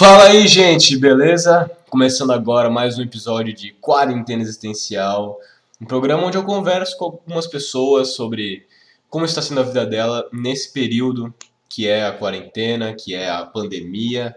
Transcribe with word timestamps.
Fala 0.00 0.28
aí, 0.28 0.48
gente, 0.48 0.96
beleza? 0.96 1.70
Começando 1.90 2.32
agora 2.32 2.70
mais 2.70 2.98
um 2.98 3.02
episódio 3.02 3.52
de 3.52 3.72
Quarentena 3.82 4.40
Existencial, 4.40 5.38
um 5.78 5.84
programa 5.84 6.24
onde 6.24 6.38
eu 6.38 6.42
converso 6.42 6.96
com 6.96 7.04
algumas 7.04 7.46
pessoas 7.46 8.14
sobre 8.14 8.66
como 9.10 9.26
está 9.26 9.42
sendo 9.42 9.60
a 9.60 9.62
vida 9.62 9.84
dela 9.84 10.26
nesse 10.32 10.72
período 10.72 11.34
que 11.68 11.86
é 11.86 12.06
a 12.06 12.14
quarentena, 12.14 12.94
que 12.94 13.14
é 13.14 13.28
a 13.28 13.44
pandemia, 13.44 14.34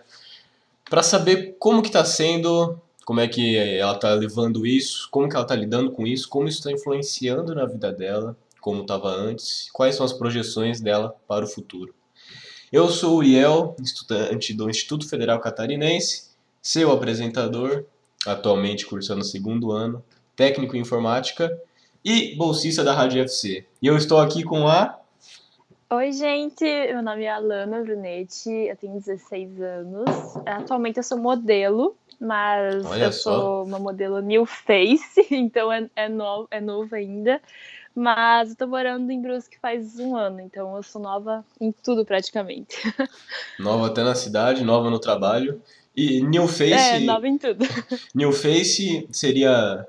para 0.89 1.01
saber 1.01 1.55
como 1.57 1.81
que 1.81 1.87
está 1.87 2.03
sendo, 2.03 2.77
como 3.05 3.21
é 3.21 3.27
que 3.29 3.55
ela 3.55 3.93
está 3.93 4.13
levando 4.15 4.67
isso, 4.67 5.07
como 5.09 5.29
que 5.29 5.35
ela 5.37 5.45
está 5.45 5.55
lidando 5.55 5.91
com 5.91 6.05
isso, 6.05 6.27
como 6.27 6.45
isso 6.45 6.57
está 6.57 6.73
influenciando 6.73 7.55
na 7.55 7.65
vida 7.65 7.89
dela, 7.89 8.35
como 8.59 8.81
estava 8.81 9.07
antes, 9.11 9.69
quais 9.71 9.95
são 9.95 10.05
as 10.05 10.11
projeções 10.11 10.81
dela 10.81 11.15
para 11.25 11.45
o 11.45 11.47
futuro. 11.47 11.95
Eu 12.73 12.89
sou 12.89 13.13
o 13.13 13.17
Uriel, 13.17 13.75
estudante 13.79 14.51
do 14.51 14.67
Instituto 14.67 15.07
Federal 15.07 15.39
Catarinense, 15.39 16.31
seu 16.59 16.91
apresentador, 16.91 17.85
atualmente 18.25 18.87
cursando 18.87 19.21
o 19.21 19.23
segundo 19.23 19.71
ano, 19.71 20.03
técnico 20.35 20.75
em 20.75 20.79
informática 20.79 21.55
e 22.03 22.35
bolsista 22.35 22.83
da 22.83 22.91
Rádio 22.91 23.21
FC. 23.21 23.63
E 23.79 23.85
eu 23.85 23.95
estou 23.95 24.19
aqui 24.19 24.41
com 24.41 24.67
a. 24.67 24.99
Oi, 25.91 26.11
gente, 26.13 26.63
meu 26.63 27.03
nome 27.03 27.25
é 27.25 27.29
Alana 27.29 27.83
Brunetti, 27.83 28.49
eu 28.49 28.75
tenho 28.75 28.99
16 28.99 29.61
anos. 29.61 30.09
Atualmente 30.43 30.97
eu 30.97 31.03
sou 31.03 31.19
modelo, 31.19 31.95
mas 32.19 32.83
Olha 32.87 33.03
eu 33.03 33.11
só. 33.11 33.39
sou 33.39 33.65
uma 33.65 33.77
modelo 33.77 34.19
new 34.19 34.47
face, 34.47 35.27
então 35.29 35.71
é, 35.71 35.87
é, 35.95 36.09
novo, 36.09 36.47
é 36.49 36.59
novo 36.59 36.95
ainda. 36.95 37.39
Mas 37.95 38.49
eu 38.49 38.55
tô 38.55 38.67
morando 38.67 39.11
em 39.11 39.21
Brusque 39.21 39.59
faz 39.59 39.99
um 39.99 40.15
ano, 40.15 40.41
então 40.41 40.75
eu 40.75 40.83
sou 40.83 41.01
nova 41.01 41.45
em 41.61 41.71
tudo 41.71 42.03
praticamente. 42.03 42.75
Nova 43.59 43.87
até 43.87 44.03
na 44.03 44.15
cidade, 44.15 44.63
nova 44.63 44.89
no 44.89 44.99
trabalho. 44.99 45.61
E 45.95 46.21
New 46.21 46.45
É, 46.45 46.47
Face, 46.47 47.05
nova 47.05 47.27
em 47.27 47.37
tudo. 47.37 47.63
New 48.15 48.31
Face 48.31 49.07
seria 49.11 49.87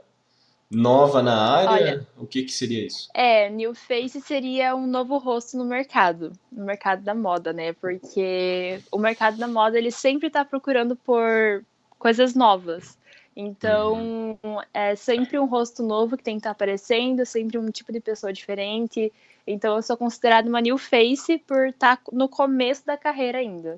nova 0.71 1.23
na 1.23 1.35
área? 1.35 1.73
Olha. 1.73 2.07
O 2.19 2.27
que 2.27 2.43
que 2.43 2.53
seria 2.53 2.85
isso? 2.85 3.09
É, 3.15 3.49
new 3.49 3.75
face 3.75 4.21
seria 4.21 4.75
um 4.75 4.87
novo 4.87 5.19
rosto 5.19 5.57
no 5.57 5.65
mercado, 5.65 6.33
no 6.51 6.65
mercado 6.65 7.03
da 7.03 7.15
moda, 7.15 7.53
né? 7.53 7.73
Porque 7.75 8.81
o 8.91 8.99
mercado 8.99 9.37
da 9.37 9.47
moda 9.47 9.79
ele 9.79 9.91
sempre 9.91 10.29
tá 10.29 10.45
procurando 10.45 10.97
por 10.97 11.65
coisas 11.99 12.35
novas. 12.35 12.99
Então, 13.37 14.39
é 14.73 14.95
sempre 14.95 15.39
um 15.39 15.45
rosto 15.47 15.83
novo 15.83 16.17
que 16.17 16.23
tem 16.23 16.37
que 16.37 16.41
estar 16.41 16.51
aparecendo, 16.53 17.27
sempre 17.27 17.59
um 17.59 17.71
tipo 17.71 17.93
de 17.93 18.01
pessoa 18.01 18.33
diferente. 18.33 19.13
Então, 19.47 19.77
eu 19.77 19.83
sou 19.83 19.97
considerada 19.97 20.49
uma 20.49 20.61
new 20.61 20.79
face 20.79 21.39
por 21.39 21.67
estar 21.69 22.01
no 22.13 22.29
começo 22.29 22.87
da 22.87 22.97
carreira 22.97 23.39
ainda. 23.39 23.77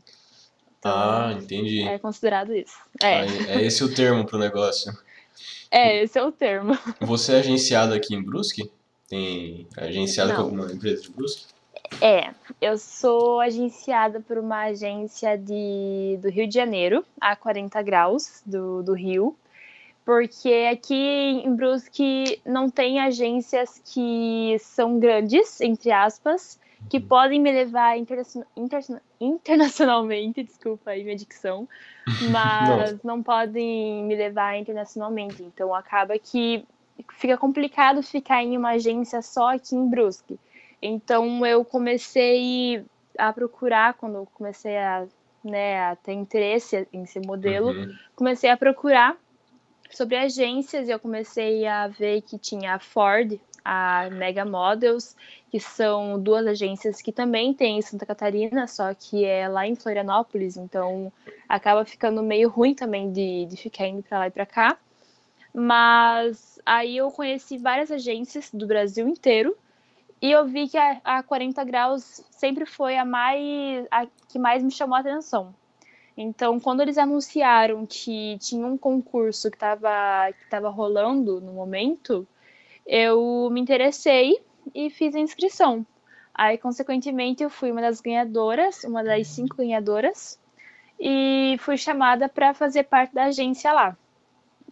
Então, 0.78 0.92
Ah, 0.92 1.32
entendi. 1.32 1.82
é 1.88 1.98
considerado 1.98 2.54
isso. 2.54 2.76
É, 3.02 3.20
Aí, 3.20 3.46
é 3.48 3.62
esse 3.62 3.82
o 3.82 3.92
termo 3.92 4.24
pro 4.26 4.38
negócio. 4.38 4.92
é, 5.70 6.02
esse 6.02 6.18
é 6.18 6.22
o 6.22 6.30
termo. 6.30 6.78
Você 7.00 7.32
é 7.32 7.38
agenciado 7.38 7.94
aqui 7.94 8.14
em 8.14 8.22
Brusque? 8.22 8.70
Tem 9.08 9.66
é 9.76 9.84
agenciado 9.88 10.34
com 10.34 10.42
alguma 10.42 10.70
empresa 10.70 11.02
de 11.02 11.10
Brusque? 11.10 11.46
É, 12.00 12.34
eu 12.60 12.76
sou 12.78 13.40
agenciada 13.40 14.20
por 14.20 14.38
uma 14.38 14.64
agência 14.64 15.36
de, 15.38 16.18
do 16.20 16.28
Rio 16.28 16.46
de 16.46 16.54
Janeiro, 16.54 17.04
a 17.20 17.34
40 17.36 17.80
graus 17.82 18.42
do, 18.44 18.82
do 18.82 18.92
Rio, 18.92 19.36
porque 20.06 20.68
aqui 20.72 20.94
em 20.94 21.56
Brusque 21.56 22.40
não 22.46 22.70
tem 22.70 23.00
agências 23.00 23.82
que 23.84 24.56
são 24.60 25.00
grandes, 25.00 25.60
entre 25.60 25.90
aspas, 25.90 26.60
que 26.88 27.00
podem 27.00 27.40
me 27.40 27.50
levar 27.52 27.98
interna- 27.98 28.46
interna- 28.56 29.02
internacionalmente, 29.20 30.42
desculpa 30.44 30.92
aí 30.92 31.02
minha 31.02 31.16
dicção, 31.16 31.68
mas 32.20 33.02
não 33.02 33.20
podem 33.22 34.04
me 34.04 34.14
levar 34.14 34.56
internacionalmente. 34.56 35.42
Então 35.42 35.74
acaba 35.74 36.16
que 36.18 36.64
fica 37.14 37.36
complicado 37.36 38.02
ficar 38.02 38.42
em 38.44 38.56
uma 38.56 38.70
agência 38.70 39.20
só 39.22 39.54
aqui 39.54 39.74
em 39.74 39.90
Brusque. 39.90 40.38
Então 40.80 41.44
eu 41.44 41.64
comecei 41.64 42.86
a 43.18 43.32
procurar 43.32 43.94
quando 43.94 44.16
eu 44.18 44.26
comecei 44.34 44.76
a, 44.78 45.06
né, 45.44 45.80
a 45.80 45.96
ter 45.96 46.12
interesse 46.12 46.86
em 46.92 47.04
ser 47.06 47.20
modelo, 47.26 47.70
Uhum. 47.72 47.94
comecei 48.14 48.50
a 48.50 48.56
procurar 48.56 49.16
sobre 49.90 50.16
agências 50.16 50.88
eu 50.88 50.98
comecei 50.98 51.66
a 51.66 51.88
ver 51.88 52.22
que 52.22 52.38
tinha 52.38 52.74
a 52.74 52.78
Ford, 52.78 53.38
a 53.64 54.08
Mega 54.10 54.44
Models, 54.44 55.16
que 55.50 55.58
são 55.58 56.20
duas 56.20 56.46
agências 56.46 57.02
que 57.02 57.10
também 57.10 57.52
tem 57.52 57.78
em 57.78 57.82
Santa 57.82 58.06
Catarina, 58.06 58.66
só 58.66 58.94
que 58.94 59.24
é 59.24 59.48
lá 59.48 59.66
em 59.66 59.74
Florianópolis, 59.74 60.56
então 60.56 61.12
acaba 61.48 61.84
ficando 61.84 62.22
meio 62.22 62.48
ruim 62.48 62.74
também 62.74 63.10
de, 63.10 63.46
de 63.46 63.56
ficar 63.56 63.88
indo 63.88 64.02
para 64.02 64.18
lá 64.20 64.26
e 64.28 64.30
para 64.30 64.46
cá. 64.46 64.78
Mas 65.52 66.60
aí 66.64 66.96
eu 66.96 67.10
conheci 67.10 67.56
várias 67.56 67.90
agências 67.90 68.50
do 68.52 68.66
Brasil 68.66 69.08
inteiro 69.08 69.56
e 70.20 70.30
eu 70.30 70.46
vi 70.46 70.68
que 70.68 70.76
a, 70.76 71.00
a 71.04 71.22
40 71.22 71.64
graus 71.64 72.22
sempre 72.30 72.66
foi 72.66 72.96
a 72.96 73.04
mais 73.04 73.86
a 73.90 74.06
que 74.28 74.38
mais 74.38 74.62
me 74.62 74.70
chamou 74.70 74.96
a 74.96 75.00
atenção. 75.00 75.54
Então, 76.16 76.58
quando 76.58 76.80
eles 76.80 76.96
anunciaram 76.96 77.84
que 77.84 78.38
tinha 78.38 78.66
um 78.66 78.78
concurso 78.78 79.50
que 79.50 79.56
estava 79.56 80.32
que 80.32 80.48
tava 80.48 80.70
rolando 80.70 81.40
no 81.40 81.52
momento, 81.52 82.26
eu 82.86 83.48
me 83.50 83.60
interessei 83.60 84.40
e 84.74 84.88
fiz 84.88 85.14
a 85.14 85.20
inscrição. 85.20 85.84
Aí, 86.34 86.56
consequentemente, 86.56 87.42
eu 87.42 87.50
fui 87.50 87.70
uma 87.70 87.80
das 87.80 88.00
ganhadoras, 88.00 88.84
uma 88.84 89.04
das 89.04 89.26
cinco 89.28 89.56
ganhadoras, 89.56 90.38
e 90.98 91.56
fui 91.60 91.76
chamada 91.76 92.28
para 92.28 92.54
fazer 92.54 92.84
parte 92.84 93.14
da 93.14 93.24
agência 93.24 93.72
lá. 93.72 93.96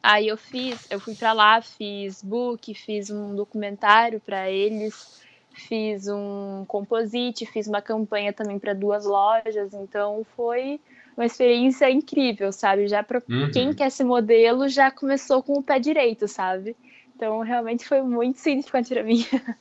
Aí 0.03 0.29
eu 0.29 0.37
fiz, 0.37 0.87
eu 0.91 1.01
fui 1.01 1.15
para 1.15 1.33
lá, 1.33 1.63
fiz 1.63 2.23
book, 2.23 2.75
fiz 2.75 3.11
um 3.11 3.35
documentário 3.35 4.21
para 4.21 4.51
eles, 4.51 5.23
fiz 5.51 6.09
um 6.09 6.65
composite, 6.67 7.47
fiz 7.47 7.67
uma 7.67 7.81
campanha 7.81 8.33
também 8.33 8.59
para 8.59 8.75
duas 8.75 9.07
lojas, 9.07 9.73
então 9.73 10.25
foi 10.37 10.81
uma 11.17 11.27
experiência 11.27 11.91
incrível, 11.91 12.53
sabe? 12.53 12.89
Já 12.89 13.03
para 13.03 13.23
Uhum. 13.29 13.51
quem 13.51 13.73
quer 13.73 13.91
ser 13.91 14.05
modelo 14.05 14.69
já 14.69 14.91
começou 14.91 15.43
com 15.43 15.59
o 15.59 15.63
pé 15.63 15.79
direito, 15.79 16.27
sabe? 16.29 16.77
Então 17.17 17.41
realmente 17.41 17.87
foi 17.87 18.03
muito 18.03 18.39
significante 18.41 18.89
para 18.93 19.03
mim. 19.03 19.25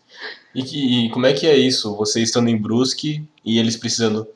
E, 0.55 0.61
que- 0.61 1.05
e 1.05 1.09
como 1.09 1.25
é 1.25 1.33
que 1.33 1.47
é 1.47 1.57
isso? 1.57 1.95
Você 1.95 2.21
estando 2.21 2.47
em 2.47 2.55
Brusque 2.55 3.23
e 3.43 3.57
eles 3.57 3.75
precisando 3.75 4.27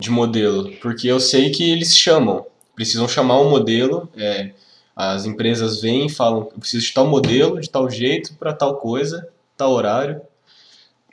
de 0.00 0.10
modelo? 0.10 0.72
Porque 0.76 1.06
eu 1.08 1.20
sei 1.20 1.50
que 1.50 1.70
eles 1.70 1.94
chamam, 1.96 2.46
precisam 2.74 3.06
chamar 3.06 3.38
um 3.40 3.50
modelo. 3.50 4.08
é, 4.16 4.52
as 4.96 5.26
empresas 5.26 5.80
vêm 5.82 6.06
e 6.06 6.10
falam: 6.10 6.48
eu 6.54 6.58
preciso 6.58 6.86
de 6.86 6.94
tal 6.94 7.06
modelo, 7.06 7.60
de 7.60 7.68
tal 7.68 7.90
jeito, 7.90 8.34
para 8.36 8.54
tal 8.54 8.76
coisa, 8.78 9.28
tal 9.56 9.72
horário. 9.72 10.22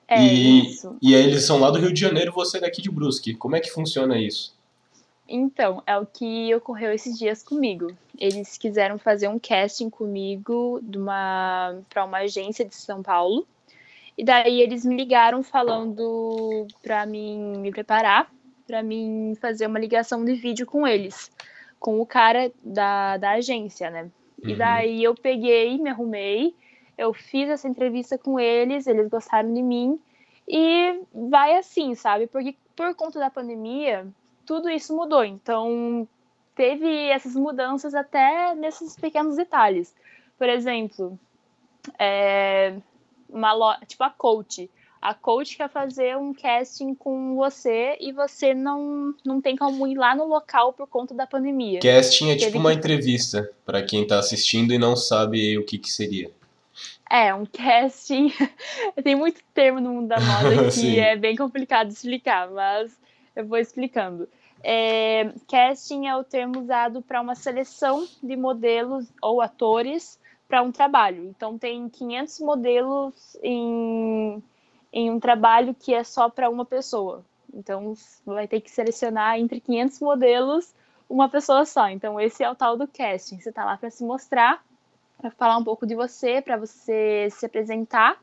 É 0.08 0.22
e, 0.24 0.70
isso. 0.70 0.96
e 1.02 1.14
aí 1.16 1.24
eles 1.24 1.44
são 1.46 1.60
lá 1.60 1.70
do 1.70 1.78
Rio 1.80 1.94
de 1.94 2.00
Janeiro, 2.00 2.32
você 2.34 2.60
daqui 2.62 2.82
de 2.82 2.90
Brusque. 2.90 3.34
Como 3.36 3.56
é 3.58 3.60
que 3.60 3.70
funciona 3.70 4.18
isso? 4.18 4.54
Então, 5.32 5.84
é 5.86 5.96
o 5.98 6.06
que 6.08 6.54
ocorreu 6.56 6.92
esses 6.92 7.18
dias 7.18 7.44
comigo. 7.44 7.96
Eles 8.18 8.58
quiseram 8.58 8.98
fazer 8.98 9.28
um 9.28 9.38
casting 9.40 9.90
comigo 9.90 10.82
uma 10.96 11.80
para 11.88 12.04
uma 12.04 12.18
agência 12.20 12.66
de 12.66 12.76
São 12.76 13.04
Paulo. 13.04 13.48
E 14.18 14.24
daí 14.24 14.62
eles 14.62 14.84
me 14.84 14.96
ligaram 14.98 15.44
falando 15.44 16.68
para 16.82 17.06
mim 17.06 17.58
me 17.60 17.72
preparar, 17.72 18.30
para 18.68 18.82
mim 18.84 19.36
fazer 19.40 19.68
uma 19.68 19.80
ligação 19.80 20.26
de 20.26 20.34
vídeo 20.34 20.66
com 20.66 20.86
eles, 20.86 21.32
com 21.80 22.02
o 22.02 22.06
cara 22.06 22.52
da, 22.64 23.18
da 23.18 23.32
agência, 23.34 23.90
né? 23.92 24.10
E 24.46 24.52
Uhum. 24.52 24.58
daí 24.58 25.04
eu 25.04 25.16
peguei, 25.16 25.78
me 25.78 25.90
arrumei, 25.90 26.56
eu 26.98 27.14
fiz 27.14 27.50
essa 27.50 27.68
entrevista 27.68 28.18
com 28.18 28.40
eles, 28.40 28.88
eles 28.88 29.08
gostaram 29.10 29.54
de 29.54 29.62
mim 29.62 30.00
e 30.48 31.02
vai 31.14 31.56
assim, 31.58 31.94
sabe? 31.96 32.28
Porque 32.28 32.56
por 32.76 32.94
conta 32.96 33.20
da 33.20 33.30
pandemia, 33.30 34.08
tudo 34.50 34.68
isso 34.68 34.96
mudou. 34.96 35.24
Então, 35.24 36.08
teve 36.56 36.88
essas 37.10 37.36
mudanças 37.36 37.94
até 37.94 38.56
nesses 38.56 38.96
pequenos 38.96 39.36
detalhes. 39.36 39.94
Por 40.40 40.50
exemplo, 40.50 41.20
é, 42.00 42.74
uma 43.30 43.54
lo... 43.54 43.76
tipo 43.86 44.04
a 44.04 44.10
coach. 44.10 44.68
A 45.00 45.14
coach 45.14 45.56
quer 45.56 45.70
fazer 45.70 46.18
um 46.18 46.34
casting 46.34 46.96
com 46.96 47.36
você 47.36 47.96
e 48.02 48.12
você 48.12 48.56
não, 48.56 49.14
não 49.24 49.40
tem 49.40 49.56
como 49.56 49.86
ir 49.86 49.96
lá 49.96 50.16
no 50.16 50.26
local 50.26 50.74
por 50.74 50.88
conta 50.88 51.14
da 51.14 51.28
pandemia. 51.28 51.80
Casting 51.80 52.32
é 52.32 52.36
tipo 52.36 52.58
uma 52.58 52.74
entrevista, 52.74 53.52
para 53.64 53.84
quem 53.84 54.06
tá 54.08 54.18
assistindo 54.18 54.74
e 54.74 54.80
não 54.80 54.96
sabe 54.96 55.60
o 55.60 55.64
que 55.64 55.78
que 55.78 55.92
seria. 55.92 56.32
É, 57.08 57.32
um 57.36 57.46
casting. 57.46 58.34
Tem 59.04 59.16
muito 59.16 59.42
termo 59.54 59.80
no 59.80 59.94
mundo 59.94 60.08
da 60.08 60.20
moda 60.20 60.70
que 60.74 61.00
é 61.00 61.16
bem 61.16 61.36
complicado 61.36 61.88
de 61.88 61.94
explicar, 61.94 62.50
mas 62.50 62.98
eu 63.36 63.46
vou 63.46 63.60
explicando. 63.60 64.28
É, 64.64 65.32
casting 65.48 66.08
é 66.08 66.16
o 66.16 66.24
termo 66.24 66.60
usado 66.60 67.02
para 67.02 67.22
uma 67.22 67.36
seleção 67.36 68.08
de 68.22 68.36
modelos 68.36 69.08
ou 69.22 69.42
atores 69.42 70.20
para 70.48 70.62
um 70.62 70.72
trabalho. 70.72 71.26
Então, 71.26 71.58
tem 71.58 71.88
500 71.88 72.40
modelos 72.40 73.38
em, 73.42 74.44
em 74.92 75.12
um 75.12 75.20
trabalho 75.20 75.76
que 75.76 75.94
é 75.94 76.04
só 76.04 76.30
para 76.30 76.50
uma 76.50 76.66
pessoa. 76.66 77.24
Então, 77.54 77.94
vai 78.26 78.48
ter 78.48 78.60
que 78.62 78.70
selecionar 78.70 79.40
entre 79.40 79.60
500 79.60 80.00
modelos 80.00 80.74
uma 81.10 81.30
pessoa 81.30 81.66
só. 81.66 81.88
Então, 81.90 82.20
esse 82.20 82.44
é 82.44 82.50
o 82.50 82.56
tal 82.56 82.78
do 82.78 82.88
casting. 82.88 83.40
Você 83.40 83.52
tá 83.52 83.66
lá 83.66 83.78
para 83.78 83.90
se 83.90 84.04
mostrar, 84.04 84.64
para 85.18 85.32
falar 85.32 85.58
um 85.58 85.64
pouco 85.64 85.86
de 85.86 85.96
você, 85.96 86.42
para 86.42 86.58
você 86.58 87.28
se 87.32 87.46
apresentar, 87.46 88.18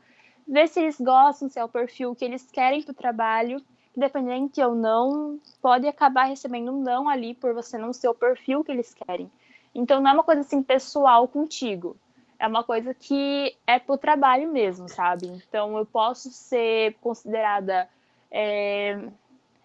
ver 0.47 0.67
se 0.67 0.79
eles 0.79 0.99
gostam, 0.99 1.49
se 1.49 1.59
é 1.59 1.63
o 1.63 1.69
perfil 1.69 2.15
que 2.15 2.23
eles 2.23 2.49
querem 2.49 2.81
pro 2.81 2.93
trabalho. 2.93 3.61
Independente 3.97 4.61
ou 4.61 4.75
não, 4.75 5.39
pode 5.59 5.87
acabar 5.87 6.25
recebendo 6.25 6.71
um 6.71 6.83
não 6.83 7.09
ali 7.09 7.33
por 7.33 7.51
você 7.55 7.79
não 7.79 7.91
ser 7.91 8.07
o 8.07 8.13
perfil 8.13 8.63
que 8.63 8.71
eles 8.71 8.93
querem. 8.93 9.29
Então, 9.73 9.99
não 9.99 10.11
é 10.11 10.13
uma 10.13 10.23
coisa 10.23 10.41
assim 10.41 10.61
pessoal 10.61 11.27
contigo. 11.27 11.97
É 12.37 12.45
uma 12.47 12.63
coisa 12.63 12.93
que 12.93 13.57
é 13.65 13.79
pro 13.79 13.97
trabalho 13.97 14.51
mesmo, 14.51 14.87
sabe? 14.87 15.25
Então, 15.25 15.75
eu 15.79 15.85
posso 15.85 16.29
ser 16.29 16.95
considerada 17.01 17.89
é, 18.29 18.99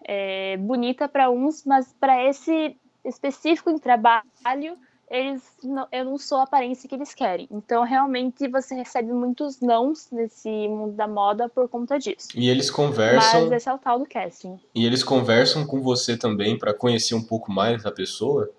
é, 0.03 0.57
bonita 0.57 1.07
para 1.07 1.29
uns, 1.29 1.63
mas 1.63 1.93
para 1.99 2.23
esse 2.23 2.75
específico 3.05 3.69
em 3.69 3.77
trabalho, 3.77 4.77
eles 5.09 5.43
não, 5.63 5.87
eu 5.91 6.05
não 6.05 6.17
sou 6.17 6.39
a 6.39 6.43
aparência 6.43 6.87
que 6.87 6.95
eles 6.95 7.13
querem. 7.13 7.47
Então, 7.51 7.83
realmente, 7.83 8.47
você 8.47 8.73
recebe 8.73 9.11
muitos 9.11 9.59
nãos 9.59 10.09
nesse 10.11 10.49
mundo 10.49 10.93
da 10.93 11.07
moda 11.07 11.47
por 11.47 11.67
conta 11.67 11.99
disso. 11.99 12.29
E 12.35 12.49
eles 12.49 12.71
conversam. 12.71 13.43
Mas 13.43 13.51
esse 13.51 13.69
é 13.69 13.73
o 13.73 13.77
tal 13.77 13.99
do 13.99 14.05
casting. 14.05 14.59
E 14.73 14.85
eles 14.85 15.03
conversam 15.03 15.65
com 15.67 15.81
você 15.81 16.17
também 16.17 16.57
para 16.57 16.73
conhecer 16.73 17.15
um 17.15 17.23
pouco 17.23 17.51
mais 17.51 17.85
a 17.85 17.91
pessoa? 17.91 18.49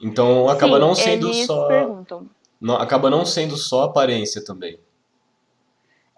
Então 0.00 0.48
acaba 0.48 0.74
Sim, 0.74 0.80
não 0.80 0.94
sendo 0.94 1.28
eles 1.28 1.46
só. 1.46 1.68
perguntam. 1.68 2.28
Não, 2.60 2.76
acaba 2.76 3.08
não 3.08 3.24
sendo 3.24 3.56
só 3.56 3.84
aparência 3.84 4.44
também. 4.44 4.78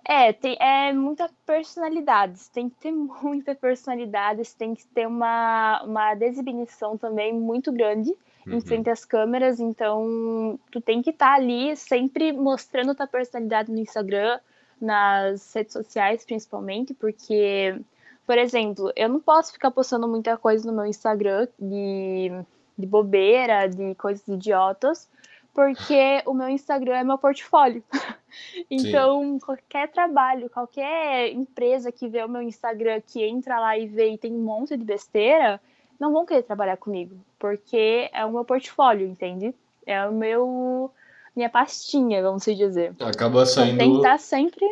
É, 0.08 0.32
tem, 0.32 0.56
é 0.60 0.92
muita 0.92 1.28
personalidade. 1.44 2.38
Você 2.38 2.50
tem 2.52 2.70
que 2.70 2.76
ter 2.76 2.92
muita 3.22 3.54
personalidade, 3.54 4.44
você 4.44 4.56
tem 4.56 4.74
que 4.74 4.86
ter 4.86 5.06
uma, 5.06 5.82
uma 5.82 6.14
desexibição 6.14 6.96
também 6.96 7.34
muito 7.34 7.72
grande 7.72 8.16
em 8.46 8.54
Uhum. 8.54 8.60
frente 8.60 8.90
às 8.90 9.04
câmeras. 9.04 9.60
Então, 9.60 10.58
tu 10.70 10.80
tem 10.80 11.02
que 11.02 11.10
estar 11.10 11.34
ali 11.34 11.76
sempre 11.76 12.32
mostrando 12.32 12.94
tua 12.94 13.06
personalidade 13.06 13.70
no 13.70 13.78
Instagram, 13.78 14.38
nas 14.80 15.52
redes 15.54 15.72
sociais 15.72 16.24
principalmente, 16.24 16.94
porque, 16.94 17.78
por 18.26 18.38
exemplo, 18.38 18.92
eu 18.94 19.08
não 19.08 19.20
posso 19.20 19.52
ficar 19.52 19.70
postando 19.70 20.06
muita 20.06 20.36
coisa 20.36 20.70
no 20.70 20.76
meu 20.76 20.86
Instagram 20.86 21.48
de, 21.58 22.30
de 22.78 22.86
bobeira, 22.86 23.66
de 23.66 23.94
coisas 23.94 24.26
idiotas, 24.28 25.08
porque 25.54 26.22
o 26.26 26.34
meu 26.34 26.48
Instagram 26.48 26.96
é 26.96 27.04
meu 27.04 27.18
portfólio. 27.18 27.82
Então, 28.70 29.38
qualquer 29.38 29.90
trabalho, 29.90 30.50
qualquer 30.50 31.32
empresa 31.32 31.90
que 31.90 32.06
vê 32.06 32.22
o 32.22 32.28
meu 32.28 32.42
Instagram, 32.42 33.00
que 33.00 33.24
entra 33.24 33.58
lá 33.58 33.78
e 33.78 33.86
vê 33.86 34.10
e 34.10 34.18
tem 34.18 34.30
um 34.30 34.42
monte 34.42 34.76
de 34.76 34.84
besteira, 34.84 35.58
não 35.98 36.12
vão 36.12 36.26
querer 36.26 36.42
trabalhar 36.42 36.76
comigo, 36.76 37.16
porque 37.38 38.08
é 38.12 38.24
o 38.24 38.32
meu 38.32 38.44
portfólio, 38.44 39.06
entende? 39.06 39.54
É 39.86 40.06
o 40.06 40.12
meu 40.12 40.90
minha 41.34 41.50
pastinha, 41.50 42.22
vamos 42.22 42.42
se 42.44 42.54
dizer. 42.54 42.94
Acaba 43.00 43.42
Então, 43.42 43.54
tem 43.66 43.76
que 43.76 43.78
saindo. 43.84 43.96
estar 43.96 44.18
sempre, 44.18 44.66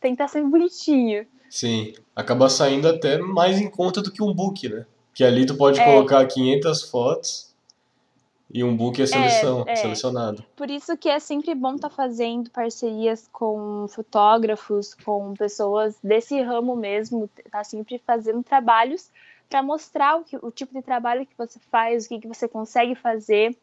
tem 0.00 0.10
que 0.14 0.22
estar 0.22 0.28
sempre 0.28 0.50
bonitinho. 0.50 1.24
Sim, 1.48 1.92
acaba 2.14 2.48
saindo 2.48 2.88
até 2.88 3.18
mais 3.18 3.60
em 3.60 3.70
conta 3.70 4.02
do 4.02 4.10
que 4.10 4.22
um 4.22 4.32
book, 4.34 4.68
né? 4.68 4.86
Que 5.14 5.22
ali 5.24 5.46
tu 5.46 5.56
pode 5.56 5.80
É. 5.80 5.84
colocar 5.84 6.24
500 6.26 6.82
fotos 6.90 7.54
e 8.52 8.64
um 8.64 8.76
book 8.76 9.00
é 9.00 9.06
seleção, 9.06 9.64
é. 9.66 9.76
selecionado. 9.76 10.44
Por 10.56 10.68
isso 10.68 10.96
que 10.96 11.08
é 11.08 11.20
sempre 11.20 11.54
bom 11.54 11.76
estar 11.76 11.90
fazendo 11.90 12.50
parcerias 12.50 13.28
com 13.32 13.86
fotógrafos, 13.88 14.94
com 14.94 15.34
pessoas 15.34 15.96
desse 16.02 16.40
ramo 16.42 16.74
mesmo, 16.74 17.30
tá 17.50 17.62
sempre 17.62 17.98
fazendo 18.04 18.42
trabalhos 18.42 19.10
para 19.50 19.62
mostrar 19.62 20.16
o, 20.16 20.24
que, 20.24 20.36
o 20.40 20.50
tipo 20.50 20.72
de 20.72 20.80
trabalho 20.80 21.26
que 21.26 21.36
você 21.36 21.58
faz, 21.70 22.06
o 22.06 22.08
que, 22.08 22.20
que 22.20 22.28
você 22.28 22.46
consegue 22.48 22.94
fazer. 22.94 23.54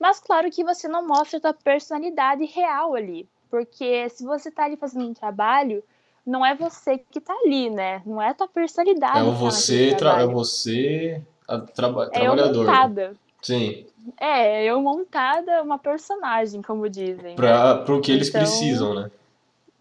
Mas 0.00 0.18
claro 0.18 0.50
que 0.50 0.64
você 0.64 0.88
não 0.88 1.06
mostra 1.06 1.36
a 1.38 1.40
tua 1.42 1.52
personalidade 1.54 2.44
real 2.46 2.94
ali, 2.94 3.28
porque 3.50 4.08
se 4.08 4.24
você 4.24 4.50
tá 4.50 4.64
ali 4.64 4.76
fazendo 4.76 5.06
um 5.06 5.14
trabalho, 5.14 5.84
não 6.26 6.44
é 6.44 6.54
você 6.54 6.98
que 6.98 7.20
tá 7.20 7.34
ali, 7.44 7.68
né? 7.70 8.02
Não 8.06 8.20
é 8.20 8.30
a 8.30 8.34
tua 8.34 8.48
personalidade 8.48 9.18
É 9.18 9.22
o 9.22 9.26
tá 9.26 9.38
você, 9.38 9.94
tra- 9.94 10.20
é 10.22 10.26
você 10.26 11.22
a- 11.46 11.58
traba- 11.58 12.04
É 12.12 12.20
eu 12.26 12.34
trabalhador. 12.34 12.64
né? 12.64 12.72
montada. 12.72 13.16
Sim, 13.42 13.86
É, 14.18 14.64
eu 14.64 14.80
montada 14.80 15.62
uma 15.62 15.78
personagem, 15.78 16.62
como 16.62 16.88
dizem. 16.88 17.36
para 17.36 17.76
pro 17.84 18.00
que 18.00 18.10
eles 18.10 18.28
Então- 18.28 18.40
precisam, 18.40 18.94
né? 18.94 19.10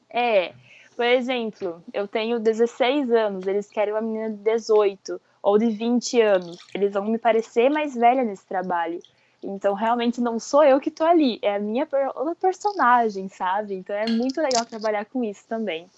É, 0.10 0.54
por 0.96 1.06
exemplo, 1.06 1.82
eu 1.94 2.08
tenho 2.08 2.40
16 2.40 3.10
anos, 3.12 3.48
eles 3.48 3.68
querem 3.70 3.94
uma 3.94 4.02
menina 4.02 4.30
de 4.30 4.36
18 4.38 5.20
ou 5.44 5.58
de 5.60 5.70
20 5.70 6.20
anos. 6.22 6.58
Eles 6.74 6.94
vão 6.94 7.04
me 7.06 7.20
parecer 7.20 7.70
mais 7.70 7.94
velha 7.94 8.24
nesse 8.24 8.46
trabalho. 8.48 9.00
Então, 9.44 9.74
realmente, 9.74 10.22
não 10.22 10.40
sou 10.40 10.64
eu 10.64 10.80
que 10.80 10.90
tô 10.90 11.04
ali, 11.04 11.38
é 11.42 11.56
a 11.56 11.60
minha 11.60 11.86
outra 12.16 12.34
personagem, 12.36 13.28
sabe? 13.28 13.76
Então, 13.76 13.94
é 13.94 14.08
muito 14.08 14.40
legal 14.40 14.66
trabalhar 14.66 15.04
com 15.06 15.22
isso 15.22 15.46
também. 15.48 15.90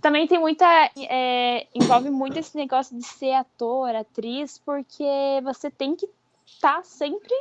Também 0.00 0.26
tem 0.26 0.38
muita. 0.38 0.66
é, 0.98 1.66
envolve 1.74 2.10
muito 2.10 2.38
esse 2.38 2.56
negócio 2.56 2.96
de 2.98 3.04
ser 3.06 3.32
ator, 3.34 3.94
atriz, 3.94 4.58
porque 4.58 5.04
você 5.42 5.70
tem 5.70 5.94
que 5.94 6.06
estar 6.44 6.84
sempre 6.84 7.32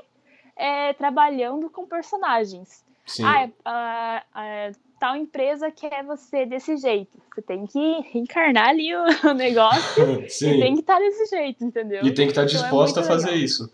é, 0.56 0.94
trabalhando 0.94 1.70
com 1.70 1.86
personagens. 1.88 2.86
Sim. 3.06 3.26
Ah, 3.26 3.50
a, 3.66 4.24
a- 4.34 4.72
tal 5.04 5.18
empresa 5.18 5.70
quer 5.70 6.02
você 6.06 6.46
desse 6.46 6.78
jeito. 6.78 7.12
Você 7.36 7.42
tem 7.42 7.68
que 7.68 7.78
encarnar 8.18 8.70
ali 8.70 8.96
o, 8.96 9.04
negócio 9.36 10.22
e 10.24 10.30
Sim. 10.30 10.62
tem 10.62 10.74
que 10.76 10.80
estar 10.80 10.98
desse 10.98 11.26
jeito, 11.26 11.66
entendeu? 11.66 12.06
E 12.06 12.14
tem 12.14 12.26
que 12.26 12.32
estar 12.32 12.46
Então 12.46 12.58
é 12.58 12.62
disposta 12.62 13.02
a 13.02 13.04
fazer 13.04 13.32
legal. 13.32 13.44
isso. 13.44 13.70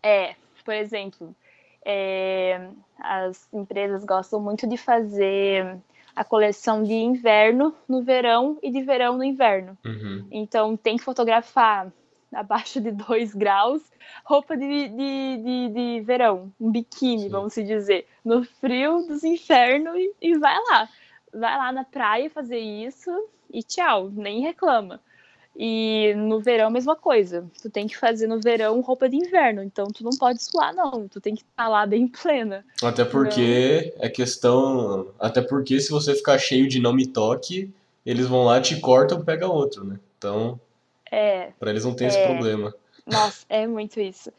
É, 0.00 0.36
por 0.64 0.74
exemplo, 0.74 1.34
é, 1.84 2.68
as 3.00 3.48
empresas 3.52 4.04
gostam 4.04 4.40
muito 4.40 4.64
de 4.68 4.76
fazer 4.76 5.76
a 6.14 6.22
coleção 6.22 6.84
de 6.84 6.92
inverno 6.92 7.74
no 7.88 8.04
verão 8.04 8.58
e 8.62 8.70
de 8.70 8.80
verão 8.82 9.16
no 9.16 9.24
inverno. 9.24 9.76
Uhum. 9.84 10.24
Então 10.30 10.76
tem 10.76 10.96
que 10.96 11.02
fotografar 11.02 11.92
abaixo 12.32 12.80
de 12.80 12.90
2 12.90 13.34
graus, 13.34 13.82
roupa 14.24 14.56
de, 14.56 14.88
de, 14.88 15.36
de, 15.38 15.68
de 15.68 16.00
verão, 16.04 16.52
um 16.60 16.70
biquíni, 16.70 17.22
Sim. 17.22 17.28
vamos 17.28 17.52
se 17.52 17.64
dizer, 17.64 18.06
no 18.24 18.44
frio 18.44 19.06
dos 19.06 19.24
infernos 19.24 19.94
e, 19.96 20.14
e 20.20 20.38
vai 20.38 20.56
lá. 20.70 20.88
Vai 21.32 21.56
lá 21.56 21.72
na 21.72 21.84
praia 21.84 22.30
fazer 22.30 22.58
isso 22.58 23.10
e 23.52 23.62
tchau, 23.62 24.10
nem 24.10 24.40
reclama. 24.40 25.00
E 25.60 26.14
no 26.16 26.38
verão, 26.38 26.70
mesma 26.70 26.94
coisa. 26.94 27.44
Tu 27.60 27.68
tem 27.68 27.88
que 27.88 27.96
fazer 27.96 28.28
no 28.28 28.40
verão 28.40 28.80
roupa 28.80 29.08
de 29.08 29.16
inverno, 29.16 29.60
então 29.60 29.88
tu 29.88 30.04
não 30.04 30.12
pode 30.16 30.40
suar, 30.40 30.72
não. 30.72 31.08
Tu 31.08 31.20
tem 31.20 31.34
que 31.34 31.42
estar 31.42 31.66
lá 31.66 31.84
bem 31.84 32.06
plena. 32.06 32.64
Até 32.80 33.04
porque 33.04 33.92
é 33.98 34.08
questão. 34.08 35.08
Até 35.18 35.42
porque 35.42 35.80
se 35.80 35.90
você 35.90 36.14
ficar 36.14 36.38
cheio 36.38 36.68
de 36.68 36.80
não 36.80 36.92
me 36.92 37.06
toque, 37.06 37.74
eles 38.06 38.28
vão 38.28 38.44
lá, 38.44 38.60
te 38.60 38.78
cortam, 38.78 39.24
pega 39.24 39.48
outro, 39.48 39.84
né? 39.84 39.98
Então, 40.16 40.60
É, 41.10 41.52
pra 41.58 41.70
eles 41.70 41.84
não 41.84 41.94
tem 41.94 42.06
esse 42.06 42.18
É. 42.18 42.22
problema. 42.22 42.74
Nossa, 43.06 43.46
é 43.48 43.66
muito 43.66 43.98
isso. 44.00 44.30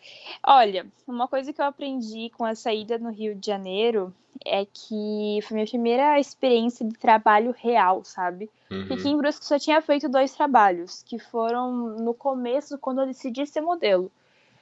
Olha, 0.46 0.86
uma 1.08 1.28
coisa 1.28 1.52
que 1.52 1.60
eu 1.60 1.66
aprendi 1.66 2.30
com 2.38 2.46
a 2.46 2.54
saída 2.54 3.00
no 3.00 3.10
Rio 3.10 3.34
de 3.34 3.48
Janeiro 3.48 4.14
é 4.46 4.64
que 4.66 5.40
foi 5.44 5.56
minha 5.56 5.68
primeira 5.68 6.20
experiência 6.20 6.86
de 6.86 6.94
trabalho 6.94 7.54
real, 7.58 8.04
sabe? 8.04 8.50
Porque 8.70 8.94
aqui 8.94 9.08
Uhum. 9.08 9.14
em 9.16 9.18
Brusque 9.18 9.44
eu 9.44 9.48
só 9.48 9.58
tinha 9.58 9.82
feito 9.82 10.08
dois 10.08 10.34
trabalhos, 10.34 11.02
que 11.02 11.18
foram 11.18 11.98
no 11.98 12.14
começo, 12.14 12.78
quando 12.78 13.02
eu 13.02 13.08
decidi 13.08 13.46
ser 13.48 13.62
modelo. 13.62 14.12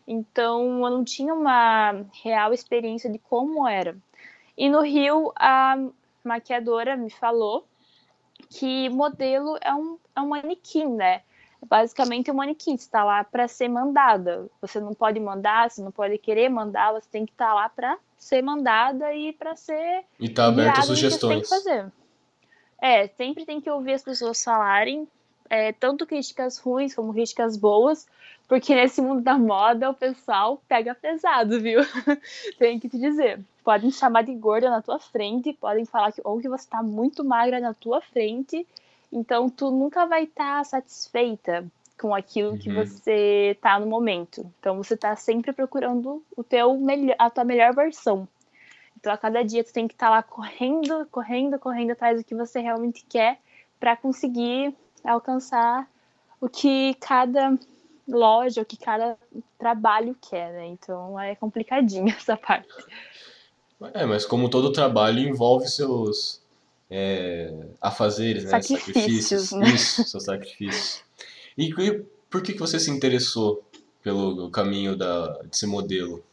Então, 0.07 0.85
eu 0.85 0.89
não 0.89 1.03
tinha 1.03 1.33
uma 1.33 2.05
real 2.23 2.53
experiência 2.53 3.11
de 3.11 3.19
como 3.19 3.67
era. 3.67 3.97
E 4.57 4.69
no 4.69 4.81
Rio, 4.81 5.33
a 5.35 5.75
maquiadora 6.23 6.95
me 6.95 7.09
falou 7.09 7.67
que 8.49 8.87
modelo 8.89 9.57
é 9.61 9.73
um, 9.73 9.97
é 10.15 10.21
um 10.21 10.29
manequim, 10.29 10.87
né? 10.87 11.23
Basicamente 11.69 12.31
um 12.31 12.35
manequim, 12.35 12.75
está 12.75 13.03
lá 13.03 13.23
para 13.23 13.47
ser 13.47 13.67
mandada. 13.67 14.47
Você 14.61 14.79
não 14.79 14.93
pode 14.93 15.19
mandar, 15.19 15.69
você 15.69 15.81
não 15.81 15.91
pode 15.91 16.17
querer 16.17 16.49
mandar, 16.49 16.93
você 16.93 17.07
tem 17.11 17.25
que 17.25 17.31
estar 17.33 17.53
lá 17.53 17.67
para 17.67 17.97
ser 18.17 18.41
mandada 18.41 19.13
e 19.13 19.33
para 19.33 19.55
ser 19.55 20.03
E 20.19 20.29
tá 20.29 20.47
aberto 20.47 20.77
a 20.77 20.81
que 20.81 20.87
você 20.87 20.95
tem 20.95 21.41
que 21.41 21.45
sugestões. 21.45 21.49
fazer. 21.49 21.91
É, 22.79 23.07
sempre 23.07 23.45
tem 23.45 23.59
que 23.59 23.69
ouvir 23.69 23.93
as 23.93 24.03
pessoas 24.03 24.41
falarem, 24.43 25.07
é, 25.49 25.73
tanto 25.73 26.05
críticas 26.05 26.57
ruins 26.57 26.93
como 26.93 27.13
críticas 27.13 27.57
boas, 27.57 28.07
porque 28.47 28.73
nesse 28.73 29.01
mundo 29.01 29.21
da 29.21 29.37
moda 29.37 29.89
o 29.89 29.93
pessoal 29.93 30.61
pega 30.67 30.95
pesado, 30.95 31.59
viu? 31.59 31.81
tem 32.57 32.79
que 32.79 32.87
te 32.87 32.97
dizer. 32.97 33.39
Podem 33.63 33.89
te 33.89 33.97
chamar 33.97 34.23
de 34.23 34.33
gorda 34.35 34.69
na 34.69 34.81
tua 34.81 34.99
frente, 34.99 35.53
podem 35.53 35.85
falar 35.85 36.11
que 36.13 36.21
ou 36.23 36.39
que 36.39 36.47
você 36.47 36.67
tá 36.69 36.81
muito 36.81 37.25
magra 37.25 37.59
na 37.59 37.73
tua 37.73 37.99
frente, 37.99 38.65
então 39.11 39.49
tu 39.49 39.71
nunca 39.71 40.05
vai 40.05 40.23
estar 40.23 40.63
satisfeita 40.65 41.65
com 41.99 42.13
aquilo 42.13 42.57
que 42.57 42.69
Uhum. 42.69 42.75
você 42.75 43.57
tá 43.61 43.79
no 43.79 43.87
momento. 43.87 44.45
Então 44.59 44.77
você 44.77 44.95
tá 44.95 45.15
sempre 45.15 45.51
procurando 45.51 46.23
o 46.35 46.43
teu 46.43 46.77
melhor, 46.77 47.15
a 47.17 47.29
tua 47.29 47.43
melhor 47.43 47.73
versão. 47.73 48.27
Então, 48.99 49.13
a 49.13 49.17
cada 49.17 49.43
dia 49.43 49.63
tu 49.63 49.71
tem 49.71 49.87
que 49.87 49.93
estar 49.93 50.09
lá 50.09 50.23
correndo, 50.23 51.05
correndo, 51.11 51.59
correndo 51.59 51.91
atrás 51.91 52.17
do 52.17 52.23
que 52.25 52.33
você 52.35 52.59
realmente 52.59 53.05
quer 53.07 53.39
para 53.79 53.95
conseguir 53.95 54.75
alcançar 55.03 55.87
o 56.41 56.49
que 56.49 56.95
cada 56.95 57.57
loja, 58.07 58.61
o 58.61 58.65
que 58.65 58.77
cada 58.77 59.17
trabalho 59.57 60.15
quer, 60.19 60.51
né? 60.51 60.67
Então 60.67 61.19
é 61.19 61.35
complicadinho 61.35 62.09
essa 62.17 62.35
parte. 62.35 62.67
É, 63.93 64.05
mas 64.05 64.25
como 64.25 64.49
todo 64.49 64.71
trabalho 64.71 65.19
envolve 65.19 65.67
seus 65.67 66.41
é, 66.89 67.53
afazeres, 67.81 68.45
né? 68.45 68.49
Sacrifícios, 68.49 69.49
Sacrifícios. 69.49 69.51
né? 69.51 69.67
Isso, 69.69 70.19
sacrifícios. 70.19 71.03
E, 71.57 71.69
e 71.69 72.05
por 72.29 72.41
que, 72.41 72.53
que 72.53 72.59
você 72.59 72.79
se 72.79 72.91
interessou 72.91 73.63
pelo 74.01 74.49
caminho 74.49 74.95
da, 74.95 75.41
de 75.43 75.57
ser 75.57 75.67
modelo? 75.67 76.23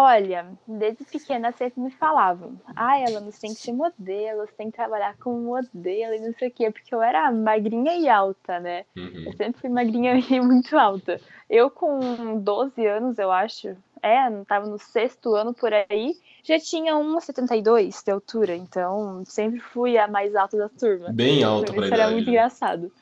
Olha, 0.00 0.46
desde 0.64 1.04
pequena 1.04 1.50
sempre 1.50 1.80
me 1.80 1.90
falavam, 1.90 2.52
ah, 2.76 3.00
ela 3.00 3.20
você 3.20 3.40
tem 3.40 3.52
que 3.52 3.60
ser 3.60 3.72
modelo, 3.72 4.46
você 4.46 4.52
tem 4.52 4.70
que 4.70 4.76
trabalhar 4.76 5.16
como 5.18 5.40
modelo 5.40 6.14
e 6.14 6.20
não 6.20 6.32
sei 6.38 6.50
o 6.50 6.50
quê, 6.52 6.70
porque 6.70 6.94
eu 6.94 7.02
era 7.02 7.32
magrinha 7.32 7.96
e 7.96 8.08
alta, 8.08 8.60
né? 8.60 8.84
Uhum. 8.96 9.24
Eu 9.26 9.32
sempre 9.32 9.60
fui 9.60 9.68
magrinha 9.68 10.14
e 10.14 10.38
muito 10.40 10.78
alta. 10.78 11.20
Eu 11.50 11.68
com 11.68 12.38
12 12.38 12.86
anos, 12.86 13.18
eu 13.18 13.32
acho, 13.32 13.76
é, 14.02 14.30
não 14.30 14.44
tava 14.44 14.66
no 14.66 14.78
sexto 14.78 15.34
ano 15.34 15.54
por 15.54 15.72
aí, 15.72 16.16
já 16.42 16.58
tinha 16.58 16.94
1,72 16.94 18.04
de 18.04 18.10
altura, 18.10 18.56
então 18.56 19.22
sempre 19.24 19.60
fui 19.60 19.98
a 19.98 20.08
mais 20.08 20.34
alta 20.34 20.56
da 20.56 20.68
turma. 20.68 21.10
Bem 21.12 21.42
alta 21.42 21.72
Isso 21.72 21.74
pra 21.74 21.86
era 21.86 21.96
idade. 21.96 22.12
muito 22.12 22.26
né? 22.26 22.32
engraçado. 22.32 22.92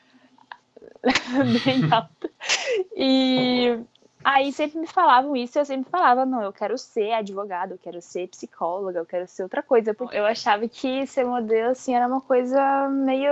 Bem 1.65 1.91
alta. 1.91 2.29
E 2.95 3.79
aí 4.27 4.51
sempre 4.51 4.77
me 4.77 4.87
falavam 4.87 5.37
isso 5.37 5.57
e 5.57 5.61
eu 5.61 5.65
sempre 5.65 5.89
falava, 5.89 6.25
não, 6.25 6.43
eu 6.43 6.51
quero 6.51 6.77
ser 6.77 7.13
advogada, 7.13 7.73
eu 7.73 7.77
quero 7.77 8.01
ser 8.01 8.27
psicóloga, 8.27 8.99
eu 8.99 9.05
quero 9.05 9.25
ser 9.25 9.43
outra 9.43 9.63
coisa. 9.63 9.93
Porque 9.93 10.17
eu 10.17 10.25
achava 10.25 10.67
que 10.67 11.07
ser 11.07 11.23
modelo, 11.23 11.69
assim, 11.71 11.95
era 11.95 12.05
uma 12.05 12.19
coisa 12.19 12.89
meio 12.89 13.31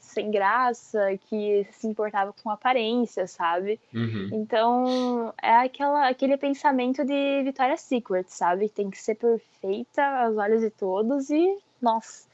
sem 0.00 0.30
graça, 0.30 1.18
que 1.28 1.66
se 1.72 1.88
importava 1.88 2.32
com 2.32 2.48
aparência, 2.48 3.26
sabe? 3.26 3.80
Uhum. 3.92 4.30
Então, 4.32 5.34
é 5.42 5.56
aquela, 5.56 6.08
aquele 6.08 6.36
pensamento 6.36 7.04
de 7.04 7.42
Victoria's 7.42 7.80
Secret, 7.80 8.26
sabe? 8.28 8.68
Tem 8.68 8.88
que 8.88 8.98
ser 8.98 9.16
perfeita 9.16 10.04
aos 10.04 10.36
olhos 10.36 10.60
de 10.60 10.70
todos 10.70 11.28
e, 11.28 11.58
nossa. 11.82 12.24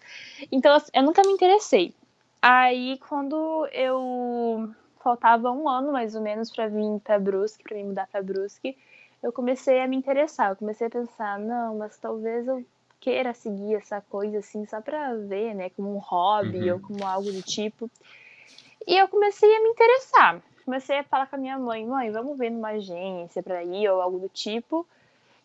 Então, 0.53 0.77
eu 0.93 1.03
nunca 1.03 1.23
me 1.23 1.33
interessei. 1.33 1.95
Aí, 2.43 2.99
quando 3.09 3.67
eu 3.73 4.71
faltava 5.03 5.51
um 5.51 5.69
ano, 5.69 5.93
mais 5.93 6.15
ou 6.15 6.23
menos, 6.23 6.51
para 6.51 6.69
vir 6.69 7.01
para 7.01 7.19
Brusque, 7.19 7.63
para 7.63 7.77
me 7.77 7.85
mudar 7.85 8.07
para 8.07 8.23
Brusque, 8.23 8.77
eu 9.23 9.33
comecei 9.33 9.81
a 9.81 9.89
me 9.89 9.97
interessar. 9.97 10.51
Eu 10.51 10.57
comecei 10.57 10.87
a 10.87 10.91
pensar, 10.91 11.39
não, 11.39 11.79
mas 11.79 11.97
talvez 11.99 12.47
eu 12.47 12.65
queira 13.01 13.35
seguir 13.35 13.75
essa 13.75 14.01
coisa 14.01 14.39
assim 14.39 14.65
só 14.67 14.81
para 14.81 15.15
ver, 15.17 15.55
né, 15.55 15.71
como 15.71 15.95
um 15.95 15.99
hobby 15.99 16.71
Uhum. 16.71 16.75
ou 16.75 16.81
como 16.81 17.07
algo 17.07 17.33
do 17.33 17.43
tipo. 17.43 17.91
E 18.87 18.97
eu 18.97 19.09
comecei 19.09 19.55
a 19.55 19.61
me 19.63 19.69
interessar. 19.71 20.43
Comecei 20.65 20.99
a 20.99 21.05
falar 21.05 21.27
com 21.27 21.37
a 21.37 21.39
minha 21.39 21.59
mãe, 21.59 21.85
mãe, 21.85 22.11
vamos 22.13 22.39
ver 22.39 22.51
numa 22.51 22.71
agência 22.71 23.43
para 23.43 23.65
ir 23.65 23.89
ou 23.89 24.01
algo 24.01 24.19
do 24.21 24.29
tipo. 24.29 24.87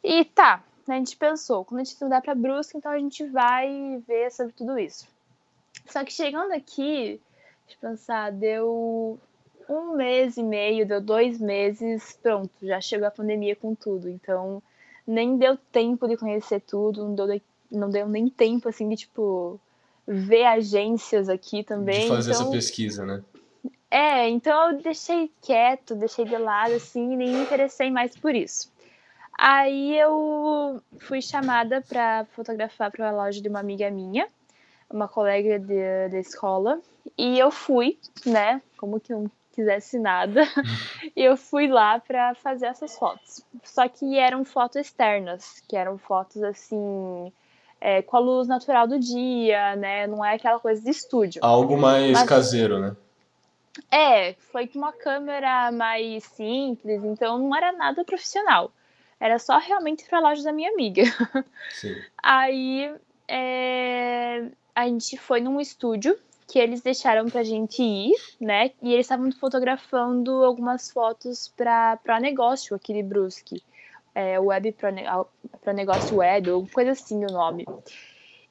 E 0.03 0.23
tá, 0.25 0.63
a 0.87 0.93
gente 0.93 1.17
pensou, 1.17 1.65
quando 1.65 1.81
a 1.81 1.83
gente 1.83 1.95
se 1.95 2.03
mudar 2.03 2.21
para 2.21 2.35
Brusque, 2.35 2.77
então 2.77 2.91
a 2.91 2.99
gente 2.99 3.25
vai 3.25 4.01
ver 4.07 4.31
sobre 4.31 4.53
tudo 4.53 4.77
isso. 4.77 5.07
Só 5.87 6.03
que 6.03 6.13
chegando 6.13 6.51
aqui, 6.53 7.19
deixa 7.65 7.77
eu 7.81 7.89
pensar, 7.89 8.31
deu 8.31 9.19
um 9.69 9.95
mês 9.95 10.37
e 10.37 10.43
meio, 10.43 10.85
deu 10.85 11.01
dois 11.01 11.39
meses, 11.39 12.17
pronto, 12.21 12.51
já 12.61 12.79
chegou 12.79 13.07
a 13.07 13.11
pandemia 13.11 13.55
com 13.55 13.75
tudo. 13.75 14.09
Então, 14.09 14.61
nem 15.05 15.37
deu 15.37 15.57
tempo 15.71 16.07
de 16.07 16.17
conhecer 16.17 16.61
tudo, 16.61 17.05
não 17.05 17.15
deu, 17.15 17.41
não 17.71 17.89
deu 17.89 18.07
nem 18.07 18.29
tempo, 18.29 18.69
assim, 18.69 18.87
de, 18.89 18.95
tipo, 18.95 19.59
ver 20.07 20.45
agências 20.45 21.29
aqui 21.29 21.63
também. 21.63 22.01
De 22.01 22.07
fazer 22.07 22.31
então, 22.31 22.41
essa 22.43 22.51
pesquisa, 22.51 23.05
né? 23.05 23.23
é, 23.89 24.29
então 24.29 24.71
eu 24.71 24.81
deixei 24.81 25.31
quieto, 25.41 25.95
deixei 25.95 26.25
de 26.25 26.37
lado, 26.37 26.73
assim, 26.73 27.13
e 27.13 27.15
nem 27.15 27.31
me 27.31 27.41
interessei 27.41 27.89
mais 27.89 28.15
por 28.15 28.35
isso. 28.35 28.71
Aí 29.37 29.97
eu 29.99 30.81
fui 30.99 31.21
chamada 31.21 31.81
para 31.81 32.25
fotografar 32.31 32.91
para 32.91 33.09
a 33.09 33.11
loja 33.11 33.39
de 33.39 33.47
uma 33.47 33.59
amiga 33.59 33.89
minha, 33.91 34.27
uma 34.89 35.07
colega 35.07 35.59
de, 35.59 36.09
da 36.09 36.19
escola, 36.19 36.81
e 37.17 37.37
eu 37.37 37.51
fui, 37.51 37.99
né, 38.25 38.61
como 38.77 38.99
que 38.99 39.13
não 39.13 39.29
quisesse 39.57 39.97
nada, 39.97 40.43
e 41.15 41.23
eu 41.23 41.35
fui 41.35 41.67
lá 41.67 41.99
para 41.99 42.35
fazer 42.35 42.67
essas 42.67 42.95
fotos. 42.95 43.43
Só 43.63 43.89
que 43.89 44.15
eram 44.19 44.45
fotos 44.45 44.75
externas, 44.75 45.63
que 45.67 45.75
eram 45.75 45.97
fotos 45.97 46.43
assim, 46.43 47.33
é, 47.81 48.03
com 48.03 48.17
a 48.17 48.19
luz 48.19 48.47
natural 48.47 48.87
do 48.87 48.99
dia, 48.99 49.75
né, 49.75 50.05
não 50.05 50.23
é 50.23 50.35
aquela 50.35 50.59
coisa 50.59 50.79
de 50.79 50.91
estúdio. 50.91 51.43
Algo 51.43 51.75
mais 51.75 52.11
Mas- 52.11 52.29
caseiro, 52.29 52.79
né? 52.79 52.95
É, 53.91 54.33
foi 54.51 54.67
com 54.67 54.77
uma 54.79 54.93
câmera 54.93 55.71
mais 55.71 56.23
simples, 56.23 57.03
então 57.03 57.39
não 57.39 57.55
era 57.55 57.71
nada 57.71 58.03
profissional. 58.03 58.71
Era 59.19 59.39
só 59.39 59.57
realmente 59.57 60.05
para 60.05 60.19
a 60.19 60.21
loja 60.21 60.43
da 60.43 60.51
minha 60.51 60.71
amiga. 60.71 61.03
Sim. 61.71 61.95
Aí 62.21 62.91
é, 63.27 64.45
a 64.75 64.85
gente 64.85 65.17
foi 65.17 65.41
num 65.41 65.59
estúdio 65.59 66.17
que 66.47 66.57
eles 66.57 66.81
deixaram 66.81 67.25
pra 67.25 67.43
gente 67.43 67.83
ir, 67.83 68.13
né? 68.39 68.71
E 68.81 68.93
eles 68.93 69.05
estavam 69.05 69.29
fotografando 69.33 70.31
algumas 70.43 70.89
fotos 70.89 71.53
para 71.55 71.97
para 71.97 72.19
negócio 72.19 72.75
aqui 72.75 72.93
de 72.93 73.03
Brusque. 73.03 73.61
É, 74.15 74.39
web 74.39 74.71
para 74.71 75.73
negócio 75.73 76.17
web, 76.17 76.49
ou 76.49 76.67
coisa 76.67 76.91
assim 76.91 77.23
o 77.23 77.31
nome. 77.31 77.65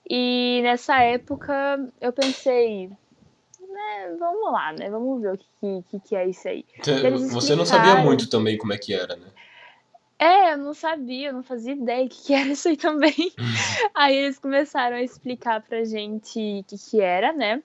E 0.08 0.60
nessa 0.62 1.02
época 1.02 1.52
eu 2.00 2.12
pensei, 2.12 2.88
né, 2.88 4.16
vamos 4.16 4.52
lá, 4.52 4.72
né? 4.72 4.88
Vamos 4.88 5.20
ver 5.20 5.34
o 5.34 5.38
que, 5.38 5.82
que, 5.90 6.00
que 6.00 6.14
é 6.14 6.28
isso 6.28 6.46
aí. 6.46 6.64
Eles 6.86 7.32
Você 7.32 7.56
não 7.56 7.66
sabia 7.66 7.96
muito 7.96 8.30
também 8.30 8.56
como 8.56 8.72
é 8.72 8.78
que 8.78 8.94
era, 8.94 9.16
né? 9.16 9.26
É, 10.18 10.52
eu 10.52 10.58
não 10.58 10.72
sabia, 10.72 11.28
eu 11.28 11.32
não 11.34 11.42
fazia 11.42 11.74
ideia 11.74 12.06
o 12.06 12.08
que, 12.08 12.26
que 12.26 12.34
era 12.34 12.48
isso 12.48 12.68
aí 12.68 12.76
também. 12.76 13.14
aí 13.94 14.16
eles 14.16 14.38
começaram 14.38 14.96
a 14.96 15.02
explicar 15.02 15.60
pra 15.62 15.84
gente 15.84 16.60
o 16.60 16.64
que, 16.64 16.76
que 16.78 17.00
era, 17.00 17.32
né? 17.32 17.62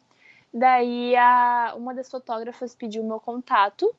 Daí 0.53 1.15
a, 1.15 1.73
uma 1.77 1.93
das 1.93 2.09
fotógrafas 2.09 2.75
pediu 2.75 3.03
meu 3.03 3.19
contato 3.19 3.93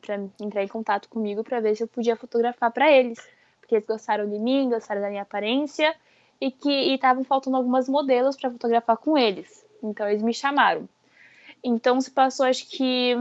pra 0.00 0.16
entrar 0.40 0.62
em 0.62 0.68
contato 0.68 1.08
comigo 1.08 1.42
pra 1.44 1.60
ver 1.60 1.76
se 1.76 1.82
eu 1.82 1.88
podia 1.88 2.16
fotografar 2.16 2.70
pra 2.70 2.90
eles. 2.90 3.18
Porque 3.60 3.76
eles 3.76 3.86
gostaram 3.86 4.28
de 4.28 4.38
mim, 4.38 4.68
gostaram 4.68 5.00
da 5.00 5.08
minha 5.08 5.22
aparência 5.22 5.94
e 6.40 6.50
que 6.50 6.94
estavam 6.94 7.24
faltando 7.24 7.56
algumas 7.56 7.88
modelos 7.88 8.36
pra 8.36 8.50
fotografar 8.50 8.96
com 8.96 9.16
eles. 9.16 9.64
Então 9.82 10.08
eles 10.08 10.22
me 10.22 10.34
chamaram. 10.34 10.88
Então 11.62 12.00
se 12.00 12.10
passou, 12.10 12.46
acho 12.46 12.68
que. 12.68 13.14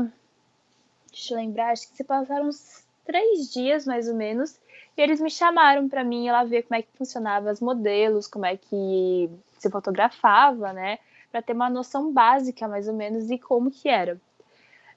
Deixa 1.11 1.33
eu 1.33 1.37
lembrar, 1.37 1.71
acho 1.71 1.89
que 1.89 1.97
se 1.97 2.03
passaram 2.03 2.47
uns 2.47 2.85
três 3.05 3.51
dias 3.51 3.85
mais 3.85 4.07
ou 4.07 4.15
menos. 4.15 4.57
E 4.95 5.01
eles 5.01 5.19
me 5.19 5.29
chamaram 5.29 5.87
pra 5.87 6.03
mim 6.03 6.25
ir 6.25 6.31
lá 6.31 6.43
ver 6.43 6.63
como 6.63 6.79
é 6.79 6.81
que 6.81 6.97
funcionava 6.97 7.51
os 7.51 7.59
modelos, 7.59 8.27
como 8.27 8.45
é 8.45 8.57
que 8.57 9.29
se 9.59 9.69
fotografava, 9.69 10.73
né? 10.73 10.99
Pra 11.31 11.41
ter 11.41 11.53
uma 11.53 11.69
noção 11.69 12.11
básica 12.11 12.67
mais 12.67 12.87
ou 12.87 12.93
menos 12.93 13.27
de 13.27 13.37
como 13.37 13.71
que 13.71 13.89
era. 13.89 14.19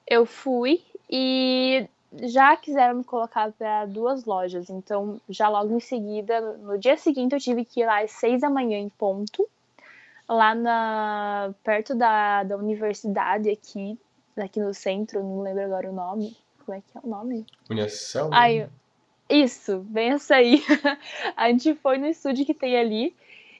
Eu 0.07 0.25
fui 0.25 0.81
e 1.09 1.87
já 2.23 2.55
quiseram 2.57 2.95
me 2.95 3.03
colocar 3.03 3.51
para 3.51 3.85
duas 3.85 4.25
lojas, 4.25 4.69
então 4.69 5.19
já 5.29 5.47
logo 5.47 5.75
em 5.75 5.79
seguida, 5.79 6.41
no 6.57 6.77
dia 6.77 6.97
seguinte 6.97 7.33
eu 7.33 7.39
tive 7.39 7.63
que 7.63 7.81
ir 7.81 7.85
lá 7.85 8.01
às 8.01 8.11
seis 8.11 8.41
da 8.41 8.49
manhã 8.49 8.77
em 8.77 8.89
ponto, 8.89 9.47
lá 10.27 10.53
na 10.53 11.53
perto 11.63 11.95
da, 11.95 12.43
da 12.43 12.57
universidade 12.57 13.49
aqui, 13.49 13.97
aqui 14.37 14.59
no 14.59 14.73
centro, 14.73 15.23
não 15.23 15.41
lembro 15.41 15.63
agora 15.63 15.89
o 15.89 15.93
nome. 15.93 16.35
Como 16.65 16.77
é 16.77 16.81
que 16.81 16.97
é 16.97 17.01
o 17.03 17.09
nome? 17.09 17.45
Unicel? 17.69 18.29
Ai, 18.31 18.69
isso, 19.29 19.79
bem 19.79 20.11
essa 20.11 20.35
aí. 20.35 20.63
a 21.35 21.49
gente 21.49 21.73
foi 21.75 21.97
no 21.97 22.07
estúdio 22.07 22.45
que 22.45 22.53
tem 22.53 22.77
ali 22.77 23.15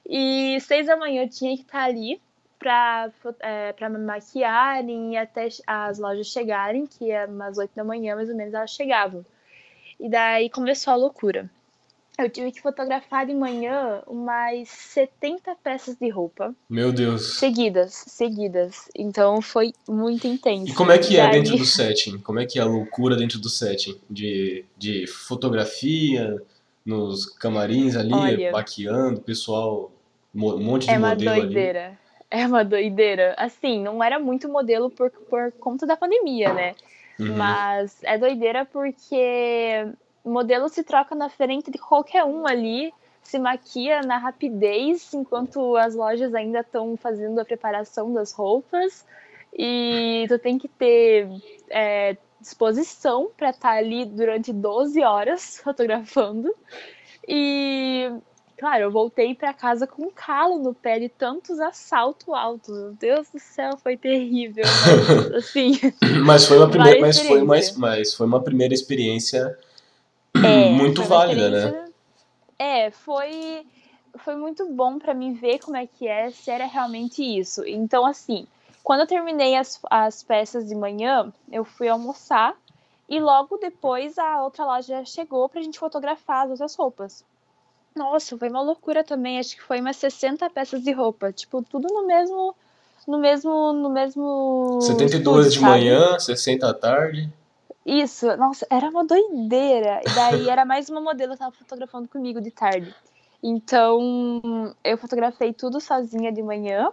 e 0.06 0.60
seis 0.62 0.88
da 0.88 0.98
manhã 0.98 1.24
eu 1.24 1.30
tinha 1.30 1.56
que 1.56 1.64
estar 1.64 1.84
ali 1.84 2.22
pra, 2.62 3.10
é, 3.40 3.74
pra 3.74 3.90
me 3.90 3.98
maquiarem 3.98 5.14
e 5.14 5.18
até 5.18 5.50
as 5.66 5.98
lojas 5.98 6.28
chegarem, 6.28 6.86
que 6.86 7.10
é 7.10 7.26
umas 7.26 7.58
oito 7.58 7.72
da 7.76 7.84
manhã 7.84 8.16
mais 8.16 8.30
ou 8.30 8.36
menos 8.36 8.54
elas 8.54 8.70
chegavam. 8.70 9.26
E 10.00 10.08
daí 10.08 10.48
começou 10.48 10.94
a 10.94 10.96
loucura. 10.96 11.50
Eu 12.20 12.30
tive 12.30 12.52
que 12.52 12.62
fotografar 12.62 13.26
de 13.26 13.34
manhã 13.34 14.04
umas 14.06 14.70
70 14.70 15.56
peças 15.64 15.96
de 15.96 16.08
roupa, 16.10 16.54
Meu 16.70 16.92
Deus. 16.94 17.40
seguidas, 17.40 17.96
seguidas. 18.08 18.88
Então 18.96 19.42
foi 19.42 19.74
muito 19.88 20.28
intenso. 20.28 20.72
E 20.72 20.76
como 20.76 20.92
é 20.92 21.00
que 21.00 21.18
é 21.18 21.28
dentro 21.32 21.58
do 21.58 21.66
setting? 21.66 22.20
Como 22.20 22.40
é 22.40 22.46
que 22.46 22.60
é 22.60 22.62
a 22.62 22.66
loucura 22.66 23.16
dentro 23.16 23.40
do 23.40 23.50
setting? 23.50 24.00
De, 24.08 24.64
de 24.78 25.08
fotografia, 25.08 26.40
nos 26.86 27.26
camarins 27.26 27.96
ali, 27.96 28.14
Olha. 28.14 28.52
maquiando, 28.52 29.20
pessoal, 29.22 29.92
um 30.36 30.60
monte 30.60 30.86
de 30.86 30.92
É 30.92 30.98
uma 31.00 31.10
modelo 31.10 31.32
ali. 31.32 31.42
doideira. 31.46 32.00
É 32.32 32.48
uma 32.48 32.64
doideira. 32.64 33.36
Assim, 33.38 33.84
não 33.84 34.02
era 34.02 34.18
muito 34.18 34.48
modelo 34.48 34.90
por, 34.90 35.12
por 35.12 35.52
conta 35.52 35.86
da 35.86 35.98
pandemia, 35.98 36.54
né? 36.54 36.76
Uhum. 37.20 37.36
Mas 37.36 38.02
é 38.04 38.18
doideira 38.18 38.66
porque 38.66 39.86
modelo 40.24 40.70
se 40.70 40.82
troca 40.82 41.14
na 41.14 41.30
frente 41.30 41.70
de 41.70 41.78
qualquer 41.78 42.24
um 42.24 42.48
ali, 42.48 42.94
se 43.22 43.38
maquia 43.38 44.02
na 44.02 44.18
rapidez, 44.18 45.14
enquanto 45.14 45.76
as 45.76 45.94
lojas 45.94 46.34
ainda 46.34 46.62
estão 46.62 46.96
fazendo 46.96 47.40
a 47.40 47.46
preparação 47.46 48.14
das 48.14 48.32
roupas. 48.32 49.06
E 49.54 50.26
tu 50.30 50.40
tem 50.40 50.58
que 50.58 50.70
ter 50.70 51.28
é, 51.70 52.16
disposição 52.40 53.30
para 53.36 53.50
estar 53.50 53.72
tá 53.72 53.76
ali 53.76 54.06
durante 54.06 54.54
12 54.54 55.04
horas 55.04 55.60
fotografando. 55.64 56.56
E, 57.28 58.10
claro, 58.62 58.84
eu 58.84 58.92
voltei 58.92 59.34
para 59.34 59.52
casa 59.56 59.88
com 59.88 60.04
um 60.04 60.12
calo 60.12 60.60
no 60.60 60.72
pé 60.72 61.00
de 61.00 61.10
tantos 61.10 61.60
assaltos 61.60 62.30
altos. 62.30 62.70
Meu 62.70 62.94
Deus 62.94 63.28
do 63.32 63.40
céu, 63.40 63.76
foi 63.76 63.98
terrível. 63.98 64.64
Mas, 64.64 65.34
assim, 65.34 65.80
mas 66.24 66.46
foi 66.46 66.60
uma 66.60 66.70
primeira, 66.70 67.02
mas 67.02 67.20
foi 67.20 67.44
mas 67.76 68.14
foi 68.14 68.28
uma 68.28 68.40
primeira 68.40 68.72
experiência 68.72 69.58
é, 70.36 70.70
muito 70.70 71.02
válida, 71.02 71.50
né? 71.50 71.86
É, 72.60 72.92
foi 72.92 73.66
foi 74.24 74.36
muito 74.36 74.70
bom 74.70 75.00
para 75.00 75.16
mim 75.16 75.34
ver 75.34 75.58
como 75.58 75.76
é 75.76 75.88
que 75.88 76.08
é, 76.08 76.30
se 76.30 76.52
era 76.52 76.68
realmente 76.68 77.24
isso. 77.24 77.66
Então, 77.66 78.06
assim, 78.06 78.46
quando 78.84 79.00
eu 79.00 79.08
terminei 79.08 79.56
as, 79.56 79.80
as 79.90 80.22
peças 80.22 80.68
de 80.68 80.76
manhã, 80.76 81.34
eu 81.52 81.66
fui 81.66 81.88
almoçar 81.88 82.56
e 83.10 83.20
logo 83.20 83.58
depois 83.58 84.20
a 84.20 84.44
outra 84.44 84.66
loja 84.66 85.04
chegou 85.04 85.50
pra 85.50 85.64
gente 85.64 85.80
fotografar 85.80 86.46
as 86.46 86.52
outras 86.52 86.76
roupas. 86.76 87.26
Nossa, 87.96 88.38
foi 88.38 88.50
uma 88.50 88.62
loucura 88.62 89.04
também. 89.04 89.40
Acho 89.40 89.56
que 89.56 89.64
foi 89.64 89.82
umas 89.82 89.98
60 89.98 90.50
peças 90.50 90.82
de 90.82 90.92
roupa. 90.92 91.32
Tipo, 91.32 91.62
tudo 91.62 91.88
no 91.92 92.08
mesmo. 92.08 92.56
No 93.08 93.18
mesmo. 93.18 93.74
No 93.74 93.90
mesmo. 93.90 94.80
72 94.82 95.48
estúdio, 95.48 95.52
de 95.52 95.60
sabe? 95.60 95.72
manhã, 95.72 96.20
60 96.20 96.70
à 96.70 96.74
tarde. 96.74 97.30
Isso, 97.86 98.28
nossa, 98.38 98.66
era 98.70 98.90
uma 98.90 99.04
doideira. 99.04 100.02
E 100.06 100.16
daí 100.16 100.50
era 100.50 100.64
mais 100.64 100.90
uma 100.90 101.02
modelo 101.02 101.34
que 101.34 101.40
tava 101.40 101.52
fotografando 101.52 102.08
comigo 102.08 102.40
de 102.40 102.52
tarde. 102.52 102.94
Então, 103.44 104.76
eu 104.84 104.98
fotografei 104.98 105.52
tudo 105.52 105.82
sozinha 105.82 106.32
de 106.32 106.44
manhã, 106.44 106.92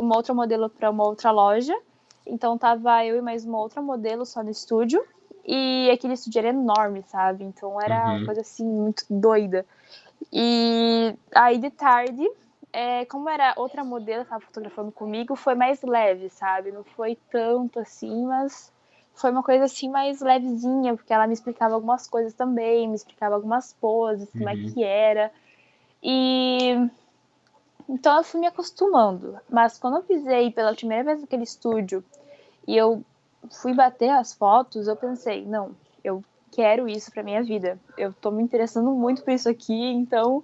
uma 0.00 0.16
outra 0.16 0.32
modelo 0.32 0.70
para 0.70 0.88
uma 0.88 1.04
outra 1.04 1.32
loja. 1.32 1.76
Então, 2.24 2.56
tava 2.56 3.04
eu 3.04 3.16
e 3.16 3.20
mais 3.20 3.44
uma 3.44 3.58
outra 3.58 3.82
modelo 3.82 4.24
só 4.24 4.42
no 4.42 4.50
estúdio. 4.50 5.04
E 5.44 5.90
aquele 5.90 6.14
estúdio 6.14 6.38
era 6.38 6.48
enorme, 6.50 7.02
sabe? 7.08 7.42
Então, 7.42 7.80
era 7.80 8.06
uhum. 8.06 8.16
uma 8.18 8.26
coisa 8.26 8.42
assim, 8.42 8.64
muito 8.64 9.04
doida. 9.10 9.66
E 10.32 11.14
aí, 11.34 11.58
de 11.58 11.70
tarde, 11.70 12.28
é, 12.72 13.04
como 13.06 13.28
era 13.28 13.54
outra 13.56 13.82
modelo 13.84 14.20
que 14.20 14.26
estava 14.26 14.44
fotografando 14.44 14.92
comigo, 14.92 15.34
foi 15.34 15.54
mais 15.54 15.82
leve, 15.82 16.28
sabe? 16.30 16.70
Não 16.70 16.84
foi 16.84 17.16
tanto 17.30 17.80
assim, 17.80 18.24
mas 18.26 18.72
foi 19.14 19.30
uma 19.30 19.42
coisa 19.42 19.64
assim 19.64 19.88
mais 19.88 20.20
levezinha, 20.20 20.96
porque 20.96 21.12
ela 21.12 21.26
me 21.26 21.34
explicava 21.34 21.74
algumas 21.74 22.06
coisas 22.06 22.32
também, 22.32 22.88
me 22.88 22.94
explicava 22.94 23.34
algumas 23.34 23.72
poses, 23.72 24.28
uhum. 24.28 24.38
como 24.38 24.48
é 24.48 24.54
uhum. 24.54 24.72
que 24.72 24.84
era. 24.84 25.32
E 26.02 26.88
então 27.88 28.16
eu 28.16 28.22
fui 28.22 28.40
me 28.40 28.46
acostumando. 28.46 29.38
Mas 29.48 29.78
quando 29.78 29.96
eu 29.96 30.02
pisei 30.02 30.52
pela 30.52 30.74
primeira 30.74 31.02
vez 31.04 31.20
naquele 31.20 31.42
estúdio 31.42 32.04
e 32.66 32.76
eu 32.76 33.04
fui 33.50 33.74
bater 33.74 34.10
as 34.10 34.32
fotos, 34.32 34.86
eu 34.86 34.94
pensei, 34.94 35.44
não, 35.44 35.74
eu 36.04 36.22
quero 36.50 36.88
isso 36.88 37.10
para 37.10 37.22
minha 37.22 37.42
vida. 37.42 37.78
Eu 37.96 38.12
tô 38.12 38.30
me 38.30 38.42
interessando 38.42 38.90
muito 38.90 39.22
por 39.22 39.32
isso 39.32 39.48
aqui, 39.48 39.74
então 39.74 40.42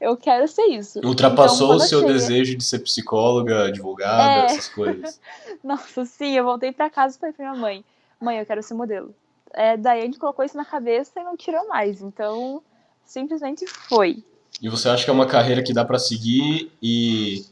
eu 0.00 0.16
quero 0.16 0.46
ser 0.46 0.66
isso. 0.66 1.00
Ultrapassou 1.04 1.74
então, 1.74 1.76
o 1.76 1.80
seu 1.80 2.00
cheguei... 2.00 2.14
desejo 2.14 2.56
de 2.56 2.64
ser 2.64 2.78
psicóloga, 2.80 3.66
advogada, 3.66 4.42
é... 4.42 4.44
essas 4.46 4.68
coisas. 4.68 5.20
Nossa, 5.62 6.04
sim, 6.04 6.36
eu 6.36 6.44
voltei 6.44 6.72
para 6.72 6.88
casa 6.88 7.16
e 7.16 7.20
falei 7.20 7.34
pra 7.34 7.50
minha 7.50 7.60
mãe, 7.60 7.84
mãe, 8.20 8.38
eu 8.38 8.46
quero 8.46 8.62
ser 8.62 8.74
modelo. 8.74 9.14
É, 9.52 9.76
daí 9.76 10.00
a 10.00 10.04
gente 10.04 10.18
colocou 10.18 10.44
isso 10.44 10.56
na 10.56 10.64
cabeça 10.64 11.20
e 11.20 11.24
não 11.24 11.36
tirou 11.36 11.66
mais. 11.68 12.00
Então, 12.02 12.62
simplesmente 13.04 13.66
foi. 13.66 14.22
E 14.60 14.68
você 14.68 14.88
acha 14.88 15.04
que 15.04 15.10
é 15.10 15.12
uma 15.12 15.26
carreira 15.26 15.62
que 15.62 15.72
dá 15.72 15.84
para 15.84 15.98
seguir 15.98 16.70
e 16.82 17.44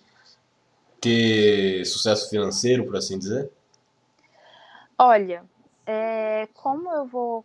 ter 1.01 1.85
sucesso 1.87 2.29
financeiro, 2.29 2.85
por 2.85 2.97
assim 2.97 3.19
dizer? 3.19 3.51
Olha, 4.99 5.45
é, 5.87 6.49
como 6.55 6.91
eu 6.91 7.07
vou. 7.07 7.45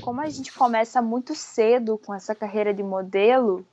Como 0.00 0.20
a 0.20 0.28
gente 0.28 0.52
começa 0.52 1.00
muito 1.00 1.34
cedo 1.34 1.98
com 1.98 2.12
essa 2.12 2.34
carreira 2.34 2.74
de 2.74 2.82
modelo, 2.82 3.64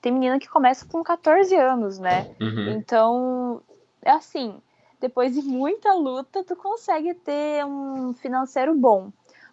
tem 0.00 0.12
menina 0.12 0.38
que 0.38 0.48
começa 0.48 0.86
com 0.86 1.02
14 1.02 1.54
anos, 1.56 1.98
né? 1.98 2.30
Uhum. 2.40 2.70
Então, 2.70 3.62
é 4.02 4.12
assim, 4.12 4.54
depois 5.00 5.34
de 5.34 5.42
muita 5.42 5.92
luta, 5.94 6.44
tu 6.44 6.54
consegue 6.54 7.14
ter 7.14 7.64
um 7.64 8.14
financeiro 8.14 8.74
bom 8.74 9.10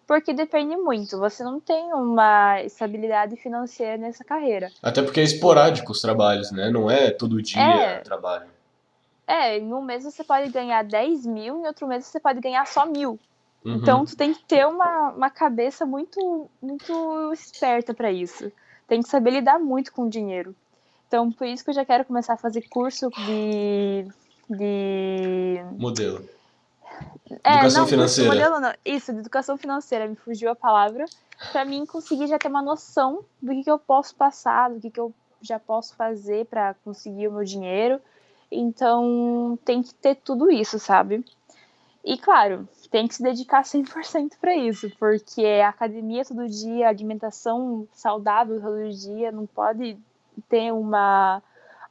porque 0.08 0.32
depende 0.32 0.74
muito. 0.74 1.18
Você 1.18 1.44
não 1.44 1.60
tem 1.60 1.92
uma 1.92 2.62
estabilidade 2.62 3.36
financeira 3.36 3.98
nessa 3.98 4.24
carreira. 4.24 4.72
Até 4.82 5.02
porque 5.02 5.20
é 5.20 5.22
esporádico 5.22 5.92
os 5.92 6.00
trabalhos, 6.00 6.50
né? 6.50 6.70
Não 6.70 6.90
é 6.90 7.10
todo 7.10 7.42
dia 7.42 7.60
é, 7.60 7.98
trabalho. 7.98 8.48
É, 9.26 9.58
em 9.58 9.70
um 9.70 9.82
mês 9.82 10.04
você 10.04 10.24
pode 10.24 10.50
ganhar 10.50 10.82
10 10.82 11.26
mil, 11.26 11.60
em 11.60 11.66
outro 11.66 11.86
mês 11.86 12.06
você 12.06 12.18
pode 12.18 12.40
ganhar 12.40 12.66
só 12.66 12.86
mil. 12.86 13.20
Uhum. 13.64 13.74
Então 13.76 14.04
tu 14.04 14.16
tem 14.16 14.32
que 14.32 14.44
ter 14.44 14.66
uma, 14.66 15.10
uma 15.10 15.30
cabeça 15.30 15.84
muito, 15.84 16.48
muito 16.60 17.32
esperta 17.32 17.92
para 17.92 18.10
isso. 18.10 18.50
Tem 18.86 19.02
que 19.02 19.08
saber 19.08 19.30
lidar 19.30 19.58
muito 19.58 19.92
com 19.92 20.02
o 20.02 20.10
dinheiro. 20.10 20.54
Então, 21.06 21.32
por 21.32 21.46
isso 21.46 21.64
que 21.64 21.70
eu 21.70 21.74
já 21.74 21.84
quero 21.84 22.04
começar 22.04 22.34
a 22.34 22.38
fazer 22.38 22.68
curso 22.68 23.08
de. 23.10 24.06
de. 24.48 25.64
Modelo 25.78 26.22
é, 27.44 27.54
educação 27.54 27.82
não, 27.82 27.88
financeira. 27.88 28.30
Modelo 28.30 28.60
não. 28.60 28.72
Isso, 28.84 29.12
de 29.12 29.20
educação 29.20 29.56
financeira, 29.56 30.06
me 30.06 30.16
fugiu 30.16 30.50
a 30.50 30.54
palavra. 30.54 31.04
Para 31.52 31.64
mim 31.64 31.86
conseguir 31.86 32.26
já 32.26 32.38
ter 32.38 32.48
uma 32.48 32.62
noção 32.62 33.24
do 33.40 33.52
que, 33.52 33.64
que 33.64 33.70
eu 33.70 33.78
posso 33.78 34.14
passar, 34.14 34.70
do 34.70 34.80
que, 34.80 34.90
que 34.90 35.00
eu 35.00 35.12
já 35.40 35.58
posso 35.58 35.94
fazer 35.94 36.46
para 36.46 36.74
conseguir 36.84 37.28
o 37.28 37.32
meu 37.32 37.44
dinheiro. 37.44 38.00
Então, 38.50 39.58
tem 39.64 39.82
que 39.82 39.94
ter 39.94 40.16
tudo 40.16 40.50
isso, 40.50 40.78
sabe? 40.78 41.24
E 42.08 42.16
claro, 42.16 42.66
tem 42.90 43.06
que 43.06 43.14
se 43.14 43.22
dedicar 43.22 43.62
100% 43.62 44.38
para 44.40 44.56
isso, 44.56 44.90
porque 44.98 45.44
academia 45.44 46.24
todo 46.24 46.48
dia, 46.48 46.88
alimentação 46.88 47.86
saudável 47.92 48.58
todo 48.58 48.88
dia, 48.88 49.30
não 49.30 49.44
pode 49.44 49.94
ter 50.48 50.72
uma 50.72 51.42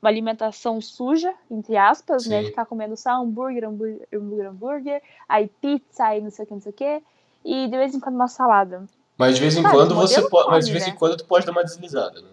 uma 0.01 0.09
alimentação 0.09 0.81
suja, 0.81 1.33
entre 1.49 1.77
aspas, 1.77 2.25
né? 2.25 2.37
Sim. 2.37 2.43
né? 2.43 2.49
Ficar 2.49 2.65
comendo 2.65 2.97
só 2.97 3.11
hambúrguer, 3.11 3.63
hambúrguer, 3.63 4.07
hambúrguer, 4.11 4.49
hambúrguer, 4.49 5.01
aí 5.29 5.47
pizza, 5.61 6.05
aí 6.05 6.19
não 6.19 6.31
sei 6.31 6.45
o 6.45 6.47
que, 6.47 6.53
não 6.53 6.61
sei 6.61 6.71
o 6.71 6.75
que, 6.75 7.03
e 7.45 7.67
de 7.67 7.77
vez 7.77 7.93
em 7.93 7.99
quando 7.99 8.15
uma 8.15 8.27
salada. 8.27 8.85
Mas 9.19 9.35
de 9.35 9.41
vez 9.41 9.55
em 9.55 9.63
quando 9.63 9.93
você 9.93 10.21
pode, 10.27 10.45
come, 10.45 10.55
mas 10.55 10.65
de 10.65 10.71
vez 10.71 10.85
né? 10.85 10.93
em 10.93 10.95
quando 10.95 11.17
tu 11.17 11.25
pode 11.25 11.45
dar 11.45 11.51
uma 11.51 11.63
deslizada, 11.63 12.21
né? 12.21 12.29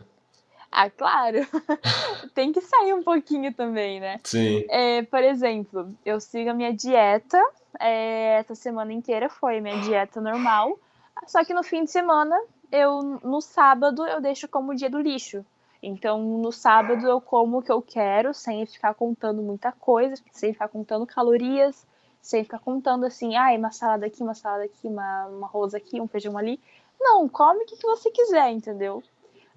Ah, 0.72 0.88
claro. 0.88 1.46
Tem 2.34 2.50
que 2.50 2.62
sair 2.62 2.94
um 2.94 3.02
pouquinho 3.02 3.52
também, 3.52 4.00
né? 4.00 4.20
Sim. 4.24 4.64
É, 4.70 5.02
por 5.02 5.22
exemplo, 5.22 5.94
eu 6.04 6.18
sigo 6.18 6.50
a 6.50 6.54
minha 6.54 6.72
dieta. 6.72 7.40
É, 7.80 8.38
essa 8.38 8.54
semana 8.54 8.92
inteira 8.92 9.28
foi 9.28 9.60
minha 9.60 9.80
dieta 9.80 10.20
normal. 10.20 10.78
Só 11.26 11.44
que 11.44 11.54
no 11.54 11.62
fim 11.62 11.84
de 11.84 11.90
semana, 11.90 12.36
eu 12.70 13.20
no 13.22 13.40
sábado 13.40 14.06
eu 14.06 14.20
deixo 14.20 14.48
como 14.48 14.74
dia 14.74 14.90
do 14.90 15.00
lixo. 15.00 15.44
Então, 15.82 16.20
no 16.22 16.50
sábado 16.50 17.06
eu 17.06 17.20
como 17.20 17.58
o 17.58 17.62
que 17.62 17.70
eu 17.70 17.82
quero, 17.82 18.32
sem 18.32 18.64
ficar 18.64 18.94
contando 18.94 19.42
muita 19.42 19.70
coisa, 19.70 20.14
sem 20.32 20.52
ficar 20.52 20.68
contando 20.68 21.06
calorias, 21.06 21.86
sem 22.22 22.42
ficar 22.42 22.58
contando 22.58 23.04
assim, 23.04 23.36
ah, 23.36 23.54
uma 23.54 23.70
salada 23.70 24.06
aqui, 24.06 24.22
uma 24.22 24.34
salada 24.34 24.64
aqui, 24.64 24.88
uma, 24.88 25.26
uma 25.26 25.46
arroz 25.46 25.74
aqui, 25.74 26.00
um 26.00 26.08
feijão 26.08 26.38
ali. 26.38 26.58
Não, 26.98 27.28
come 27.28 27.64
o 27.64 27.66
que 27.66 27.76
você 27.82 28.10
quiser, 28.10 28.50
entendeu? 28.50 29.02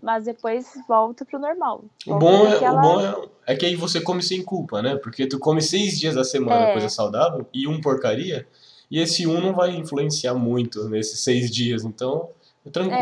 Mas 0.01 0.25
depois 0.25 0.67
volta 0.87 1.25
pro 1.25 1.39
normal. 1.39 1.83
O 2.05 2.15
bom, 2.15 2.47
é, 2.47 2.71
o 2.71 2.81
bom 2.81 3.01
é, 3.01 3.53
é, 3.53 3.55
que 3.55 3.65
aí 3.65 3.75
você 3.75 3.99
come 3.99 4.21
sem 4.21 4.43
culpa, 4.43 4.81
né? 4.81 4.95
Porque 4.95 5.27
tu 5.27 5.39
come 5.39 5.61
seis 5.61 5.99
dias 5.99 6.15
da 6.15 6.23
semana 6.23 6.67
é. 6.67 6.71
coisa 6.71 6.89
saudável 6.89 7.47
e 7.53 7.67
um 7.67 7.81
porcaria, 7.81 8.47
e 8.91 8.99
esse 8.99 9.25
um 9.25 9.41
não 9.41 9.53
vai 9.53 9.71
influenciar 9.75 10.35
muito 10.35 10.87
nesses 10.87 11.19
seis 11.21 11.49
dias, 11.49 11.83
então 11.83 12.29
Tranquilo. 12.71 13.01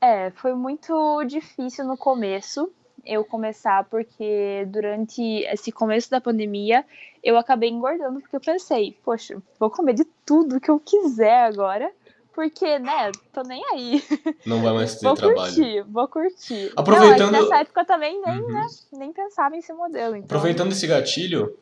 É, 0.00 0.26
é, 0.26 0.30
foi 0.30 0.54
muito 0.54 1.24
difícil 1.24 1.84
no 1.84 1.96
começo 1.96 2.70
eu 3.04 3.24
começar, 3.24 3.84
porque 3.84 4.66
durante 4.68 5.22
esse 5.44 5.72
começo 5.72 6.10
da 6.10 6.20
pandemia 6.20 6.84
eu 7.22 7.38
acabei 7.38 7.70
engordando, 7.70 8.20
porque 8.20 8.36
eu 8.36 8.40
pensei, 8.40 8.96
poxa, 9.04 9.40
vou 9.58 9.70
comer 9.70 9.94
de 9.94 10.04
tudo 10.26 10.60
que 10.60 10.70
eu 10.70 10.78
quiser 10.78 11.44
agora, 11.44 11.90
porque, 12.38 12.78
né, 12.78 13.10
tô 13.32 13.42
nem 13.42 13.60
aí. 13.72 14.00
Não 14.46 14.62
vai 14.62 14.72
mais 14.72 14.94
ter 15.00 15.06
vou 15.06 15.16
trabalho. 15.16 15.36
Vou 15.36 15.44
curtir, 15.44 15.82
vou 15.82 16.08
curtir. 16.08 16.72
Aproveitando... 16.76 17.32
Não, 17.32 17.42
nessa 17.42 17.56
época 17.62 17.80
eu 17.80 17.84
também 17.84 18.22
nem, 18.24 18.40
uhum. 18.40 18.52
né, 18.52 18.66
nem 18.92 19.12
pensava 19.12 19.56
em 19.56 19.60
ser 19.60 19.72
modelo. 19.72 20.14
Então... 20.14 20.26
Aproveitando 20.26 20.70
esse 20.70 20.86
gatilho, 20.86 21.58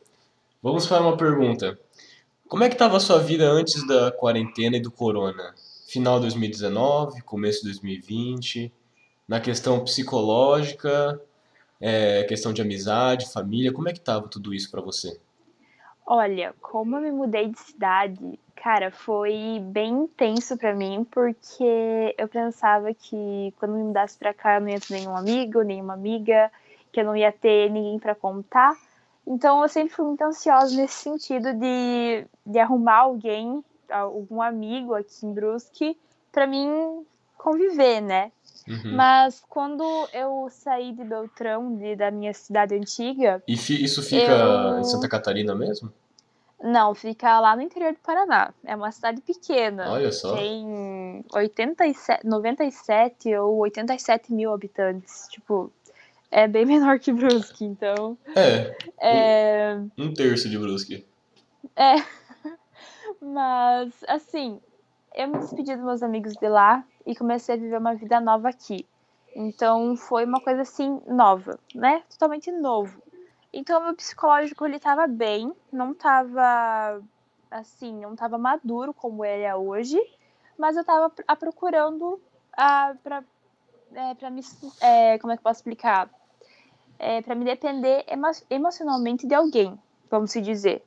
vamos 0.61 0.85
para 0.85 1.01
uma 1.01 1.17
pergunta. 1.17 1.79
Como 2.47 2.63
é 2.63 2.69
que 2.69 2.75
estava 2.75 2.97
a 2.97 2.99
sua 2.99 3.17
vida 3.17 3.49
antes 3.49 3.87
da 3.87 4.11
quarentena 4.11 4.77
e 4.77 4.79
do 4.79 4.91
corona? 4.91 5.55
final 5.87 6.17
de 6.17 6.23
2019, 6.23 7.21
começo 7.21 7.59
de 7.61 7.67
2020, 7.67 8.71
na 9.27 9.39
questão 9.39 9.83
psicológica, 9.83 11.19
é, 11.79 12.23
questão 12.25 12.51
de 12.51 12.61
amizade, 12.61 13.31
família, 13.31 13.71
como 13.71 13.87
é 13.87 13.93
que 13.93 13.99
tava 13.99 14.27
tudo 14.27 14.53
isso 14.53 14.69
para 14.69 14.81
você? 14.81 15.17
Olha, 16.09 16.55
como 16.61 16.95
eu 16.95 17.01
me 17.01 17.11
mudei 17.11 17.49
de 17.49 17.59
cidade, 17.59 18.39
cara, 18.55 18.89
foi 18.89 19.59
bem 19.61 20.03
intenso 20.03 20.57
para 20.57 20.73
mim, 20.73 21.05
porque 21.11 22.15
eu 22.17 22.29
pensava 22.29 22.93
que 22.93 23.53
quando 23.59 23.73
me 23.73 23.83
mudasse 23.83 24.17
para 24.17 24.33
cá 24.33 24.55
eu 24.55 24.61
não 24.61 24.69
ia 24.69 24.79
ter 24.79 24.93
nenhum 24.93 25.17
amigo, 25.17 25.61
nenhuma 25.63 25.95
amiga, 25.95 26.49
que 26.93 27.01
eu 27.01 27.03
não 27.03 27.13
ia 27.13 27.29
ter 27.33 27.69
ninguém 27.69 27.99
para 27.99 28.15
contar. 28.15 28.73
Então 29.27 29.61
eu 29.61 29.67
sempre 29.67 29.93
fui 29.93 30.05
muito 30.05 30.21
ansiosa 30.21 30.73
nesse 30.77 30.93
sentido 30.95 31.53
de, 31.53 32.25
de 32.45 32.57
arrumar 32.57 32.99
alguém 32.99 33.61
algum 33.89 34.41
amigo 34.41 34.93
aqui 34.93 35.25
em 35.25 35.33
Brusque 35.33 35.97
para 36.31 36.47
mim 36.47 37.05
conviver, 37.37 37.99
né? 37.99 38.31
Uhum. 38.67 38.95
Mas 38.95 39.41
quando 39.49 39.83
eu 40.13 40.47
saí 40.49 40.91
de 40.91 41.03
Beltrão, 41.03 41.75
de, 41.77 41.95
da 41.95 42.11
minha 42.11 42.33
cidade 42.33 42.75
antiga. 42.75 43.41
E 43.47 43.55
fi- 43.55 43.81
isso 43.83 44.01
fica 44.03 44.31
Eu- 44.31 44.79
em 44.79 44.83
Santa 44.83 45.07
Catarina 45.07 45.55
mesmo? 45.55 45.91
Não, 46.61 46.95
fica 46.95 47.39
lá 47.39 47.55
no 47.55 47.61
interior 47.61 47.93
do 47.93 47.99
Paraná. 47.99 48.51
É 48.65 48.75
uma 48.75 48.91
cidade 48.91 49.21
pequena. 49.21 49.91
Olha 49.91 50.11
só. 50.11 50.35
Tem 50.35 51.23
87, 51.31 52.25
97 52.27 53.35
ou 53.35 53.57
87 53.59 54.33
mil 54.33 54.51
habitantes. 54.51 55.27
Tipo, 55.29 55.71
é 56.31 56.47
bem 56.47 56.65
menor 56.65 56.99
que 56.99 57.13
Brusque. 57.13 57.63
Então, 57.63 58.17
É, 58.35 58.75
é. 58.99 59.79
um 59.97 60.11
terço 60.13 60.49
de 60.49 60.57
Brusque. 60.57 61.05
É. 61.75 61.93
Mas, 63.21 63.93
assim, 64.07 64.59
eu 65.17 65.27
me 65.27 65.39
despedi 65.39 65.75
dos 65.75 65.83
meus 65.83 66.03
amigos 66.03 66.33
de 66.35 66.47
lá 66.47 66.83
e 67.03 67.15
comecei 67.15 67.55
a 67.55 67.57
viver 67.57 67.79
uma 67.79 67.95
vida 67.95 68.21
nova 68.21 68.49
aqui. 68.49 68.87
Então, 69.35 69.95
foi 69.97 70.23
uma 70.25 70.39
coisa 70.39 70.61
assim, 70.61 71.01
nova, 71.07 71.59
né? 71.73 72.03
Totalmente 72.07 72.51
novo. 72.51 73.01
Então, 73.51 73.83
meu 73.83 73.95
psicológico, 73.95 74.63
ele 74.65 74.79
tava 74.79 75.07
bem, 75.07 75.51
não 75.73 75.95
tava, 75.95 77.01
assim, 77.49 77.99
não 77.99 78.15
tava 78.15 78.37
maduro 78.37 78.93
como 78.93 79.25
ele 79.25 79.43
é 79.43 79.55
hoje, 79.55 79.99
mas 80.57 80.77
eu 80.77 80.85
tava 80.85 81.11
a 81.27 81.35
procurando 81.35 82.21
a, 82.55 82.93
pra, 83.03 83.23
é, 83.93 84.13
pra 84.13 84.29
me, 84.29 84.41
é, 84.79 85.17
como 85.17 85.33
é 85.33 85.35
que 85.35 85.39
eu 85.39 85.43
posso 85.43 85.61
explicar? 85.61 86.09
É, 86.99 87.23
pra 87.23 87.33
me 87.33 87.43
depender 87.43 88.05
emo 88.07 88.27
emocionalmente 88.51 89.25
de 89.25 89.33
alguém, 89.33 89.77
vamos 90.11 90.31
se 90.31 90.41
dizer. 90.41 90.83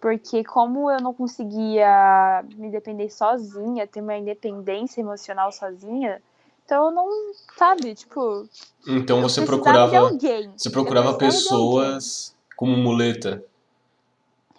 Porque 0.00 0.42
como 0.42 0.90
eu 0.90 1.00
não 1.00 1.12
conseguia 1.12 2.42
me 2.56 2.70
depender 2.70 3.10
sozinha, 3.10 3.86
ter 3.86 4.00
uma 4.00 4.16
independência 4.16 5.00
emocional 5.00 5.52
sozinha, 5.52 6.22
então 6.64 6.86
eu 6.86 6.90
não, 6.92 7.08
sabe, 7.58 7.94
tipo, 7.94 8.48
Então 8.86 9.20
você 9.20 9.44
procurava, 9.44 9.98
alguém. 9.98 10.52
você 10.56 10.70
procurava 10.70 11.14
pessoas 11.14 12.34
como 12.56 12.76
muleta. 12.76 13.44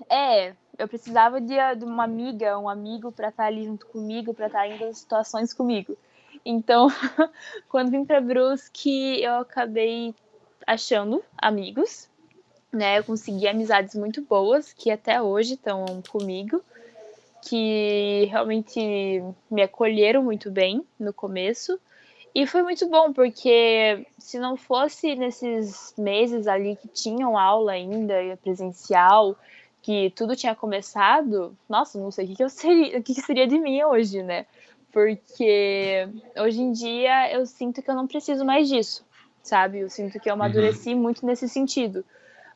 É, 0.10 0.54
eu 0.78 0.88
precisava 0.88 1.40
de, 1.40 1.56
de 1.78 1.86
uma 1.86 2.04
amiga, 2.04 2.60
um 2.60 2.68
amigo 2.68 3.12
pra 3.12 3.30
estar 3.30 3.46
ali 3.46 3.64
junto 3.64 3.86
comigo, 3.86 4.34
pra 4.34 4.48
estar 4.48 4.68
em 4.68 4.78
todas 4.78 4.90
as 4.90 4.98
situações 4.98 5.54
comigo. 5.54 5.98
Então, 6.46 6.88
quando 7.70 7.92
vim 7.92 8.04
pra 8.04 8.20
Brusque, 8.20 9.22
eu 9.22 9.36
acabei 9.36 10.14
achando 10.68 11.24
amigos, 11.38 12.10
né? 12.72 13.00
Eu 13.00 13.04
consegui 13.04 13.48
amizades 13.48 13.96
muito 13.96 14.22
boas 14.22 14.74
que 14.74 14.90
até 14.90 15.22
hoje 15.22 15.56
estão 15.56 15.86
comigo, 16.10 16.64
que 17.44 18.28
realmente 18.30 19.24
me 19.50 19.62
acolheram 19.62 20.24
muito 20.24 20.50
bem 20.50 20.86
no 21.00 21.14
começo. 21.14 21.80
E 22.34 22.48
foi 22.48 22.64
muito 22.64 22.88
bom, 22.88 23.12
porque 23.12 24.06
se 24.18 24.40
não 24.40 24.56
fosse 24.56 25.16
nesses 25.16 25.94
meses 25.98 26.48
ali 26.48 26.78
que 26.78 26.88
tinham 26.88 27.38
aula 27.38 27.74
ainda, 27.74 28.24
e 28.24 28.36
presencial, 28.38 29.36
que 29.82 30.12
tudo 30.16 30.36
tinha 30.36 30.56
começado, 30.56 31.56
nossa, 31.68 32.00
não 32.00 32.10
sei 32.10 32.26
o 32.26 32.28
que, 32.30 32.36
que 32.36 32.44
eu 32.44 32.50
seria, 32.50 33.00
o 33.00 33.04
que, 33.04 33.16
que 33.16 33.22
seria 33.22 33.48
de 33.48 33.60
mim 33.60 33.84
hoje, 33.84 34.24
né? 34.24 34.46
Porque 34.94 36.08
hoje 36.38 36.62
em 36.62 36.72
dia 36.72 37.34
eu 37.34 37.46
sinto 37.46 37.82
que 37.82 37.90
eu 37.90 37.96
não 37.96 38.08
preciso 38.08 38.46
mais 38.46 38.70
disso, 38.70 39.06
sabe? 39.42 39.80
Eu 39.80 39.90
sinto 39.90 40.20
que 40.20 40.30
eu 40.30 40.34
amadureci 40.34 40.96
muito 40.96 41.26
nesse 41.26 41.50
sentido. 41.50 42.06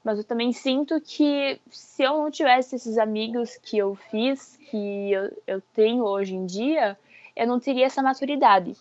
Mas 0.05 0.19
eu 0.19 0.23
também 0.23 0.53
sinto 0.53 1.01
que 1.01 1.59
se 1.71 2.03
eu 2.03 2.13
não 2.13 2.29
tivesse 2.29 2.75
esses 2.75 2.95
amigos 2.99 3.57
que 3.57 3.75
eu 3.75 3.95
fiz, 4.11 4.55
que 4.69 5.11
eu, 5.11 5.35
eu 5.47 5.61
tenho 5.73 6.03
hoje 6.03 6.35
em 6.35 6.45
dia, 6.45 6.95
eu 7.35 7.47
não 7.47 7.59
teria 7.59 7.87
essa 7.87 8.03
maturidade. 8.03 8.77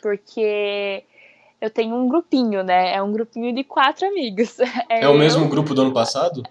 Porque 0.00 1.04
eu 1.60 1.68
tenho 1.68 1.94
um 1.94 2.08
grupinho, 2.08 2.64
né? 2.64 2.94
É 2.94 3.02
um 3.02 3.12
grupinho 3.12 3.54
de 3.54 3.62
quatro 3.62 4.06
amigos. 4.08 4.56
É 4.88 5.06
o 5.06 5.12
eu- 5.12 5.18
mesmo 5.18 5.46
grupo 5.46 5.74
do 5.74 5.82
ano 5.82 5.92
passado? 5.92 6.42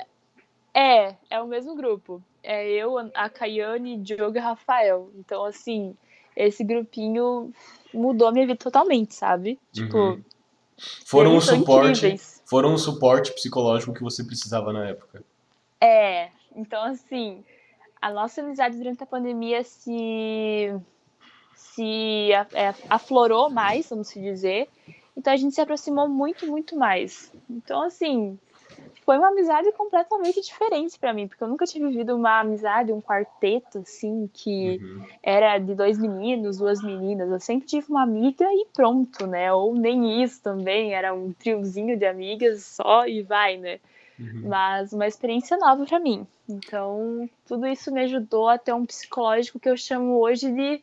é, 0.71 1.15
é 1.27 1.41
o 1.41 1.47
mesmo 1.47 1.75
grupo. 1.75 2.21
É 2.43 2.69
eu, 2.69 2.99
a 3.15 3.27
Caiane, 3.27 3.97
Diogo 3.97 4.38
e 4.38 4.39
Rafael. 4.39 5.10
Então, 5.15 5.43
assim, 5.45 5.95
esse 6.36 6.63
grupinho 6.63 7.51
mudou 7.91 8.27
a 8.27 8.31
minha 8.31 8.45
vida 8.45 8.57
totalmente, 8.60 9.15
sabe? 9.15 9.57
Tipo, 9.73 9.97
Uhum. 9.97 10.23
Foram 11.05 11.36
o 11.36 11.41
suporte, 11.41 11.89
incríveis. 11.89 12.40
Foram 12.52 12.74
o 12.74 12.78
suporte 12.78 13.32
psicológico 13.32 13.94
que 13.94 14.04
você 14.04 14.26
precisava 14.26 14.74
na 14.74 14.90
época. 14.90 15.24
É, 15.80 16.32
então, 16.54 16.84
assim, 16.84 17.46
a 18.02 18.12
nossa 18.12 18.42
amizade 18.42 18.76
durante 18.76 19.02
a 19.02 19.06
pandemia 19.06 19.64
se, 19.64 20.76
se 21.56 22.30
é, 22.34 22.76
aflorou 22.90 23.50
mais, 23.50 23.90
vamos 23.90 24.14
dizer. 24.14 24.68
Então, 25.16 25.32
a 25.32 25.38
gente 25.38 25.56
se 25.56 25.62
aproximou 25.62 26.10
muito, 26.10 26.46
muito 26.46 26.76
mais. 26.76 27.32
Então, 27.50 27.84
assim, 27.84 28.38
foi 29.12 29.17
uma 29.17 29.28
amizade 29.28 29.69
completamente 29.74 30.39
diferente 30.39 30.97
pra 30.97 31.12
mim, 31.12 31.28
porque 31.28 31.43
eu 31.43 31.47
nunca 31.50 31.65
tinha 31.65 31.86
vivido 31.86 32.15
uma 32.15 32.39
amizade, 32.39 32.93
um 32.93 33.02
quarteto, 33.02 33.80
assim, 33.80 34.30
que 34.32 34.80
Uhum. 34.82 35.04
era 35.21 35.58
de 35.58 35.76
dois 35.76 35.97
meninos, 36.00 36.60
duas 36.60 36.82
meninas. 36.82 37.30
Eu 37.30 37.39
sempre 37.41 37.67
tive 37.67 37.88
uma 37.89 38.04
amiga 38.04 38.45
e 38.45 38.65
pronto, 38.71 39.28
né? 39.28 39.52
Ou 39.52 39.76
nem 39.76 40.24
isso 40.24 40.41
também, 40.41 40.93
era 40.93 41.13
um 41.13 41.34
triozinho 41.34 41.97
de 41.97 42.06
amigas 42.06 42.63
só 42.63 43.06
e 43.06 43.21
vai, 43.21 43.58
né? 43.58 43.82
Uhum. 44.17 44.43
Mas 44.45 44.93
uma 44.93 45.06
experiência 45.06 45.58
nova 45.58 45.86
pra 45.86 46.00
mim. 46.00 46.26
Então, 46.47 47.30
tudo 47.45 47.67
isso 47.67 47.91
me 47.91 48.00
ajudou 48.04 48.47
a 48.47 48.58
ter 48.58 48.71
um 48.71 48.86
psicológico 48.86 49.60
que 49.60 49.67
eu 49.67 49.76
chamo 49.76 50.19
hoje 50.21 50.50
de 50.50 50.82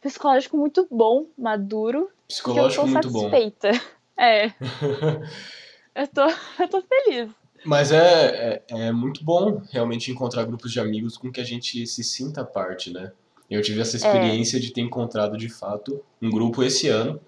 psicológico 0.00 0.56
muito 0.56 0.88
bom, 0.90 1.26
maduro, 1.36 2.06
que 2.06 2.08
eu 2.08 2.26
Psicológico 2.26 2.80
tô 2.86 2.88
muito 2.88 3.10
bom. 3.10 3.18
satisfeita. 3.18 3.70
É, 4.16 4.52
eu 5.94 6.06
tô, 6.08 6.22
eu 6.62 6.68
tô 6.68 6.82
feliz. 6.82 7.30
Mas 7.64 7.90
é, 7.92 8.62
é, 8.68 8.88
é 8.88 8.92
muito 8.92 9.24
bom 9.24 9.62
realmente 9.70 10.10
encontrar 10.10 10.44
grupos 10.44 10.70
de 10.72 10.80
amigos 10.80 11.16
com 11.16 11.32
que 11.32 11.40
a 11.40 11.44
gente 11.44 11.86
se 11.86 12.04
sinta 12.04 12.44
parte, 12.44 12.92
né? 12.92 13.12
Eu 13.50 13.62
tive 13.62 13.78
É. 13.78 13.82
essa 13.82 13.96
experiência 13.96 14.60
de 14.60 14.70
ter 14.72 14.80
encontrado 14.82 15.36
de 15.36 15.48
fato 15.48 16.02
um 16.20 16.30
grupo 16.30 16.62
esse 16.62 16.88
ano, 16.88 17.20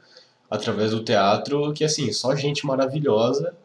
através 0.50 0.90
do 0.90 1.02
teatro, 1.02 1.72
que 1.72 1.84
assim, 1.84 2.12
só 2.12 2.34
gente 2.34 2.66
maravilhosa. 2.66 3.56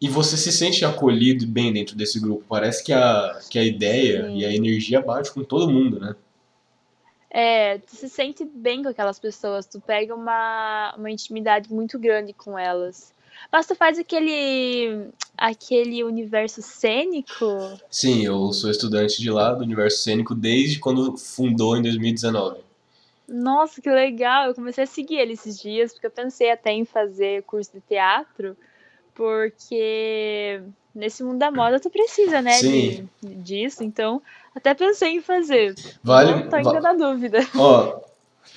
E 0.00 0.08
você 0.08 0.36
se 0.36 0.52
sente 0.52 0.84
acolhido 0.84 1.44
e 1.44 1.46
bem 1.46 1.72
dentro 1.72 1.96
desse 1.96 2.20
grupo. 2.20 2.44
Parece 2.48 2.84
que 2.84 2.92
a, 2.92 3.38
que 3.48 3.58
a 3.58 3.64
ideia 3.64 4.26
Sim. 4.26 4.38
e 4.38 4.44
a 4.44 4.54
energia 4.54 5.00
bate 5.00 5.32
com 5.32 5.42
todo 5.44 5.70
mundo, 5.70 5.98
né? 6.00 6.14
É, 7.30 7.78
tu 7.78 7.96
se 7.96 8.08
sente 8.08 8.44
bem 8.44 8.82
com 8.82 8.88
aquelas 8.88 9.18
pessoas, 9.18 9.66
tu 9.66 9.80
pega 9.80 10.14
uma, 10.14 10.94
uma 10.96 11.10
intimidade 11.10 11.72
muito 11.72 11.98
grande 11.98 12.32
com 12.32 12.58
elas. 12.58 13.12
Mas 13.52 13.66
tu 13.66 13.74
faz 13.74 13.98
aquele, 13.98 15.08
aquele 15.36 16.02
universo 16.04 16.60
cênico. 16.62 17.78
Sim, 17.90 18.24
eu 18.24 18.52
sou 18.52 18.70
estudante 18.70 19.20
de 19.20 19.30
lá, 19.30 19.52
do 19.54 19.62
universo 19.64 20.02
cênico, 20.02 20.34
desde 20.34 20.78
quando 20.78 21.16
fundou 21.16 21.76
em 21.76 21.82
2019. 21.82 22.60
Nossa, 23.28 23.80
que 23.80 23.88
legal! 23.88 24.48
Eu 24.48 24.54
comecei 24.54 24.84
a 24.84 24.86
seguir 24.86 25.16
ele 25.16 25.32
esses 25.32 25.58
dias, 25.58 25.92
porque 25.92 26.06
eu 26.06 26.10
pensei 26.10 26.50
até 26.50 26.72
em 26.72 26.84
fazer 26.84 27.42
curso 27.44 27.72
de 27.72 27.80
teatro, 27.80 28.54
porque 29.14 30.60
nesse 30.94 31.22
mundo 31.24 31.38
da 31.38 31.50
moda 31.50 31.80
tu 31.80 31.88
precisa, 31.88 32.42
né, 32.42 32.50
Sim. 32.58 33.08
de- 33.22 33.34
disso, 33.36 33.82
então 33.82 34.20
até 34.54 34.74
pensei 34.74 35.10
em 35.16 35.20
fazer. 35.22 35.74
Vale, 36.02 36.32
Não 36.32 36.48
tô 36.50 36.56
ainda 36.56 36.72
va- 36.72 36.80
na 36.80 36.92
dúvida. 36.92 37.38
Ó, 37.56 38.00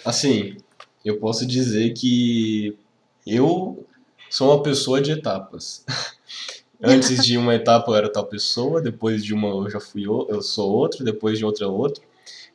assim, 0.04 0.58
eu 1.06 1.18
posso 1.18 1.46
dizer 1.46 1.94
que 1.94 2.78
eu 3.26 3.87
sou 4.30 4.50
uma 4.54 4.64
pessoa 4.64 5.02
de 5.02 5.12
etapas. 5.12 5.84
Antes 6.84 7.26
de 7.26 7.38
uma 7.38 7.56
etapa 7.56 7.92
eu 7.92 7.96
era 7.96 8.12
tal 8.12 8.26
pessoa, 8.26 8.82
depois 8.82 9.24
de 9.24 9.34
uma 9.34 9.48
eu 9.50 9.70
já 9.70 9.80
fui 9.80 10.06
eu 10.06 10.42
sou 10.42 10.72
outro, 10.72 11.04
depois 11.04 11.38
de 11.40 11.46
outra 11.46 11.66
é 11.66 11.68
outro. 11.68 12.04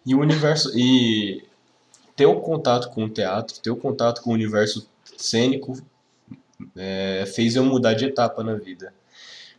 E 0.07 0.15
o 0.15 0.21
universo 0.21 0.71
e 0.79 1.43
ter 2.17 2.27
o 2.27 2.41
contato 2.41 2.91
com 2.91 3.05
o 3.05 3.09
teatro, 3.11 3.59
ter 3.61 3.71
o 3.71 3.77
contato 3.77 4.23
com 4.23 4.31
o 4.31 4.35
universo 4.35 4.89
cênico 5.17 5.77
é, 6.77 7.25
fez 7.27 7.57
eu 7.57 7.65
mudar 7.65 7.95
de 7.95 8.07
etapa 8.07 8.43
na 8.43 8.55
vida. 8.55 8.93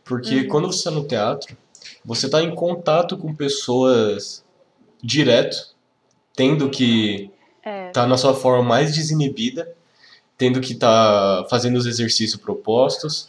Porque 0.04 0.42
Uhum. 0.42 0.48
quando 0.48 0.66
você 0.72 0.78
está 0.78 0.90
no 0.90 1.04
teatro, 1.06 1.56
você 2.04 2.26
está 2.26 2.42
em 2.42 2.54
contato 2.54 3.16
com 3.18 3.34
pessoas 3.34 4.44
direto, 5.02 5.56
tendo 6.34 6.70
que 6.70 7.30
É, 7.64 7.90
tá 7.92 8.06
na 8.06 8.16
sua 8.18 8.34
forma 8.34 8.62
mais 8.62 8.94
desinibida, 8.94 9.74
tendo 10.36 10.60
que 10.60 10.72
estar 10.72 11.46
fazendo 11.48 11.76
os 11.76 11.86
exercícios 11.86 12.40
propostos 12.40 13.28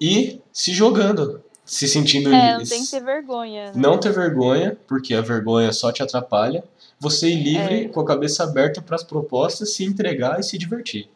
e 0.00 0.40
se 0.52 0.72
jogando, 0.72 1.42
se 1.64 1.86
sentindo 1.86 2.32
é, 2.32 2.56
não 2.58 2.64
tem 2.64 2.84
que 2.84 2.90
ter 2.90 3.04
vergonha, 3.04 3.66
né? 3.66 3.72
não 3.76 3.98
ter 3.98 4.12
vergonha, 4.12 4.76
porque 4.86 5.14
a 5.14 5.20
vergonha 5.20 5.72
só 5.72 5.92
te 5.92 6.02
atrapalha. 6.02 6.64
Você 6.98 7.28
ir 7.28 7.42
livre, 7.42 7.84
É. 7.84 7.88
com 7.88 8.00
a 8.00 8.04
cabeça 8.04 8.44
aberta 8.44 8.82
para 8.82 8.96
as 8.96 9.04
propostas, 9.04 9.72
se 9.74 9.84
entregar 9.84 10.38
e 10.40 10.42
se 10.42 10.58
divertir. 10.58 11.08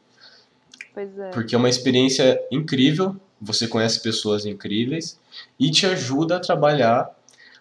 Pois 0.94 1.18
é. 1.18 1.30
Porque 1.30 1.54
é 1.54 1.58
uma 1.58 1.68
experiência 1.68 2.40
incrível, 2.50 3.16
você 3.40 3.66
conhece 3.66 4.00
pessoas 4.00 4.46
incríveis 4.46 5.18
e 5.58 5.70
te 5.70 5.86
ajuda 5.86 6.36
a 6.36 6.40
trabalhar 6.40 7.10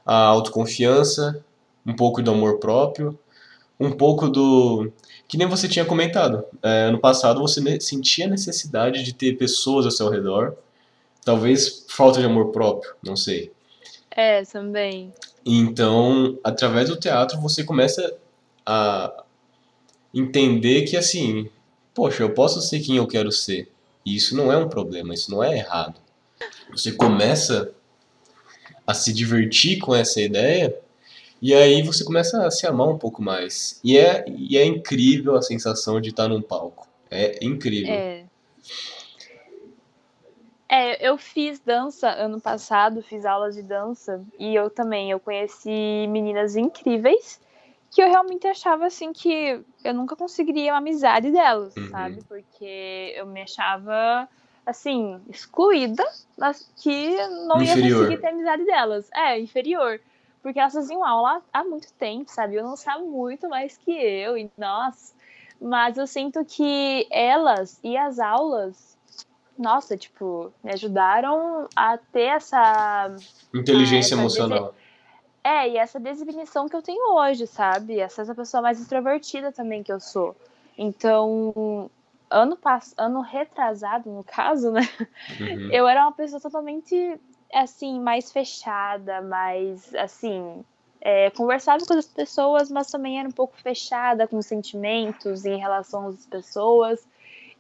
a 0.06 0.16
autoconfiança, 0.16 1.44
um 1.86 1.96
pouco 1.96 2.22
do 2.22 2.32
amor 2.32 2.60
próprio, 2.60 3.18
um 3.84 3.92
pouco 3.92 4.30
do. 4.30 4.92
Que 5.28 5.38
nem 5.38 5.48
você 5.48 5.68
tinha 5.68 5.86
comentado. 5.86 6.44
É, 6.62 6.84
ano 6.84 7.00
passado 7.00 7.42
você 7.42 7.80
sentia 7.80 8.28
necessidade 8.28 9.04
de 9.04 9.14
ter 9.14 9.38
pessoas 9.38 9.86
ao 9.86 9.92
seu 9.92 10.10
redor. 10.10 10.56
Talvez 11.24 11.86
falta 11.90 12.20
de 12.20 12.26
amor 12.26 12.52
próprio, 12.52 12.94
não 13.04 13.16
sei. 13.16 13.52
É, 14.12 14.44
também. 14.44 15.12
Então, 15.46 16.38
através 16.44 16.90
do 16.90 16.96
teatro, 16.96 17.40
você 17.42 17.64
começa 17.64 18.16
a 18.66 19.24
entender 20.14 20.84
que, 20.84 20.96
assim, 20.96 21.50
poxa, 21.94 22.24
eu 22.24 22.34
posso 22.34 22.62
ser 22.62 22.80
quem 22.80 22.98
eu 22.98 23.08
quero 23.08 23.32
ser. 23.32 23.70
E 24.06 24.16
isso 24.16 24.36
não 24.36 24.52
é 24.52 24.58
um 24.58 24.70
problema, 24.70 25.14
isso 25.14 25.32
não 25.32 25.44
é 25.44 25.58
errado. 25.58 25.96
Você 26.72 26.92
começa 26.92 27.72
a 28.86 28.94
se 28.94 29.14
divertir 29.14 29.80
com 29.80 29.96
essa 29.96 30.22
ideia 30.22 30.76
e 31.46 31.54
aí 31.54 31.82
você 31.84 32.06
começa 32.06 32.42
a 32.46 32.50
se 32.50 32.66
amar 32.66 32.88
um 32.88 32.98
pouco 32.98 33.22
mais. 33.22 33.82
E 33.84 33.98
é, 33.98 34.24
e 34.30 34.58
é 34.58 34.64
incrível 34.66 35.36
a 35.36 35.42
sensação 35.42 36.00
de 36.00 36.10
estar 36.10 36.30
num 36.30 36.42
palco. 36.42 36.88
É 37.12 37.38
incrível. 37.46 37.94
É. 37.94 38.24
É, 40.70 41.08
eu 41.08 41.18
fiz 41.18 41.60
dança 41.60 42.10
ano 42.10 42.40
passado, 42.40 43.04
fiz 43.04 43.26
aulas 43.26 43.56
de 43.56 43.62
dança 43.62 44.24
e 44.40 44.56
eu 44.56 44.70
também, 44.70 45.12
eu 45.12 45.20
conheci 45.20 46.08
meninas 46.08 46.56
incríveis 46.56 47.42
que 47.92 48.02
eu 48.02 48.08
realmente 48.08 48.48
achava 48.48 48.88
assim 48.88 49.12
que 49.12 49.60
eu 49.84 49.94
nunca 49.94 50.16
conseguiria 50.16 50.72
uma 50.72 50.78
amizade 50.80 51.30
delas, 51.30 51.76
Uhum. 51.76 51.90
sabe? 51.90 52.24
Porque 52.28 53.14
eu 53.16 53.26
me 53.28 53.42
achava 53.42 54.28
assim, 54.66 55.20
excluída, 55.30 56.04
mas 56.38 56.68
que 56.78 57.18
não 57.48 57.62
ia 57.62 57.74
Inferior. 57.74 58.00
conseguir 58.00 58.22
ter 58.22 58.28
amizade 58.30 58.66
delas. 58.66 59.10
É, 59.14 59.38
inferior. 59.38 60.00
Porque 60.44 60.60
elas 60.60 60.74
faziam 60.74 61.04
aula 61.04 61.42
há 61.52 61.64
muito 61.64 61.92
tempo, 61.94 62.30
sabe? 62.30 62.56
Eu 62.56 62.64
não 62.64 62.76
sabia 62.76 63.04
muito 63.04 63.50
mais 63.50 63.78
que 63.78 63.92
eu, 63.92 64.38
e 64.38 64.52
nossa. 64.58 65.16
Mas 65.60 65.98
eu 65.98 66.06
sinto 66.06 66.44
que 66.44 67.08
elas 67.10 67.80
e 67.82 67.96
as 67.96 68.20
aulas, 68.20 68.98
nossa, 69.58 69.96
tipo, 69.96 70.52
me 70.62 70.74
ajudaram 70.74 71.68
a 71.76 71.98
ter 71.98 72.36
essa. 72.36 73.16
Inteligência 73.54 74.16
essa 74.16 74.22
emocional. 74.22 74.76
É, 75.42 75.70
e 75.70 75.78
essa 75.78 76.00
desinibição 76.00 76.68
que 76.68 76.76
eu 76.76 76.82
tenho 76.82 77.16
hoje, 77.16 77.48
sabe? 77.48 78.00
Essa, 78.00 78.22
essa 78.22 78.36
pessoa 78.36 78.62
mais 78.62 78.80
extrovertida 78.80 79.52
também 79.52 79.84
que 79.84 79.92
eu 79.92 80.00
sou. 80.00 80.36
Então, 80.78 81.90
ano, 82.30 82.56
pass... 82.58 82.94
ano 82.98 83.22
retrasado, 83.22 84.10
no 84.10 84.24
caso, 84.24 84.72
né? 84.72 84.82
Uhum. 85.40 85.70
Eu 85.72 85.88
era 85.88 86.02
uma 86.02 86.12
pessoa 86.12 86.42
totalmente, 86.42 87.20
assim, 87.54 88.00
mais 88.00 88.32
fechada, 88.32 89.22
mais, 89.22 89.94
assim, 89.96 90.64
é, 91.02 91.30
conversava 91.32 91.86
com 91.86 91.94
as 91.94 92.08
pessoas, 92.08 92.72
mas 92.72 92.90
também 92.90 93.20
era 93.20 93.28
um 93.28 93.32
pouco 93.32 93.56
fechada 93.58 94.28
com 94.28 94.38
os 94.38 94.46
sentimentos 94.46 95.46
em 95.46 95.58
relação 95.58 96.08
às 96.08 96.26
pessoas. 96.26 97.06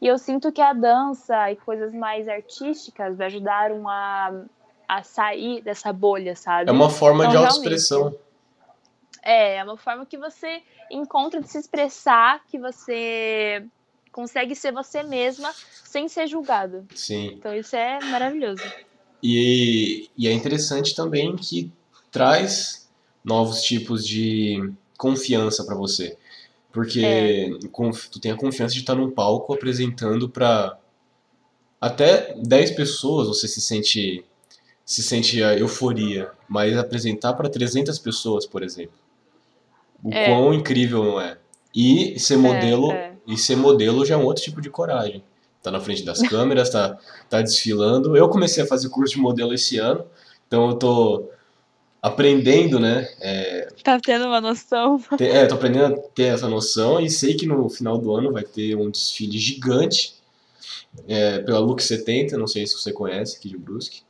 E 0.01 0.07
eu 0.07 0.17
sinto 0.17 0.51
que 0.51 0.61
a 0.61 0.73
dança 0.73 1.51
e 1.51 1.55
coisas 1.57 1.93
mais 1.93 2.27
artísticas 2.27 3.17
me 3.17 3.25
ajudaram 3.25 3.87
a, 3.87 4.43
a 4.87 5.03
sair 5.03 5.61
dessa 5.61 5.91
bolha, 5.91 6.35
sabe? 6.35 6.69
É 6.69 6.73
uma 6.73 6.89
forma 6.89 7.25
de 7.25 7.31
Então, 7.31 7.45
autoexpressão. 7.45 8.15
É, 9.21 9.57
é 9.57 9.63
uma 9.63 9.77
forma 9.77 10.05
que 10.05 10.17
você 10.17 10.61
encontra 10.89 11.41
de 11.41 11.49
se 11.49 11.57
expressar, 11.57 12.41
que 12.47 12.57
você 12.57 13.65
consegue 14.11 14.55
ser 14.55 14.71
você 14.71 15.03
mesma 15.03 15.53
sem 15.83 16.07
ser 16.07 16.27
julgado. 16.27 16.85
Sim. 16.95 17.33
Então 17.33 17.53
isso 17.53 17.75
é 17.75 17.99
maravilhoso. 18.05 18.63
E, 19.23 20.09
e 20.17 20.27
é 20.27 20.33
interessante 20.33 20.93
também 20.93 21.35
que 21.37 21.71
traz 22.11 22.89
novos 23.23 23.61
tipos 23.63 24.05
de 24.05 24.69
confiança 24.97 25.63
pra 25.63 25.75
você. 25.75 26.17
Porque 26.73 27.57
conf- 27.71 28.09
tu 28.09 28.19
tem 28.19 28.31
a 28.31 28.35
confiança 28.35 28.73
de 28.73 28.81
estar 28.81 28.95
num 28.95 29.09
palco 29.09 29.53
apresentando 29.53 30.27
pra 30.27 30.77
até 31.79 32.33
10 32.37 32.71
pessoas, 32.71 33.27
você 33.27 33.47
se 33.47 33.61
sente 33.61 34.25
se 34.85 35.01
sente 35.01 35.41
a 35.41 35.57
euforia, 35.57 36.29
mas 36.49 36.77
apresentar 36.77 37.33
pra 37.35 37.47
300 37.49 37.97
pessoas, 37.99 38.45
por 38.45 38.61
exemplo. 38.63 38.97
O 40.03 40.11
É. 40.13 40.25
quão 40.25 40.53
incrível 40.53 41.05
não 41.05 41.21
é. 41.21 41.37
E 41.73 42.19
ser 42.19 42.35
modelo, 42.35 42.91
é. 42.91 43.13
e 43.25 43.37
ser 43.37 43.55
modelo 43.55 44.05
já 44.05 44.15
é 44.15 44.17
um 44.17 44.25
outro 44.25 44.43
tipo 44.43 44.59
de 44.61 44.69
coragem. 44.69 45.23
Tá 45.63 45.71
na 45.71 45.79
frente 45.79 46.03
das 46.03 46.21
câmeras, 46.21 46.69
tá, 46.69 46.97
tá 47.29 47.41
desfilando. 47.41 48.17
Eu 48.17 48.27
comecei 48.27 48.61
a 48.63 48.67
fazer 48.67 48.89
curso 48.89 49.15
de 49.15 49.21
modelo 49.21 49.53
esse 49.53 49.77
ano, 49.77 50.05
então 50.45 50.69
eu 50.69 50.75
tô 50.75 51.29
aprendendo, 52.01 52.81
né? 52.81 53.07
É, 53.21 53.69
Tá 53.81 53.97
tendo 53.97 54.25
uma 54.25 54.41
noção? 54.41 55.01
é, 55.19 55.45
tô 55.45 55.55
aprendendo 55.55 55.95
a 55.95 55.97
ter 56.13 56.33
essa 56.33 56.49
noção 56.49 56.99
e 56.99 57.09
sei 57.09 57.33
que 57.35 57.45
no 57.45 57.69
final 57.69 57.97
do 57.97 58.13
ano 58.13 58.33
vai 58.33 58.43
ter 58.43 58.75
um 58.75 58.91
desfile 58.91 59.37
gigante 59.37 60.15
é, 61.07 61.39
pela 61.39 61.59
Look 61.59 61.81
70, 61.81 62.37
não 62.37 62.45
sei 62.47 62.67
se 62.67 62.75
você 62.75 62.91
conhece 62.91 63.37
aqui 63.37 63.47
de 63.47 63.57
Brusque. 63.57 64.01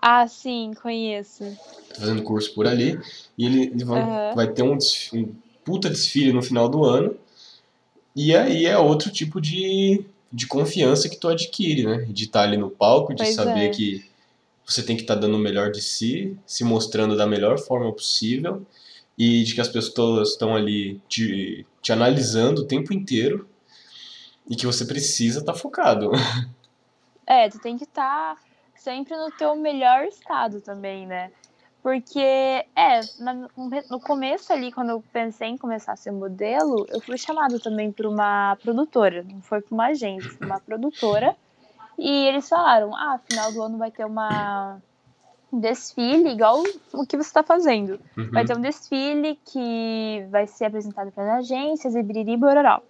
Ah, 0.00 0.28
sim, 0.28 0.72
conheço. 0.82 1.44
Tô 1.88 2.00
fazendo 2.00 2.22
curso 2.22 2.54
por 2.54 2.66
ali 2.66 3.00
e 3.38 3.46
ele, 3.46 3.62
ele 3.62 3.84
vai, 3.84 4.02
Aham. 4.02 4.34
vai 4.34 4.46
ter 4.52 4.62
um, 4.62 4.76
um 5.14 5.34
puta 5.64 5.88
desfile 5.88 6.34
no 6.34 6.42
final 6.42 6.68
do 6.68 6.84
ano 6.84 7.16
e 8.14 8.34
aí 8.36 8.66
é 8.66 8.78
outro 8.78 9.10
tipo 9.10 9.40
de, 9.40 10.04
de 10.32 10.46
confiança 10.46 11.08
que 11.08 11.16
tu 11.16 11.28
adquire, 11.28 11.84
né? 11.84 12.06
De 12.08 12.24
estar 12.24 12.42
ali 12.42 12.56
no 12.56 12.70
palco, 12.70 13.14
de 13.14 13.22
Pois 13.22 13.34
saber 13.34 13.66
é. 13.66 13.68
que 13.70 14.04
você 14.64 14.82
tem 14.82 14.96
que 14.96 15.02
estar 15.02 15.14
dando 15.14 15.36
o 15.36 15.40
melhor 15.40 15.70
de 15.70 15.80
si, 15.80 16.36
se 16.44 16.64
mostrando 16.64 17.16
da 17.16 17.26
melhor 17.26 17.58
forma 17.58 17.92
possível 17.92 18.66
e 19.16 19.44
de 19.44 19.54
que 19.54 19.60
as 19.60 19.68
pessoas 19.68 20.30
estão 20.30 20.54
ali 20.54 21.00
te, 21.08 21.64
te 21.80 21.92
analisando 21.92 22.62
o 22.62 22.66
tempo 22.66 22.92
inteiro 22.92 23.48
e 24.48 24.56
que 24.56 24.66
você 24.66 24.84
precisa 24.84 25.40
estar 25.40 25.54
focado. 25.54 26.10
É, 27.28 27.48
tu 27.48 27.58
tem 27.58 27.76
que 27.76 27.82
estar 27.82 28.40
sempre 28.76 29.16
no 29.16 29.32
teu 29.32 29.56
melhor 29.56 30.04
estado 30.04 30.60
também, 30.60 31.08
né? 31.08 31.32
Porque, 31.86 32.18
é, 32.18 33.08
no 33.88 34.00
começo 34.00 34.52
ali, 34.52 34.72
quando 34.72 34.90
eu 34.90 35.04
pensei 35.12 35.50
em 35.50 35.56
começar 35.56 35.92
a 35.92 35.96
ser 35.96 36.10
modelo, 36.10 36.84
eu 36.88 37.00
fui 37.00 37.16
chamada 37.16 37.60
também 37.60 37.92
por 37.92 38.06
uma 38.06 38.56
produtora, 38.60 39.22
não 39.22 39.40
foi 39.40 39.60
por 39.60 39.72
uma 39.72 39.86
agência, 39.86 40.36
foi 40.36 40.48
uma 40.48 40.58
produtora. 40.58 41.32
E 41.96 42.10
eles 42.26 42.48
falaram, 42.48 42.92
ah, 42.96 43.20
final 43.24 43.52
do 43.52 43.62
ano 43.62 43.78
vai 43.78 43.92
ter 43.92 44.04
uma 44.04 44.80
um 45.52 45.60
desfile, 45.60 46.30
igual 46.30 46.64
o 46.92 47.06
que 47.06 47.16
você 47.16 47.28
está 47.28 47.44
fazendo. 47.44 48.00
Vai 48.34 48.42
Uhum. 48.42 48.46
ter 48.48 48.56
um 48.56 48.60
desfile 48.62 49.36
que 49.46 50.26
vai 50.30 50.46
ser 50.48 50.64
apresentado 50.66 51.12
para 51.12 51.36
agências 51.36 51.94
e 51.94 52.02
biriri 52.02 52.36
bororó. 52.36 52.82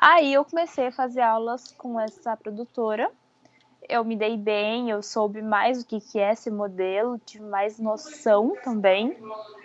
Aí 0.00 0.34
eu 0.34 0.44
comecei 0.44 0.88
a 0.88 0.92
fazer 0.92 1.22
aulas 1.22 1.72
com 1.78 1.98
essa 2.00 2.36
produtora. 2.36 3.10
Eu 3.88 4.04
me 4.04 4.14
dei 4.16 4.36
bem, 4.36 4.90
eu 4.90 5.02
soube 5.02 5.40
mais 5.40 5.80
o 5.80 5.86
que, 5.86 5.98
que 6.00 6.18
é 6.18 6.34
ser 6.34 6.50
modelo, 6.50 7.18
tive 7.24 7.44
mais 7.44 7.78
noção 7.78 8.54
também. 8.62 9.16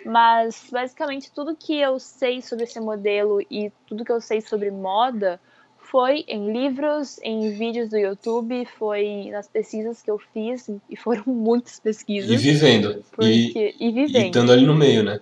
Mas 0.04 0.66
basicamente 0.70 1.30
tudo 1.30 1.54
que 1.54 1.78
eu 1.78 1.98
sei 1.98 2.40
sobre 2.40 2.66
ser 2.66 2.80
modelo 2.80 3.40
e 3.50 3.70
tudo 3.86 4.04
que 4.04 4.12
eu 4.12 4.20
sei 4.20 4.40
sobre 4.40 4.70
moda 4.70 5.38
foi 5.76 6.24
em 6.26 6.50
livros, 6.52 7.18
em 7.22 7.52
vídeos 7.52 7.90
do 7.90 7.98
YouTube, 7.98 8.66
foi 8.78 9.28
nas 9.30 9.46
pesquisas 9.46 10.02
que 10.02 10.10
eu 10.10 10.18
fiz, 10.18 10.68
e 10.88 10.96
foram 10.96 11.22
muitas 11.28 11.78
E 11.78 11.82
pesquisas. 11.82 12.42
vivendo. 12.42 12.90
E, 12.92 13.02
Porque, 13.10 13.74
e 13.78 13.88
e 13.88 13.92
vivendo. 13.92 14.24
estando 14.26 14.52
ali 14.52 14.66
no 14.66 14.74
meio, 14.74 15.02
né? 15.02 15.20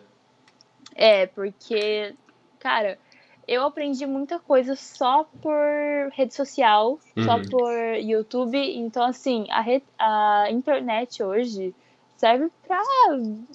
É, 0.94 1.26
porque, 1.26 2.14
cara, 2.58 2.98
eu 3.46 3.64
aprendi 3.64 4.06
muita 4.06 4.38
coisa 4.38 4.74
só 4.76 5.24
por 5.40 5.56
rede 6.12 6.34
social, 6.34 6.98
só 7.24 7.36
Uhum. 7.36 7.48
por 7.50 7.72
YouTube. 7.96 8.58
Então, 8.58 9.04
assim, 9.04 9.46
a, 9.50 9.60
re- 9.60 9.82
a 9.98 10.46
internet 10.50 11.22
hoje 11.22 11.74
serve 12.16 12.50
pra 12.66 12.80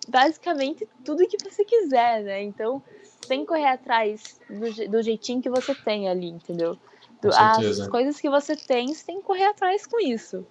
basicamente 0.08 0.88
tudo 1.06 1.28
que 1.28 1.38
você 1.38 1.64
quiser, 1.64 2.24
né? 2.24 2.44
Então, 2.44 2.82
que 3.28 3.46
correr 3.46 3.66
atrás 3.68 4.40
do, 4.50 4.90
do 4.90 5.02
jeitinho 5.02 5.42
que 5.42 5.50
você 5.50 5.74
tem 5.76 6.10
ali, 6.10 6.28
entendeu? 6.30 6.78
Do- 7.22 7.32
as 7.34 7.88
coisas 7.88 8.20
que 8.20 8.30
você 8.30 8.56
tem, 8.56 8.94
você 8.94 9.06
tem 9.06 9.18
que 9.18 9.24
correr 9.24 9.46
atrás 9.46 9.86
com 9.86 10.00
isso. 10.00 10.46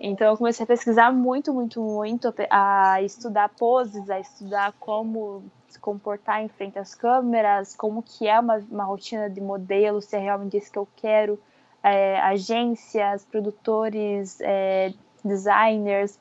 Então 0.00 0.28
eu 0.28 0.36
comecei 0.36 0.64
a 0.64 0.66
pesquisar 0.66 1.12
muito, 1.12 1.52
muito, 1.52 1.80
muito, 1.82 2.32
a 2.50 3.02
estudar 3.02 3.48
poses, 3.50 4.08
a 4.08 4.20
estudar 4.20 4.72
como 4.78 5.44
se 5.68 5.78
comportar 5.78 6.42
em 6.42 6.48
frente 6.48 6.78
às 6.78 6.94
câmeras, 6.94 7.74
como 7.76 8.02
que 8.02 8.26
é 8.26 8.38
uma, 8.40 8.56
uma 8.70 8.84
rotina 8.84 9.28
de 9.28 9.40
modelo, 9.40 10.00
se 10.00 10.16
é 10.16 10.18
realmente 10.18 10.56
isso 10.56 10.72
que 10.72 10.78
eu 10.78 10.88
quero, 10.96 11.38
é, 11.82 12.18
agências, 12.20 13.24
produtores, 13.24 14.38
é, 14.40 14.92
designers. 15.24 16.18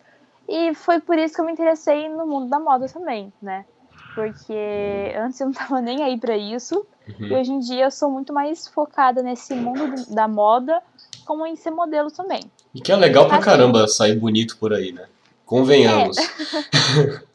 E 0.48 0.74
foi 0.74 1.00
por 1.00 1.18
isso 1.18 1.36
que 1.36 1.42
eu 1.42 1.46
me 1.46 1.52
interessei 1.54 2.10
no 2.10 2.26
mundo 2.26 2.50
da 2.50 2.60
moda 2.60 2.88
também, 2.88 3.32
né? 3.42 3.66
Porque 4.14 5.14
antes 5.18 5.40
eu 5.40 5.48
não 5.48 5.54
tava 5.56 5.82
nem 5.82 6.04
aí 6.04 6.18
pra 6.18 6.36
isso, 6.38 6.86
e 7.20 7.24
Uhum. 7.34 7.40
hoje 7.40 7.52
em 7.52 7.60
dia 7.60 7.86
eu 7.86 7.92
sou 7.92 8.12
muito 8.12 8.34
mais 8.34 8.68
focada 8.68 9.24
nesse 9.24 9.56
mundo 9.56 9.88
do- 9.88 10.14
da 10.16 10.28
moda, 10.28 10.82
como 11.26 11.46
em 11.46 11.56
ser 11.56 11.72
modelo 11.72 12.12
também. 12.12 12.42
E 12.76 12.82
que 12.82 12.92
é 12.92 12.96
legal 12.96 13.28
pra 13.28 13.38
Assim. 13.38 13.46
caramba 13.46 13.88
sair 13.88 14.16
bonito 14.20 14.58
por 14.58 14.74
aí, 14.74 14.92
né? 14.92 15.08
Convenhamos. 15.46 16.18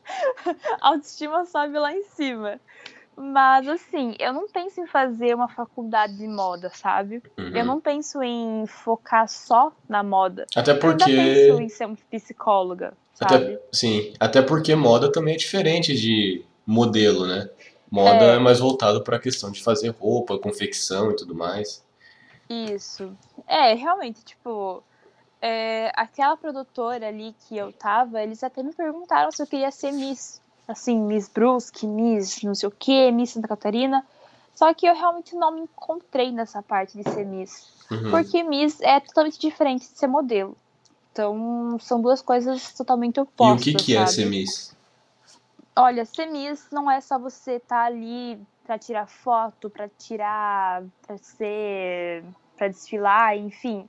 a 0.80 0.88
autoestima 0.88 1.44
sobe 1.44 1.78
lá 1.78 1.92
em 1.92 2.02
cima. 2.02 2.60
Mas, 3.14 3.68
assim, 3.68 4.14
eu 4.18 4.32
não 4.32 4.48
penso 4.48 4.80
em 4.80 4.86
fazer 4.86 5.34
uma 5.34 5.48
faculdade 5.48 6.16
de 6.16 6.26
moda, 6.26 6.70
sabe? 6.74 7.22
Uhum. 7.38 7.54
Eu 7.54 7.64
não 7.64 7.78
penso 7.80 8.22
em 8.22 8.64
focar 8.66 9.28
só 9.28 9.70
na 9.88 10.02
moda. 10.02 10.46
Até 10.56 10.74
porque. 10.74 11.10
Eu 11.10 11.16
penso 11.16 11.62
em 11.62 11.68
ser 11.68 11.84
uma 11.86 11.96
psicóloga, 12.10 12.94
sabe? 13.12 13.34
Até, 13.34 13.60
sim, 13.70 14.14
até 14.18 14.40
porque 14.40 14.74
moda 14.74 15.12
também 15.12 15.34
é 15.34 15.36
diferente 15.36 15.94
de 15.94 16.42
modelo, 16.66 17.26
né? 17.26 17.50
Moda 17.90 18.24
é, 18.24 18.36
É. 18.36 18.38
mais 18.38 18.58
voltado 18.58 19.02
para 19.04 19.16
a 19.16 19.20
questão 19.20 19.50
de 19.52 19.62
fazer 19.62 19.90
roupa, 19.90 20.38
confecção 20.38 21.10
e 21.10 21.16
tudo 21.16 21.34
mais. 21.34 21.84
Isso. 22.48 23.14
É, 23.46 23.74
realmente, 23.74 24.24
tipo, 24.24 24.82
é, 25.42 25.90
aquela 25.96 26.36
produtora 26.36 27.08
ali 27.08 27.34
que 27.40 27.56
eu 27.56 27.72
tava, 27.72 28.22
eles 28.22 28.44
até 28.44 28.62
me 28.62 28.72
perguntaram 28.72 29.32
se 29.32 29.42
eu 29.42 29.46
queria 29.46 29.72
ser 29.72 29.90
Miss. 29.90 30.40
Assim, 30.68 30.96
Miss 31.00 31.28
Brusque, 31.28 31.84
Miss 31.84 32.40
não 32.44 32.54
sei 32.54 32.68
o 32.68 32.72
que, 32.72 33.10
Miss 33.10 33.30
Santa 33.30 33.48
Catarina. 33.48 34.06
Só 34.54 34.72
que 34.72 34.86
eu 34.86 34.94
realmente 34.94 35.34
não 35.34 35.50
me 35.50 35.62
encontrei 35.62 36.30
nessa 36.30 36.62
parte 36.62 36.96
de 36.96 37.10
ser 37.10 37.26
Miss. 37.26 37.66
Uhum. 37.90 38.12
Porque 38.12 38.44
Miss 38.44 38.80
é 38.80 39.00
totalmente 39.00 39.40
diferente 39.40 39.80
de 39.80 39.98
ser 39.98 40.06
modelo. 40.06 40.56
Então, 41.10 41.76
são 41.80 42.00
duas 42.00 42.22
coisas 42.22 42.72
totalmente 42.74 43.16
E 43.16 43.20
opostas. 43.20 43.74
o 43.74 43.76
que, 43.76 43.84
que 43.84 43.96
é 43.96 44.06
ser 44.06 44.26
Miss? 44.26 44.76
Olha, 45.74 46.04
ser 46.04 46.26
Miss 46.26 46.68
não 46.70 46.88
é 46.88 47.00
só 47.00 47.18
você 47.18 47.54
estar 47.54 47.84
ali 47.86 48.40
pra 48.64 48.78
tirar 48.78 49.08
foto, 49.08 49.68
pra 49.68 49.88
tirar, 49.88 50.84
pra 51.04 51.18
ser, 51.18 52.24
pra 52.56 52.68
desfilar, 52.68 53.36
enfim. 53.36 53.88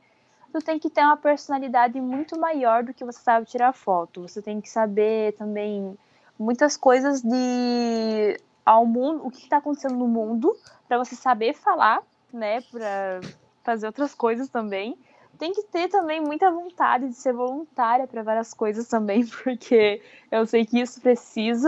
Tu 0.54 0.60
tem 0.60 0.78
que 0.78 0.88
ter 0.88 1.02
uma 1.02 1.18
personalidade 1.18 2.00
muito 2.00 2.40
maior 2.40 2.84
do 2.84 2.94
que 2.94 3.04
você 3.04 3.20
sabe 3.20 3.48
tirar 3.48 3.74
foto. 3.74 4.22
Você 4.22 4.40
tem 4.40 4.62
que 4.62 4.70
saber 4.70 5.34
também 5.34 5.98
muitas 6.38 6.78
coisas 6.78 7.24
de 7.24 8.40
ao 8.64 8.86
mundo, 8.86 9.26
o 9.26 9.32
que 9.32 9.42
está 9.42 9.58
acontecendo 9.58 9.96
no 9.96 10.08
mundo, 10.08 10.56
pra 10.88 11.00
você 11.00 11.16
saber 11.16 11.56
falar, 11.56 12.04
né, 12.32 12.62
Pra 12.72 13.20
fazer 13.64 13.88
outras 13.88 14.14
coisas 14.14 14.48
também. 14.48 14.96
Tem 15.40 15.52
que 15.54 15.64
ter 15.64 15.90
também 15.90 16.22
muita 16.22 16.52
vontade 16.52 17.08
de 17.10 17.16
ser 17.16 17.34
voluntária 17.34 18.06
para 18.06 18.22
várias 18.22 18.54
coisas 18.54 18.88
também, 18.88 19.26
porque 19.44 20.04
eu 20.32 20.46
sei 20.46 20.68
que 20.68 20.80
isso 20.80 21.02
precisa. 21.02 21.68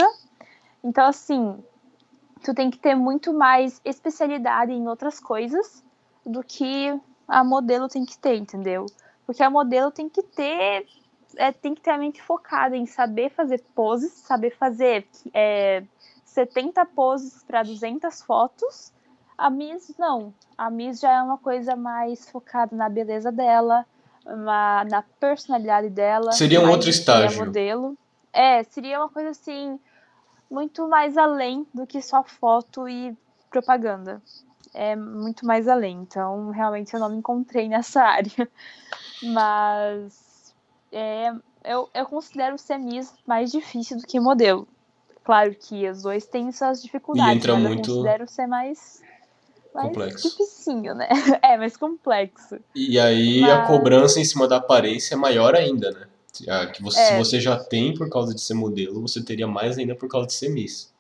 Então, 0.84 1.08
assim, 1.08 1.58
tu 2.44 2.54
tem 2.54 2.70
que 2.70 2.78
ter 2.78 2.94
muito 2.94 3.34
mais 3.34 3.82
especialidade 3.84 4.72
em 4.72 4.88
outras 4.88 5.20
coisas 5.20 5.84
do 6.24 6.44
que 6.44 6.94
a 7.28 7.44
modelo 7.44 7.88
tem 7.88 8.06
que 8.06 8.18
ter, 8.18 8.36
entendeu? 8.36 8.86
Porque 9.26 9.42
a 9.42 9.50
modelo 9.50 9.92
tem 9.92 10.08
que 10.08 10.22
ter, 10.22 10.86
é, 11.36 11.52
tem 11.52 11.74
que 11.74 11.82
ter 11.82 11.92
a 11.92 11.98
mente 11.98 12.22
focada 12.22 12.76
em 12.76 12.86
saber 12.86 13.32
fazer 13.32 13.64
poses, 13.74 14.12
saber 14.12 14.56
fazer 14.56 15.08
é, 15.34 15.84
70 16.26 16.86
poses 16.88 17.44
para 17.44 17.64
200 17.64 18.22
fotos. 18.22 18.94
A 19.38 19.50
Miss 19.50 19.94
não. 19.98 20.34
A 20.58 20.70
Miss 20.70 21.00
já 21.00 21.12
é 21.12 21.22
uma 21.22 21.38
coisa 21.38 21.76
mais 21.76 22.30
focada 22.30 22.76
na 22.76 22.88
beleza 22.88 23.32
dela, 23.32 23.86
na, 24.26 24.86
na 24.86 25.02
personalidade 25.20 25.90
dela. 25.90 26.32
Seria 26.32 26.62
um 26.62 26.70
outro 26.70 26.90
estágio. 26.90 27.46
modelo. 27.46 27.98
É, 28.32 28.64
seria 28.64 29.00
uma 29.00 29.10
coisa 29.10 29.30
assim 29.30 29.80
muito 30.50 30.88
mais 30.88 31.18
além 31.18 31.66
do 31.74 31.88
que 31.88 32.02
só 32.02 32.24
foto 32.24 32.88
e 32.88 33.16
propaganda. 33.50 34.22
É 34.78 34.96
muito 34.96 35.46
mais 35.46 35.68
além. 35.70 36.02
Então, 36.02 36.50
realmente 36.52 36.94
eu 36.94 37.00
não 37.00 37.10
me 37.10 37.18
encontrei 37.18 37.70
nessa 37.70 38.02
área. 38.04 38.50
Mas 39.24 40.54
é, 40.92 41.32
eu, 41.64 41.90
eu 41.94 42.06
considero 42.06 42.58
ser 42.58 42.78
Miss 42.78 43.14
mais 43.26 43.52
difícil 43.52 43.98
do 43.98 44.06
que 44.06 44.20
modelo. 44.20 44.68
Claro 45.24 45.56
que 45.56 45.90
os 45.90 46.02
dois 46.04 46.26
têm 46.28 46.52
suas 46.52 46.82
dificuldades, 46.84 47.38
entra 47.38 47.54
mas 47.54 47.64
muito- 47.64 47.90
eu 47.90 47.96
considero 47.96 48.28
ser 48.30 48.46
mais, 48.48 49.02
mais 49.74 49.88
Complexo. 49.88 50.30
dificinho, 50.30 50.94
né? 50.94 51.08
É, 51.42 51.58
mais 51.58 51.76
complexo. 51.78 52.60
E 52.76 53.00
aí 53.00 53.44
a 53.44 53.60
Mas- 53.60 53.68
cobrança 53.68 54.20
em 54.20 54.26
cima 54.26 54.48
da 54.48 54.58
aparência 54.58 55.16
é 55.16 55.18
maior 55.18 55.56
ainda, 55.56 55.90
né? 55.92 56.08
Que 56.74 56.84
você, 56.84 56.98
Se 57.00 57.14
É. 57.14 57.18
você 57.18 57.40
já 57.40 57.58
tem 57.58 57.94
por 57.94 58.10
causa 58.10 58.36
de 58.36 58.42
ser 58.42 58.54
modelo, 58.56 59.02
você 59.02 59.24
teria 59.24 59.48
mais 59.48 59.78
ainda 59.78 59.96
por 59.96 60.10
causa 60.10 60.28
de 60.28 60.34
ser 60.34 60.50
Miss. 60.50 60.94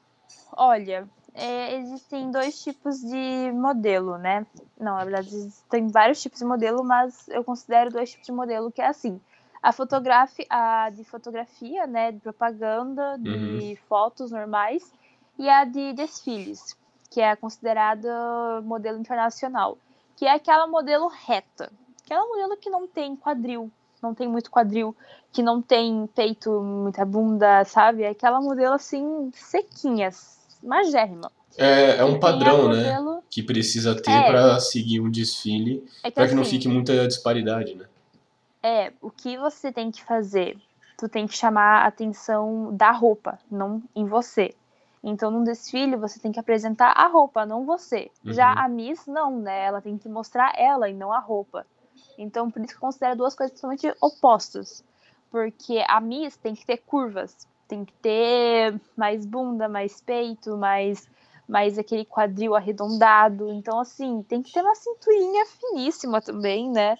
Olha, 0.56 1.08
é, 1.36 1.76
existem 1.76 2.32
dois 2.32 2.62
tipos 2.63 3.00
de 3.02 3.52
modelo, 3.54 4.17
né? 4.17 4.45
Não, 4.80 4.95
na 4.95 5.04
verdade, 5.04 5.28
existem 5.36 5.88
vários 5.89 6.21
tipos 6.21 6.39
de 6.39 6.45
modelo, 6.45 6.84
mas 6.84 7.28
eu 7.30 7.43
considero 7.43 7.91
dois 7.91 8.12
tipos 8.12 8.26
de 8.28 8.32
modelo 8.32 8.71
que 8.71 8.82
é 8.82 8.88
assim. 8.88 9.19
A, 9.62 9.71
fotografi 9.74 10.45
a 10.50 10.89
de 10.91 11.04
fotografia, 11.04 11.86
né? 11.88 12.12
De 12.12 12.19
propaganda, 12.19 13.17
de 13.19 13.30
Uhum. 13.32 13.78
fotos 13.88 14.32
normais, 14.32 14.93
e 15.38 15.50
a 15.50 15.65
de 15.65 15.93
desfiles, 15.93 16.78
que 17.12 17.21
é 17.21 17.36
considerada 17.36 18.62
modelo 18.63 18.98
internacional, 19.00 19.78
que 20.15 20.26
é 20.26 20.32
aquela 20.34 20.67
modelo 20.67 21.08
reta. 21.08 21.71
Aquela 22.06 22.26
modelo 22.28 22.58
que 22.58 22.69
não 22.69 22.88
tem 22.88 23.15
quadril, 23.15 23.71
não 24.02 24.13
tem 24.13 24.28
muito 24.28 24.52
quadril, 24.52 24.95
que 25.32 25.41
não 25.43 25.62
tem 25.62 26.08
peito, 26.15 26.62
muita 26.62 27.04
bunda, 27.06 27.65
sabe? 27.65 28.04
É 28.04 28.10
aquela 28.10 28.39
modelo 28.41 28.74
assim, 28.74 29.32
sequinha, 29.34 30.12
magérrima. 30.65 31.32
É, 31.58 31.97
é 31.97 32.04
um 32.06 32.19
padrão, 32.19 32.67
né? 32.69 32.97
modelo- 32.97 33.23
Que 33.30 33.41
precisa 33.43 33.95
ter 33.95 34.12
É. 34.12 34.30
pra 34.30 34.60
seguir 34.60 34.99
um 34.99 35.10
desfile, 35.10 35.86
É 36.04 36.10
que, 36.10 36.15
pra 36.15 36.28
que 36.28 36.34
não 36.36 36.41
assim, 36.41 36.51
fique 36.51 36.67
muita 36.67 37.08
disparidade, 37.08 37.75
né? 37.75 37.86
É, 38.63 38.91
o 39.01 39.10
que 39.12 39.38
você 39.38 39.71
tem 39.71 39.91
que 39.91 40.04
fazer? 40.04 40.58
Tu 40.97 41.08
tem 41.10 41.28
que 41.28 41.36
chamar 41.38 41.84
a 41.84 41.88
atenção 41.88 42.75
da 42.75 42.91
roupa, 42.91 43.38
não 43.51 43.82
em 43.95 44.06
você. 44.06 44.54
Então, 45.04 45.30
num 45.30 45.43
desfile, 45.43 45.95
você 45.95 46.19
tem 46.19 46.32
que 46.32 46.39
apresentar 46.39 46.91
a 46.91 47.08
roupa, 47.08 47.45
não 47.45 47.63
você. 47.65 48.10
Já 48.23 48.51
Uhum. 48.54 48.60
a 48.60 48.67
Miss, 48.67 49.06
não, 49.06 49.39
né? 49.39 49.65
Ela 49.65 49.82
tem 49.82 49.97
que 49.97 50.10
mostrar 50.10 50.54
ela 50.58 50.89
e 50.89 50.93
não 50.93 51.12
a 51.13 51.19
roupa. 51.19 51.65
Então, 52.17 52.49
por 52.49 52.60
isso 52.63 52.69
que 52.71 52.78
eu 52.78 52.82
considero 52.82 53.15
duas 53.17 53.36
coisas 53.36 53.54
totalmente 53.56 53.93
opostas. 54.01 54.84
Porque 55.30 55.84
a 55.88 55.99
Miss 56.01 56.38
tem 56.38 56.56
que 56.56 56.65
ter 56.65 56.78
curvas. 56.78 57.45
Tem 57.67 57.84
que 57.84 57.93
ter 57.93 58.80
mais 58.95 59.25
bunda, 59.25 59.67
mais 59.67 59.99
peito, 60.01 60.56
mais, 60.58 61.10
mais 61.47 61.78
aquele 61.78 62.06
quadril 62.06 62.56
arredondado. 62.56 63.49
Então, 63.49 63.80
assim, 63.80 64.23
tem 64.23 64.41
que 64.41 64.51
ter 64.51 64.62
uma 64.62 64.75
cinturinha 64.75 65.45
finíssima 65.45 66.21
também, 66.21 66.69
né? 66.69 66.97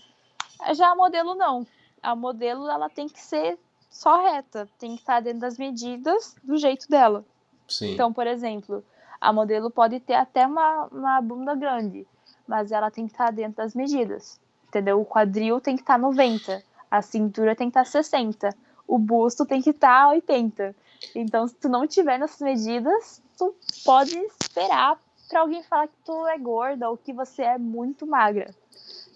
Já 0.74 0.92
a 0.92 0.96
modelo 0.96 1.36
não. 1.36 1.66
A 2.02 2.16
modelo 2.16 2.70
ela 2.70 2.90
tem 2.90 3.08
que 3.08 3.20
ser 3.22 3.58
só 3.90 4.22
reta, 4.22 4.68
tem 4.78 4.96
que 4.96 5.02
estar 5.02 5.22
dentro 5.22 5.40
das 5.40 5.58
medidas 5.58 6.36
do 6.44 6.58
jeito 6.58 6.88
dela. 6.90 7.24
Sim. 7.68 7.94
Então, 7.94 8.12
por 8.12 8.28
exemplo, 8.28 8.84
a 9.20 9.32
modelo 9.32 9.72
pode 9.72 10.00
ter 10.00 10.14
até 10.14 10.46
uma, 10.46 10.88
uma 10.92 11.22
bunda 11.22 11.56
grande, 11.56 12.06
mas 12.48 12.72
ela 12.72 12.92
tem 12.92 13.08
que 13.08 13.14
estar 13.14 13.32
dentro 13.32 13.58
das 13.58 13.74
medidas. 13.74 14.40
Entendeu? 14.68 15.00
O 15.00 15.06
quadril 15.06 15.62
tem 15.62 15.76
que 15.76 15.82
estar 15.82 15.98
90, 15.98 16.62
a 16.92 17.02
cintura 17.02 17.56
tem 17.56 17.70
que 17.70 17.80
estar 17.80 17.86
60, 17.86 18.50
o 18.88 18.98
busto 18.98 19.46
tem 19.46 19.62
que 19.62 19.72
estar 19.72 20.10
80. 20.10 20.76
Então, 21.14 21.48
se 21.48 21.56
tu 21.56 21.70
não 21.70 21.86
tiver 21.88 22.18
nessas 22.18 22.40
medidas, 22.42 23.22
tu 23.38 23.54
pode 23.84 24.18
esperar 24.42 24.98
para 25.30 25.42
alguém 25.42 25.64
falar 25.64 25.88
que 25.88 25.94
tu 26.06 26.26
é 26.28 26.38
gorda 26.38 26.90
ou 26.90 26.98
que 26.98 27.12
você 27.14 27.42
é 27.44 27.58
muito 27.58 28.06
magra. 28.06 28.54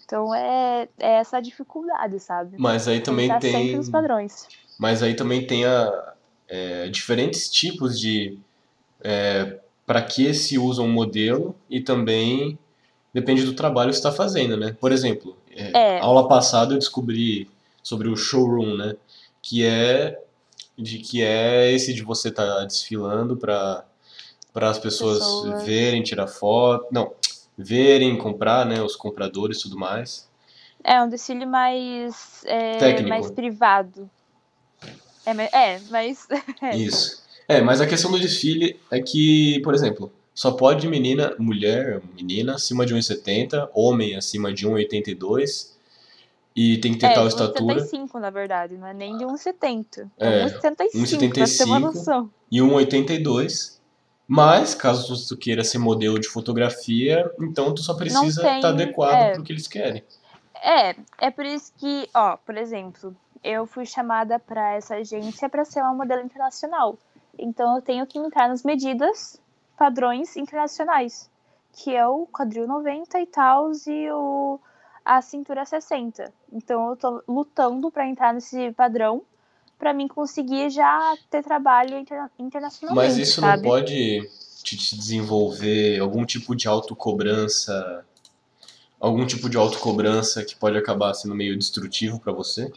Então 0.04 0.34
é, 0.34 0.88
é 0.98 1.12
essa 1.18 1.40
dificuldade, 1.40 2.18
sabe? 2.18 2.56
Mas 2.58 2.88
aí 2.88 3.00
também 3.00 3.28
Tá 3.28 3.38
tem. 3.38 3.52
sempre 3.52 3.76
nos 3.76 3.88
padrões. 3.88 4.48
Mas 4.78 5.02
aí 5.04 5.14
também 5.14 5.46
tem 5.46 5.64
a, 5.64 6.14
é, 6.48 6.88
diferentes 6.88 7.48
tipos 7.48 7.98
de 7.98 8.36
é, 9.02 9.60
para 9.86 10.02
que 10.02 10.34
se 10.34 10.58
usa 10.58 10.82
um 10.82 10.90
modelo 10.90 11.54
e 11.68 11.80
também 11.80 12.58
depende 13.14 13.44
do 13.44 13.52
trabalho 13.54 13.90
que 13.90 13.96
você 13.96 14.00
está 14.00 14.10
fazendo, 14.12 14.56
né? 14.56 14.76
Por 14.80 14.90
exemplo, 14.90 15.36
é, 15.52 15.96
É. 15.96 16.00
aula 16.00 16.26
passada 16.26 16.74
eu 16.74 16.78
descobri 16.78 17.48
sobre 17.82 18.08
o 18.08 18.16
showroom, 18.16 18.76
né? 18.76 18.96
Que 19.42 19.64
é 19.64 20.18
de 20.76 20.98
que 20.98 21.22
é 21.22 21.72
esse 21.72 21.92
de 21.92 22.02
você 22.02 22.28
estar 22.28 22.64
desfilando 22.64 23.36
para 23.36 23.84
para 24.52 24.68
as 24.68 24.78
pessoas 24.78 25.18
Pessoas. 25.18 25.62
verem, 25.62 26.02
tirar 26.02 26.26
foto, 26.26 26.86
não, 26.90 27.12
verem, 27.56 28.18
comprar, 28.18 28.66
né? 28.66 28.82
Os 28.82 28.96
compradores 28.96 29.58
e 29.58 29.62
tudo 29.62 29.78
mais. 29.78 30.28
É 30.82 31.00
um 31.00 31.08
desfile 31.08 31.46
mais, 31.46 32.42
é, 32.46 32.78
Técnico. 32.78 33.08
mais 33.08 33.30
privado. 33.30 34.10
É, 35.24 35.74
é 35.74 35.80
mas 35.90 36.26
é. 36.62 36.76
Isso. 36.76 37.22
É, 37.46 37.60
mas 37.60 37.80
a 37.80 37.86
questão 37.86 38.10
do 38.10 38.18
desfile 38.18 38.80
é 38.90 39.00
que, 39.00 39.60
por 39.62 39.74
exemplo, 39.74 40.12
só 40.34 40.52
pode 40.52 40.88
menina, 40.88 41.34
mulher, 41.38 42.00
menina 42.14 42.54
acima 42.54 42.86
de 42.86 42.94
1,70, 42.94 43.68
homem 43.74 44.16
acima 44.16 44.52
de 44.52 44.66
1,82 44.66 45.72
e 46.62 46.76
tem 46.76 46.92
que 46.92 46.98
ter 46.98 47.06
é, 47.06 47.14
tal 47.14 47.22
de 47.26 47.32
estatura 47.32 47.76
1,75 47.76 48.20
na 48.20 48.28
verdade, 48.28 48.76
não 48.76 48.86
é 48.86 48.92
nem 48.92 49.16
de 49.16 49.24
1,70. 49.24 50.10
É, 50.18 50.42
É, 50.42 50.46
1,75 50.46 51.32
pra 51.32 51.46
ter 51.46 51.64
uma 51.64 51.80
1,75. 51.80 51.80
noção. 51.80 52.30
e 52.52 52.58
1,82. 52.60 53.80
Mas, 54.28 54.74
caso 54.74 55.26
tu 55.26 55.36
queira 55.36 55.64
ser 55.64 55.78
modelo 55.78 56.20
de 56.20 56.28
fotografia, 56.28 57.28
então 57.40 57.74
tu 57.74 57.82
só 57.82 57.94
precisa 57.94 58.42
estar 58.56 58.68
adequado 58.68 59.14
é. 59.14 59.32
pro 59.32 59.42
que 59.42 59.52
eles 59.52 59.66
querem. 59.66 60.04
É, 60.62 60.94
é 61.18 61.30
por 61.30 61.46
isso 61.46 61.72
que, 61.78 62.08
ó, 62.14 62.36
por 62.36 62.56
exemplo, 62.56 63.16
eu 63.42 63.66
fui 63.66 63.86
chamada 63.86 64.38
para 64.38 64.74
essa 64.74 64.96
agência 64.96 65.48
para 65.48 65.64
ser 65.64 65.80
uma 65.80 65.94
modelo 65.94 66.22
internacional. 66.22 66.98
Então 67.38 67.74
eu 67.74 67.82
tenho 67.82 68.06
que 68.06 68.18
entrar 68.18 68.48
nas 68.48 68.62
medidas 68.62 69.40
padrões 69.76 70.36
internacionais, 70.36 71.30
que 71.72 71.96
é 71.96 72.06
o 72.06 72.26
quadril 72.26 72.68
90 72.68 73.18
e 73.18 73.26
tal, 73.26 73.72
e 73.86 74.10
o, 74.12 74.60
a 75.10 75.20
cintura 75.20 75.64
60. 75.64 76.32
Então 76.52 76.90
eu 76.90 76.96
tô 76.96 77.24
lutando 77.26 77.90
para 77.90 78.06
entrar 78.06 78.32
nesse 78.32 78.70
padrão 78.70 79.22
para 79.76 79.92
mim 79.92 80.06
conseguir 80.06 80.70
já 80.70 81.16
ter 81.28 81.42
trabalho 81.42 81.98
interna 81.98 82.30
internacionalmente. 82.38 83.16
Mas 83.16 83.18
isso 83.18 83.40
sabe? 83.40 83.62
não 83.62 83.70
pode 83.70 84.30
te 84.62 84.76
desenvolver 84.76 85.98
algum 85.98 86.24
tipo 86.24 86.54
de 86.54 86.68
autocobrança, 86.68 88.06
algum 89.00 89.26
tipo 89.26 89.50
de 89.50 89.56
autocobrança 89.56 90.44
que 90.44 90.54
pode 90.54 90.78
acabar 90.78 91.12
sendo 91.14 91.34
meio 91.34 91.58
destrutivo 91.58 92.20
para 92.20 92.32
você? 92.32 92.70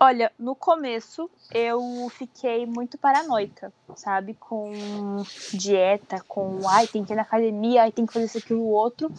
Olha, 0.00 0.32
no 0.36 0.56
começo 0.56 1.30
eu 1.52 2.08
fiquei 2.10 2.66
muito 2.66 2.98
paranoica, 2.98 3.72
sabe? 3.94 4.34
Com 4.34 5.22
dieta, 5.52 6.20
com 6.26 6.68
ai, 6.68 6.88
tem 6.88 7.04
que 7.04 7.12
ir 7.12 7.16
na 7.16 7.22
academia, 7.22 7.82
ai, 7.82 7.92
tem 7.92 8.06
que 8.06 8.12
fazer 8.12 8.26
isso, 8.26 8.38
aquilo, 8.38 8.64
outro. 8.64 9.12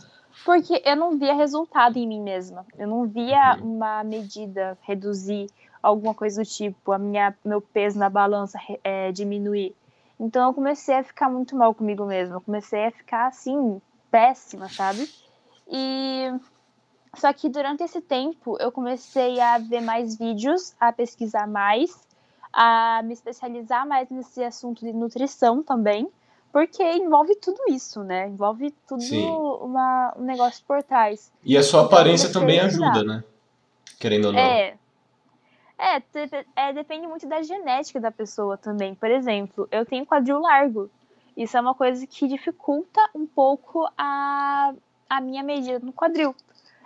Porque 0.46 0.82
eu 0.86 0.96
não 0.96 1.18
via 1.18 1.34
resultado 1.34 1.98
em 1.98 2.08
mim 2.08 2.22
mesma. 2.22 2.66
Eu 2.78 2.88
não 2.88 3.06
via 3.08 3.58
uma 3.62 4.04
medida 4.04 4.78
reduzir 4.82 5.48
alguma 5.82 6.14
coisa 6.14 6.42
do 6.42 6.48
tipo, 6.48 6.92
a 6.92 6.98
minha, 6.98 7.36
meu 7.44 7.62
peso 7.62 7.98
na 7.98 8.10
balança 8.10 8.60
é, 8.84 9.12
diminuir. 9.12 9.76
Então 10.20 10.48
eu 10.48 10.54
comecei 10.54 10.96
a 10.96 11.04
ficar 11.04 11.30
muito 11.30 11.56
mal 11.56 11.74
comigo 11.74 12.06
mesma. 12.06 12.36
Eu 12.36 12.42
comecei 12.42 12.86
a 12.86 12.92
ficar 12.92 13.28
assim, 13.28 13.82
péssima, 14.12 14.68
sabe? 14.70 15.10
E 15.68 16.34
só 17.16 17.32
que 17.34 17.50
durante 17.50 17.84
esse 17.84 18.02
tempo 18.02 18.58
eu 18.60 18.72
comecei 18.72 19.40
a 19.40 19.58
ver 19.58 19.82
mais 19.82 20.18
vídeos, 20.18 20.76
a 20.80 20.92
pesquisar 20.92 21.48
mais, 21.48 22.08
a 22.52 23.02
me 23.04 23.14
especializar 23.14 23.88
mais 23.88 24.10
nesse 24.10 24.44
assunto 24.44 24.86
de 24.86 24.92
nutrição 24.94 25.64
também, 25.64 26.10
porque 26.52 26.84
envolve 26.84 27.36
tudo 27.36 27.60
isso, 27.70 28.04
né? 28.04 28.28
Envolve 28.28 28.72
tudo 28.88 29.04
uma, 29.64 30.14
um 30.18 30.24
negócio 30.24 30.64
por 30.68 30.82
trás. 30.84 31.32
E 31.44 31.58
a 31.58 31.64
sua 31.64 31.82
então, 31.82 31.88
aparência 31.98 32.32
também 32.32 32.60
ajuda, 32.60 33.04
né? 33.04 33.24
Querendo 34.00 34.26
ou 34.26 34.34
não. 34.34 34.40
É. 34.40 34.76
É, 35.78 36.04
é, 36.58 36.74
depende 36.74 37.08
muito 37.08 37.26
da 37.26 37.42
genética 37.42 38.02
da 38.02 38.12
pessoa 38.12 38.58
também. 38.58 38.94
Por 38.94 39.10
exemplo, 39.10 39.68
eu 39.72 39.86
tenho 39.86 40.06
quadril 40.06 40.40
largo. 40.40 40.90
Isso 41.38 41.56
é 41.56 41.62
uma 41.62 41.74
coisa 41.74 42.06
que 42.06 42.28
dificulta 42.28 43.00
um 43.16 43.26
pouco 43.26 43.90
a, 43.98 44.74
a 45.10 45.22
minha 45.22 45.42
medida 45.42 45.80
no 45.80 45.94
quadril 45.94 46.36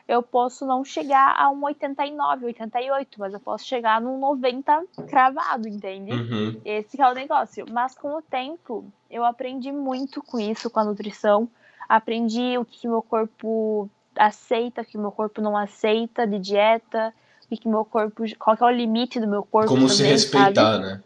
eu 0.07 0.21
posso 0.21 0.65
não 0.65 0.83
chegar 0.83 1.35
a 1.37 1.49
um 1.49 1.63
89, 1.63 2.45
88, 2.47 3.19
mas 3.19 3.33
eu 3.33 3.39
posso 3.39 3.65
chegar 3.65 4.01
num 4.01 4.19
90 4.19 4.83
cravado, 5.07 5.67
entende? 5.67 6.11
Uhum. 6.11 6.61
Esse 6.65 7.01
é 7.01 7.09
o 7.09 7.13
negócio. 7.13 7.65
Mas 7.71 7.95
com 7.95 8.17
o 8.17 8.21
tempo, 8.21 8.85
eu 9.09 9.23
aprendi 9.23 9.71
muito 9.71 10.21
com 10.21 10.39
isso, 10.39 10.69
com 10.69 10.79
a 10.79 10.83
nutrição. 10.83 11.47
Aprendi 11.87 12.57
o 12.57 12.65
que 12.65 12.87
meu 12.87 13.01
corpo 13.01 13.89
aceita, 14.15 14.81
o 14.81 14.85
que 14.85 14.97
meu 14.97 15.11
corpo 15.11 15.41
não 15.41 15.55
aceita 15.55 16.27
de 16.27 16.37
dieta, 16.37 17.13
o 17.49 17.55
que 17.55 17.67
meu 17.67 17.85
corpo, 17.85 18.23
qual 18.37 18.57
é 18.59 18.65
o 18.65 18.69
limite 18.69 19.21
do 19.21 19.27
meu 19.27 19.43
corpo. 19.43 19.69
Como 19.69 19.87
também, 19.87 19.95
se 19.95 20.03
respeitar, 20.03 20.73
sabe? 20.73 20.85
né? 20.85 21.03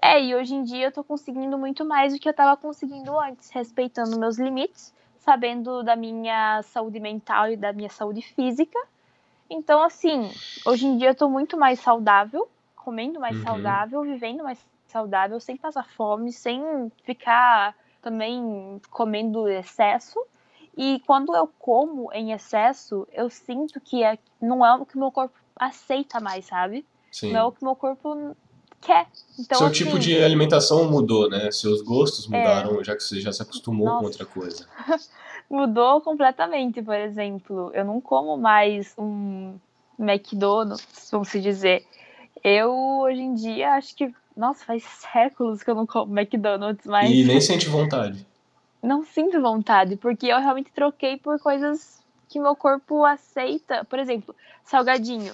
É, 0.00 0.22
e 0.22 0.34
hoje 0.34 0.54
em 0.54 0.64
dia 0.64 0.86
eu 0.86 0.92
tô 0.92 1.04
conseguindo 1.04 1.56
muito 1.58 1.84
mais 1.84 2.12
do 2.12 2.18
que 2.18 2.28
eu 2.28 2.34
tava 2.34 2.56
conseguindo 2.56 3.18
antes, 3.18 3.50
respeitando 3.50 4.18
meus 4.18 4.36
limites 4.36 4.92
sabendo 5.22 5.82
da 5.82 5.96
minha 5.96 6.62
saúde 6.62 6.98
mental 7.00 7.50
e 7.50 7.56
da 7.56 7.72
minha 7.72 7.88
saúde 7.88 8.22
física. 8.22 8.78
Então, 9.48 9.82
assim, 9.82 10.30
hoje 10.66 10.86
em 10.86 10.96
dia 10.96 11.10
eu 11.10 11.14
tô 11.14 11.28
muito 11.28 11.56
mais 11.56 11.78
saudável, 11.80 12.48
comendo 12.74 13.20
mais 13.20 13.36
uhum. 13.36 13.44
saudável, 13.44 14.02
vivendo 14.02 14.42
mais 14.42 14.58
saudável, 14.88 15.38
sem 15.38 15.56
passar 15.56 15.86
fome, 15.88 16.32
sem 16.32 16.90
ficar 17.04 17.74
também 18.00 18.80
comendo 18.90 19.48
excesso. 19.48 20.18
E 20.76 21.00
quando 21.06 21.36
eu 21.36 21.46
como 21.58 22.12
em 22.12 22.32
excesso, 22.32 23.06
eu 23.12 23.30
sinto 23.30 23.80
que 23.80 24.02
é, 24.02 24.18
não 24.40 24.64
é 24.64 24.74
o 24.74 24.86
que 24.86 24.98
meu 24.98 25.12
corpo 25.12 25.38
aceita 25.54 26.18
mais, 26.18 26.46
sabe? 26.46 26.84
Sim. 27.12 27.32
Não 27.32 27.40
é 27.40 27.44
o 27.44 27.52
que 27.52 27.62
meu 27.62 27.76
corpo 27.76 28.34
quer. 28.82 29.06
Então, 29.38 29.58
Seu 29.58 29.66
assim, 29.68 29.84
tipo 29.84 29.98
de 29.98 30.22
alimentação 30.22 30.90
mudou, 30.90 31.30
né? 31.30 31.50
Seus 31.50 31.80
gostos 31.80 32.30
é. 32.30 32.36
mudaram, 32.36 32.80
é... 32.80 32.84
já 32.84 32.94
que 32.94 33.02
você 33.02 33.20
já 33.20 33.32
se 33.32 33.40
acostumou 33.40 33.86
Nossa. 33.86 33.98
com 34.00 34.04
outra 34.06 34.26
coisa. 34.26 34.66
mudou 35.48 36.00
completamente, 36.00 36.82
por 36.82 36.96
exemplo. 36.96 37.70
Eu 37.72 37.84
não 37.84 38.00
como 38.00 38.36
mais 38.36 38.92
um 38.98 39.54
McDonald's, 39.98 41.08
vamos 41.10 41.28
se 41.28 41.40
dizer. 41.40 41.86
Eu, 42.42 42.72
hoje 42.72 43.20
em 43.20 43.34
dia, 43.34 43.72
acho 43.72 43.94
que. 43.94 44.12
Nossa, 44.36 44.64
faz 44.64 44.82
séculos 44.82 45.62
que 45.62 45.70
eu 45.70 45.74
não 45.74 45.86
como 45.86 46.18
McDonald's, 46.18 46.86
mas. 46.86 47.10
E 47.10 47.24
nem 47.24 47.40
sente 47.40 47.68
vontade. 47.68 48.26
Não 48.82 49.04
sinto 49.04 49.40
vontade, 49.40 49.94
porque 49.94 50.26
eu 50.26 50.40
realmente 50.40 50.72
troquei 50.72 51.16
por 51.16 51.38
coisas 51.38 52.02
que 52.28 52.40
meu 52.40 52.56
corpo 52.56 53.04
aceita. 53.04 53.84
Por 53.84 53.96
exemplo, 53.96 54.34
salgadinho 54.64 55.32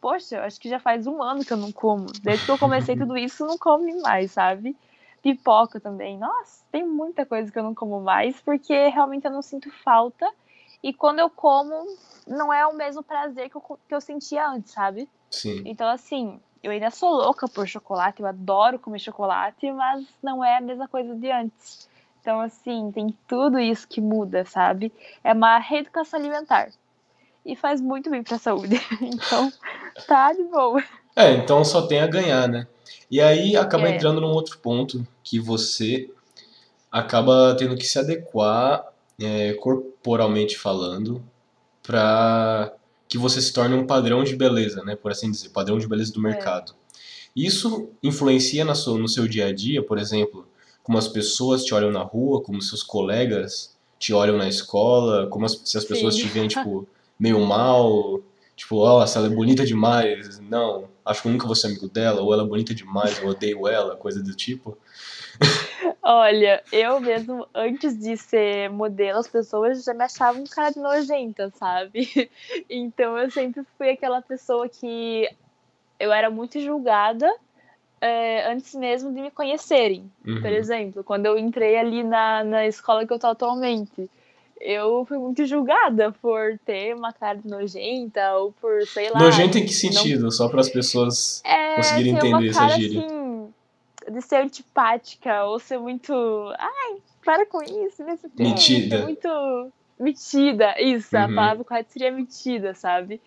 poxa, 0.00 0.42
acho 0.42 0.60
que 0.60 0.68
já 0.68 0.78
faz 0.78 1.06
um 1.06 1.22
ano 1.22 1.44
que 1.44 1.52
eu 1.52 1.56
não 1.56 1.72
como. 1.72 2.06
Desde 2.22 2.44
que 2.44 2.50
eu 2.50 2.58
comecei 2.58 2.96
tudo 2.98 3.16
isso, 3.16 3.46
não 3.46 3.58
come 3.58 3.94
mais, 4.00 4.32
sabe? 4.32 4.76
Pipoca 5.22 5.80
também. 5.80 6.18
Nossa, 6.18 6.64
tem 6.70 6.86
muita 6.86 7.26
coisa 7.26 7.50
que 7.50 7.58
eu 7.58 7.62
não 7.62 7.74
como 7.74 8.00
mais, 8.00 8.40
porque 8.40 8.88
realmente 8.88 9.24
eu 9.24 9.32
não 9.32 9.42
sinto 9.42 9.70
falta. 9.82 10.28
E 10.82 10.92
quando 10.92 11.18
eu 11.18 11.28
como, 11.28 11.74
não 12.26 12.52
é 12.52 12.66
o 12.66 12.74
mesmo 12.74 13.02
prazer 13.02 13.50
que 13.50 13.56
eu, 13.56 13.60
que 13.60 13.94
eu 13.94 14.00
sentia 14.00 14.48
antes, 14.48 14.72
sabe? 14.72 15.08
Sim. 15.30 15.62
Então, 15.64 15.88
assim, 15.88 16.40
eu 16.62 16.70
ainda 16.70 16.90
sou 16.90 17.10
louca 17.10 17.48
por 17.48 17.66
chocolate, 17.66 18.22
eu 18.22 18.28
adoro 18.28 18.78
comer 18.78 19.00
chocolate, 19.00 19.70
mas 19.72 20.06
não 20.22 20.44
é 20.44 20.56
a 20.56 20.60
mesma 20.60 20.86
coisa 20.86 21.14
de 21.14 21.30
antes. 21.30 21.88
Então, 22.20 22.40
assim, 22.40 22.92
tem 22.92 23.16
tudo 23.26 23.58
isso 23.58 23.88
que 23.88 24.00
muda, 24.00 24.44
sabe? 24.44 24.92
É 25.24 25.32
uma 25.32 25.58
reeducação 25.58 26.18
alimentar 26.18 26.70
e 27.48 27.56
faz 27.56 27.80
muito 27.80 28.10
bem 28.10 28.22
para 28.22 28.36
a 28.36 28.38
saúde. 28.38 28.80
Então, 29.00 29.50
tá 30.06 30.32
de 30.32 30.44
boa. 30.44 30.84
É, 31.16 31.32
então 31.32 31.64
só 31.64 31.82
tem 31.86 32.00
a 32.00 32.06
ganhar, 32.06 32.46
né? 32.46 32.66
E 33.10 33.20
aí 33.20 33.56
acaba 33.56 33.88
é. 33.88 33.96
entrando 33.96 34.20
num 34.20 34.28
outro 34.28 34.58
ponto 34.58 35.04
que 35.24 35.40
você 35.40 36.10
acaba 36.92 37.56
tendo 37.58 37.76
que 37.76 37.86
se 37.86 37.98
adequar 37.98 38.84
é, 39.18 39.54
corporalmente 39.54 40.56
falando 40.58 41.22
para 41.82 42.72
que 43.08 43.16
você 43.16 43.40
se 43.40 43.52
torne 43.52 43.74
um 43.74 43.86
padrão 43.86 44.22
de 44.22 44.36
beleza, 44.36 44.84
né? 44.84 44.94
Por 44.94 45.10
assim 45.10 45.30
dizer, 45.30 45.48
padrão 45.48 45.78
de 45.78 45.88
beleza 45.88 46.12
do 46.12 46.20
é. 46.20 46.30
mercado. 46.30 46.72
É. 46.72 47.00
Isso 47.34 47.88
influencia 48.02 48.64
na 48.64 48.74
sua, 48.74 48.98
no 48.98 49.08
seu 49.08 49.26
dia 49.26 49.46
a 49.46 49.54
dia, 49.54 49.82
por 49.82 49.98
exemplo, 49.98 50.46
como 50.82 50.98
as 50.98 51.08
pessoas 51.08 51.64
te 51.64 51.72
olham 51.72 51.90
na 51.90 52.02
rua, 52.02 52.42
como 52.42 52.60
seus 52.60 52.82
colegas 52.82 53.76
te 53.98 54.12
olham 54.12 54.36
na 54.36 54.48
escola, 54.48 55.26
como 55.26 55.44
as, 55.44 55.60
se 55.64 55.76
as 55.76 55.84
pessoas 55.84 56.14
Sim. 56.14 56.20
te 56.22 56.28
veem, 56.28 56.48
tipo, 56.48 56.86
meio 57.18 57.40
mal, 57.40 58.20
tipo, 58.54 58.84
nossa, 58.84 59.18
ela 59.18 59.28
é 59.28 59.34
bonita 59.34 59.64
demais, 59.64 60.38
não, 60.40 60.88
acho 61.04 61.22
que 61.22 61.28
eu 61.28 61.32
nunca 61.32 61.46
vou 61.46 61.56
ser 61.56 61.68
amigo 61.68 61.88
dela, 61.88 62.20
ou 62.20 62.32
ela 62.32 62.44
é 62.44 62.46
bonita 62.46 62.74
demais, 62.74 63.20
eu 63.20 63.28
odeio 63.28 63.66
ela, 63.66 63.96
coisa 63.96 64.22
do 64.22 64.34
tipo. 64.34 64.76
Olha, 66.02 66.62
eu 66.72 67.00
mesmo, 67.00 67.46
antes 67.54 67.98
de 67.98 68.16
ser 68.16 68.70
modelo, 68.70 69.18
as 69.18 69.28
pessoas 69.28 69.84
já 69.84 69.92
me 69.92 70.04
achavam 70.04 70.42
um 70.42 70.46
cara 70.46 70.70
de 70.70 70.80
nojenta, 70.80 71.50
sabe? 71.54 72.30
Então 72.68 73.18
eu 73.18 73.30
sempre 73.30 73.62
fui 73.76 73.90
aquela 73.90 74.22
pessoa 74.22 74.68
que 74.68 75.28
eu 75.98 76.12
era 76.12 76.30
muito 76.30 76.58
julgada 76.60 77.30
é, 78.00 78.50
antes 78.50 78.74
mesmo 78.74 79.12
de 79.12 79.20
me 79.20 79.30
conhecerem. 79.30 80.10
Uhum. 80.26 80.40
Por 80.40 80.52
exemplo, 80.52 81.04
quando 81.04 81.26
eu 81.26 81.36
entrei 81.36 81.76
ali 81.76 82.02
na, 82.02 82.44
na 82.44 82.66
escola 82.66 83.06
que 83.06 83.12
eu 83.12 83.18
tô 83.18 83.26
atualmente 83.26 84.08
eu 84.60 85.04
fui 85.06 85.18
muito 85.18 85.44
julgada 85.46 86.12
por 86.12 86.58
ter 86.64 86.94
uma 86.94 87.12
cara 87.12 87.38
nojenta 87.44 88.34
ou 88.36 88.52
por, 88.52 88.86
sei 88.86 89.10
lá. 89.10 89.20
Nojenta 89.20 89.58
em 89.58 89.64
que 89.64 89.72
sentido? 89.72 90.24
Não... 90.24 90.30
Só 90.30 90.48
para 90.48 90.60
as 90.60 90.68
pessoas 90.68 91.42
é, 91.44 91.76
conseguirem 91.76 92.14
entender 92.14 92.48
essa 92.48 92.68
gíria. 92.70 93.04
Assim, 93.04 93.54
de 94.10 94.22
ser 94.22 94.36
antipática 94.36 95.44
ou 95.44 95.58
ser 95.58 95.78
muito. 95.78 96.12
Ai, 96.58 96.96
para 97.24 97.46
com 97.46 97.62
isso, 97.62 98.02
tempo. 98.04 98.30
Metida. 98.38 99.02
muito. 99.02 99.72
Metida, 99.98 100.80
isso, 100.80 101.16
uhum. 101.16 101.24
a 101.24 101.26
palavra 101.26 101.64
correta 101.64 101.90
seria 101.90 102.12
metida, 102.12 102.72
sabe? 102.72 103.20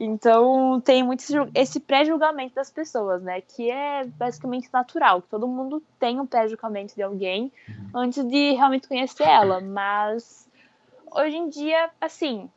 Então 0.00 0.80
tem 0.84 1.02
muito 1.02 1.22
esse 1.54 1.78
pré-julgamento 1.78 2.56
das 2.56 2.68
pessoas, 2.68 3.22
né? 3.22 3.40
Que 3.40 3.70
é 3.70 4.04
basicamente 4.04 4.68
natural, 4.72 5.22
que 5.22 5.28
todo 5.28 5.46
mundo 5.46 5.80
tem 6.00 6.18
um 6.18 6.26
pré-julgamento 6.26 6.96
de 6.96 7.02
alguém 7.02 7.52
uhum. 7.68 7.90
antes 7.94 8.24
de 8.24 8.52
realmente 8.52 8.88
conhecer 8.88 9.22
ela, 9.22 9.60
mas 9.60 10.45
hoje 11.12 11.36
em 11.36 11.48
dia, 11.48 11.90
assim, 12.00 12.50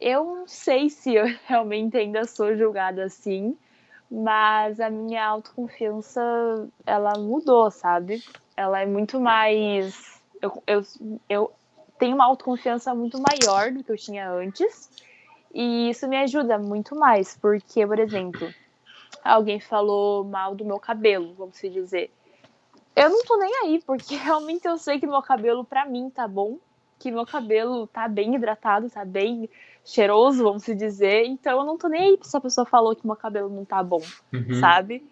eu 0.00 0.24
não 0.24 0.46
sei 0.48 0.90
se 0.90 1.14
eu 1.14 1.26
realmente 1.46 1.96
ainda 1.96 2.26
sou 2.26 2.56
julgada 2.56 3.04
assim, 3.04 3.58
mas 4.10 4.80
a 4.80 4.90
minha 4.90 5.26
autoconfiança, 5.26 6.20
ela 6.86 7.16
mudou, 7.18 7.70
sabe? 7.70 8.24
Ela 8.56 8.80
é 8.82 8.86
muito 8.86 9.20
mais. 9.20 10.22
Eu, 10.42 10.62
eu, 10.66 10.82
eu 11.28 11.52
tenho 11.98 12.14
uma 12.16 12.26
autoconfiança 12.26 12.94
muito 12.94 13.18
maior 13.20 13.72
do 13.72 13.84
que 13.84 13.92
eu 13.92 13.96
tinha 13.96 14.30
antes, 14.30 14.90
e 15.54 15.90
isso 15.90 16.08
me 16.08 16.16
ajuda 16.18 16.58
muito 16.58 16.96
mais, 16.96 17.36
porque, 17.36 17.86
por 17.86 17.98
exemplo, 17.98 18.54
alguém 19.24 19.60
falou 19.60 20.24
mal 20.24 20.54
do 20.54 20.64
meu 20.64 20.80
cabelo, 20.80 21.34
vamos 21.34 21.60
dizer. 21.60 22.12
Eu 22.96 23.10
não 23.10 23.24
tô 23.24 23.36
nem 23.38 23.54
aí, 23.64 23.82
porque 23.86 24.14
realmente 24.16 24.66
eu 24.66 24.76
sei 24.78 25.00
que 25.00 25.06
meu 25.06 25.22
cabelo, 25.22 25.64
pra 25.64 25.86
mim, 25.86 26.10
tá 26.10 26.28
bom. 26.28 26.58
Que 26.98 27.10
meu 27.10 27.24
cabelo 27.26 27.86
tá 27.86 28.08
bem 28.08 28.34
hidratado, 28.34 28.90
tá 28.90 29.04
bem 29.04 29.48
cheiroso, 29.84 30.42
vamos 30.42 30.64
se 30.64 30.74
dizer. 30.74 31.24
Então 31.26 31.60
eu 31.60 31.64
não 31.66 31.78
tô 31.78 31.88
nem 31.88 32.00
aí 32.02 32.18
se 32.22 32.36
a 32.36 32.40
pessoa 32.40 32.66
falou 32.66 32.94
que 32.96 33.06
meu 33.06 33.16
cabelo 33.16 33.48
não 33.48 33.64
tá 33.64 33.82
bom, 33.82 34.02
Uhum. 34.32 34.54
sabe? 34.60 35.04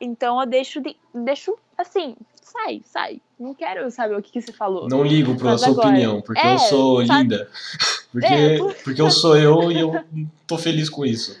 Então 0.00 0.40
eu 0.40 0.46
deixo, 0.46 0.80
de, 0.80 0.96
deixo 1.14 1.56
assim, 1.76 2.14
sai, 2.40 2.82
sai. 2.84 3.20
Não 3.38 3.54
quero 3.54 3.90
saber 3.90 4.16
o 4.16 4.22
que, 4.22 4.30
que 4.32 4.40
você 4.40 4.52
falou. 4.52 4.88
Não 4.88 5.02
ligo 5.02 5.36
pra 5.36 5.52
Mas 5.52 5.60
sua 5.62 5.70
agora- 5.70 5.88
opinião, 5.88 6.20
porque 6.20 6.40
eu 6.40 6.50
É, 6.50 6.58
sou 6.58 7.06
sabe- 7.06 7.22
linda. 7.22 7.48
Porque, 8.14 8.26
É, 8.32 8.60
eu 8.60 8.72
porque 8.84 9.02
eu 9.02 9.10
sou 9.10 9.36
eu 9.36 9.72
e 9.72 9.80
eu 9.80 9.92
tô 10.46 10.56
feliz 10.56 10.88
com 10.88 11.04
isso. 11.04 11.36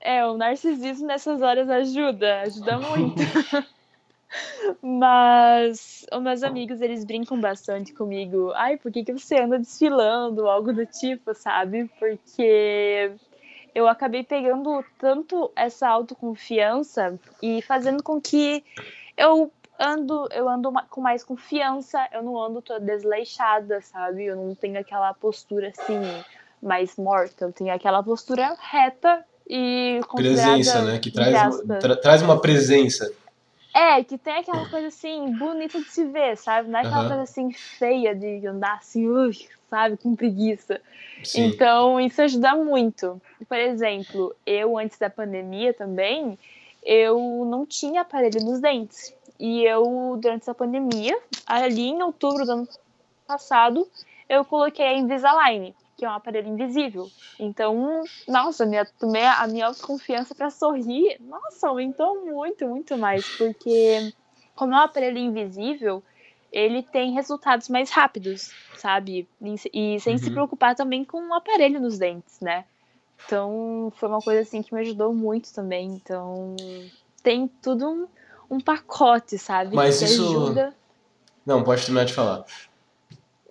É, 0.00 0.24
o 0.24 0.38
narcisismo 0.38 1.06
nessas 1.06 1.42
horas 1.42 1.68
ajuda, 1.68 2.40
ajuda 2.40 2.78
muito. 2.78 3.16
Mas 4.82 6.06
os 6.12 6.22
meus 6.22 6.42
amigos, 6.42 6.80
eles 6.80 7.04
brincam 7.04 7.40
bastante 7.40 7.92
comigo. 7.92 8.52
Ai, 8.54 8.76
por 8.76 8.92
que, 8.92 9.04
que 9.04 9.12
você 9.12 9.38
anda 9.40 9.58
desfilando? 9.58 10.48
Algo 10.48 10.72
do 10.72 10.84
tipo, 10.86 11.34
sabe? 11.34 11.90
Porque 11.98 13.12
eu 13.74 13.88
acabei 13.88 14.22
pegando 14.24 14.84
tanto 14.98 15.50
essa 15.56 15.88
autoconfiança 15.88 17.18
e 17.42 17.62
fazendo 17.62 18.02
com 18.02 18.20
que 18.20 18.64
eu 19.16 19.52
ando, 19.78 20.28
eu 20.32 20.48
ando 20.48 20.72
com 20.90 21.00
mais 21.00 21.22
confiança, 21.22 22.06
eu 22.12 22.22
não 22.22 22.40
ando 22.42 22.60
toda 22.60 22.80
desleixada, 22.80 23.80
sabe? 23.80 24.24
Eu 24.24 24.36
não 24.36 24.54
tenho 24.54 24.78
aquela 24.78 25.14
postura 25.14 25.68
assim 25.68 26.00
mais 26.60 26.96
morta, 26.96 27.44
eu 27.44 27.52
tenho 27.52 27.72
aquela 27.72 28.02
postura 28.02 28.56
reta 28.58 29.24
e 29.48 30.00
Presença, 30.16 30.82
né? 30.82 30.98
Que 30.98 31.10
traz, 31.12 31.32
tra- 31.78 31.96
traz 31.96 32.22
uma 32.22 32.40
presença. 32.40 33.12
É, 33.78 34.02
que 34.02 34.18
tem 34.18 34.34
aquela 34.34 34.66
coisa 34.66 34.88
assim, 34.88 35.30
bonita 35.30 35.80
de 35.80 35.88
se 35.88 36.04
ver, 36.06 36.36
sabe? 36.36 36.68
Não 36.68 36.80
é 36.80 36.82
aquela 36.82 37.02
Aham. 37.02 37.08
coisa 37.08 37.22
assim 37.22 37.52
feia 37.52 38.12
de 38.12 38.44
andar 38.44 38.74
assim, 38.74 39.06
ui, 39.08 39.30
sabe, 39.70 39.96
com 39.96 40.16
preguiça. 40.16 40.80
Sim. 41.22 41.44
Então, 41.44 42.00
isso 42.00 42.20
ajuda 42.20 42.56
muito. 42.56 43.22
Por 43.48 43.56
exemplo, 43.56 44.34
eu 44.44 44.76
antes 44.76 44.98
da 44.98 45.08
pandemia 45.08 45.72
também, 45.72 46.36
eu 46.82 47.44
não 47.48 47.64
tinha 47.64 48.00
aparelho 48.00 48.44
nos 48.44 48.60
dentes. 48.60 49.14
E 49.38 49.62
eu, 49.62 50.18
durante 50.20 50.42
essa 50.42 50.54
pandemia, 50.54 51.16
ali 51.46 51.86
em 51.90 52.02
outubro 52.02 52.44
do 52.44 52.50
ano 52.52 52.68
passado, 53.28 53.86
eu 54.28 54.44
coloquei 54.44 54.84
a 54.84 54.98
Invisalign, 54.98 55.72
que 55.98 56.04
é 56.04 56.08
um 56.08 56.12
aparelho 56.14 56.48
invisível. 56.48 57.10
Então, 57.40 58.04
nossa, 58.26 58.64
minha, 58.64 58.86
a 59.36 59.46
minha 59.48 59.66
autoconfiança 59.66 60.34
para 60.34 60.48
sorrir, 60.48 61.18
nossa, 61.20 61.68
aumentou 61.68 62.24
muito, 62.24 62.66
muito 62.68 62.96
mais. 62.96 63.26
Porque, 63.36 64.12
como 64.54 64.72
é 64.74 64.76
um 64.76 64.80
aparelho 64.80 65.18
invisível, 65.18 66.02
ele 66.52 66.82
tem 66.84 67.12
resultados 67.12 67.68
mais 67.68 67.90
rápidos, 67.90 68.52
sabe? 68.74 69.28
E, 69.72 69.98
sem 70.00 70.16
se 70.18 70.26
Uhum. 70.28 70.32
preocupar 70.34 70.74
também 70.76 71.04
com 71.04 71.20
o 71.28 71.34
aparelho 71.34 71.80
nos 71.80 71.98
dentes, 71.98 72.38
né? 72.40 72.64
Então, 73.26 73.92
foi 73.96 74.08
uma 74.08 74.22
coisa 74.22 74.40
assim 74.40 74.62
que 74.62 74.72
me 74.72 74.80
ajudou 74.80 75.12
muito 75.12 75.52
também. 75.52 75.88
Então, 75.88 76.56
tem 77.22 77.48
tudo 77.60 77.86
um, 77.88 78.08
um 78.56 78.60
pacote, 78.60 79.36
sabe? 79.36 79.74
Mas 79.74 79.98
que 79.98 80.04
isso- 80.06 80.22
ajuda. 80.22 80.74
Não, 81.44 81.64
pode 81.64 81.82
terminar 81.82 82.04
de 82.04 82.14
falar. 82.14 82.44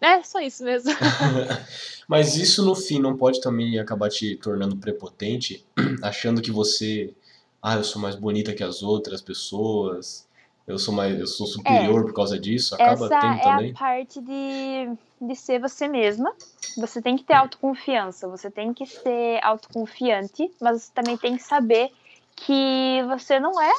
É, 0.02 0.22
só 0.24 0.39
isso 0.39 0.64
mesmo. 0.64 0.91
Mas 2.08 2.36
isso 2.36 2.64
no 2.64 2.76
fim 2.76 3.00
não 3.00 3.18
pode 3.18 3.41
também 3.41 3.80
acabar 3.80 4.10
te 4.10 4.36
tornando 4.36 4.78
prepotente, 4.78 5.66
achando 6.02 6.41
que 6.41 6.52
você, 6.52 7.14
ah, 7.62 7.76
eu 7.76 7.84
sou 7.84 8.02
mais 8.02 8.16
bonita 8.16 8.54
que 8.54 8.64
as 8.64 8.84
outras 8.84 9.22
pessoas, 9.22 10.28
eu 10.68 10.78
sou 10.78 10.93
mais, 10.93 11.18
eu 11.18 11.26
sou 11.26 11.48
superior 11.48 12.04
por 12.04 12.14
causa 12.14 12.38
disso, 12.38 12.76
acaba 12.76 13.06
Essa 13.06 13.20
tendo 13.22 13.36
é 13.36 13.41
também. 13.41 13.72
a 13.72 13.74
parte 13.74 14.22
de, 14.22 14.89
de 15.22 15.36
ser 15.36 15.60
você 15.60 15.88
mesma. 15.88 16.34
Você 16.78 17.02
tem 17.02 17.18
que 17.18 17.24
ter 17.24 17.34
autoconfiança, 17.34 18.28
você 18.28 18.52
tem 18.52 18.74
que 18.74 18.86
ser 18.86 19.39
autoconfiante, 19.41 20.52
mas 20.62 20.84
você 20.84 20.91
também 20.93 21.18
tem 21.18 21.38
que 21.38 21.43
saber 21.43 21.91
que 22.38 23.04
você 23.08 23.40
não 23.40 23.60
é 23.62 23.74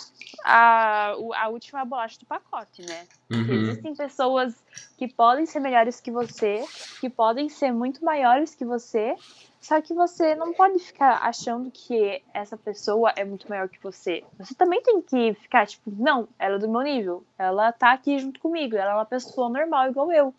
a, 0.45 1.15
a 1.37 1.49
última 1.49 1.85
bolacha 1.85 2.19
do 2.19 2.27
pacote, 2.27 2.83
né? 2.83 3.07
Uhum. 3.31 3.53
Existem 3.53 3.95
pessoas 3.95 4.55
que 4.99 5.07
podem 5.07 5.47
ser 5.47 5.61
melhores 5.61 6.01
que 6.01 6.11
você, 6.11 6.65
que 7.01 7.09
podem 7.09 7.49
ser 7.49 7.73
muito 7.73 8.05
maiores 8.05 8.55
que 8.57 8.65
você, 8.65 9.15
só 9.61 9.81
que 9.81 9.95
você 9.95 10.35
não 10.35 10.53
pode 10.53 10.79
ficar 10.81 11.21
achando 11.23 11.71
que 11.71 12.21
essa 12.35 12.57
pessoa 12.57 13.13
é 13.17 13.25
muito 13.25 13.49
maior 13.49 13.69
que 13.69 13.81
você. 13.81 14.25
Você 14.39 14.55
também 14.55 14.83
tem 14.83 15.01
que 15.01 15.35
ficar 15.35 15.67
tipo, 15.67 15.91
não, 15.91 16.29
ela 16.39 16.57
é 16.57 16.59
do 16.59 16.69
meu 16.69 16.83
nível, 16.83 17.25
ela 17.39 17.71
tá 17.73 17.93
aqui 17.93 18.19
junto 18.19 18.41
comigo, 18.41 18.77
ela 18.77 18.91
é 18.91 18.95
uma 18.95 19.07
pessoa 19.07 19.49
normal 19.49 19.89
igual 19.89 20.13
eu. 20.13 20.35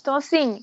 Então, 0.00 0.14
assim, 0.14 0.60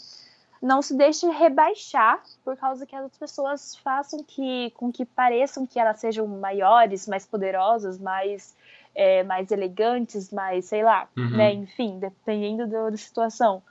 não 0.61 0.81
se 0.81 0.95
deixe 0.95 1.27
rebaixar 1.31 2.21
por 2.43 2.55
causa 2.55 2.85
que 2.85 2.95
as 2.95 3.01
outras 3.03 3.19
pessoas 3.19 3.75
façam 3.77 4.23
que, 4.23 4.69
com 4.71 4.91
que 4.91 5.05
pareçam 5.05 5.65
que 5.65 5.79
elas 5.79 5.99
sejam 5.99 6.27
maiores, 6.27 7.07
mais 7.07 7.25
poderosas, 7.25 7.97
mais, 7.97 8.55
é, 8.93 9.23
mais 9.23 9.49
elegantes, 9.51 10.31
mais, 10.31 10.65
sei 10.65 10.83
lá, 10.83 11.07
Uhum. 11.17 11.29
né? 11.37 11.53
Enfim, 11.53 11.97
dependendo 11.99 12.67
do- 12.67 12.91
da 12.91 12.97
situação. 12.97 13.63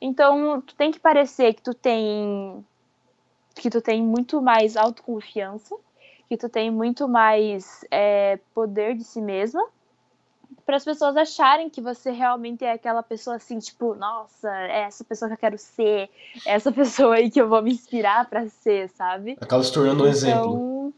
Então, 0.00 0.60
tu 0.60 0.74
tem 0.74 0.90
que 0.90 0.98
parecer 0.98 1.54
que 1.54 1.62
tu 1.62 1.72
tem 1.74 2.64
que 3.54 3.68
tu 3.70 3.80
tem 3.82 4.02
muito 4.02 4.40
mais 4.40 4.76
autoconfiança, 4.76 5.76
que 6.28 6.36
tu 6.38 6.48
tem 6.48 6.70
muito 6.70 7.06
mais 7.06 7.84
é, 7.90 8.38
poder 8.54 8.94
de 8.96 9.04
si 9.04 9.20
mesma, 9.20 9.62
para 10.64 10.76
as 10.76 10.84
pessoas 10.84 11.16
acharem 11.16 11.70
que 11.70 11.80
você 11.80 12.10
realmente 12.10 12.64
é 12.64 12.72
aquela 12.72 13.02
pessoa 13.02 13.36
assim, 13.36 13.58
tipo, 13.58 13.94
nossa, 13.94 14.48
é 14.48 14.82
essa 14.82 15.04
pessoa 15.04 15.28
que 15.28 15.34
eu 15.34 15.38
quero 15.38 15.58
ser, 15.58 16.10
é 16.46 16.54
essa 16.54 16.70
pessoa 16.72 17.16
aí 17.16 17.30
que 17.30 17.40
eu 17.40 17.48
vou 17.48 17.62
me 17.62 17.72
inspirar 17.72 18.28
para 18.28 18.48
ser, 18.48 18.88
sabe? 18.90 19.36
Acaba 19.40 19.62
se 19.62 19.72
tornando 19.72 20.04
um 20.04 20.08
exemplo. 20.08 20.92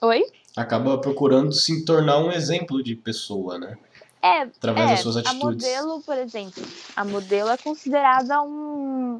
Então... 0.00 0.08
Oi? 0.08 0.24
Acaba 0.56 0.98
procurando 0.98 1.52
se 1.52 1.84
tornar 1.84 2.18
um 2.18 2.32
exemplo 2.32 2.82
de 2.82 2.96
pessoa, 2.96 3.58
né? 3.58 3.78
É, 4.22 4.42
Através 4.42 4.86
é, 4.86 4.92
das 4.92 5.00
suas 5.00 5.16
a 5.16 5.20
atitudes. 5.20 5.42
modelo, 5.42 6.02
por 6.02 6.18
exemplo, 6.18 6.62
a 6.94 7.04
modelo 7.04 7.50
é 7.50 7.56
considerada 7.56 8.42
um, 8.42 9.18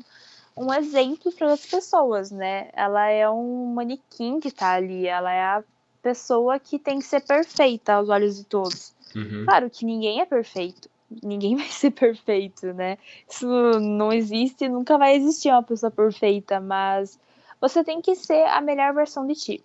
um 0.57 0.75
exemplo 0.75 1.33
para 1.33 1.53
as 1.53 1.65
pessoas, 1.65 2.31
né? 2.31 2.69
Ela 2.75 3.09
é 3.09 3.29
um 3.29 3.73
manequim 3.75 4.41
que 4.41 4.51
tá 4.51 4.73
ali, 4.73 5.07
ela 5.07 5.33
é 5.33 5.43
a 5.43 5.65
pessoa 6.03 6.59
que 6.59 6.79
tem 6.79 6.99
que 6.99 7.05
ser 7.05 7.21
perfeita 7.21 7.95
aos 7.95 8.09
olhos 8.09 8.37
de 8.37 8.45
todos. 8.45 8.95
Uhum. 9.15 9.45
Claro 9.45 9.71
que 9.71 9.85
ninguém 9.85 10.21
é 10.21 10.27
perfeito, 10.27 10.89
ninguém 11.23 11.57
vai 11.57 11.69
ser 11.69 11.91
perfeito, 11.91 12.73
né? 12.73 12.99
Isso 13.29 13.47
não 13.81 14.13
existe, 14.13 14.69
nunca 14.69 14.97
vai 14.99 15.17
existir 15.17 15.49
uma 15.49 15.63
pessoa 15.63 15.91
perfeita, 15.91 16.61
mas 16.61 17.19
você 17.61 17.85
tem 17.85 18.01
que 18.01 18.15
ser 18.15 18.45
a 18.45 18.61
melhor 18.61 18.95
versão 18.95 19.27
de 19.27 19.35
ti. 19.35 19.65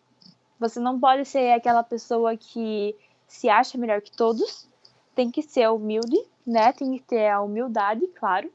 Você 0.60 0.80
não 0.80 1.00
pode 1.00 1.26
ser 1.26 1.52
aquela 1.52 1.84
pessoa 1.84 2.36
que 2.36 2.96
se 3.28 3.50
acha 3.50 3.78
melhor 3.78 4.02
que 4.02 4.12
todos, 4.12 4.68
tem 5.14 5.32
que 5.32 5.42
ser 5.42 5.70
humilde, 5.70 6.18
né? 6.46 6.72
Tem 6.74 6.98
que 6.98 7.04
ter 7.04 7.30
a 7.30 7.42
humildade, 7.42 8.06
claro. 8.08 8.52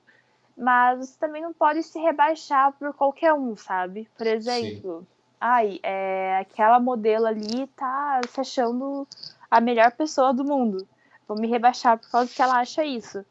Mas 0.56 0.98
você 0.98 1.18
também 1.18 1.42
não 1.42 1.52
pode 1.52 1.82
se 1.82 1.98
rebaixar 1.98 2.72
por 2.72 2.92
qualquer 2.92 3.32
um, 3.32 3.56
sabe? 3.56 4.08
Por 4.16 4.26
exemplo, 4.26 5.06
ai, 5.40 5.80
é, 5.82 6.38
aquela 6.38 6.78
modelo 6.78 7.26
ali 7.26 7.66
tá 7.68 8.20
se 8.28 8.40
achando 8.40 9.08
a 9.50 9.60
melhor 9.60 9.90
pessoa 9.92 10.34
do 10.34 10.44
mundo. 10.44 10.86
Vou 11.26 11.38
me 11.38 11.48
rebaixar 11.48 11.98
por 11.98 12.10
causa 12.10 12.32
que 12.32 12.42
ela 12.42 12.58
acha 12.58 12.84
isso. 12.84 13.24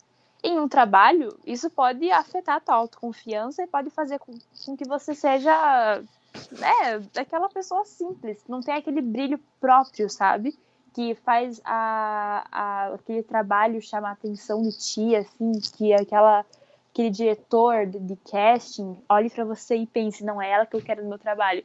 Em 0.43 0.57
um 0.57 0.67
trabalho, 0.67 1.37
isso 1.45 1.69
pode 1.69 2.09
afetar 2.11 2.55
a 2.55 2.59
tua 2.59 2.75
autoconfiança 2.75 3.61
e 3.61 3.67
pode 3.67 3.89
fazer 3.89 4.17
com, 4.19 4.33
com 4.65 4.75
que 4.75 4.87
você 4.87 5.13
seja 5.13 6.01
né, 6.51 7.07
aquela 7.17 7.49
pessoa 7.49 7.83
simples, 7.85 8.43
não 8.47 8.61
tem 8.61 8.75
aquele 8.75 9.01
brilho 9.01 9.39
próprio, 9.59 10.09
sabe? 10.09 10.57
Que 10.93 11.13
faz 11.15 11.61
a, 11.63 12.45
a, 12.51 12.93
aquele 12.93 13.21
trabalho 13.21 13.81
chamar 13.81 14.09
a 14.09 14.13
atenção 14.13 14.61
de 14.63 14.71
ti, 14.77 15.15
assim, 15.15 15.51
que 15.75 15.93
aquela, 15.93 16.45
aquele 16.91 17.09
diretor 17.09 17.85
de, 17.85 17.99
de 17.99 18.15
casting 18.15 18.97
olhe 19.09 19.29
para 19.29 19.43
você 19.43 19.75
e 19.75 19.85
pense, 19.85 20.23
não 20.23 20.41
é 20.41 20.49
ela 20.49 20.65
que 20.65 20.75
eu 20.75 20.81
quero 20.81 21.03
no 21.03 21.09
meu 21.09 21.19
trabalho. 21.19 21.63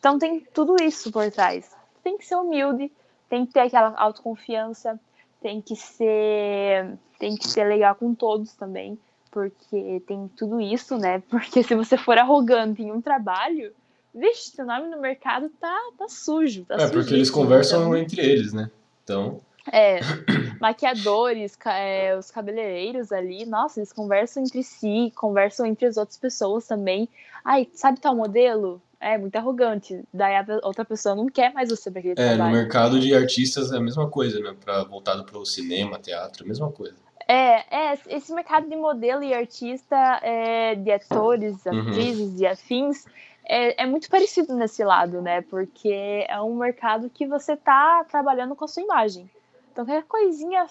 Então 0.00 0.18
tem 0.18 0.40
tudo 0.52 0.82
isso 0.82 1.12
por 1.12 1.30
trás. 1.30 1.70
Tem 2.02 2.16
que 2.16 2.26
ser 2.26 2.34
humilde, 2.36 2.90
tem 3.28 3.46
que 3.46 3.52
ter 3.52 3.60
aquela 3.60 3.94
autoconfiança, 3.96 4.98
tem 5.42 5.60
que 5.60 5.76
ser, 5.76 6.98
tem 7.18 7.36
que 7.36 7.46
ser 7.46 7.64
legal 7.64 7.94
com 7.94 8.14
todos 8.14 8.54
também, 8.54 8.98
porque 9.30 10.02
tem 10.06 10.28
tudo 10.34 10.58
isso, 10.60 10.96
né? 10.96 11.22
Porque 11.30 11.62
se 11.62 11.74
você 11.74 11.96
for 11.96 12.18
arrogante 12.18 12.82
em 12.82 12.90
um 12.90 13.00
trabalho, 13.00 13.72
vixe, 14.14 14.56
teu 14.56 14.64
nome 14.64 14.88
no 14.88 15.00
mercado 15.00 15.50
tá, 15.60 15.78
tá 15.96 16.08
sujo. 16.08 16.64
Tá 16.64 16.76
É, 16.76 16.88
porque 16.88 17.14
eles 17.14 17.30
conversam 17.30 17.82
Então, 17.82 17.96
entre 17.96 18.22
eles, 18.22 18.52
né? 18.54 18.70
Então, 19.04 19.40
é, 19.70 20.00
maquiadores, 20.60 21.58
é, 21.66 22.16
os 22.16 22.30
cabeleireiros 22.30 23.12
ali, 23.12 23.44
nossa, 23.44 23.80
eles 23.80 23.92
conversam 23.92 24.42
entre 24.42 24.62
si, 24.62 25.12
conversam 25.14 25.66
entre 25.66 25.86
as 25.86 25.96
outras 25.98 26.18
pessoas 26.18 26.66
também. 26.66 27.08
Ai, 27.44 27.68
sabe 27.74 28.00
tal 28.00 28.16
modelo? 28.16 28.80
É 29.00 29.16
muito 29.18 29.34
arrogante. 29.36 30.04
Daí 30.12 30.36
a 30.36 30.44
outra 30.62 30.84
pessoa 30.84 31.14
não 31.14 31.26
quer 31.26 31.52
mais 31.52 31.70
você 31.70 31.90
pra 31.90 32.00
aquele 32.00 32.14
É, 32.18 32.30
no 32.30 32.36
trabalho. 32.36 32.52
mercado 32.56 33.00
de 33.00 33.14
artistas 33.14 33.72
é 33.72 33.76
a 33.78 33.80
mesma 33.80 34.08
coisa, 34.08 34.38
né? 34.40 34.54
Pra, 34.62 34.84
voltado 34.84 35.24
pro 35.24 35.44
cinema, 35.46 35.98
teatro, 35.98 36.44
a 36.44 36.46
mesma 36.46 36.70
coisa. 36.70 36.96
É, 37.26 37.92
é, 37.92 37.98
esse 38.08 38.32
mercado 38.32 38.68
de 38.68 38.76
modelo 38.76 39.22
e 39.22 39.32
artista, 39.32 39.96
é, 40.22 40.74
de 40.74 40.90
atores, 40.90 41.64
Uhum. 41.66 41.72
atrizes 41.72 42.40
e 42.40 42.46
afins, 42.46 43.06
é, 43.44 43.82
é 43.82 43.86
muito 43.86 44.08
parecido 44.10 44.54
nesse 44.54 44.82
lado, 44.84 45.22
né? 45.22 45.40
Porque 45.42 46.26
é 46.28 46.40
um 46.42 46.56
mercado 46.56 47.08
que 47.08 47.26
você 47.26 47.56
tá 47.56 48.04
trabalhando 48.10 48.56
com 48.56 48.64
a 48.64 48.68
sua 48.68 48.82
imagem. 48.82 49.30
Então, 49.70 49.86
qualquer 49.86 50.04
coisinha 50.06 50.66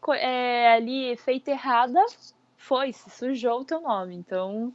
co- 0.00 0.12
é, 0.14 0.74
ali 0.74 1.16
feita 1.16 1.50
errada, 1.50 2.00
foi, 2.58 2.92
se 2.92 3.08
sujou 3.10 3.60
o 3.60 3.64
teu 3.64 3.80
nome. 3.80 4.14
Então, 4.14 4.72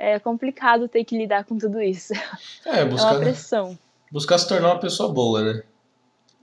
é 0.00 0.18
complicado 0.18 0.88
ter 0.88 1.04
que 1.04 1.16
lidar 1.16 1.44
com 1.44 1.58
tudo 1.58 1.80
isso. 1.80 2.14
É, 2.64 2.80
É 2.80 2.84
uma 2.84 2.90
buscar, 2.90 3.18
pressão. 3.18 3.78
buscar 4.10 4.38
se 4.38 4.48
tornar 4.48 4.68
uma 4.72 4.80
pessoa 4.80 5.12
boa, 5.12 5.42
né? 5.42 5.62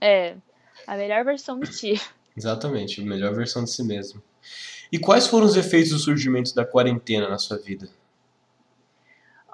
É, 0.00 0.36
a 0.86 0.96
melhor 0.96 1.24
versão 1.24 1.58
de 1.58 1.70
ti. 1.76 2.00
Exatamente, 2.36 3.00
a 3.00 3.04
melhor 3.04 3.34
versão 3.34 3.64
de 3.64 3.70
si 3.70 3.82
mesmo. 3.82 4.22
E 4.92 4.98
quais 4.98 5.26
foram 5.26 5.44
os 5.44 5.56
efeitos 5.56 5.90
do 5.90 5.98
surgimento 5.98 6.54
da 6.54 6.64
quarentena 6.64 7.28
na 7.28 7.36
sua 7.36 7.58
vida? 7.58 7.88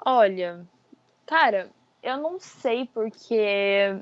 Olha, 0.05 0.63
cara, 1.25 1.71
eu 2.03 2.17
não 2.17 2.39
sei 2.39 2.87
porque 2.93 3.97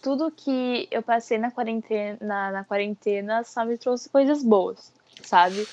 tudo 0.00 0.30
que 0.30 0.86
eu 0.90 1.02
passei 1.02 1.36
na 1.36 1.50
quarentena, 1.50 2.16
na, 2.20 2.52
na 2.52 2.64
quarentena 2.64 3.42
só 3.42 3.64
me 3.64 3.76
trouxe 3.76 4.08
coisas 4.08 4.44
boas, 4.44 4.92
sabe? 5.22 5.66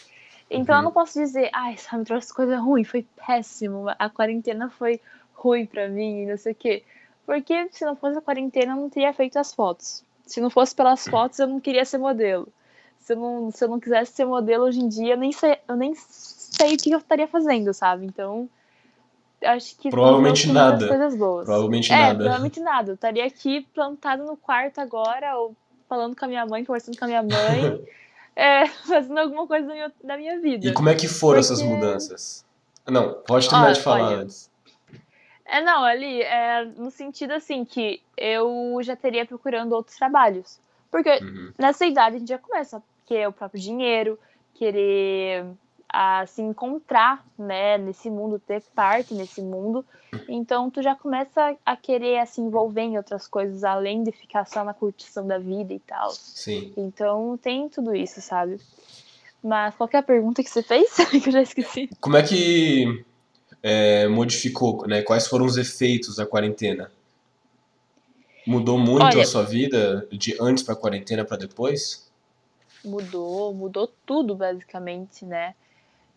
Então 0.49 0.75
eu 0.75 0.79
Uhum. 0.79 0.85
não 0.85 0.91
posso 0.91 1.19
dizer, 1.19 1.49
ai, 1.53 1.77
só 1.77 1.97
me 1.97 2.03
trouxe 2.05 2.33
coisa 2.33 2.57
ruim, 2.57 2.83
foi 2.83 3.05
péssimo, 3.25 3.85
a 3.99 4.09
quarentena 4.09 4.69
foi 4.69 4.99
ruim 5.33 5.65
pra 5.65 5.87
mim, 5.87 6.25
não 6.25 6.37
sei 6.37 6.53
o 6.53 6.55
quê. 6.55 6.83
Porque 7.25 7.69
se 7.71 7.85
não 7.85 7.95
fosse 7.95 8.17
a 8.17 8.21
quarentena, 8.21 8.73
eu 8.73 8.77
não 8.77 8.89
teria 8.89 9.13
feito 9.13 9.37
as 9.37 9.53
fotos. 9.53 10.03
Se 10.25 10.41
não 10.41 10.49
fosse 10.49 10.73
pelas 10.75 11.07
fotos, 11.07 11.37
eu 11.39 11.47
não 11.47 11.59
queria 11.59 11.85
ser 11.85 11.99
modelo. 11.99 12.47
Se 12.99 13.13
eu 13.13 13.17
não, 13.17 13.51
se 13.51 13.63
eu 13.63 13.69
não 13.69 13.79
quisesse 13.79 14.13
ser 14.13 14.25
modelo 14.25 14.65
hoje 14.65 14.79
em 14.79 14.87
dia, 14.87 15.13
eu 15.13 15.17
nem 15.17 15.31
sei, 15.31 15.57
eu 15.67 15.75
nem 15.75 15.93
sei 15.95 16.73
o 16.73 16.77
que 16.77 16.91
eu 16.91 16.97
estaria 16.99 17.27
fazendo, 17.27 17.73
sabe? 17.73 18.05
Então, 18.05 18.49
eu 19.41 19.51
acho 19.51 19.77
que 19.77 19.89
Provavelmente 19.89 20.51
nada. 20.51 20.87
coisas 20.87 21.15
boas. 21.15 21.45
Provavelmente 21.45 21.93
é, 21.93 21.97
nada. 21.97 22.15
provavelmente 22.15 22.59
nada. 22.59 22.91
Eu 22.91 22.95
estaria 22.95 23.25
aqui 23.25 23.61
plantado 23.73 24.25
no 24.25 24.35
quarto 24.35 24.79
agora, 24.79 25.37
ou 25.37 25.55
falando 25.87 26.15
com 26.15 26.25
a 26.25 26.27
minha 26.27 26.45
mãe, 26.45 26.65
conversando 26.65 26.97
com 26.97 27.05
a 27.05 27.07
minha 27.07 27.23
mãe, 27.23 27.81
é, 28.39 28.67
fazendo 28.87 29.17
alguma 29.19 29.45
coisa 29.47 29.67
da 29.67 29.73
minha, 29.73 29.91
da 30.03 30.17
minha 30.17 30.39
vida. 30.39 30.67
E 30.67 30.73
como 30.73 30.89
é 30.89 30.95
que 30.95 31.07
foram 31.07 31.39
essas 31.39 31.61
Porque- 31.61 31.75
mudanças? 31.75 32.45
Não, 32.87 33.13
pode 33.27 33.47
terminar 33.47 33.67
Olha, 33.67 33.75
de 33.75 33.81
falar 33.81 34.07
olha. 34.07 34.17
antes. 34.17 34.49
É, 35.45 35.61
não, 35.61 35.83
ali, 35.83 36.21
é 36.21 36.63
no 36.77 36.89
sentido 36.91 37.31
assim, 37.33 37.65
que 37.65 38.01
eu 38.17 38.77
já 38.81 38.95
teria 38.95 39.25
procurando 39.25 39.73
outros 39.73 39.95
trabalhos. 39.97 40.59
Porque 40.91 41.09
Uhum. 41.23 41.51
nessa 41.57 41.85
idade 41.85 42.15
a 42.15 42.19
gente 42.19 42.29
já 42.29 42.37
começa 42.37 42.77
a 42.77 42.81
querer 43.05 43.27
o 43.27 43.31
próprio 43.33 43.61
dinheiro, 43.61 44.17
querer 44.53 45.45
a 45.91 46.25
se 46.27 46.41
encontrar, 46.41 47.25
né, 47.37 47.77
nesse 47.77 48.09
mundo, 48.09 48.39
ter 48.39 48.61
parte 48.75 49.13
nesse 49.13 49.41
mundo. 49.41 49.83
Então 50.27 50.69
tu 50.69 50.81
já 50.81 50.95
começa 50.95 51.55
a 51.65 51.75
querer 51.75 52.19
a 52.19 52.25
se 52.25 52.39
envolver 52.39 52.81
em 52.81 52.97
outras 52.97 53.27
coisas, 53.27 53.63
além 53.63 54.03
de 54.03 54.11
ficar 54.11 54.45
só 54.45 54.63
na 54.63 54.73
curtição 54.73 55.25
da 55.25 55.39
vida 55.39 55.73
e 55.73 55.79
tal. 55.79 56.11
Sim. 56.11 56.71
Então 56.77 57.37
tem 57.41 57.67
tudo 57.67 57.95
isso, 57.95 58.21
sabe? 58.21 58.59
Mas 59.43 59.73
qual 59.75 59.89
é 59.91 59.97
a 59.97 60.03
pergunta 60.03 60.43
que 60.43 60.49
você 60.49 60.61
fez? 60.61 60.95
que 61.09 61.27
eu 61.29 61.33
já 61.33 61.41
esqueci. 61.41 61.89
Como 61.99 62.17
é 62.17 62.23
que 62.23 63.03
é, 63.63 64.07
modificou, 64.07 64.85
né? 64.87 65.01
Quais 65.01 65.27
foram 65.27 65.45
os 65.45 65.57
efeitos 65.57 66.17
da 66.17 66.25
quarentena? 66.25 66.91
Mudou 68.45 68.77
muito 68.77 69.03
Olha- 69.05 69.21
a 69.21 69.25
sua 69.25 69.43
vida 69.43 70.07
de 70.11 70.35
antes 70.39 70.63
pra 70.63 70.75
quarentena 70.75 71.25
pra 71.25 71.37
depois? 71.37 72.07
mudou, 72.83 73.53
mudou 73.53 73.91
tudo 74.05 74.35
basicamente, 74.35 75.25
né? 75.25 75.53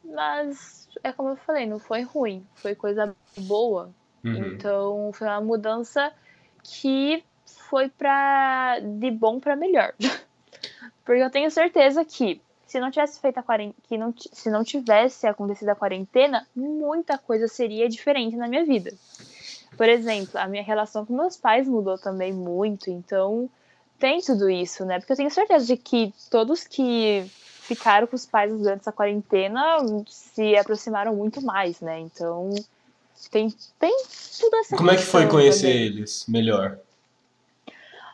Mas 0.05 0.89
é 1.03 1.13
como 1.13 1.31
eu 1.31 1.37
falei, 1.37 1.67
não 1.67 1.79
foi 1.79 2.03
ruim, 2.03 2.47
foi 2.55 2.75
coisa 2.75 3.15
boa. 3.37 3.91
Uhum. 4.25 4.53
Então 4.53 5.11
foi 5.13 5.27
uma 5.27 5.41
mudança 5.41 6.13
que 6.63 7.25
foi 7.47 7.89
para 7.89 8.79
de 8.81 9.11
bom 9.11 9.41
para 9.41 9.57
melhor. 9.57 9.95
Porque 11.05 11.23
eu 11.23 11.31
tenho 11.31 11.51
certeza 11.51 12.05
que 12.05 12.41
se 12.67 12.81
não 12.81 12.91
tivesse 12.91 13.21
feito 13.21 13.39
a 13.39 13.43
quarentena, 13.43 13.75
que 13.83 13.99
não, 13.99 14.15
se 14.17 14.51
não 14.51 14.65
tivesse 14.65 15.27
acontecido 15.27 15.69
a 15.69 15.75
quarentena, 15.75 16.47
muita 16.57 17.19
coisa 17.19 17.47
seria 17.47 17.89
diferente 17.89 18.37
na 18.37 18.49
minha 18.49 18.65
vida. 18.65 18.95
Por 19.77 19.89
exemplo, 19.89 20.39
a 20.39 20.47
minha 20.47 20.63
relação 20.63 21.05
com 21.05 21.15
meus 21.15 21.37
pais 21.37 21.69
mudou 21.69 21.99
também 21.99 22.33
muito, 22.33 22.91
então 22.91 23.51
tem 23.99 24.21
tudo 24.21 24.49
isso, 24.49 24.85
né? 24.85 24.99
Porque 24.99 25.13
eu 25.13 25.17
tenho 25.17 25.31
certeza 25.31 25.67
de 25.67 25.77
que 25.77 26.15
todos 26.31 26.65
que 26.65 27.31
ficaram 27.75 28.07
com 28.07 28.17
os 28.17 28.27
pais 28.27 28.53
durante 28.53 28.81
essa 28.81 28.93
quarentena 28.93 29.79
se 30.09 30.57
aproximaram 30.57 31.15
muito 31.15 31.43
mais, 31.43 31.81
né? 31.81 32.01
Então 32.01 32.55
tem, 33.31 33.55
tem 33.79 33.97
tudo 34.39 34.57
essa 34.57 34.77
Como 34.77 34.91
é 34.91 34.97
que 34.97 35.03
foi 35.03 35.29
conhecer 35.29 35.69
também. 35.69 35.87
eles 35.87 36.27
melhor? 36.27 36.79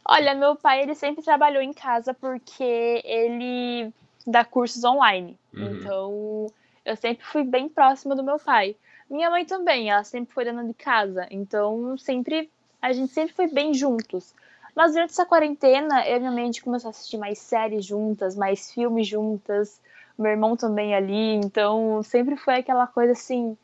Olha, 0.05 0.35
meu 0.35 0.57
pai, 0.57 0.83
ele 0.83 0.95
sempre 0.95 1.23
trabalhou 1.23 1.63
em 1.63 1.73
casa 1.73 2.15
porque 2.15 3.03
ele 3.05 3.93
dá 4.27 4.45
cursos 4.45 4.83
online. 4.83 5.37
Uhum. 5.53 5.65
Então, 5.65 6.47
eu 6.85 6.97
sempre 6.97 7.25
fui 7.27 7.45
bem 7.45 7.69
próxima 7.69 8.17
do 8.17 8.23
meu 8.23 8.39
pai. 8.39 8.75
Minha 9.11 9.29
mãe 9.29 9.45
também, 9.45 9.91
ela 9.91 10.05
sempre 10.05 10.33
foi 10.33 10.47
dona 10.47 10.65
de 10.65 10.73
casa. 10.73 11.27
Então, 11.31 11.97
sempre 11.99 12.51
a 12.81 12.93
gente 12.93 13.13
sempre 13.13 13.35
foi 13.35 13.49
bem 13.49 13.75
juntos. 13.75 14.33
Mas 14.75 14.93
durante 14.93 15.11
essa 15.11 15.27
quarentena, 15.27 16.07
eu 16.07 16.17
e 16.17 16.21
minha 16.21 16.31
mãe 16.31 16.51
começou 16.63 16.89
a 16.89 16.91
assistir 16.91 17.19
mais 17.19 17.39
séries 17.39 17.85
juntas, 17.85 18.37
mais 18.37 18.73
filmes 18.73 19.07
juntas. 19.07 19.81
Meu 20.19 20.33
irmão 20.33 20.57
também 20.57 20.95
ali. 20.95 21.35
Então, 21.35 22.03
sempre 22.03 22.37
foi 22.37 22.57
aquela 22.57 22.87
coisa 22.87 23.13
assim, 23.13 23.57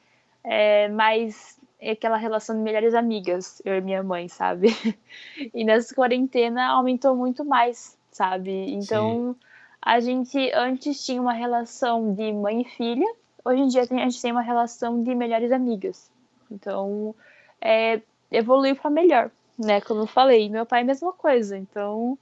é, 0.42 0.88
mais 0.88 1.58
aquela 1.90 2.16
relação 2.16 2.56
de 2.56 2.62
melhores 2.62 2.94
amigas, 2.94 3.60
eu 3.64 3.76
e 3.76 3.80
minha 3.80 4.02
mãe, 4.02 4.28
sabe? 4.28 4.68
E 5.52 5.64
nessa 5.64 5.94
quarentena 5.94 6.68
aumentou 6.68 7.14
muito 7.14 7.44
mais, 7.44 7.98
sabe? 8.10 8.72
Então, 8.72 9.36
a 9.82 10.00
gente 10.00 10.50
antes 10.54 11.04
tinha 11.04 11.20
uma 11.20 11.32
relação 11.32 12.14
de 12.14 12.32
mãe 12.32 12.62
e 12.62 12.64
filha, 12.64 13.06
hoje 13.44 13.60
em 13.60 13.68
dia 13.68 13.82
a 13.82 13.84
gente 13.84 14.20
tem 14.22 14.32
uma 14.32 14.42
relação 14.42 15.02
de 15.02 15.14
melhores 15.14 15.52
amigas. 15.52 16.10
Então, 16.50 17.14
é, 17.60 18.00
evoluiu 18.30 18.76
para 18.76 18.90
melhor, 18.90 19.30
né? 19.58 19.80
Como 19.80 20.00
eu 20.02 20.06
falei, 20.06 20.48
meu 20.48 20.66
pai 20.66 20.80
é 20.80 20.82
a 20.82 20.86
mesma 20.86 21.12
coisa. 21.12 21.56
Então, 21.56 22.18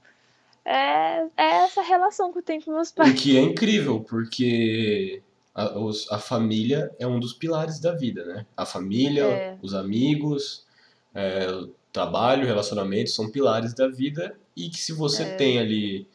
é, 0.65 1.25
é 1.37 1.63
essa 1.65 1.81
relação 1.81 2.31
que 2.31 2.39
eu 2.39 2.43
tenho 2.43 2.61
com 2.63 2.71
meus 2.71 2.89
O 2.89 2.95
pais. 2.95 3.19
que 3.21 3.37
é 3.37 3.41
incrível, 3.41 3.99
porque 4.01 5.21
a, 5.53 5.77
os- 5.77 6.09
a 6.11 6.17
família 6.19 6.91
é 6.99 7.05
um 7.07 7.19
dos 7.19 7.33
pilares 7.33 7.79
da 7.79 7.93
vida, 7.93 8.23
né? 8.25 8.45
A 8.55 8.65
família, 8.65 9.23
É. 9.25 9.57
os 9.61 9.73
amigos, 9.73 10.65
é, 11.13 11.47
o 11.51 11.69
trabalho, 11.91 12.45
relacionamento 12.47 13.09
são 13.11 13.29
pilares 13.29 13.73
da 13.73 13.87
vida 13.87 14.35
e 14.55 14.69
que 14.69 14.77
se 14.79 14.93
você 14.93 15.23
É. 15.23 15.35
tem 15.35 15.59
ali 15.59 16.07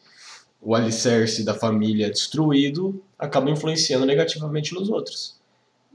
o 0.61 0.75
alicerce 0.75 1.45
da 1.45 1.53
família 1.53 2.09
destruído, 2.09 3.01
acaba 3.17 3.49
influenciando 3.49 4.05
negativamente 4.05 4.73
nos 4.73 4.89
outros. 4.89 5.38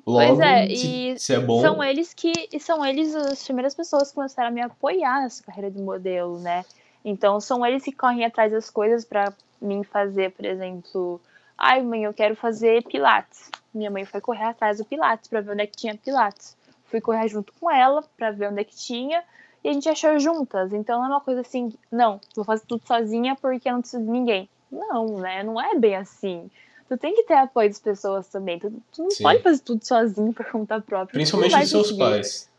Logo, 0.06 0.42
é, 0.42 0.66
se, 0.66 0.74
e 0.74 1.18
se 1.18 1.34
é 1.34 1.40
bom, 1.40 1.62
São 1.62 1.82
eles 1.82 2.12
que 2.12 2.32
são 2.60 2.84
eles 2.84 3.14
as 3.14 3.42
primeiras 3.42 3.74
pessoas 3.74 4.08
que 4.08 4.14
começaram 4.14 4.48
a 4.48 4.52
me 4.52 4.60
apoiar 4.60 5.22
nessa 5.22 5.42
carreira 5.42 5.70
de 5.70 5.80
modelo, 5.80 6.38
né? 6.40 6.64
Então 7.04 7.40
são 7.40 7.64
eles 7.64 7.82
que 7.82 7.92
correm 7.92 8.24
atrás 8.24 8.52
das 8.52 8.68
coisas 8.68 9.04
para 9.04 9.32
mim 9.60 9.82
fazer, 9.82 10.32
por 10.32 10.44
exemplo, 10.44 11.20
ai 11.56 11.82
mãe, 11.82 12.04
eu 12.04 12.12
quero 12.12 12.36
fazer 12.36 12.82
pilates. 12.84 13.50
Minha 13.72 13.90
mãe 13.90 14.04
foi 14.04 14.20
correr 14.20 14.44
atrás 14.44 14.78
do 14.78 14.84
pilates 14.84 15.28
para 15.28 15.40
ver 15.40 15.52
onde 15.52 15.62
é 15.62 15.66
que 15.66 15.76
tinha 15.76 15.96
pilates. 15.96 16.56
Fui 16.84 17.00
correr 17.00 17.26
junto 17.28 17.52
com 17.58 17.70
ela 17.70 18.04
para 18.16 18.30
ver 18.30 18.50
onde 18.50 18.60
é 18.60 18.64
que 18.64 18.76
tinha 18.76 19.22
e 19.62 19.68
a 19.70 19.72
gente 19.72 19.88
achou 19.88 20.18
juntas. 20.18 20.72
Então 20.72 20.98
não 20.98 21.06
é 21.06 21.08
uma 21.08 21.20
coisa 21.20 21.40
assim, 21.40 21.72
não, 21.90 22.20
vou 22.36 22.44
fazer 22.44 22.64
tudo 22.66 22.86
sozinha 22.86 23.34
porque 23.40 23.68
eu 23.68 23.72
não 23.72 23.80
preciso 23.80 24.04
de 24.04 24.10
ninguém. 24.10 24.48
Não, 24.70 25.18
né? 25.18 25.42
Não 25.42 25.60
é 25.60 25.74
bem 25.74 25.96
assim. 25.96 26.50
Tu 26.88 26.98
tem 26.98 27.14
que 27.14 27.22
ter 27.22 27.34
apoio 27.34 27.68
das 27.68 27.80
pessoas 27.80 28.28
também. 28.28 28.58
Tu, 28.58 28.70
tu 28.92 29.02
não 29.02 29.10
Sim. 29.10 29.22
pode 29.22 29.42
fazer 29.42 29.60
tudo 29.60 29.84
sozinho 29.84 30.32
por 30.32 30.44
conta 30.46 30.80
própria. 30.80 31.12
Principalmente 31.12 31.58
dos 31.58 31.70
seus 31.70 31.90
conseguir. 31.90 31.98
pais. 31.98 32.50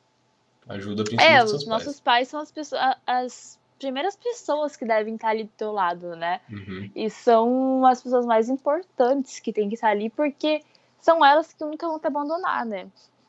Ajuda 0.68 1.02
É, 1.02 1.06
principalmente 1.06 1.44
dos 1.44 1.54
os 1.54 1.60
seus 1.60 1.68
nossos 1.68 2.00
pais 2.00 2.28
são 2.28 2.40
as, 2.40 2.52
pessoas, 2.52 2.82
as 3.06 3.60
primeiras 3.78 4.16
pessoas 4.16 4.76
que 4.76 4.86
devem 4.86 5.16
estar 5.16 5.30
ali 5.30 5.44
do 5.44 5.52
teu 5.56 5.72
lado, 5.72 6.16
né? 6.16 6.42
pais. 6.50 6.68
Uhum. 6.68 6.92
E 6.96 7.10
são 7.10 7.86
as 7.86 8.02
pessoas 8.02 8.26
mais 8.26 8.50
importantes 8.50 9.40
que 9.40 9.54
tem 9.54 9.70
que 9.70 9.76
estar 9.76 9.90
ali, 9.90 10.10
porque 10.10 10.64
são 11.00 11.24
elas 11.24 11.54
que 11.54 11.64
nunca 11.64 11.88
vão 11.88 12.00
te 12.00 12.08
abandonar, 12.08 12.66
né? 12.66 12.88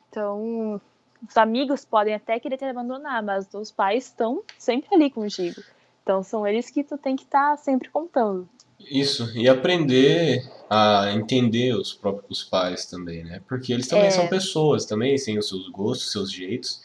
Então, 0.09 0.81
os 1.27 1.37
amigos 1.37 1.85
podem 1.85 2.15
até 2.15 2.39
querer 2.39 2.57
te 2.57 2.65
abandonar, 2.65 3.21
mas 3.21 3.53
os 3.53 3.71
pais 3.71 4.05
estão 4.05 4.41
sempre 4.57 4.93
ali 4.95 5.11
contigo. 5.11 5.61
Então, 6.01 6.23
são 6.23 6.47
eles 6.47 6.69
que 6.71 6.83
tu 6.83 6.97
tem 6.97 7.15
que 7.15 7.23
estar 7.23 7.55
sempre 7.57 7.89
contando. 7.89 8.49
Isso, 8.79 9.31
e 9.35 9.49
aprender 9.49 10.47
a 10.69 11.11
entender 11.13 11.73
os 11.73 11.93
próprios 11.93 12.43
pais 12.43 12.85
também, 12.85 13.23
né? 13.23 13.41
Porque 13.47 13.71
eles 13.73 13.87
também 13.87 14.07
É. 14.07 14.11
são 14.11 14.27
pessoas, 14.27 14.85
também 14.85 15.15
têm 15.15 15.37
os 15.37 15.47
seus 15.47 15.67
gostos, 15.69 16.11
seus 16.11 16.31
jeitos. 16.31 16.81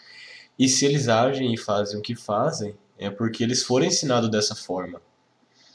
E 0.59 0.69
se 0.69 0.85
eles 0.87 1.09
agem 1.09 1.53
e 1.53 1.57
fazem 1.59 1.99
o 1.99 2.03
que 2.03 2.15
fazem, 2.15 2.75
é 2.99 3.11
porque 3.11 3.43
eles 3.43 3.63
foram 3.63 3.87
ensinados 3.87 4.31
dessa 4.31 4.55
forma. 4.55 5.01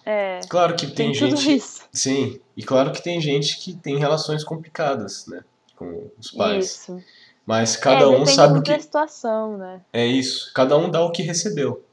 É. 0.05 0.39
Claro 0.49 0.75
que 0.75 0.87
tem, 0.87 1.11
Tem 1.11 1.19
tudo 1.29 1.35
gente. 1.35 1.57
isso. 1.57 1.83
Sim, 1.91 2.39
e 2.55 2.63
claro 2.63 2.91
que 2.93 3.03
tem 3.03 3.19
gente 3.19 3.59
que 3.59 3.75
tem 3.75 3.97
relações 3.97 4.43
complicadas, 4.43 5.27
né? 5.27 5.43
Com 5.75 6.09
os 6.17 6.31
pais. 6.31 6.65
Isso. 6.65 7.03
Mas 7.45 7.75
cada 7.75 8.03
é, 8.03 8.07
um 8.07 8.25
sabe 8.25 8.59
o 8.59 8.61
que. 8.61 8.79
situação, 8.79 9.57
né? 9.57 9.81
É 9.91 10.05
isso. 10.05 10.51
Cada 10.53 10.77
um 10.77 10.89
dá 10.89 11.01
o 11.01 11.11
que 11.11 11.21
recebeu. 11.23 11.83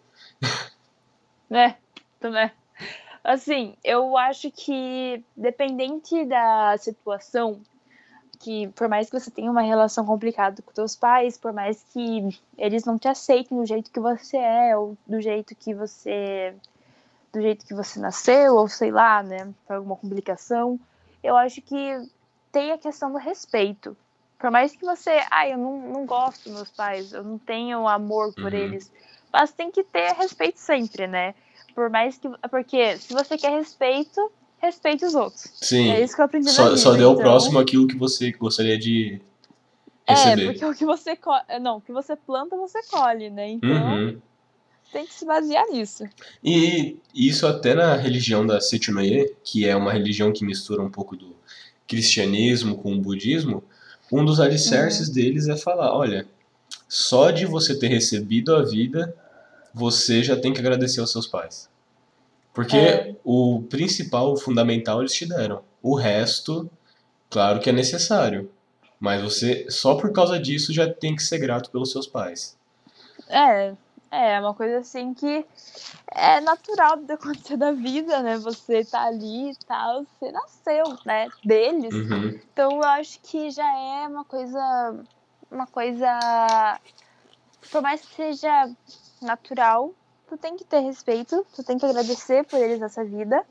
Né? 1.50 1.76
Também. 2.20 2.50
Assim, 3.24 3.74
eu 3.82 4.18
acho 4.18 4.50
que 4.50 5.24
dependente 5.34 6.26
da 6.26 6.76
situação, 6.76 7.62
que 8.38 8.68
por 8.68 8.86
mais 8.86 9.08
que 9.08 9.18
você 9.18 9.30
tenha 9.30 9.50
uma 9.50 9.62
relação 9.62 10.04
complicada 10.04 10.60
com 10.60 10.70
teus 10.72 10.94
pais, 10.94 11.38
por 11.38 11.50
mais 11.50 11.82
que 11.90 12.38
eles 12.58 12.84
não 12.84 12.98
te 12.98 13.08
aceitem 13.08 13.56
do 13.56 13.64
jeito 13.64 13.90
que 13.90 13.98
você 13.98 14.36
é, 14.36 14.76
ou 14.76 14.94
do 15.06 15.22
jeito 15.22 15.54
que 15.56 15.72
você 15.72 16.54
do 17.32 17.40
jeito 17.40 17.66
que 17.66 17.74
você 17.74 17.98
nasceu, 17.98 18.54
ou 18.54 18.68
sei 18.68 18.92
lá, 18.92 19.22
né, 19.22 19.52
por 19.66 19.76
alguma 19.76 19.96
complicação, 19.96 20.78
eu 21.22 21.36
acho 21.36 21.60
que 21.62 22.08
tem 22.52 22.70
a 22.70 22.78
questão 22.78 23.10
do 23.10 23.18
respeito. 23.18 23.96
Por 24.38 24.50
mais 24.50 24.76
que 24.76 24.84
você, 24.84 25.20
ah, 25.30 25.48
eu 25.48 25.58
não, 25.58 25.78
não 25.92 26.06
gosto 26.06 26.44
dos 26.44 26.52
meus 26.52 26.70
pais, 26.70 27.12
eu 27.12 27.24
não 27.24 27.38
tenho 27.38 27.88
amor 27.88 28.32
por 28.34 28.52
Uhum. 28.52 28.58
eles, 28.60 28.92
mas 29.32 29.50
tem 29.50 29.70
que 29.70 29.82
ter 29.82 30.12
respeito 30.12 30.60
sempre, 30.60 31.08
né? 31.08 31.34
Por 31.74 31.90
mais 31.90 32.16
que. 32.18 32.28
Porque 32.50 32.96
se 32.98 33.12
você 33.12 33.36
quer 33.36 33.50
respeito, 33.58 34.30
respeite 34.58 35.04
os 35.04 35.14
outros. 35.14 35.50
Sim. 35.60 35.90
É 35.90 36.02
isso 36.02 36.14
que 36.14 36.20
eu 36.20 36.24
aprendi 36.24 36.50
Só, 36.50 36.64
vida. 36.64 36.76
só 36.76 36.92
dê 36.94 37.02
ao 37.04 37.12
então- 37.12 37.22
próximo 37.22 37.58
aquilo 37.58 37.86
que 37.86 37.96
você 37.96 38.30
gostaria 38.32 38.78
de 38.78 39.20
É, 40.06 40.14
receber. 40.14 40.46
porque 40.52 40.64
o 40.64 40.74
que 40.74 40.84
você 40.84 41.16
co... 41.16 41.32
não, 41.60 41.78
o 41.78 41.80
que 41.80 41.92
você 41.92 42.14
planta, 42.16 42.56
você 42.56 42.80
colhe, 42.90 43.28
né? 43.30 43.50
Então 43.50 43.70
Uhum. 43.70 44.20
tem 44.92 45.04
que 45.06 45.12
se 45.14 45.24
basear 45.26 45.66
nisso. 45.70 46.04
E 46.42 46.96
isso 47.14 47.46
até 47.46 47.74
na 47.74 47.96
religião 47.96 48.46
da 48.46 48.60
Sechunoye, 48.60 49.34
que 49.42 49.66
é 49.68 49.74
uma 49.74 49.92
religião 49.92 50.32
que 50.32 50.44
mistura 50.44 50.80
um 50.82 50.90
pouco 50.90 51.16
do 51.16 51.34
cristianismo 51.88 52.76
com 52.76 52.92
o 52.94 53.00
budismo, 53.00 53.62
um 54.12 54.24
dos 54.24 54.40
alicerces 54.40 55.08
Uhum. 55.08 55.14
deles 55.14 55.48
é 55.48 55.56
falar, 55.56 55.92
olha, 55.96 56.26
só 56.88 57.30
de 57.30 57.44
você 57.46 57.78
ter 57.78 57.88
recebido 57.88 58.54
a 58.54 58.62
vida, 58.62 59.14
você 59.74 60.22
já 60.22 60.36
tem 60.36 60.52
que 60.52 60.60
agradecer 60.60 61.00
aos 61.00 61.10
seus 61.10 61.26
pais. 61.26 61.68
Porque 62.52 62.76
É. 62.76 63.16
o 63.24 63.64
principal, 63.68 64.32
o 64.32 64.36
fundamental 64.36 65.00
eles 65.00 65.12
te 65.12 65.26
deram. 65.26 65.62
O 65.82 65.96
resto, 65.96 66.70
claro 67.28 67.58
que 67.58 67.68
é 67.68 67.72
necessário, 67.72 68.48
mas 69.00 69.20
você 69.20 69.66
só 69.68 69.96
por 69.96 70.12
causa 70.12 70.38
disso 70.38 70.72
já 70.72 70.88
tem 70.88 71.16
que 71.16 71.22
ser 71.22 71.38
grato 71.38 71.70
pelos 71.70 71.90
seus 71.90 72.06
pais. 72.06 72.56
É, 73.28 73.74
é 74.12 74.40
uma 74.40 74.54
coisa 74.54 74.78
assim 74.78 75.12
que 75.12 75.44
é 76.12 76.40
natural 76.40 76.98
de 76.98 77.12
acontecer 77.12 77.56
da 77.56 77.72
vida, 77.72 78.22
né? 78.22 78.38
Você 78.38 78.84
tá 78.84 79.06
ali 79.06 79.50
e 79.50 79.56
tal, 79.66 80.04
você 80.04 80.30
nasceu, 80.30 80.96
né? 81.04 81.28
Deles. 81.44 81.92
Uhum. 81.92 82.40
Então 82.52 82.70
eu 82.70 82.84
acho 82.84 83.18
que 83.20 83.50
já 83.50 83.66
é 83.66 84.06
uma 84.06 84.24
coisa. 84.24 84.94
Uma 85.50 85.66
coisa. 85.66 86.78
Por 87.70 87.82
mais 87.82 88.00
que 88.02 88.14
seja 88.14 88.70
natural, 89.24 89.92
tu 90.28 90.36
tem 90.36 90.56
que 90.56 90.64
ter 90.64 90.80
respeito, 90.80 91.44
tu 91.54 91.62
tem 91.64 91.78
que 91.78 91.86
agradecer 91.86 92.44
por 92.44 92.58
eles 92.60 92.78
nessa 92.80 93.04
vida. 93.04 93.44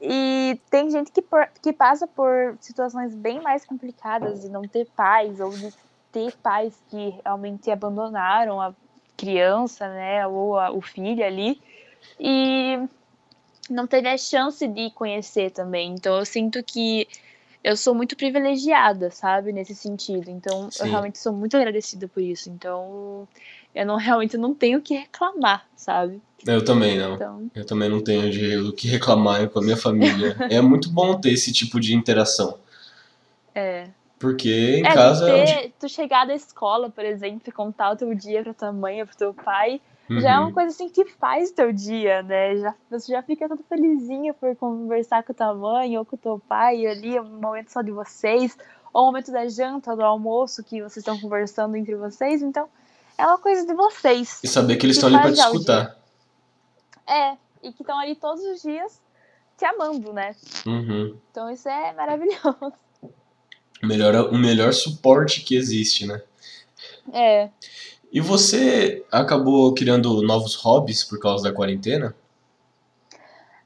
E 0.00 0.60
tem 0.68 0.90
gente 0.90 1.12
que, 1.12 1.22
por- 1.22 1.48
que 1.62 1.72
passa 1.72 2.06
por 2.06 2.56
situações 2.60 3.14
bem 3.14 3.40
mais 3.40 3.64
complicadas 3.64 4.40
de 4.40 4.48
não 4.48 4.62
ter 4.62 4.86
pais, 4.96 5.38
ou 5.38 5.50
de 5.50 5.72
ter 6.10 6.32
pais 6.38 6.74
que 6.90 7.14
realmente 7.24 7.70
abandonaram 7.70 8.60
a 8.60 8.74
criança, 9.16 9.88
né? 9.88 10.26
Ou 10.26 10.58
a- 10.58 10.72
o 10.72 10.80
filho 10.80 11.24
ali. 11.24 11.62
E 12.18 12.80
não 13.70 13.86
teve 13.86 14.08
a 14.08 14.18
chance 14.18 14.66
de 14.66 14.90
conhecer 14.90 15.50
também. 15.52 15.94
Então 15.94 16.18
eu 16.18 16.24
sinto 16.24 16.62
que 16.64 17.06
eu 17.62 17.76
sou 17.76 17.94
muito 17.94 18.16
privilegiada, 18.16 19.08
sabe, 19.10 19.52
nesse 19.52 19.74
sentido. 19.74 20.28
Então 20.28 20.68
Sim. 20.70 20.82
eu 20.82 20.90
realmente 20.90 21.18
sou 21.18 21.32
muito 21.32 21.56
agradecida 21.56 22.08
por 22.08 22.20
isso. 22.20 22.50
Então 22.50 23.28
eu 23.74 23.86
não 23.86 23.96
realmente 23.96 24.36
não 24.36 24.54
tenho 24.54 24.78
o 24.78 24.82
que 24.82 24.94
reclamar, 24.94 25.66
sabe? 25.76 26.20
Eu 26.46 26.64
também 26.64 26.98
não. 26.98 27.14
Então 27.14 27.50
Eu 27.54 27.64
também 27.64 27.88
não 27.88 28.02
tenho 28.02 28.30
de 28.30 28.56
o 28.56 28.72
que 28.72 28.88
reclamar 28.88 29.48
com 29.48 29.58
a 29.60 29.62
minha 29.62 29.76
família. 29.76 30.36
É 30.50 30.60
muito 30.60 30.90
bom 30.90 31.18
ter 31.20 31.30
esse 31.32 31.52
tipo 31.52 31.78
de 31.80 31.94
interação. 31.94 32.58
é. 33.54 33.88
Porque 34.18 34.76
em 34.78 34.86
é, 34.86 34.94
casa. 34.94 35.26
tu, 35.26 35.30
é 35.32 35.40
onde- 35.42 35.52
ter, 35.54 35.72
tu 35.80 35.88
chegar 35.88 36.24
da 36.26 36.34
escola, 36.34 36.88
por 36.88 37.04
exemplo, 37.04 37.42
e 37.44 37.50
contar 37.50 37.90
o 37.90 37.96
teu 37.96 38.14
dia 38.14 38.42
pra 38.44 38.54
tua 38.54 38.72
mãe 38.72 39.00
ou 39.00 39.06
pro 39.08 39.16
teu 39.16 39.34
pai, 39.34 39.80
já 40.08 40.32
é 40.34 40.38
uma 40.38 40.46
Uhum. 40.48 40.52
coisa 40.52 40.68
assim 40.68 40.88
que 40.88 41.04
faz 41.06 41.50
teu 41.50 41.72
dia, 41.72 42.22
né? 42.22 42.56
Já, 42.56 42.74
você 42.88 43.10
já 43.12 43.20
fica 43.22 43.48
todo 43.48 43.64
felizinha 43.68 44.32
por 44.32 44.54
conversar 44.54 45.24
com 45.24 45.32
tua 45.34 45.52
mãe 45.54 45.98
ou 45.98 46.04
com 46.04 46.16
teu 46.16 46.40
pai 46.48 46.86
ali, 46.86 47.18
um 47.18 47.40
momento 47.40 47.72
só 47.72 47.82
de 47.82 47.90
vocês, 47.90 48.56
ou 48.92 49.02
um 49.02 49.06
momento 49.06 49.32
da 49.32 49.48
janta, 49.48 49.96
do 49.96 50.02
almoço 50.04 50.62
que 50.62 50.76
vocês 50.80 50.98
estão 50.98 51.18
conversando 51.18 51.74
entre 51.76 51.96
vocês, 51.96 52.42
então 52.42 52.68
é 53.18 53.26
uma 53.26 53.38
coisa 53.38 53.66
de 53.66 53.74
vocês. 53.74 54.40
E 54.42 54.48
saber 54.48 54.76
que 54.76 54.86
eles 54.86 54.98
que 54.98 55.04
estão 55.04 55.08
ali 55.08 55.18
pra 55.18 55.36
faz 55.36 55.38
te 55.38 55.56
escutar. 55.56 55.98
É, 57.06 57.36
e 57.62 57.72
que 57.72 57.82
estão 57.82 57.98
ali 57.98 58.14
todos 58.14 58.42
os 58.44 58.62
dias 58.62 59.00
te 59.56 59.64
amando, 59.64 60.12
né? 60.12 60.34
Uhum. 60.66 61.16
Então 61.30 61.50
isso 61.50 61.68
é 61.68 61.92
maravilhoso. 61.92 62.72
O 63.82 63.86
melhor, 63.86 64.14
o 64.32 64.38
melhor 64.38 64.72
suporte 64.72 65.40
que 65.40 65.56
existe, 65.56 66.06
né? 66.06 66.22
É. 67.12 67.48
E 68.12 68.20
você 68.20 69.04
acabou 69.10 69.74
criando 69.74 70.22
novos 70.22 70.54
hobbies 70.54 71.02
por 71.02 71.18
causa 71.18 71.42
da 71.42 71.52
quarentena? 71.52 72.14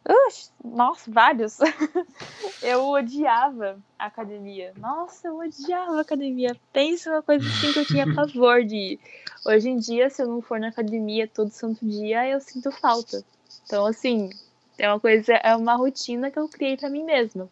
Ux, 0.09 0.53
nossa, 0.65 1.11
vários. 1.11 1.59
eu 2.63 2.87
odiava 2.89 3.81
a 3.99 4.07
academia. 4.07 4.73
Nossa, 4.77 5.29
eu 5.29 5.39
odiava 5.39 5.99
a 5.99 6.01
academia. 6.01 6.57
Pensa 6.73 7.11
uma 7.11 7.23
coisa 7.23 7.47
assim 7.47 7.73
que 7.73 7.79
eu 7.81 7.87
tinha 7.87 8.15
pavor 8.15 8.65
de 8.65 8.77
ir. 8.77 9.01
Hoje 9.45 9.69
em 9.69 9.77
dia, 9.77 10.09
se 10.09 10.23
eu 10.23 10.29
não 10.29 10.41
for 10.41 10.61
na 10.61 10.69
academia 10.69 11.27
todo 11.27 11.51
santo 11.51 11.85
dia, 11.85 12.29
eu 12.29 12.41
sinto 12.41 12.71
falta. 12.71 13.25
Então, 13.65 13.85
assim, 13.85 14.31
é 14.79 14.89
uma 14.89 15.01
coisa, 15.01 15.35
é 15.35 15.57
uma 15.57 15.75
rotina 15.75 16.31
que 16.31 16.39
eu 16.39 16.49
criei 16.49 16.77
pra 16.77 16.89
mim 16.89 17.05
mesma. 17.05 17.49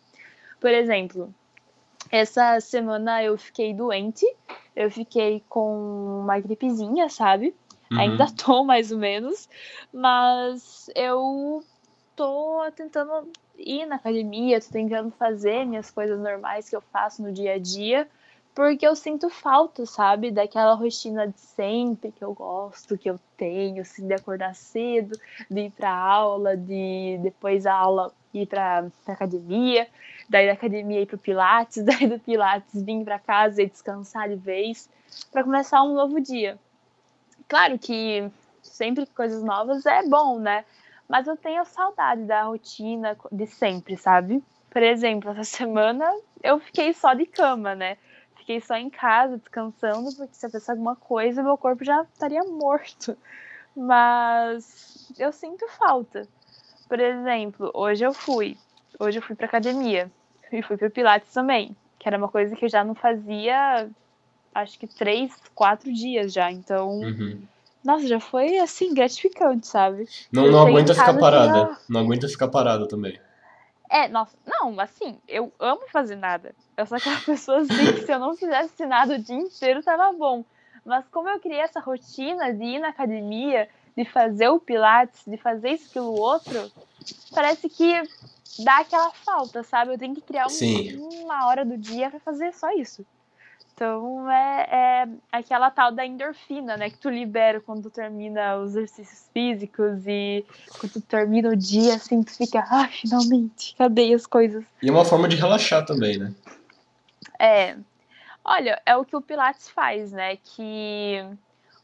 Por 0.61 0.71
exemplo, 0.71 1.35
essa 2.11 2.61
semana 2.61 3.23
eu 3.23 3.37
fiquei 3.37 3.75
doente. 3.75 4.25
Eu 4.77 4.91
fiquei 4.91 5.45
com 5.49 6.21
uma 6.23 6.39
gripezinha, 6.39 7.09
sabe? 7.09 7.55
Uhum. 7.91 7.99
Ainda 7.99 8.27
tô, 8.37 8.65
mais 8.65 8.93
ou 8.93 8.99
menos. 8.99 9.49
Mas 9.93 10.89
eu 10.95 11.65
tô 12.17 12.61
tentando 12.75 13.29
ir 13.57 13.87
na 13.87 13.97
academia, 13.97 14.61
tô 14.61 14.71
tentando 14.71 15.11
fazer 15.13 15.65
minhas 15.65 15.91
coisas 15.91 16.19
normais 16.19 16.69
que 16.69 16.77
eu 16.77 16.81
faço 16.81 17.23
no 17.23 17.33
dia 17.33 17.55
a 17.55 17.59
dia, 17.59 18.09
porque 18.55 18.87
eu 18.87 18.95
sinto 18.95 19.29
falta, 19.29 19.85
sabe, 19.85 20.31
daquela 20.31 20.75
rotina 20.75 21.27
de 21.27 21.41
sempre 21.41 22.13
que 22.13 22.23
eu 22.23 22.33
gosto, 22.33 22.97
que 22.97 23.11
eu 23.11 23.19
tenho, 23.37 23.83
assim, 23.83 24.07
de 24.07 24.15
acordar 24.15 24.55
cedo, 24.55 25.19
de 25.51 25.63
ir 25.63 25.71
pra 25.71 25.91
aula, 25.91 26.57
de 26.57 27.19
depois 27.23 27.65
da 27.65 27.75
aula 27.75 28.13
ir 28.33 28.47
pra 28.47 28.87
academia, 29.07 29.89
daí 30.29 30.47
da 30.47 30.53
academia 30.53 31.01
ir 31.01 31.07
pro 31.07 31.19
Pilates, 31.19 31.83
daí 31.85 32.07
do 32.07 32.19
Pilates 32.19 32.83
vir 32.83 33.05
pra 33.05 33.19
casa 33.19 33.61
e 33.63 33.67
descansar 33.69 34.29
de 34.29 34.37
vez, 34.37 34.89
para 35.33 35.43
começar 35.43 35.83
um 35.83 35.95
novo 35.95 36.21
dia. 36.21 36.59
Claro 37.49 37.79
que 37.79 38.31
sempre 38.63 39.07
coisas 39.07 39.43
novas 39.43 39.85
é 39.85 40.03
bom, 40.09 40.39
né? 40.39 40.65
Mas 41.09 41.27
eu 41.27 41.37
tenho 41.37 41.65
saudade 41.65 42.25
da 42.25 42.45
rotina 42.45 43.17
de 43.31 43.47
sempre, 43.47 43.97
sabe? 43.97 44.43
Por 44.71 44.83
exemplo, 44.83 45.31
essa 45.31 45.45
semana 45.65 46.05
eu 46.43 46.59
fiquei 46.61 46.93
só 46.93 47.15
de 47.15 47.27
cama, 47.27 47.75
né? 47.75 47.97
Fiquei 48.37 48.61
só 48.61 48.77
em 48.77 48.91
casa 48.91 49.39
descansando, 49.39 50.13
porque 50.13 50.35
se 50.35 50.45
eu 50.47 50.51
fizesse 50.51 50.71
alguma 50.71 50.97
coisa, 50.97 51.43
meu 51.43 51.57
corpo 51.57 51.85
já 51.85 52.03
estaria 52.03 52.43
morto. 52.45 53.17
Mas 53.77 55.13
eu 55.19 55.33
sinto 55.33 55.67
falta. 55.69 56.29
Por 56.89 57.01
exemplo, 57.01 57.71
hoje 57.75 58.05
eu 58.05 58.13
fui. 58.13 58.57
Hoje 58.99 59.19
eu 59.19 59.23
fui 59.23 59.35
pra 59.35 59.47
academia. 59.47 60.11
E 60.53 60.63
fui 60.63 60.77
pro 60.77 60.91
Pilates 60.91 61.33
também. 61.33 61.75
Que 61.99 62.09
era 62.09 62.19
uma 62.19 62.29
coisa 62.29 62.55
que 62.55 62.65
eu 62.65 62.69
já 62.69 62.85
não 62.85 62.95
fazia, 62.95 63.91
acho 64.55 64.79
que 64.79 64.87
três, 64.87 65.35
quatro 65.55 65.93
dias 65.93 66.33
já. 66.33 66.51
Então, 66.51 67.01
Uhum. 67.01 67.43
Nossa, 67.85 68.07
já 68.07 68.19
foi 68.21 68.59
assim, 68.59 68.95
gratificante, 68.95 69.67
sabe? 69.67 70.09
Não, 70.33 70.47
Eu 70.47 70.53
não 70.53 70.67
aguenta 70.67 70.95
ficar 70.95 71.19
parada. 71.19 71.65
assim, 71.65 71.83
Não 71.89 72.01
aguenta 72.01 72.29
ficar 72.29 72.49
parada 72.49 72.89
também. 72.89 73.19
É, 73.91 74.09
nossa, 74.09 74.37
não, 74.47 74.79
assim, 74.81 75.19
eu 75.29 75.53
amo 75.59 75.83
fazer 75.93 76.17
nada. 76.17 76.55
Eu 76.77 76.87
sou 76.87 76.97
aquela 76.97 77.21
pessoa 77.23 77.59
assim 77.61 77.87
que 77.93 78.01
se 78.03 78.13
eu 78.13 78.19
não 78.19 78.37
fizesse 78.37 78.85
nada 78.87 79.15
o 79.15 79.19
dia 79.19 79.37
inteiro, 79.37 79.83
tava 79.83 80.13
bom. 80.17 80.45
Mas 80.85 81.07
como 81.09 81.29
eu 81.29 81.39
criei 81.41 81.61
essa 81.61 81.81
rotina 81.81 82.53
de 82.53 82.65
ir 82.65 82.79
na 82.79 82.89
academia, 82.89 83.69
de 83.97 84.05
fazer 84.05 84.49
o 84.49 84.59
pilates, 84.59 85.23
de 85.27 85.37
fazer 85.37 85.71
isso, 85.71 85.87
aquilo, 85.89 86.13
outro, 86.13 86.71
parece 87.33 87.69
que 87.69 88.03
dá 88.59 88.79
aquela 88.79 89.11
falta, 89.25 89.63
sabe? 89.63 89.95
Eu 89.95 89.99
tenho 89.99 90.15
que 90.15 90.21
criar 90.21 90.49
um- 90.49 90.51
uma 91.25 91.47
hora 91.47 91.65
do 91.65 91.77
dia 91.79 92.11
pra 92.11 92.21
fazer 92.21 92.53
só 92.53 92.71
isso. 92.73 93.05
Então 93.75 94.31
é, 94.31 94.69
é, 94.71 95.09
aquela 95.33 95.69
tal 95.69 95.91
da 95.91 96.07
endorfina, 96.07 96.77
né? 96.77 96.91
Que 96.91 96.99
tu 96.99 97.11
libera 97.11 97.61
quando 97.61 97.83
tu 97.83 97.91
termina 97.91 98.57
os 98.57 98.77
exercícios 98.77 99.29
físicos 99.33 100.07
e 100.07 100.47
quando 100.79 100.93
tu 100.93 101.01
termina 101.01 101.49
o 101.49 101.57
dia, 101.57 101.97
assim, 101.97 102.23
tu 102.23 102.33
fica, 102.37 102.65
ah, 102.71 102.89
finalmente, 102.89 103.75
cadê 103.77 104.15
as 104.15 104.27
coisas? 104.27 104.65
E 104.81 104.89
é 104.89 104.93
uma 104.93 105.05
forma 105.05 105.29
de 105.29 105.35
relaxar 105.35 105.85
também, 105.85 106.19
né? 106.19 106.33
É. 107.39 107.77
Olha, 108.45 108.81
é 108.87 108.97
o 108.97 109.05
que 109.05 109.17
o 109.17 109.21
Pilates 109.21 109.69
faz, 109.69 110.13
né? 110.13 110.37
Que 110.37 111.25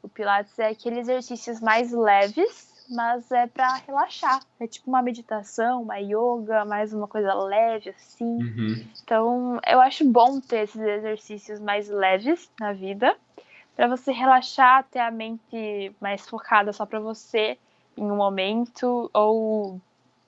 o 0.00 0.08
Pilates 0.08 0.56
é 0.60 0.68
aqueles 0.68 1.08
exercícios 1.08 1.60
mais 1.60 1.90
leves 1.90 2.69
mas 2.90 3.30
é 3.30 3.46
para 3.46 3.76
relaxar. 3.86 4.40
É 4.58 4.66
tipo 4.66 4.90
uma 4.90 5.00
meditação, 5.00 5.82
uma 5.82 5.98
yoga, 5.98 6.64
mais 6.64 6.92
uma 6.92 7.06
coisa 7.06 7.32
leve, 7.32 7.90
assim. 7.90 8.24
Uhum. 8.24 8.88
Então, 9.02 9.60
eu 9.66 9.80
acho 9.80 10.04
bom 10.04 10.40
ter 10.40 10.64
esses 10.64 10.80
exercícios 10.80 11.60
mais 11.60 11.88
leves 11.88 12.50
na 12.58 12.72
vida, 12.72 13.16
para 13.76 13.86
você 13.86 14.10
relaxar, 14.12 14.84
ter 14.90 14.98
a 14.98 15.10
mente 15.10 15.94
mais 16.00 16.28
focada 16.28 16.72
só 16.72 16.84
para 16.84 16.98
você 16.98 17.56
em 17.96 18.10
um 18.10 18.16
momento, 18.16 19.08
ou 19.14 19.80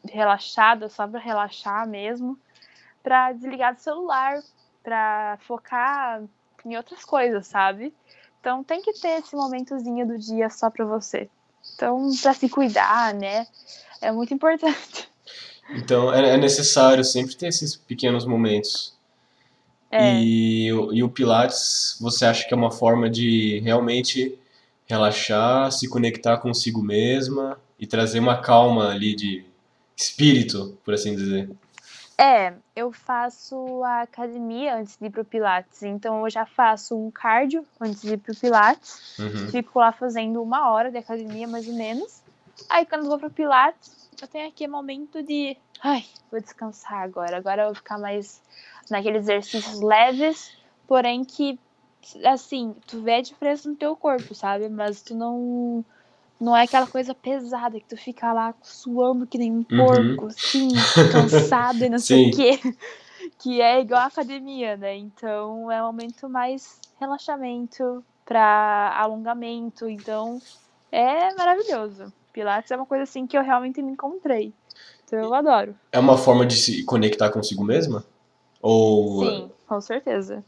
relaxada 0.04 0.88
só 0.88 1.06
para 1.06 1.20
relaxar 1.20 1.86
mesmo, 1.86 2.38
para 3.02 3.32
desligar 3.32 3.74
do 3.74 3.80
celular, 3.80 4.40
para 4.82 5.36
focar 5.40 6.22
em 6.64 6.76
outras 6.76 7.04
coisas, 7.04 7.46
sabe? 7.46 7.92
Então, 8.40 8.62
tem 8.62 8.80
que 8.82 8.92
ter 9.00 9.20
esse 9.20 9.34
momentozinho 9.34 10.06
do 10.06 10.18
dia 10.18 10.48
só 10.48 10.70
para 10.70 10.84
você. 10.84 11.28
Então, 11.74 12.10
para 12.20 12.34
se 12.34 12.48
cuidar, 12.48 13.14
né? 13.14 13.46
É 14.00 14.10
muito 14.10 14.32
importante. 14.34 15.08
Então, 15.70 16.12
é, 16.12 16.34
é 16.34 16.36
necessário 16.36 17.04
sempre 17.04 17.34
ter 17.34 17.46
esses 17.48 17.76
pequenos 17.76 18.24
momentos. 18.24 18.92
É. 19.90 20.14
E, 20.14 20.66
e 20.66 21.02
o 21.02 21.08
Pilates, 21.08 21.96
você 22.00 22.24
acha 22.24 22.46
que 22.46 22.54
é 22.54 22.56
uma 22.56 22.70
forma 22.70 23.10
de 23.10 23.60
realmente 23.60 24.38
relaxar, 24.86 25.70
se 25.70 25.88
conectar 25.88 26.38
consigo 26.38 26.82
mesma 26.82 27.58
e 27.78 27.86
trazer 27.86 28.18
uma 28.18 28.40
calma 28.40 28.90
ali 28.90 29.14
de 29.14 29.44
espírito, 29.96 30.78
por 30.84 30.94
assim 30.94 31.14
dizer? 31.14 31.50
É, 32.18 32.54
eu 32.76 32.92
faço 32.92 33.82
a 33.84 34.02
academia 34.02 34.76
antes 34.76 34.96
de 34.96 35.06
ir 35.06 35.10
pro 35.10 35.24
Pilates. 35.24 35.82
Então 35.82 36.24
eu 36.24 36.30
já 36.30 36.46
faço 36.46 36.96
um 36.96 37.10
cardio 37.10 37.66
antes 37.80 38.02
de 38.02 38.14
ir 38.14 38.18
pro 38.18 38.34
Pilates. 38.34 39.18
Uhum. 39.18 39.48
Fico 39.48 39.78
lá 39.78 39.92
fazendo 39.92 40.42
uma 40.42 40.70
hora 40.70 40.90
de 40.90 40.98
academia, 40.98 41.48
mais 41.48 41.66
ou 41.66 41.74
menos. 41.74 42.22
Aí 42.68 42.86
quando 42.86 43.08
vou 43.08 43.18
pro 43.18 43.30
Pilates, 43.30 44.08
eu 44.20 44.28
tenho 44.28 44.48
aqui 44.48 44.66
momento 44.68 45.22
de. 45.22 45.56
Ai, 45.82 46.04
vou 46.30 46.40
descansar 46.40 47.02
agora. 47.02 47.36
Agora 47.36 47.62
eu 47.62 47.66
vou 47.66 47.74
ficar 47.74 47.98
mais 47.98 48.40
naqueles 48.90 49.22
exercícios 49.22 49.80
leves, 49.80 50.56
porém 50.86 51.24
que, 51.24 51.58
assim, 52.24 52.74
tu 52.86 53.02
vê 53.02 53.14
a 53.14 53.22
diferença 53.22 53.68
no 53.68 53.74
teu 53.74 53.96
corpo, 53.96 54.34
sabe? 54.34 54.68
Mas 54.68 55.02
tu 55.02 55.14
não 55.14 55.84
não 56.43 56.57
é 56.57 56.64
aquela 56.64 56.88
coisa 56.88 57.14
pesada 57.14 57.78
que 57.78 57.86
tu 57.86 57.97
fica 57.97 58.32
lá 58.32 58.53
suando 58.61 59.28
que 59.28 59.38
nem 59.38 59.53
um 59.53 59.59
uhum. 59.59 59.64
porco, 59.64 60.26
assim, 60.26 60.70
cansado 61.12 61.84
e 61.84 61.88
não 61.88 62.01
sei 62.01 62.28
o 62.30 62.36
quê. 62.36 62.61
Que 63.38 63.61
é 63.61 63.80
igual 63.80 64.03
a 64.03 64.07
academia, 64.07 64.76
né? 64.76 64.97
Então 64.97 65.70
é 65.70 65.80
um 65.80 65.86
momento 65.86 66.28
mais 66.28 66.80
relaxamento 67.01 68.05
para 68.24 68.97
alongamento. 68.97 69.88
Então 69.88 70.40
é 70.90 71.32
maravilhoso. 71.34 72.12
Pilates 72.32 72.70
é 72.70 72.76
uma 72.76 72.86
coisa 72.86 73.05
assim 73.05 73.26
que 73.26 73.36
eu 73.36 73.43
realmente 73.43 73.80
me 73.80 73.93
encontrei. 73.93 74.53
Então 75.05 75.20
eu 75.20 75.34
adoro. 75.34 75.74
É 75.93 75.99
uma 75.99 76.16
forma 76.16 76.45
de 76.45 76.57
se 76.57 76.84
conectar 76.84 77.30
consigo 77.30 77.64
mesma? 77.64 78.05
Ou 78.61 79.24
Sim, 79.24 79.51
com 79.66 79.80
certeza. 79.80 80.45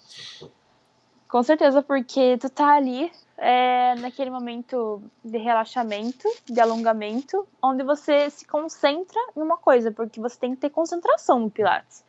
Com 1.29 1.43
certeza, 1.43 1.81
porque 1.83 2.37
tu 2.39 2.51
tá 2.51 2.75
ali 2.75 3.11
é, 3.37 3.95
naquele 3.97 4.31
momento 4.31 5.03
de 5.25 5.39
relaxamento, 5.39 6.29
de 6.45 6.61
alongamento, 6.61 7.47
onde 7.63 7.83
você 7.83 8.31
se 8.31 8.47
concentra 8.47 9.21
em 9.37 9.41
uma 9.41 9.57
coisa, 9.57 9.91
porque 9.91 10.21
você 10.21 10.39
tem 10.39 10.55
que 10.55 10.61
ter 10.61 10.71
concentração 10.71 11.41
no 11.41 11.51
Pilates. 11.51 12.05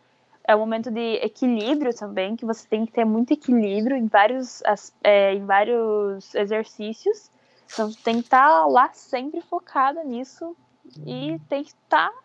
É 0.47 0.55
um 0.55 0.59
momento 0.59 0.91
de 0.91 1.15
equilíbrio 1.15 1.93
também, 1.95 2.36
que 2.36 2.45
você 2.45 2.67
tem 2.67 2.86
que 2.86 2.91
ter 2.91 3.03
muito 3.03 3.34
equilíbrio 3.34 3.97
em 3.97 4.05
vários, 4.05 4.61
é, 5.03 5.34
em 5.34 5.43
vários 5.43 6.36
exercícios. 6.36 7.32
Então, 7.73 7.91
você 7.91 7.99
tem 8.03 8.15
que 8.19 8.28
estar 8.28 8.47
tá 8.47 8.65
lá 8.67 8.91
sempre 8.93 9.41
focada 9.41 10.03
nisso 10.03 10.55
e 11.05 11.39
tem 11.49 11.63
que 11.63 11.71
estar 11.71 12.11
tá 12.11 12.19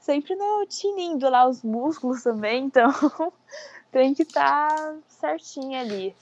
sempre 0.00 0.34
no 0.34 0.66
tinindo 0.66 1.30
lá 1.30 1.48
os 1.48 1.62
músculos 1.62 2.22
também. 2.22 2.64
Então, 2.72 3.32
tem 3.92 4.14
que 4.14 4.22
estar 4.22 4.68
tá 4.68 4.96
certinho 5.06 5.78
ali. 5.78 6.16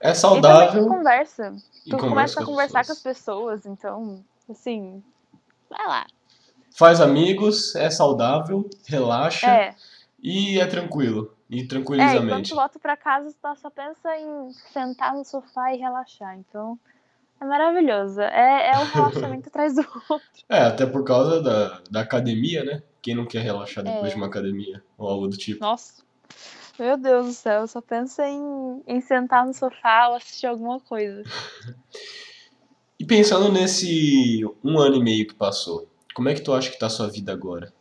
É 0.00 0.14
saudável. 0.14 0.84
E 0.84 0.88
conversa. 0.88 1.54
Tu 1.88 1.96
começa 1.96 2.40
a 2.40 2.44
conversar 2.44 2.84
com 2.84 2.92
as 2.92 3.00
pessoas, 3.00 3.66
então, 3.66 4.24
assim, 4.50 5.02
vai 5.70 5.86
lá. 5.86 6.06
Faz 6.76 7.00
amigos, 7.00 7.74
é 7.74 7.88
saudável, 7.88 8.68
relaxa 8.86 9.46
é. 9.46 9.74
e 10.22 10.60
é 10.60 10.66
tranquilo. 10.66 11.34
E 11.48 11.60
é, 11.60 12.16
a 12.16 12.20
mente. 12.20 12.28
quando 12.28 12.48
tu 12.48 12.54
volta 12.56 12.78
pra 12.78 12.96
casa, 12.96 13.32
tu 13.32 13.56
só 13.56 13.70
pensa 13.70 14.16
em 14.16 14.52
sentar 14.72 15.14
no 15.14 15.24
sofá 15.24 15.72
e 15.72 15.78
relaxar. 15.78 16.36
Então, 16.36 16.78
é 17.40 17.44
maravilhoso. 17.44 18.20
É, 18.20 18.72
é 18.72 18.78
um 18.78 18.84
relaxamento 18.84 19.48
atrás 19.48 19.74
do 19.74 19.86
outro. 20.08 20.26
É, 20.48 20.62
até 20.62 20.84
por 20.84 21.04
causa 21.04 21.40
da, 21.40 21.80
da 21.88 22.00
academia, 22.00 22.64
né? 22.64 22.82
Quem 23.00 23.14
não 23.14 23.26
quer 23.26 23.42
relaxar 23.42 23.84
depois 23.84 24.06
é. 24.06 24.10
de 24.10 24.16
uma 24.16 24.26
academia 24.26 24.82
ou 24.98 25.08
algo 25.08 25.28
do 25.28 25.36
tipo. 25.36 25.60
Nossa. 25.60 26.02
Meu 26.78 26.96
Deus 26.98 27.26
do 27.26 27.32
céu, 27.32 27.62
eu 27.62 27.66
só 27.66 27.80
penso 27.80 28.20
em, 28.20 28.82
em 28.86 29.00
sentar 29.00 29.46
no 29.46 29.54
sofá 29.54 30.08
ou 30.08 30.16
assistir 30.16 30.46
alguma 30.46 30.78
coisa. 30.78 31.22
e 33.00 33.04
pensando 33.04 33.50
nesse 33.50 34.42
um 34.62 34.78
ano 34.78 34.96
e 34.96 35.02
meio 35.02 35.26
que 35.26 35.34
passou, 35.34 35.88
como 36.14 36.28
é 36.28 36.34
que 36.34 36.42
tu 36.42 36.52
acha 36.52 36.70
que 36.70 36.78
tá 36.78 36.86
a 36.86 36.90
sua 36.90 37.08
vida 37.08 37.32
agora? 37.32 37.72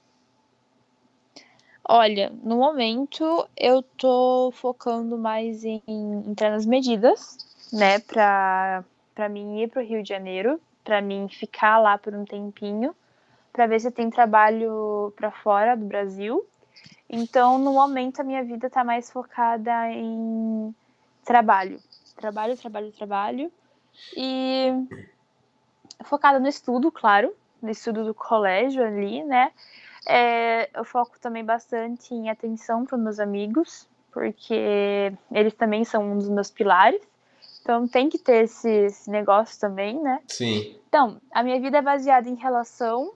Olha, 1.87 2.31
no 2.41 2.55
momento 2.55 3.47
eu 3.55 3.83
tô 3.83 4.51
focando 4.55 5.17
mais 5.17 5.63
em 5.63 5.81
entrar 6.25 6.49
nas 6.49 6.65
medidas, 6.65 7.37
né, 7.71 7.99
pra, 7.99 8.83
pra 9.13 9.27
mim 9.27 9.59
ir 9.59 9.67
pro 9.67 9.83
Rio 9.83 10.01
de 10.01 10.09
Janeiro, 10.09 10.59
pra 10.83 11.01
mim 11.01 11.27
ficar 11.29 11.77
lá 11.79 11.97
por 11.97 12.15
um 12.15 12.23
tempinho, 12.23 12.95
pra 13.51 13.67
ver 13.67 13.81
se 13.81 13.91
tem 13.91 14.09
trabalho 14.09 15.13
pra 15.17 15.31
fora 15.31 15.75
do 15.75 15.85
Brasil 15.85 16.45
então, 17.09 17.57
no 17.57 17.73
momento, 17.73 18.19
a 18.19 18.23
minha 18.23 18.43
vida 18.43 18.67
está 18.67 18.83
mais 18.83 19.11
focada 19.11 19.89
em 19.91 20.73
trabalho. 21.23 21.79
Trabalho, 22.15 22.57
trabalho, 22.57 22.91
trabalho. 22.91 23.51
E 24.15 24.71
focada 26.03 26.39
no 26.39 26.47
estudo, 26.47 26.91
claro, 26.91 27.33
no 27.61 27.69
estudo 27.69 28.03
do 28.03 28.13
colégio 28.13 28.83
ali, 28.83 29.23
né? 29.23 29.51
É, 30.07 30.69
eu 30.73 30.83
foco 30.83 31.19
também 31.19 31.43
bastante 31.43 32.13
em 32.13 32.29
atenção 32.29 32.85
para 32.85 32.97
meus 32.97 33.19
amigos, 33.19 33.87
porque 34.11 35.13
eles 35.31 35.53
também 35.53 35.83
são 35.83 36.11
um 36.11 36.17
dos 36.17 36.29
meus 36.29 36.49
pilares. 36.49 37.01
Então 37.61 37.87
tem 37.87 38.09
que 38.09 38.19
ter 38.19 38.43
esse, 38.43 38.69
esse 38.69 39.09
negócio 39.09 39.59
também, 39.59 39.99
né? 39.99 40.21
Sim. 40.27 40.75
Então, 40.87 41.19
a 41.31 41.41
minha 41.41 41.59
vida 41.59 41.79
é 41.79 41.81
baseada 41.81 42.29
em 42.29 42.35
relação 42.35 43.11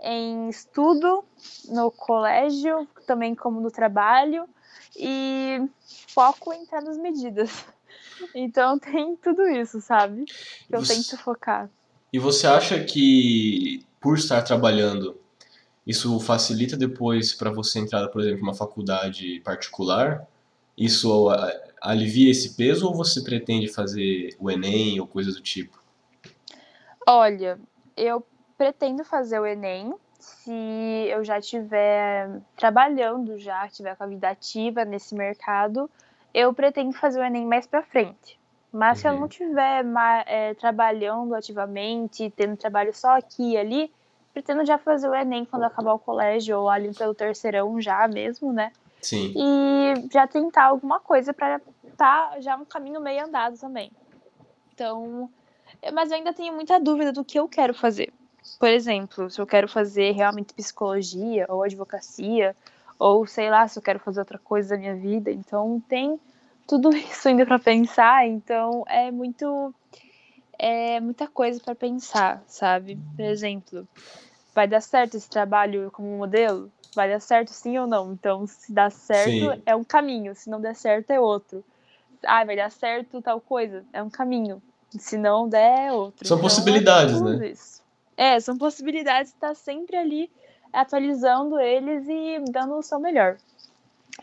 em 0.00 0.48
estudo 0.48 1.24
no 1.68 1.90
colégio, 1.90 2.86
também 3.06 3.34
como 3.34 3.60
no 3.60 3.70
trabalho, 3.70 4.48
e 4.96 5.60
foco 6.08 6.52
em 6.52 6.62
entrar 6.62 6.80
nas 6.80 6.98
medidas. 6.98 7.50
Então 8.32 8.78
tem 8.78 9.16
tudo 9.16 9.42
isso, 9.48 9.80
sabe? 9.80 10.24
Que 10.24 10.76
eu 10.76 10.84
você... 10.84 10.94
tento 10.94 11.18
focar. 11.18 11.68
E 12.12 12.18
você 12.18 12.46
acha 12.46 12.82
que 12.82 13.84
por 14.00 14.16
estar 14.16 14.40
trabalhando, 14.42 15.18
isso 15.84 16.18
facilita 16.20 16.76
depois 16.76 17.34
para 17.34 17.50
você 17.50 17.80
entrar, 17.80 18.06
por 18.08 18.20
exemplo, 18.20 18.40
numa 18.40 18.54
faculdade 18.54 19.40
particular? 19.40 20.26
Isso 20.78 21.28
alivia 21.80 22.30
esse 22.30 22.54
peso 22.54 22.86
ou 22.86 22.94
você 22.94 23.20
pretende 23.20 23.68
fazer 23.68 24.34
o 24.38 24.50
Enem 24.50 25.00
ou 25.00 25.06
coisa 25.06 25.32
do 25.32 25.40
tipo? 25.40 25.82
Olha, 27.06 27.58
eu 27.96 28.24
pretendo 28.64 29.04
fazer 29.04 29.38
o 29.38 29.44
Enem 29.44 29.94
se 30.18 30.50
eu 31.10 31.22
já 31.22 31.38
estiver 31.38 32.40
trabalhando, 32.56 33.38
já 33.38 33.66
estiver 33.66 33.94
com 33.94 34.04
a 34.04 34.06
vida 34.06 34.30
ativa 34.30 34.86
nesse 34.86 35.14
mercado, 35.14 35.90
eu 36.32 36.54
pretendo 36.54 36.94
fazer 36.94 37.20
o 37.20 37.22
Enem 37.22 37.44
mais 37.44 37.66
para 37.66 37.82
frente. 37.82 38.40
Mas 38.72 38.96
uhum. 38.98 39.02
se 39.02 39.08
eu 39.08 39.12
não 39.12 39.20
uhum. 39.20 39.26
estiver 39.26 39.84
é, 40.24 40.54
trabalhando 40.54 41.34
ativamente, 41.34 42.32
tendo 42.34 42.56
trabalho 42.56 42.94
só 42.94 43.18
aqui 43.18 43.52
e 43.52 43.58
ali, 43.58 43.92
pretendo 44.32 44.64
já 44.64 44.78
fazer 44.78 45.10
o 45.10 45.14
Enem 45.14 45.44
quando 45.44 45.64
acabar 45.64 45.92
o 45.92 45.98
colégio 45.98 46.58
ou 46.58 46.70
ali 46.70 46.94
pelo 46.94 47.14
terceirão 47.14 47.78
já 47.82 48.08
mesmo, 48.08 48.50
né? 48.50 48.72
Sim. 49.02 49.34
E 49.36 50.08
já 50.10 50.26
tentar 50.26 50.64
alguma 50.64 51.00
coisa 51.00 51.34
para 51.34 51.60
tá 51.98 52.40
já 52.40 52.56
um 52.56 52.64
caminho 52.64 52.98
meio 52.98 53.26
andado 53.26 53.58
também. 53.58 53.92
Então, 54.72 55.28
mas 55.92 56.10
eu 56.10 56.16
ainda 56.16 56.32
tenho 56.32 56.54
muita 56.54 56.80
dúvida 56.80 57.12
do 57.12 57.22
que 57.22 57.38
eu 57.38 57.46
quero 57.46 57.74
fazer. 57.74 58.10
Por 58.58 58.68
exemplo, 58.68 59.30
se 59.30 59.40
eu 59.40 59.46
quero 59.46 59.68
fazer 59.68 60.12
realmente 60.12 60.54
psicologia 60.54 61.46
ou 61.48 61.62
advocacia, 61.62 62.54
ou 62.98 63.26
sei 63.26 63.50
lá, 63.50 63.66
se 63.66 63.78
eu 63.78 63.82
quero 63.82 63.98
fazer 63.98 64.20
outra 64.20 64.38
coisa 64.38 64.70
da 64.70 64.76
minha 64.78 64.94
vida. 64.94 65.30
Então, 65.30 65.82
tem 65.88 66.18
tudo 66.66 66.90
isso 66.96 67.28
ainda 67.28 67.44
para 67.44 67.58
pensar, 67.58 68.26
então 68.26 68.84
é 68.88 69.10
muito 69.10 69.74
é 70.58 71.00
muita 71.00 71.26
coisa 71.26 71.60
para 71.60 71.74
pensar, 71.74 72.42
sabe? 72.46 72.98
Por 73.16 73.24
exemplo, 73.24 73.86
vai 74.54 74.68
dar 74.68 74.80
certo 74.80 75.16
esse 75.16 75.28
trabalho 75.28 75.90
como 75.90 76.16
modelo? 76.16 76.70
Vai 76.94 77.08
dar 77.08 77.20
certo 77.20 77.50
sim 77.50 77.76
ou 77.76 77.86
não? 77.86 78.12
Então, 78.12 78.46
se 78.46 78.72
dá 78.72 78.88
certo, 78.88 79.52
sim. 79.52 79.62
é 79.66 79.74
um 79.74 79.82
caminho, 79.82 80.34
se 80.34 80.48
não 80.48 80.60
der 80.60 80.76
certo, 80.76 81.10
é 81.10 81.18
outro. 81.18 81.64
Ah, 82.24 82.44
vai 82.44 82.56
dar 82.56 82.70
certo 82.70 83.20
tal 83.20 83.40
coisa, 83.40 83.84
é 83.92 84.02
um 84.02 84.08
caminho. 84.08 84.62
Se 84.90 85.18
não 85.18 85.48
der, 85.48 85.88
é 85.88 85.92
outro. 85.92 86.26
São 86.26 86.38
então, 86.38 86.48
possibilidades, 86.48 87.20
né? 87.20 87.48
Isso. 87.48 87.83
É, 88.16 88.38
são 88.40 88.56
possibilidades 88.56 89.32
de 89.32 89.36
estar 89.36 89.54
sempre 89.54 89.96
ali 89.96 90.30
atualizando 90.72 91.58
eles 91.58 92.06
e 92.08 92.44
dando 92.50 92.76
o 92.76 92.82
seu 92.82 92.98
melhor. 92.98 93.36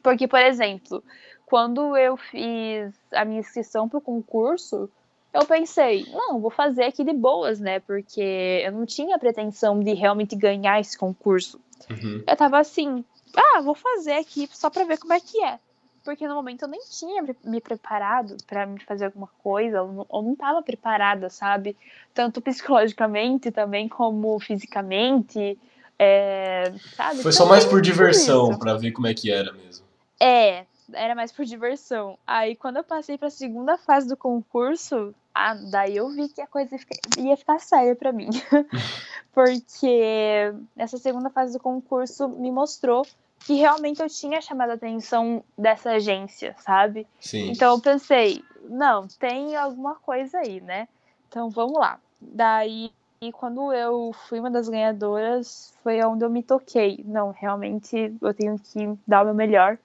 Porque, 0.02 0.28
por 0.28 0.40
exemplo, 0.40 1.04
quando 1.46 1.98
eu 1.98 2.16
fiz 2.16 2.94
a 3.14 3.26
minha 3.26 3.40
inscrição 3.40 3.88
para 3.88 3.98
o 3.98 4.02
concurso, 4.02 4.90
eu 5.34 5.46
pensei, 5.46 6.06
não, 6.12 6.40
vou 6.40 6.52
fazer 6.52 6.84
aqui 6.84 7.04
de 7.04 7.14
boas, 7.14 7.60
né? 7.60 7.80
Porque 7.80 8.62
eu 8.66 8.72
não 8.72 8.86
tinha 8.86 9.18
pretensão 9.18 9.80
de 9.80 9.94
realmente 9.94 10.36
ganhar 10.36 10.80
esse 10.80 10.98
concurso. 10.98 11.60
Uhum. 11.90 12.24
Eu 12.28 12.36
tava 12.36 12.60
assim, 12.60 13.04
ah, 13.36 13.62
vou 13.62 13.76
fazer 13.76 14.14
aqui 14.14 14.50
só 14.52 14.70
para 14.70 14.84
ver 14.84 14.98
como 14.98 15.14
é 15.14 15.20
que 15.20 15.44
é. 15.44 15.60
Porque 16.04 16.28
no 16.28 16.36
momento 16.36 16.64
eu 16.64 16.68
nem 16.68 16.82
tinha 16.90 17.24
me 17.44 17.62
preparado 17.62 18.36
para 18.48 18.66
me 18.66 18.80
fazer 18.84 19.06
alguma 19.06 19.30
coisa, 19.44 19.78
eu 19.78 19.88
não, 19.88 20.08
eu 20.12 20.22
não 20.22 20.36
tava 20.36 20.62
preparada, 20.62 21.30
sabe? 21.30 21.78
Tanto 22.14 22.42
psicologicamente 22.42 23.52
também 23.52 23.88
como 23.88 24.40
fisicamente. 24.40 25.58
É, 26.00 26.74
sabe? 26.96 27.22
Foi 27.22 27.32
só 27.32 27.46
mais 27.46 27.64
por 27.64 27.82
diversão, 27.82 28.58
para 28.58 28.76
ver 28.76 28.92
como 28.92 29.06
é 29.06 29.14
que 29.14 29.32
era 29.32 29.54
mesmo. 29.54 29.86
É, 30.20 30.66
era 30.94 31.14
mais 31.14 31.32
por 31.32 31.46
diversão. 31.46 32.18
Aí 32.26 32.56
quando 32.56 32.78
eu 32.78 32.84
passei 32.84 33.18
para 33.18 33.28
a 33.28 33.32
segunda 33.32 33.78
fase 33.78 34.08
do 34.08 34.18
concurso, 34.18 35.14
ah, 35.34 35.54
daí 35.54 35.98
eu 35.98 36.10
vi 36.10 36.28
que 36.30 36.42
a 36.42 36.48
coisa 36.48 36.76
ia 37.18 37.38
ficar 37.38 37.60
séria 37.60 37.96
para 37.96 38.12
mim. 38.12 38.30
Porque 39.34 40.54
essa 40.76 40.98
segunda 40.98 41.30
fase 41.30 41.54
do 41.54 41.60
concurso 41.60 42.28
me 42.28 42.52
mostrou 42.52 43.06
que 43.46 43.56
realmente 43.56 44.02
eu 44.02 44.10
tinha 44.10 44.42
chamado 44.42 44.72
a 44.72 44.74
atenção 44.74 45.44
dessa 45.58 45.92
agência, 45.92 46.56
sabe? 46.60 47.08
Sim. 47.20 47.52
Então 47.52 47.76
eu 47.76 47.82
pensei, 47.82 48.44
não, 48.70 49.08
tem 49.08 49.56
alguma 49.56 49.96
coisa 49.96 50.40
aí, 50.40 50.62
né? 50.62 50.88
Então 51.28 51.50
vamos 51.50 51.80
lá. 51.80 52.00
Daí, 52.20 52.92
e 53.22 53.32
quando 53.32 53.74
eu 53.74 54.14
fui 54.28 54.40
uma 54.40 54.52
das 54.52 54.70
ganhadoras, 54.70 55.74
foi 55.84 56.04
onde 56.04 56.24
eu 56.24 56.30
me 56.30 56.44
toquei. 56.44 57.04
Não, 57.06 57.32
realmente 57.32 58.14
eu 58.22 58.34
tenho 58.34 58.60
que 58.60 58.98
dar 59.08 59.24
o 59.24 59.26
meu 59.26 59.34
melhor 59.34 59.78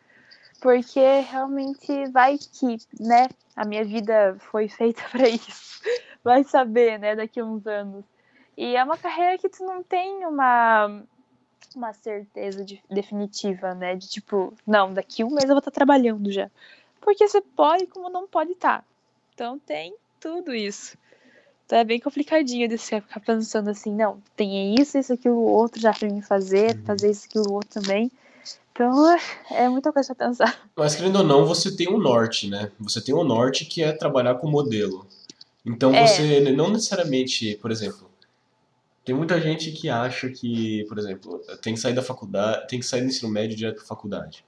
porque 0.61 1.21
realmente 1.21 2.07
vai 2.11 2.39
que, 2.39 2.79
né, 2.99 3.29
a 3.55 3.65
minha 3.65 3.85
vida 3.85 4.37
foi 4.51 4.69
feita 4.69 5.03
para 5.11 5.29
isso. 5.29 5.81
Vai 6.23 6.45
saber, 6.45 6.99
né, 6.99 7.15
daqui 7.15 7.41
a 7.41 7.45
uns 7.45 7.67
anos. 7.67 8.05
E 8.57 8.75
é 8.75 8.83
uma 8.83 8.97
carreira 8.97 9.39
que 9.39 9.49
tu 9.49 9.65
não 9.65 9.83
tem 9.83 10.25
uma 10.27 11.03
uma 11.75 11.93
certeza 11.93 12.65
de, 12.65 12.83
definitiva, 12.91 13.75
né, 13.75 13.95
de 13.95 14.09
tipo, 14.09 14.53
não, 14.67 14.93
daqui 14.93 15.23
um 15.23 15.31
mês 15.31 15.45
eu 15.45 15.51
vou 15.51 15.59
estar 15.59 15.71
trabalhando 15.71 16.31
já. 16.31 16.51
Porque 17.01 17.29
você 17.29 17.41
pode 17.41 17.87
como 17.87 18.09
não 18.09 18.27
pode 18.27 18.53
estar. 18.53 18.85
Então 19.35 19.59
tem 19.59 19.95
tudo 20.21 20.55
isso. 20.55 20.97
Então 21.67 21.79
é 21.79 21.85
bem 21.85 22.01
complicadinho 22.01 22.69
de 22.69 22.79
você 22.79 23.01
ficar 23.01 23.21
pensando 23.21 23.71
assim, 23.71 23.93
não, 23.93 24.23
tem 24.37 24.75
isso, 24.75 24.97
isso, 24.97 25.13
aquilo, 25.13 25.41
outro 25.41 25.81
já 25.81 25.93
pra 25.93 26.09
mim 26.09 26.23
fazer, 26.23 26.77
uhum. 26.77 26.85
fazer 26.85 27.11
isso, 27.11 27.27
aquilo, 27.27 27.53
outro 27.53 27.83
também. 27.83 28.11
Então, 28.73 29.19
é 29.51 29.69
muita 29.69 29.91
coisa 29.91 30.15
pra 30.15 30.29
pensar. 30.29 30.69
Mas, 30.77 30.95
querendo 30.95 31.17
ou 31.17 31.25
não, 31.25 31.47
você 31.47 31.75
tem 31.75 31.89
um 31.89 31.99
norte, 31.99 32.47
né? 32.47 32.71
Você 32.81 33.01
tem 33.01 33.15
um 33.15 33.25
norte 33.25 33.65
que 33.65 33.83
é 33.83 33.91
trabalhar 33.91 34.35
com 34.35 34.49
modelo. 34.49 35.07
Então, 35.65 35.95
é. 35.95 36.07
você 36.07 36.41
não 36.53 36.71
necessariamente, 36.71 37.59
por 37.61 37.71
exemplo, 37.71 38.11
tem 39.07 39.15
muita 39.15 39.41
gente 39.41 39.71
que 39.71 39.89
acha 39.89 40.29
que, 40.29 40.85
por 40.89 40.99
exemplo, 40.99 41.41
tem 41.63 41.75
que 41.75 41.81
sair 41.81 41.95
da 41.95 42.03
faculdade, 42.03 42.67
tem 42.67 42.81
que 42.81 42.85
sair 42.85 43.03
do 43.03 43.07
ensino 43.07 43.31
médio 43.31 43.57
direto 43.57 43.77
pra 43.77 43.85
faculdade. 43.85 44.45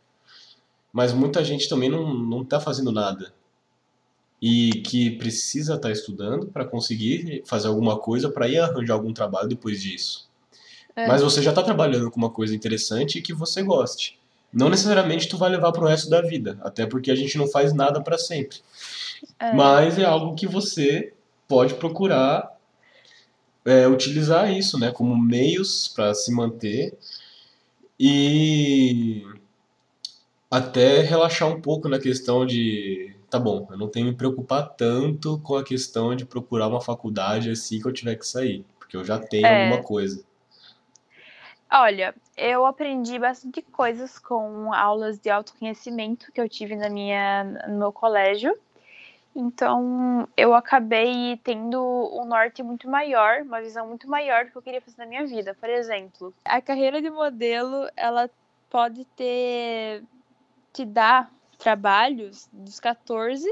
Mas 0.92 1.12
muita 1.12 1.44
gente 1.44 1.68
também 1.68 1.88
não, 1.88 2.12
não 2.12 2.44
tá 2.44 2.58
fazendo 2.58 2.90
nada. 2.90 3.32
E 4.42 4.82
que 4.84 5.12
precisa 5.12 5.74
estar 5.74 5.86
tá 5.86 5.92
estudando 5.92 6.48
para 6.48 6.64
conseguir 6.64 7.44
fazer 7.46 7.68
alguma 7.68 8.00
coisa 8.00 8.28
para 8.28 8.48
ir 8.48 8.58
arranjar 8.58 8.94
algum 8.94 9.12
trabalho 9.12 9.48
depois 9.48 9.80
disso. 9.80 10.28
É. 10.96 11.06
Mas 11.06 11.22
você 11.22 11.40
já 11.40 11.50
está 11.50 11.62
trabalhando 11.62 12.10
com 12.10 12.16
uma 12.16 12.30
coisa 12.30 12.52
interessante 12.52 13.18
e 13.18 13.22
que 13.22 13.32
você 13.32 13.62
goste. 13.62 14.18
Não 14.52 14.68
necessariamente 14.68 15.28
tu 15.28 15.38
vai 15.38 15.50
levar 15.50 15.70
para 15.70 15.84
o 15.84 15.86
resto 15.86 16.10
da 16.10 16.20
vida, 16.20 16.58
até 16.62 16.84
porque 16.84 17.12
a 17.12 17.14
gente 17.14 17.38
não 17.38 17.46
faz 17.46 17.72
nada 17.72 18.02
para 18.02 18.18
sempre. 18.18 18.58
É. 19.38 19.52
Mas 19.52 20.00
é 20.00 20.04
algo 20.04 20.34
que 20.34 20.48
você 20.48 21.12
pode 21.46 21.74
procurar 21.74 22.57
é, 23.68 23.86
utilizar 23.86 24.50
isso, 24.50 24.78
né, 24.78 24.90
como 24.90 25.16
meios 25.16 25.88
para 25.88 26.14
se 26.14 26.32
manter 26.32 26.96
e 28.00 29.26
até 30.50 31.02
relaxar 31.02 31.48
um 31.48 31.60
pouco 31.60 31.88
na 31.88 31.98
questão 31.98 32.46
de, 32.46 33.14
tá 33.28 33.38
bom, 33.38 33.68
eu 33.70 33.76
não 33.76 33.88
tenho 33.88 34.06
que 34.06 34.12
me 34.12 34.16
preocupar 34.16 34.70
tanto 34.70 35.38
com 35.40 35.56
a 35.56 35.64
questão 35.64 36.16
de 36.16 36.24
procurar 36.24 36.68
uma 36.68 36.80
faculdade 36.80 37.50
assim 37.50 37.78
que 37.78 37.86
eu 37.86 37.92
tiver 37.92 38.16
que 38.16 38.26
sair, 38.26 38.64
porque 38.78 38.96
eu 38.96 39.04
já 39.04 39.18
tenho 39.18 39.46
é. 39.46 39.66
alguma 39.66 39.82
coisa. 39.82 40.24
Olha, 41.70 42.14
eu 42.34 42.64
aprendi 42.64 43.18
bastante 43.18 43.60
coisas 43.60 44.18
com 44.18 44.72
aulas 44.72 45.18
de 45.18 45.28
autoconhecimento 45.28 46.32
que 46.32 46.40
eu 46.40 46.48
tive 46.48 46.74
na 46.74 46.88
minha, 46.88 47.44
no 47.68 47.78
meu 47.78 47.92
colégio. 47.92 48.58
Então, 49.34 50.28
eu 50.36 50.54
acabei 50.54 51.38
tendo 51.44 51.80
um 52.12 52.24
norte 52.24 52.62
muito 52.62 52.88
maior, 52.88 53.42
uma 53.42 53.60
visão 53.60 53.86
muito 53.86 54.08
maior 54.08 54.44
do 54.44 54.50
que 54.50 54.58
eu 54.58 54.62
queria 54.62 54.80
fazer 54.80 54.98
na 54.98 55.06
minha 55.06 55.26
vida. 55.26 55.54
Por 55.54 55.68
exemplo, 55.68 56.34
a 56.44 56.60
carreira 56.60 57.00
de 57.00 57.10
modelo, 57.10 57.88
ela 57.96 58.28
pode 58.68 59.04
ter 59.04 60.02
te 60.72 60.84
dar 60.84 61.30
trabalhos 61.58 62.48
dos 62.52 62.80
14 62.80 63.48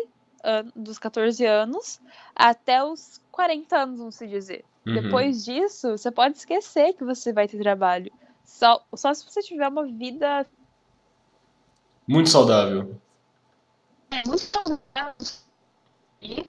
dos 0.75 0.99
14 0.99 1.45
anos 1.45 2.01
até 2.35 2.85
os 2.85 3.21
40 3.33 3.77
anos, 3.77 3.99
vamos 3.99 4.15
se 4.15 4.27
dizer. 4.27 4.65
Uhum. 4.87 4.95
Depois 4.95 5.45
disso, 5.45 5.91
você 5.91 6.11
pode 6.11 6.39
esquecer 6.39 6.93
que 6.93 7.05
você 7.05 7.33
vai 7.33 7.49
ter 7.49 7.59
trabalho. 7.59 8.13
Só, 8.45 8.85
só 8.95 9.13
se 9.13 9.25
você 9.25 9.43
tiver 9.43 9.69
uma 9.69 9.85
vida. 9.85 10.47
Muito 12.07 12.31
saudável. 12.31 12.97
É, 14.13 14.23
muito 14.27 14.43
saudável. 14.43 15.15
E 16.21 16.45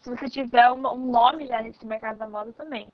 se 0.00 0.10
você 0.10 0.28
tiver 0.28 0.70
um 0.72 1.10
nome 1.10 1.46
já 1.46 1.62
nesse 1.62 1.84
mercado 1.86 2.18
da 2.18 2.28
moda 2.28 2.52
também. 2.52 2.88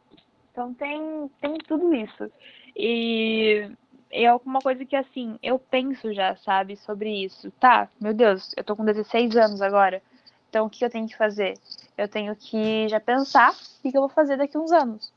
Então 0.52 0.74
tem, 0.74 1.30
tem 1.40 1.56
tudo 1.58 1.94
isso. 1.94 2.30
E 2.76 3.70
é 4.10 4.26
alguma 4.26 4.60
coisa 4.60 4.84
que 4.84 4.96
assim, 4.96 5.38
eu 5.42 5.58
penso 5.58 6.12
já, 6.12 6.36
sabe, 6.36 6.76
sobre 6.76 7.24
isso. 7.24 7.50
Tá, 7.52 7.88
meu 8.00 8.12
Deus, 8.12 8.52
eu 8.56 8.64
tô 8.64 8.74
com 8.74 8.84
16 8.84 9.36
anos 9.36 9.62
agora. 9.62 10.02
Então 10.48 10.66
o 10.66 10.70
que 10.70 10.84
eu 10.84 10.90
tenho 10.90 11.06
que 11.06 11.16
fazer? 11.16 11.54
Eu 11.96 12.08
tenho 12.08 12.34
que 12.34 12.88
já 12.88 13.00
pensar 13.00 13.52
o 13.52 13.90
que 13.90 13.96
eu 13.96 14.02
vou 14.02 14.08
fazer 14.08 14.36
daqui 14.36 14.56
a 14.56 14.60
uns 14.60 14.72
anos. 14.72 15.12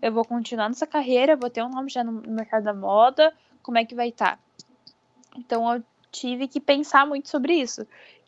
Eu 0.00 0.12
vou 0.12 0.24
continuar 0.24 0.68
nessa 0.68 0.86
carreira, 0.86 1.36
vou 1.36 1.50
ter 1.50 1.62
um 1.62 1.68
nome 1.68 1.90
já 1.90 2.04
no 2.04 2.12
mercado 2.30 2.64
da 2.64 2.74
moda, 2.74 3.32
como 3.62 3.78
é 3.78 3.84
que 3.84 3.94
vai 3.94 4.08
estar? 4.08 4.36
Tá? 4.36 4.42
Então 5.36 5.74
eu 5.74 5.82
tive 6.10 6.48
que 6.48 6.60
pensar 6.60 7.06
muito 7.06 7.28
sobre 7.28 7.54
isso, 7.54 7.86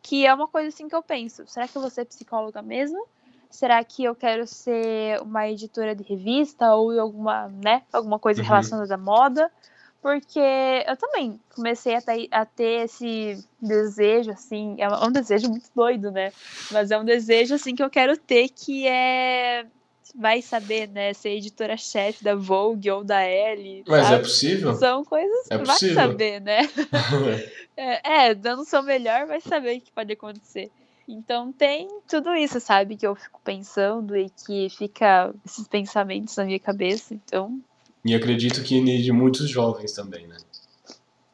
que 0.08 0.24
é 0.24 0.32
uma 0.32 0.48
coisa 0.48 0.68
assim 0.68 0.88
que 0.88 0.94
eu 0.94 1.02
penso. 1.02 1.46
Será 1.46 1.68
que 1.68 1.76
eu 1.76 1.82
vou 1.82 1.90
ser 1.90 2.06
psicóloga 2.06 2.62
mesmo? 2.62 3.06
Será 3.50 3.84
que 3.84 4.04
eu 4.04 4.14
quero 4.14 4.46
ser 4.46 5.20
uma 5.20 5.46
editora 5.46 5.94
de 5.94 6.02
revista 6.02 6.74
ou 6.74 6.98
alguma, 6.98 7.48
né, 7.48 7.82
alguma 7.92 8.18
coisa 8.18 8.40
uhum. 8.40 8.48
relacionada 8.48 8.94
à 8.94 8.98
moda? 8.98 9.52
porque 10.00 10.38
eu 10.86 10.96
também 10.96 11.40
comecei 11.52 11.96
a 11.96 12.00
ter, 12.00 12.28
a 12.30 12.46
ter, 12.46 12.84
esse 12.84 13.44
desejo, 13.60 14.30
assim, 14.30 14.76
é 14.78 14.88
um 14.88 15.10
desejo 15.10 15.48
muito 15.50 15.68
doido, 15.74 16.12
né? 16.12 16.32
Mas 16.70 16.92
é 16.92 16.98
um 16.98 17.04
desejo, 17.04 17.56
assim, 17.56 17.74
que 17.74 17.82
eu 17.82 17.90
quero 17.90 18.16
ter, 18.16 18.48
que 18.48 18.86
é, 18.86 19.66
vai 20.14 20.42
saber, 20.42 20.88
né, 20.88 21.12
ser 21.12 21.30
editora-chefe 21.30 22.24
da 22.24 22.34
Vogue 22.34 22.90
ou 22.90 23.04
da 23.04 23.22
Elle. 23.22 23.84
Mas 23.86 24.04
sabe? 24.04 24.14
é 24.14 24.18
possível? 24.18 24.74
São 24.74 25.04
coisas, 25.04 25.50
é 25.50 25.58
vai 25.58 25.78
saber, 25.78 26.40
né? 26.40 26.60
é, 27.76 28.26
é, 28.28 28.34
dando 28.34 28.62
o 28.62 28.64
seu 28.64 28.82
melhor, 28.82 29.26
vai 29.26 29.40
saber 29.40 29.78
o 29.78 29.80
que 29.80 29.92
pode 29.92 30.12
acontecer. 30.12 30.70
Então 31.08 31.52
tem 31.52 31.88
tudo 32.06 32.34
isso, 32.34 32.60
sabe, 32.60 32.96
que 32.96 33.06
eu 33.06 33.14
fico 33.14 33.40
pensando 33.42 34.16
e 34.16 34.28
que 34.30 34.68
fica 34.70 35.34
esses 35.44 35.66
pensamentos 35.66 36.36
na 36.36 36.44
minha 36.44 36.58
cabeça. 36.58 37.14
Então 37.14 37.60
e 38.04 38.14
acredito 38.14 38.62
que 38.62 38.80
de 38.80 39.12
muitos 39.12 39.48
jovens 39.48 39.92
também, 39.92 40.26
né? 40.26 40.36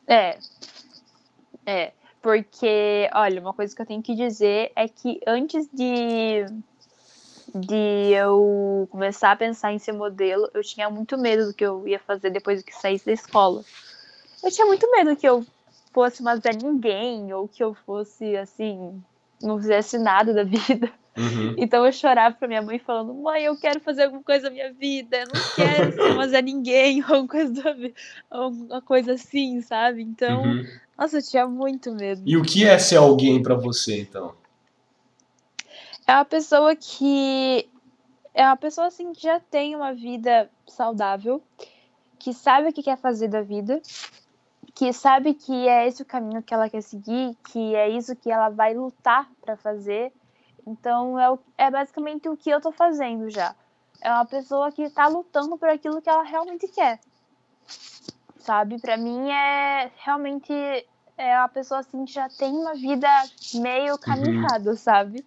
É. 0.07 0.39
É. 1.67 1.93
Porque, 2.21 3.09
olha, 3.13 3.41
uma 3.41 3.53
coisa 3.53 3.75
que 3.75 3.83
eu 3.83 3.87
tenho 3.87 4.03
que 4.03 4.15
dizer 4.15 4.73
é 4.75 4.89
que 4.89 5.21
antes 5.27 5.69
de, 5.73 6.47
de 7.55 8.11
eu 8.13 8.89
começar 8.91 9.33
a 9.33 9.37
pensar 9.37 9.73
em 9.73 9.79
ser 9.79 9.93
modelo, 9.93 10.49
eu 10.53 10.63
tinha 10.63 10.91
muito 10.91 11.17
medo 11.17 11.47
do 11.47 11.55
que 11.55 11.65
eu 11.65 11.87
ia 11.87 11.99
fazer 11.99 12.31
depois 12.31 12.63
que 12.63 12.73
saísse 12.75 13.07
da 13.07 13.13
escola. 13.13 13.63
Eu 14.43 14.51
tinha 14.51 14.67
muito 14.67 14.91
medo 14.91 15.17
que 15.17 15.29
eu 15.29 15.45
fosse 15.93 16.21
uma 16.21 16.37
Zé 16.37 16.51
Ninguém, 16.53 17.33
ou 17.33 17.47
que 17.49 17.63
eu 17.63 17.73
fosse, 17.87 18.37
assim, 18.37 19.01
não 19.41 19.59
fizesse 19.59 19.97
nada 19.99 20.33
da 20.35 20.43
vida. 20.45 20.91
Uhum. 21.17 21.55
Então 21.57 21.87
eu 21.87 21.93
chorava 21.93 22.35
pra 22.35 22.49
minha 22.49 22.61
mãe 22.61 22.81
falando, 22.81 23.15
mãe, 23.15 23.45
eu 23.45 23.57
quero 23.57 23.79
fazer 23.79 24.03
alguma 24.05 24.25
coisa 24.25 24.49
na 24.49 24.51
minha 24.51 24.73
vida, 24.73 25.19
eu 25.19 25.29
não 25.29 25.35
quero 25.55 25.93
ser 25.93 26.13
mais 26.13 26.35
a 26.35 26.43
ninguém, 26.43 27.01
ou 27.09 27.15
alguma 27.15 27.29
coisa, 27.29 27.53
da- 27.53 27.77
alguma 28.29 28.83
coisa 28.83 29.13
assim, 29.13 29.61
sabe? 29.61 30.03
Então, 30.03 30.43
Uhum. 30.43 30.65
nossa, 30.99 31.19
eu 31.19 31.23
tinha 31.23 31.47
muito 31.47 31.95
medo. 31.95 32.23
E 32.27 32.37
o 32.37 32.43
que 32.43 32.67
é 32.67 32.77
ser 32.77 32.97
alguém 32.97 33.41
pra 33.41 33.55
você, 33.55 34.01
então? 34.01 34.35
É 36.07 36.15
uma 36.15 36.25
pessoa 36.25 36.75
que. 36.77 37.71
É 38.35 38.45
uma 38.45 38.57
pessoa 38.57 38.89
assim 38.89 39.13
que 39.13 39.23
já 39.23 39.39
tem 39.39 39.77
uma 39.77 39.95
vida 39.95 40.51
saudável, 40.67 41.43
que 42.19 42.33
sabe 42.33 42.69
o 42.69 42.73
que 42.73 42.83
quer 42.83 42.99
fazer 42.99 43.29
da 43.29 43.43
vida, 43.43 43.81
que 44.75 44.93
sabe 44.93 45.35
que 45.35 45.69
é 45.69 45.87
esse 45.87 46.03
o 46.03 46.07
caminho 46.07 46.43
que 46.43 46.53
ela 46.53 46.69
quer 46.69 46.83
seguir, 46.83 47.37
que 47.47 47.77
é 47.77 47.89
isso 47.89 48.17
que 48.17 48.31
ela 48.31 48.49
vai 48.49 48.75
lutar 48.75 49.31
pra 49.41 49.57
fazer. 49.57 50.13
Então 50.67 51.19
é, 51.19 51.31
o- 51.31 51.39
é 51.57 51.71
basicamente 51.71 52.29
o 52.29 52.37
que 52.37 52.51
eu 52.51 52.61
tô 52.61 52.73
fazendo 52.73 53.31
já. 53.31 53.55
É 54.01 54.11
uma 54.11 54.25
pessoa 54.27 54.73
que 54.73 54.91
tá 54.91 55.07
lutando 55.07 55.57
por 55.57 55.69
aquilo 55.69 56.03
que 56.03 56.11
ela 56.11 56.25
realmente 56.25 56.67
quer. 56.69 56.99
Sabe? 58.39 58.81
Pra 58.81 58.97
mim 58.97 59.31
é 59.31 59.93
realmente 59.99 60.53
é 61.17 61.39
uma 61.39 61.49
pessoa 61.49 61.81
assim 61.81 62.05
que 62.05 62.13
já 62.13 62.29
tem 62.29 62.53
uma 62.53 62.75
vida 62.75 63.09
meio 63.55 63.97
caminhada, 63.97 64.75
sabe? 64.75 65.25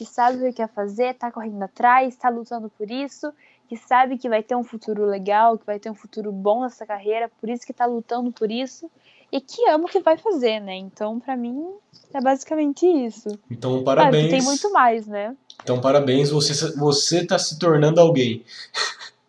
Que 0.00 0.06
sabe 0.06 0.38
o 0.38 0.40
que 0.46 0.54
quer 0.54 0.68
fazer, 0.70 1.12
tá 1.12 1.30
correndo 1.30 1.62
atrás, 1.62 2.16
tá 2.16 2.30
lutando 2.30 2.70
por 2.70 2.90
isso, 2.90 3.30
que 3.68 3.76
sabe 3.76 4.16
que 4.16 4.30
vai 4.30 4.42
ter 4.42 4.56
um 4.56 4.64
futuro 4.64 5.04
legal, 5.04 5.58
que 5.58 5.66
vai 5.66 5.78
ter 5.78 5.90
um 5.90 5.94
futuro 5.94 6.32
bom 6.32 6.62
nessa 6.62 6.86
carreira, 6.86 7.30
por 7.38 7.50
isso 7.50 7.66
que 7.66 7.72
tá 7.74 7.84
lutando 7.84 8.32
por 8.32 8.50
isso 8.50 8.90
e 9.30 9.42
que 9.42 9.68
ama 9.68 9.84
o 9.84 9.88
que 9.88 10.00
vai 10.00 10.16
fazer, 10.16 10.58
né? 10.58 10.74
Então, 10.74 11.20
pra 11.20 11.36
mim, 11.36 11.70
é 12.14 12.20
basicamente 12.22 12.86
isso. 12.86 13.28
Então, 13.50 13.84
parabéns. 13.84 14.30
tem 14.30 14.40
muito 14.40 14.72
mais, 14.72 15.06
né? 15.06 15.36
Então, 15.62 15.78
parabéns, 15.82 16.30
você, 16.30 16.54
você 16.78 17.26
tá 17.26 17.38
se 17.38 17.58
tornando 17.58 18.00
alguém. 18.00 18.42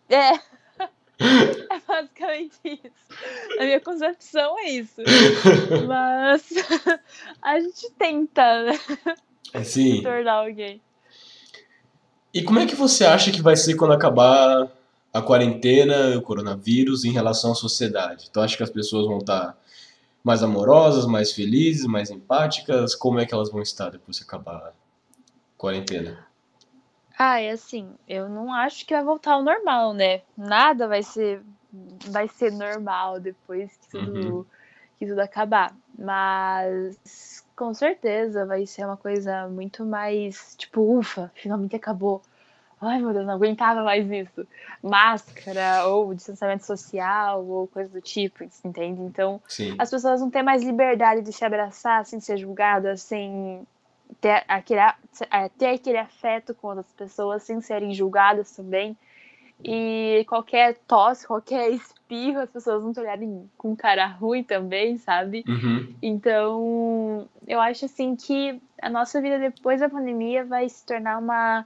É. 0.08 0.32
É 1.22 1.80
basicamente 1.86 2.58
isso. 2.64 3.60
A 3.60 3.64
minha 3.64 3.80
concepção 3.80 4.58
é 4.58 4.70
isso. 4.70 5.00
Mas 5.86 6.42
a 7.40 7.60
gente 7.60 7.90
tenta 7.92 8.64
né, 8.64 8.72
se 9.54 9.64
Sim. 9.64 10.02
tornar 10.02 10.34
alguém. 10.34 10.80
E 12.34 12.42
como 12.42 12.58
é 12.58 12.66
que 12.66 12.74
você 12.74 13.04
acha 13.04 13.30
que 13.30 13.42
vai 13.42 13.56
ser 13.56 13.74
quando 13.76 13.92
acabar 13.92 14.70
a 15.12 15.20
quarentena, 15.20 16.16
o 16.16 16.22
coronavírus, 16.22 17.04
em 17.04 17.12
relação 17.12 17.52
à 17.52 17.54
sociedade? 17.54 18.30
Tu 18.30 18.40
acha 18.40 18.56
que 18.56 18.62
as 18.62 18.70
pessoas 18.70 19.06
vão 19.06 19.18
estar 19.18 19.56
mais 20.24 20.42
amorosas, 20.42 21.04
mais 21.04 21.32
felizes, 21.32 21.84
mais 21.84 22.10
empáticas? 22.10 22.94
Como 22.94 23.20
é 23.20 23.26
que 23.26 23.34
elas 23.34 23.50
vão 23.50 23.60
estar 23.60 23.90
depois 23.90 24.18
que 24.18 24.24
acabar 24.24 24.56
a 24.56 24.72
quarentena? 25.58 26.26
Ah, 27.18 27.38
é 27.38 27.50
assim, 27.50 27.90
eu 28.08 28.28
não 28.28 28.52
acho 28.52 28.86
que 28.86 28.94
vai 28.94 29.04
voltar 29.04 29.34
ao 29.34 29.42
normal, 29.42 29.92
né? 29.92 30.22
Nada 30.36 30.88
vai 30.88 31.02
ser 31.02 31.42
vai 32.08 32.28
ser 32.28 32.52
normal 32.52 33.18
depois 33.20 33.70
que 33.76 33.88
tudo, 33.88 34.46
que 34.98 35.06
tudo 35.06 35.20
acabar. 35.20 35.74
Mas 35.98 37.44
com 37.62 37.72
certeza 37.72 38.44
vai 38.44 38.66
ser 38.66 38.84
uma 38.84 38.96
coisa 38.96 39.46
muito 39.46 39.84
mais, 39.84 40.56
tipo, 40.58 40.80
ufa, 40.98 41.30
finalmente 41.32 41.76
acabou. 41.76 42.20
Ai, 42.80 43.00
meu 43.00 43.12
Deus, 43.12 43.24
não 43.24 43.34
aguentava 43.34 43.84
mais 43.84 44.04
isso. 44.10 44.44
Máscara, 44.82 45.86
ou 45.86 46.12
distanciamento 46.12 46.66
social, 46.66 47.46
ou 47.46 47.68
coisa 47.68 47.88
do 47.88 48.00
tipo, 48.00 48.42
entende? 48.64 49.00
Então, 49.02 49.40
Sim. 49.46 49.76
as 49.78 49.88
pessoas 49.88 50.20
não 50.20 50.28
têm 50.28 50.42
mais 50.42 50.64
liberdade 50.64 51.22
de 51.22 51.32
se 51.32 51.44
abraçar 51.44 52.04
sem 52.04 52.18
ser 52.18 52.36
julgadas, 52.36 53.00
sem 53.02 53.64
ter 54.20 54.42
aquele, 54.48 54.80
é, 54.80 55.48
ter 55.56 55.66
aquele 55.66 55.98
afeto 55.98 56.56
com 56.56 56.66
outras 56.66 56.92
pessoas, 56.96 57.44
sem 57.44 57.60
serem 57.60 57.94
julgadas 57.94 58.50
também. 58.50 58.96
E 59.64 60.24
qualquer 60.28 60.76
tosse, 60.86 61.26
qualquer 61.26 61.70
espirro, 61.72 62.40
as 62.40 62.50
pessoas 62.50 62.82
não 62.82 62.92
te 62.92 63.00
olharem 63.00 63.48
com 63.56 63.74
cara 63.76 64.06
ruim 64.06 64.42
também, 64.42 64.96
sabe? 64.98 65.44
Uhum. 65.46 65.94
Então, 66.02 67.28
eu 67.46 67.60
acho 67.60 67.84
assim 67.84 68.16
que 68.16 68.60
a 68.80 68.90
nossa 68.90 69.20
vida 69.20 69.38
depois 69.38 69.80
da 69.80 69.88
pandemia 69.88 70.44
vai 70.44 70.68
se 70.68 70.84
tornar 70.84 71.18
uma, 71.18 71.64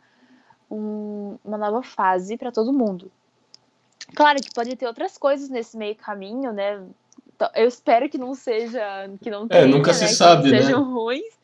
um- 0.71 1.39
uma 1.45 1.57
nova 1.57 1.83
fase 1.83 2.37
para 2.37 2.53
todo 2.53 2.73
mundo. 2.73 3.11
Claro 4.15 4.41
que 4.41 4.53
pode 4.55 4.77
ter 4.77 4.87
outras 4.87 5.17
coisas 5.19 5.49
nesse 5.49 5.77
meio 5.77 5.97
caminho, 5.97 6.53
né? 6.53 6.83
Eu 7.55 7.67
espero 7.69 8.09
que 8.09 8.17
não 8.19 8.35
seja, 8.35 8.81
que 9.21 9.31
não 9.31 9.45
É, 9.45 9.63
tenha, 9.63 9.67
nunca 9.67 9.93
se 9.93 10.03
né, 10.03 10.09
que 10.09 10.15
sabe, 10.15 10.51
né? 10.51 10.61
sejam 10.63 10.85
ruins, 10.95 11.35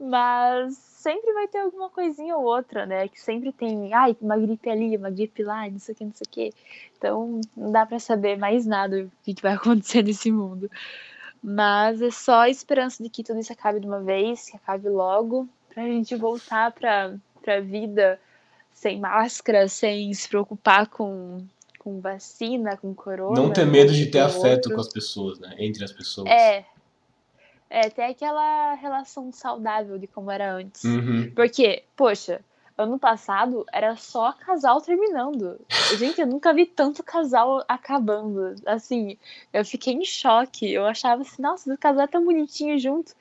mas 0.00 0.93
sempre 1.04 1.34
vai 1.34 1.46
ter 1.46 1.58
alguma 1.58 1.90
coisinha 1.90 2.34
ou 2.34 2.44
outra, 2.44 2.86
né? 2.86 3.06
Que 3.08 3.20
sempre 3.20 3.52
tem, 3.52 3.92
ai, 3.92 4.16
uma 4.22 4.38
gripe 4.38 4.70
ali, 4.70 4.96
uma 4.96 5.10
gripe 5.10 5.42
lá, 5.42 5.68
não 5.68 5.78
sei 5.78 5.94
o 5.94 5.98
que, 5.98 6.04
não 6.06 6.12
sei 6.14 6.24
o 6.26 6.30
que. 6.30 6.54
Então, 6.96 7.40
não 7.54 7.70
dá 7.70 7.84
pra 7.84 7.98
saber 7.98 8.38
mais 8.38 8.64
nada 8.64 9.02
o 9.02 9.12
que 9.22 9.34
que 9.34 9.42
vai 9.42 9.52
acontecer 9.54 10.02
nesse 10.02 10.32
mundo. 10.32 10.70
Mas 11.42 12.00
é 12.00 12.10
só 12.10 12.40
a 12.40 12.48
esperança 12.48 13.02
de 13.02 13.10
que 13.10 13.22
tudo 13.22 13.38
isso 13.38 13.52
acabe 13.52 13.80
de 13.80 13.86
uma 13.86 14.00
vez, 14.00 14.48
que 14.48 14.56
acabe 14.56 14.88
logo, 14.88 15.46
pra 15.68 15.82
gente 15.82 16.16
voltar 16.16 16.72
pra, 16.72 17.14
pra 17.42 17.60
vida 17.60 18.18
sem 18.72 18.98
máscara, 18.98 19.68
sem 19.68 20.12
se 20.14 20.26
preocupar 20.26 20.86
com, 20.86 21.44
com 21.78 22.00
vacina, 22.00 22.78
com 22.78 22.94
corona. 22.94 23.38
Não 23.38 23.52
ter 23.52 23.66
medo 23.66 23.92
de 23.92 24.06
ter 24.06 24.20
afeto 24.20 24.68
outro. 24.68 24.74
com 24.74 24.80
as 24.80 24.88
pessoas, 24.88 25.38
né? 25.38 25.54
Entre 25.58 25.84
as 25.84 25.92
pessoas. 25.92 26.30
É. 26.30 26.64
É, 27.68 27.88
ter 27.88 28.04
aquela 28.04 28.74
relação 28.74 29.32
saudável 29.32 29.98
de 29.98 30.06
como 30.06 30.30
era 30.30 30.54
antes. 30.54 30.84
Uhum. 30.84 31.32
Porque, 31.34 31.82
poxa, 31.96 32.40
ano 32.76 32.98
passado 32.98 33.64
era 33.72 33.96
só 33.96 34.32
casal 34.32 34.80
terminando. 34.80 35.58
Gente, 35.96 36.20
eu 36.20 36.26
nunca 36.26 36.52
vi 36.52 36.66
tanto 36.66 37.02
casal 37.02 37.64
acabando. 37.68 38.54
Assim, 38.66 39.16
eu 39.52 39.64
fiquei 39.64 39.94
em 39.94 40.04
choque. 40.04 40.70
Eu 40.70 40.84
achava 40.84 41.22
assim, 41.22 41.40
nossa, 41.40 41.72
o 41.72 41.78
casal 41.78 42.04
é 42.04 42.08
tão 42.08 42.24
bonitinho 42.24 42.78
junto. 42.78 43.12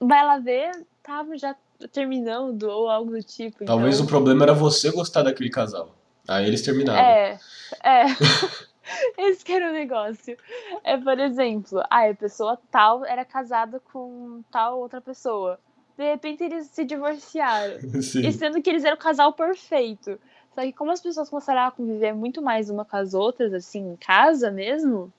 Vai 0.00 0.24
lá 0.24 0.38
ver, 0.38 0.72
tava 1.02 1.36
já 1.36 1.54
terminando 1.92 2.64
ou 2.64 2.88
algo 2.88 3.12
do 3.12 3.22
tipo. 3.22 3.64
Talvez 3.64 3.96
então... 3.96 4.06
o 4.06 4.08
problema 4.08 4.44
era 4.44 4.54
você 4.54 4.90
gostar 4.90 5.22
daquele 5.22 5.50
casal. 5.50 5.94
Aí 6.26 6.46
eles 6.46 6.62
terminaram. 6.62 7.00
É, 7.00 7.38
é. 7.82 8.04
Esse 9.18 9.44
que 9.44 9.52
era 9.52 9.70
o 9.70 9.72
negócio. 9.72 10.36
É, 10.84 10.96
por 10.96 11.18
exemplo, 11.18 11.82
ah, 11.90 12.08
a 12.08 12.14
pessoa 12.14 12.58
tal 12.70 13.04
era 13.04 13.24
casada 13.24 13.80
com 13.92 14.42
tal 14.50 14.80
outra 14.80 15.00
pessoa. 15.00 15.58
De 15.96 16.04
repente 16.04 16.42
eles 16.42 16.66
se 16.68 16.84
divorciaram. 16.84 17.80
Sim. 18.02 18.26
E 18.26 18.32
sendo 18.32 18.62
que 18.62 18.70
eles 18.70 18.84
eram 18.84 18.96
o 18.96 19.00
casal 19.00 19.32
perfeito. 19.32 20.18
Só 20.54 20.62
que 20.62 20.72
como 20.72 20.90
as 20.90 21.00
pessoas 21.00 21.30
começaram 21.30 21.62
a 21.62 21.70
conviver 21.70 22.12
muito 22.12 22.42
mais 22.42 22.68
uma 22.68 22.84
com 22.84 22.96
as 22.96 23.14
outras, 23.14 23.54
assim, 23.54 23.92
em 23.92 23.96
casa 23.96 24.50
mesmo, 24.50 25.12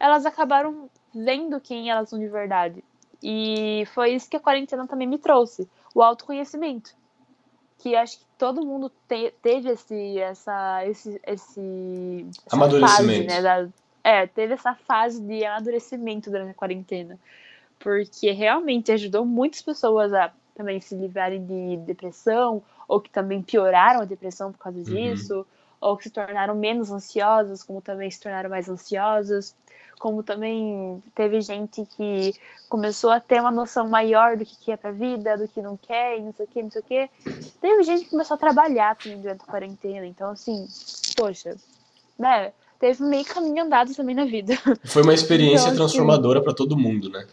elas 0.00 0.26
acabaram 0.26 0.88
vendo 1.14 1.60
quem 1.60 1.90
elas 1.90 2.08
são 2.08 2.18
de 2.18 2.28
verdade. 2.28 2.82
E 3.22 3.84
foi 3.94 4.14
isso 4.14 4.28
que 4.28 4.36
a 4.36 4.40
quarentena 4.40 4.86
também 4.86 5.06
me 5.06 5.18
trouxe. 5.18 5.68
O 5.94 6.02
autoconhecimento. 6.02 6.94
Que 7.84 7.94
acho 7.94 8.18
que 8.18 8.24
todo 8.38 8.64
mundo 8.64 8.90
te- 9.06 9.34
teve 9.42 9.68
esse, 9.68 10.18
essa, 10.18 10.86
esse, 10.86 11.20
esse 11.26 12.26
Amadurecimento. 12.50 12.88
Fase, 12.96 13.26
né, 13.26 13.42
da- 13.42 13.68
é, 14.02 14.26
teve 14.26 14.54
essa 14.54 14.74
fase 14.74 15.20
de 15.20 15.44
amadurecimento 15.44 16.30
durante 16.30 16.52
a 16.52 16.54
quarentena. 16.54 17.18
Porque 17.78 18.30
realmente 18.30 18.90
ajudou 18.90 19.26
muitas 19.26 19.60
pessoas 19.60 20.14
a 20.14 20.32
também 20.54 20.80
se 20.80 20.94
livrarem 20.94 21.44
de 21.44 21.76
depressão, 21.84 22.62
ou 22.88 23.02
que 23.02 23.10
também 23.10 23.42
pioraram 23.42 24.00
a 24.00 24.04
depressão 24.06 24.50
por 24.50 24.58
causa 24.58 24.82
disso, 24.82 25.46
ou 25.78 25.94
que 25.98 26.04
se 26.04 26.10
tornaram 26.10 26.54
menos 26.54 26.90
ansiosas, 26.90 27.62
como 27.62 27.82
também 27.82 28.10
se 28.10 28.18
tornaram 28.18 28.48
mais 28.48 28.66
ansiosas, 28.66 29.54
como 29.98 30.22
também 30.22 31.02
teve 31.14 31.40
gente 31.40 31.86
que 31.96 32.34
começou 32.68 33.10
a 33.10 33.20
ter 33.20 33.40
uma 33.40 33.50
noção 33.50 33.88
maior 33.88 34.36
do 34.36 34.44
que 34.44 34.56
que 34.56 34.72
é 34.72 34.76
pra 34.76 34.90
vida, 34.90 35.36
do 35.36 35.48
que 35.48 35.62
não 35.62 35.76
quer, 35.76 36.18
e 36.18 36.22
não 36.22 36.32
sei 36.32 36.44
o 36.44 36.48
que, 36.48 36.62
não 36.62 36.70
sei 36.70 36.80
o 36.80 36.84
que. 36.84 37.10
Teve 37.60 37.82
gente 37.82 38.04
que 38.04 38.10
começou 38.10 38.34
a 38.34 38.38
trabalhar 38.38 38.96
também 38.96 39.20
durante 39.20 39.42
a 39.42 39.46
quarentena, 39.46 40.06
então 40.06 40.30
assim, 40.30 40.66
poxa, 41.16 41.56
né? 42.18 42.52
Teve 42.78 43.02
meio 43.04 43.24
caminho 43.24 43.64
andado 43.64 43.94
também 43.94 44.14
na 44.14 44.24
vida. 44.24 44.54
Foi 44.84 45.02
uma 45.02 45.14
experiência 45.14 45.68
Então, 45.68 45.68
assim, 45.68 45.76
transformadora 45.76 46.42
pra 46.42 46.52
todo 46.52 46.76
mundo, 46.76 47.08
né? 47.08 47.26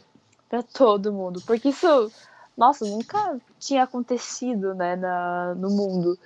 Pra 0.47 0.63
todo 0.63 1.11
mundo. 1.11 1.41
Porque 1.45 1.69
isso, 1.69 2.11
nossa, 2.55 2.85
nunca 2.85 3.37
tinha 3.59 3.83
acontecido, 3.83 4.73
né, 4.73 4.95
na, 4.95 5.55
no 5.55 5.69
mundo. 5.69 6.17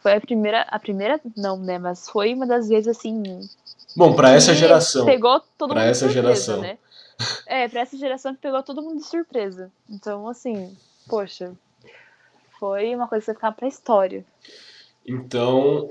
Foi 0.00 0.14
a 0.14 0.20
primeira, 0.20 0.62
a 0.62 0.78
primeira, 0.78 1.20
não, 1.36 1.56
né, 1.56 1.78
mas 1.78 2.08
foi 2.08 2.34
uma 2.34 2.46
das 2.46 2.68
vezes, 2.68 2.96
assim, 2.96 3.40
Bom, 3.96 4.14
pra 4.14 4.30
essa 4.32 4.54
geração. 4.54 5.06
Pegou 5.06 5.40
todo 5.58 5.70
Pra 5.70 5.80
mundo 5.82 5.90
essa 5.90 6.06
surpresa, 6.06 6.22
geração. 6.22 6.60
né? 6.60 6.78
É, 7.46 7.68
pra 7.68 7.80
essa 7.80 7.96
geração 7.96 8.34
que 8.34 8.40
pegou 8.40 8.62
todo 8.62 8.82
mundo 8.82 8.98
de 8.98 9.06
surpresa. 9.06 9.70
Então, 9.88 10.26
assim, 10.28 10.76
poxa, 11.08 11.52
foi 12.58 12.94
uma 12.94 13.06
coisa 13.08 13.22
que 13.22 13.26
vai 13.26 13.34
ficar 13.34 13.52
pra 13.52 13.68
história. 13.68 14.24
Então, 15.06 15.90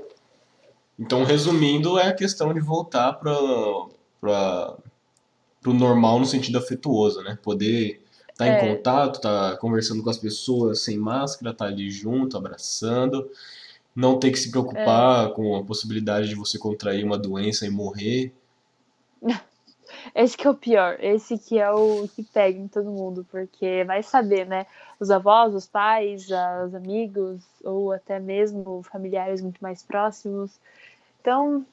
então 0.98 1.24
resumindo, 1.24 1.98
é 1.98 2.08
a 2.08 2.14
questão 2.14 2.52
de 2.54 2.60
voltar 2.60 3.12
para 3.14 3.32
para 4.20 4.76
pro 5.60 5.72
normal 5.74 6.18
no 6.18 6.26
sentido 6.26 6.58
afetuoso, 6.58 7.22
né? 7.22 7.38
Poder 7.42 8.02
tá 8.36 8.46
em 8.46 8.52
é. 8.52 8.60
contato, 8.74 9.20
tá 9.20 9.56
conversando 9.58 10.02
com 10.02 10.08
as 10.10 10.16
pessoas 10.18 10.80
sem 10.80 10.96
máscara, 10.98 11.52
tá 11.54 11.66
ali 11.66 11.90
junto, 11.90 12.36
abraçando, 12.36 13.30
não 13.94 14.18
ter 14.18 14.30
que 14.30 14.38
se 14.38 14.50
preocupar 14.50 15.28
é. 15.28 15.32
com 15.32 15.56
a 15.56 15.64
possibilidade 15.64 16.28
de 16.28 16.34
você 16.34 16.58
contrair 16.58 17.04
uma 17.04 17.18
doença 17.18 17.66
e 17.66 17.70
morrer. 17.70 18.32
Esse 20.14 20.36
que 20.36 20.46
é 20.46 20.50
o 20.50 20.54
pior, 20.54 20.96
esse 21.00 21.36
que 21.36 21.58
é 21.58 21.70
o 21.70 22.08
que 22.14 22.22
pega 22.22 22.58
em 22.58 22.68
todo 22.68 22.90
mundo, 22.90 23.26
porque 23.30 23.84
vai 23.84 24.02
saber, 24.02 24.46
né? 24.46 24.66
Os 24.98 25.10
avós, 25.10 25.54
os 25.54 25.66
pais, 25.66 26.26
os 26.66 26.74
amigos, 26.74 27.42
ou 27.62 27.92
até 27.92 28.18
mesmo 28.18 28.82
familiares 28.84 29.42
muito 29.42 29.58
mais 29.60 29.82
próximos. 29.82 30.58
Então, 31.20 31.66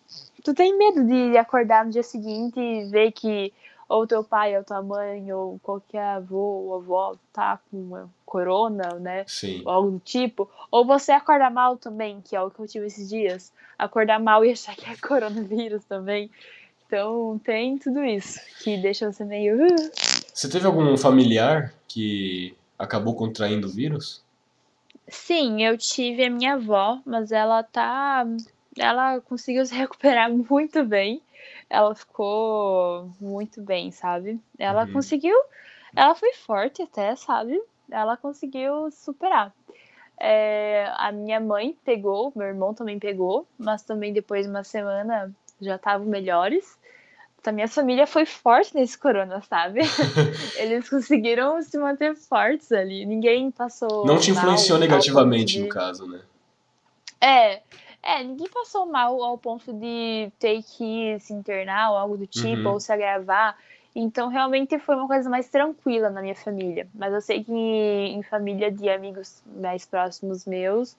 tu 0.44 0.54
tem 0.54 0.78
medo 0.78 1.06
de 1.06 1.38
acordar 1.38 1.86
no 1.86 1.92
dia 1.92 2.04
seguinte 2.04 2.60
e 2.60 2.86
ver 2.86 3.12
que 3.12 3.54
ou 3.88 4.06
teu 4.06 4.24
pai, 4.24 4.58
ou 4.58 4.64
tua 4.64 4.82
mãe, 4.82 5.32
ou 5.32 5.60
qualquer 5.60 6.04
avô 6.04 6.38
ou 6.38 6.76
avó 6.76 7.16
tá 7.32 7.60
com 7.70 7.78
uma 7.78 8.10
corona, 8.26 8.96
né? 9.00 9.24
Sim. 9.28 9.62
Ou 9.66 9.72
algo 9.72 9.92
do 9.92 10.00
tipo. 10.00 10.50
Ou 10.70 10.86
você 10.86 11.12
acordar 11.12 11.52
mal 11.52 11.78
também, 11.78 12.22
que 12.22 12.36
é 12.36 12.42
o 12.42 12.52
que 12.52 12.60
eu 12.60 12.68
tive 12.68 12.88
esses 12.88 13.08
dias. 13.08 13.52
Acordar 13.78 14.20
mal 14.20 14.44
e 14.44 14.52
achar 14.52 14.76
que 14.76 14.90
é 14.90 14.96
coronavírus 14.96 15.84
também. 15.86 16.30
Então 16.86 17.40
tem 17.44 17.78
tudo 17.78 18.04
isso 18.04 18.40
que 18.64 18.78
deixa 18.78 19.12
você 19.12 19.24
meio. 19.24 19.66
Uh. 19.66 19.92
Você 20.34 20.50
teve 20.50 20.66
algum 20.66 20.96
familiar 20.98 21.74
que 21.88 22.56
acabou 22.78 23.16
contraindo 23.16 23.68
o 23.68 23.72
vírus? 23.72 24.22
Sim, 25.08 25.64
eu 25.64 25.78
tive 25.78 26.26
a 26.26 26.30
minha 26.30 26.54
avó, 26.54 27.02
mas 27.06 27.32
ela 27.32 27.64
tá. 27.64 28.26
Ela 28.78 29.20
conseguiu 29.22 29.66
se 29.66 29.74
recuperar 29.74 30.30
muito 30.32 30.84
bem. 30.84 31.22
Ela 31.70 31.94
ficou 31.94 33.10
muito 33.20 33.62
bem, 33.62 33.92
sabe? 33.92 34.40
Ela 34.58 34.86
uhum. 34.86 34.94
conseguiu. 34.94 35.36
Ela 35.96 36.16
foi 36.16 36.34
forte 36.34 36.82
até, 36.82 37.16
sabe? 37.16 37.60
Ela 37.90 38.16
conseguiu 38.18 38.90
superar. 38.92 39.54
É, 40.20 40.92
a 40.96 41.12
minha 41.12 41.40
mãe 41.40 41.78
pegou, 41.86 42.34
meu 42.36 42.48
irmão 42.48 42.74
também 42.74 42.98
pegou, 42.98 43.48
mas 43.58 43.84
também 43.84 44.12
depois 44.12 44.46
de 44.46 44.50
uma 44.50 44.64
semana 44.64 45.32
já 45.62 45.76
estavam 45.76 46.08
melhores. 46.08 46.78
A 47.46 47.52
minha 47.52 47.68
família 47.68 48.06
foi 48.06 48.26
forte 48.26 48.76
nesse 48.76 48.98
corona, 48.98 49.42
sabe? 49.42 49.80
Eles 50.58 50.90
conseguiram 50.90 51.62
se 51.62 51.78
manter 51.78 52.14
fortes 52.14 52.74
ali. 52.74 53.06
Ninguém 53.06 53.52
passou. 53.52 54.06
Não 54.06 54.18
te 54.18 54.32
influenciou 54.32 54.78
mal, 54.78 54.88
negativamente, 54.88 55.54
de... 55.54 55.64
no 55.64 55.70
caso, 55.70 56.06
né? 56.08 56.20
É, 57.22 57.62
é, 58.08 58.24
ninguém 58.24 58.48
passou 58.50 58.86
mal 58.86 59.22
ao 59.22 59.38
ponto 59.38 59.74
de 59.74 60.32
ter 60.40 60.64
que 60.64 61.20
se 61.20 61.34
internar 61.34 61.92
ou 61.92 61.98
algo 61.98 62.18
do 62.18 62.26
tipo, 62.26 62.62
uhum. 62.62 62.74
ou 62.76 62.80
se 62.80 62.90
agravar. 62.90 63.58
Então, 63.94 64.30
realmente 64.30 64.80
foi 64.80 64.96
uma 64.96 65.08
coisa 65.08 65.30
mais 65.30 65.50
tranquila 65.50 66.10
na 66.10 66.22
minha 66.22 66.36
família. 66.36 66.88
Mas 66.96 67.14
eu 67.14 67.20
sei 67.20 67.44
que 67.44 67.52
em 67.52 68.24
família 68.24 68.72
de 68.72 68.88
amigos 68.88 69.44
mais 69.46 69.86
próximos 69.86 70.46
meus, 70.46 70.96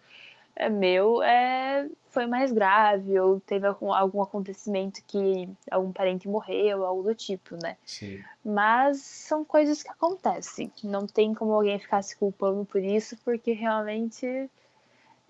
é, 0.55 0.69
meu 0.69 1.23
é, 1.23 1.89
foi 2.11 2.27
mais 2.27 2.53
grave, 2.53 3.19
ou 3.19 3.41
teve 3.41 3.67
algum, 3.67 3.91
algum 3.91 4.21
acontecimento 4.21 5.01
que 5.07 5.49
algum 5.71 5.93
parente 5.93 6.29
morreu, 6.29 6.85
algo 6.85 7.05
do 7.05 7.15
tipo, 7.15 7.57
né? 7.57 7.79
Sim. 7.87 8.23
Mas 8.45 8.99
são 8.99 9.47
coisas 9.47 9.83
que 9.83 9.89
acontecem. 9.89 10.71
Não 10.85 11.07
tem 11.07 11.33
como 11.33 11.55
alguém 11.55 11.79
ficar 11.79 12.03
se 12.03 12.15
culpando 12.15 12.67
por 12.67 12.83
isso, 12.83 13.17
porque 13.25 13.53
realmente 13.53 14.51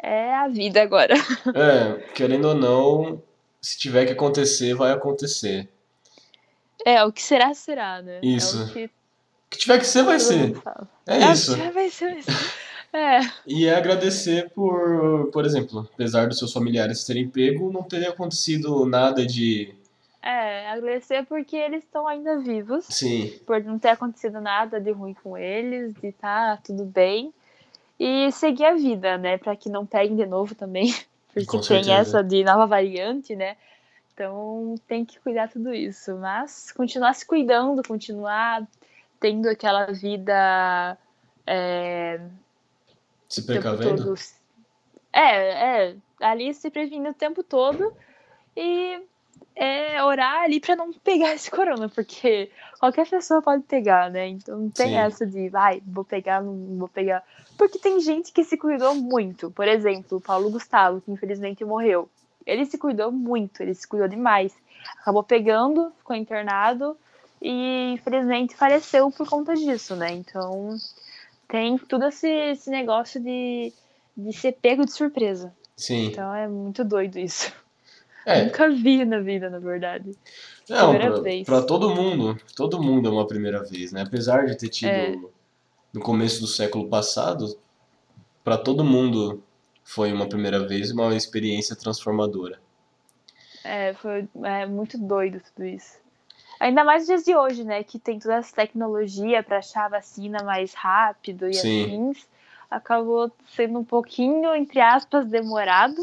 é 0.03 0.35
a 0.35 0.49
vida 0.49 0.83
agora. 0.83 1.15
É, 1.55 1.99
querendo 2.15 2.49
ou 2.49 2.55
não, 2.55 3.23
se 3.61 3.79
tiver 3.79 4.07
que 4.07 4.12
acontecer, 4.12 4.75
vai 4.75 4.93
acontecer. 4.93 5.69
É, 6.85 7.03
o 7.05 7.12
que 7.12 7.23
será, 7.23 7.53
será, 7.55 8.01
né? 8.03 8.20
Isso. 8.23 8.61
É 8.61 8.65
o 8.65 8.73
que... 8.73 8.85
o 8.85 8.91
que 9.51 9.59
tiver 9.59 9.79
que 9.79 9.87
ser, 9.87 10.03
vai 10.05 10.20
ser. 10.20 10.57
É, 11.07 11.25
é 11.25 11.33
isso. 11.33 11.57
Vai 11.57 11.91
ser, 11.91 12.11
vai 12.11 12.23
ser. 12.23 12.25
É. 12.93 13.20
E 13.47 13.66
é 13.66 13.75
agradecer 13.75 14.51
por, 14.51 15.31
por 15.31 15.45
exemplo, 15.45 15.89
apesar 15.93 16.27
dos 16.27 16.39
seus 16.39 16.53
familiares 16.53 17.05
terem 17.05 17.29
pego, 17.29 17.70
não 17.70 17.83
ter 17.83 18.07
acontecido 18.07 18.87
nada 18.87 19.27
de. 19.27 19.75
É, 20.23 20.70
agradecer 20.70 21.25
porque 21.27 21.55
eles 21.55 21.85
estão 21.85 22.09
ainda 22.09 22.39
vivos. 22.39 22.87
Sim. 22.89 23.39
Por 23.47 23.62
não 23.62 23.79
ter 23.79 23.91
acontecido 23.91 24.41
nada 24.41 24.81
de 24.81 24.91
ruim 24.91 25.15
com 25.23 25.37
eles, 25.37 25.95
de 25.95 26.12
tá 26.12 26.59
tudo 26.65 26.85
bem. 26.85 27.33
E 27.99 28.31
seguir 28.33 28.65
a 28.65 28.75
vida, 28.75 29.19
né? 29.19 29.39
Pra 29.39 29.57
que 29.57 29.69
não 29.69 29.85
peguem 29.85 30.16
de 30.16 30.27
novo 30.27 30.55
também. 30.55 30.95
Porque 31.35 31.61
tem 31.61 31.93
essa 31.93 32.23
de 32.23 32.43
nova 32.43 32.66
variante, 32.66 33.37
né? 33.37 33.57
Então 34.12 34.75
tem 34.89 35.05
que 35.05 35.20
cuidar 35.20 35.49
tudo 35.49 35.73
isso. 35.73 36.16
Mas 36.16 36.73
continuar 36.73 37.15
se 37.15 37.27
cuidando, 37.27 37.87
continuar 37.87 38.66
tendo 39.20 39.49
aquela 39.49 39.87
vida. 39.87 40.97
É, 41.47 42.20
se 43.29 43.43
precavendo? 43.43 44.15
É, 45.12 45.89
é. 45.89 45.97
Ali 46.20 46.53
se 46.55 46.70
previne 46.70 47.11
o 47.11 47.15
tempo 47.15 47.43
todo 47.43 47.93
e 48.57 49.01
é 49.61 50.03
orar 50.05 50.43
ali 50.43 50.61
para 50.61 50.77
não 50.77 50.93
pegar 50.93 51.35
esse 51.35 51.51
corona, 51.51 51.89
porque 51.89 52.49
qualquer 52.79 53.09
pessoa 53.09 53.43
pode 53.43 53.65
pegar, 53.65 54.09
né? 54.09 54.29
Então 54.29 54.57
não 54.57 54.71
tem 54.71 54.91
Sim. 54.91 54.95
essa 54.95 55.27
de, 55.27 55.49
vai, 55.49 55.83
vou 55.85 56.05
pegar, 56.05 56.41
não 56.41 56.79
vou 56.79 56.89
pegar. 56.89 57.25
Porque 57.57 57.77
tem 57.77 57.99
gente 57.99 58.33
que 58.33 58.45
se 58.45 58.57
cuidou 58.57 58.95
muito. 58.95 59.51
Por 59.51 59.67
exemplo, 59.67 60.19
o 60.19 60.21
Paulo 60.21 60.49
Gustavo, 60.49 61.01
que 61.01 61.11
infelizmente 61.11 61.65
morreu. 61.65 62.09
Ele 62.47 62.65
se 62.67 62.79
cuidou 62.79 63.11
muito, 63.11 63.61
ele 63.61 63.75
se 63.75 63.87
cuidou 63.87 64.07
demais. 64.07 64.55
Acabou 65.01 65.25
pegando, 65.25 65.93
ficou 65.99 66.15
internado 66.15 66.97
e 67.43 67.95
infelizmente 67.95 68.55
faleceu 68.55 69.11
por 69.11 69.29
conta 69.29 69.57
disso, 69.57 69.97
né? 69.97 70.13
Então 70.13 70.77
tem 71.49 71.77
tudo 71.79 72.07
esse, 72.07 72.29
esse 72.29 72.71
negócio 72.71 73.21
de, 73.21 73.73
de 74.17 74.33
ser 74.33 74.53
pego 74.53 74.85
de 74.85 74.93
surpresa. 74.93 75.53
Sim. 75.77 76.07
Então 76.07 76.33
é 76.33 76.47
muito 76.47 76.85
doido 76.85 77.19
isso. 77.19 77.53
É. 78.27 78.45
Nunca 78.45 78.69
vi 78.69 79.05
na 79.05 79.20
vida, 79.20 79.49
na 79.49 79.59
verdade. 79.59 80.12
Não, 80.69 80.90
primeira 80.90 81.12
pra, 81.12 81.23
vez. 81.23 81.47
Pra 81.47 81.62
todo 81.62 81.95
mundo, 81.95 82.39
todo 82.55 82.82
mundo 82.82 83.09
é 83.09 83.12
uma 83.12 83.27
primeira 83.27 83.65
vez, 83.65 83.93
né? 83.93 84.03
Apesar 84.03 84.47
de 84.47 84.57
ter 84.57 84.69
tido 84.69 84.90
é. 84.90 85.16
no 85.93 86.01
começo 86.01 86.40
do 86.40 86.47
século 86.47 86.89
passado, 86.89 87.59
para 88.45 88.59
todo 88.59 88.85
mundo 88.85 89.43
foi 89.82 90.12
uma 90.12 90.28
primeira 90.28 90.66
vez 90.66 90.90
uma 90.90 91.15
experiência 91.15 91.74
transformadora. 91.74 92.61
É, 93.65 93.95
foi 93.95 94.28
é, 94.45 94.66
muito 94.66 94.99
doido 94.99 95.40
tudo 95.40 95.66
isso. 95.66 95.99
Ainda 96.61 96.85
mais 96.85 97.03
nos 97.03 97.07
dias 97.09 97.24
de 97.24 97.36
hoje, 97.36 97.65
né? 97.65 97.82
Que 97.85 97.99
tem 97.99 98.19
toda 98.19 98.35
essa 98.35 98.55
tecnologia 98.55 99.43
para 99.43 99.59
achar 99.59 99.86
a 99.86 99.89
vacina 99.89 100.43
mais 100.43 100.74
rápido 100.74 101.49
e 101.49 101.55
Sim. 101.55 101.85
assim. 101.85 102.12
Acabou 102.70 103.31
sendo 103.55 103.78
um 103.78 103.85
pouquinho, 103.85 104.55
entre 104.55 104.81
aspas, 104.81 105.27
demorado, 105.27 105.97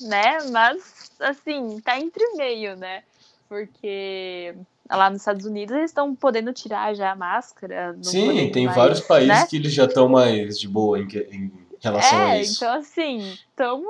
né? 0.00 0.38
Mas, 0.50 1.12
assim, 1.20 1.80
tá 1.80 1.98
entre 1.98 2.24
meio, 2.34 2.76
né? 2.76 3.02
Porque 3.48 4.54
lá 4.90 5.10
nos 5.10 5.20
Estados 5.20 5.46
Unidos 5.46 5.76
eles 5.76 5.90
estão 5.90 6.14
podendo 6.14 6.52
tirar 6.52 6.94
já 6.94 7.12
a 7.12 7.16
máscara. 7.16 7.96
Sim, 8.02 8.50
tem 8.50 8.66
mais, 8.66 8.76
vários 8.76 9.00
países 9.00 9.28
né? 9.28 9.46
que 9.46 9.56
eles 9.56 9.72
já 9.72 9.84
estão 9.84 10.08
mais 10.08 10.58
de 10.58 10.66
boa 10.66 10.98
em, 10.98 11.06
em 11.30 11.52
relação 11.80 12.18
é, 12.18 12.30
a 12.32 12.40
isso. 12.40 12.56
Então, 12.56 12.74
assim, 12.74 13.38
tamo, 13.54 13.86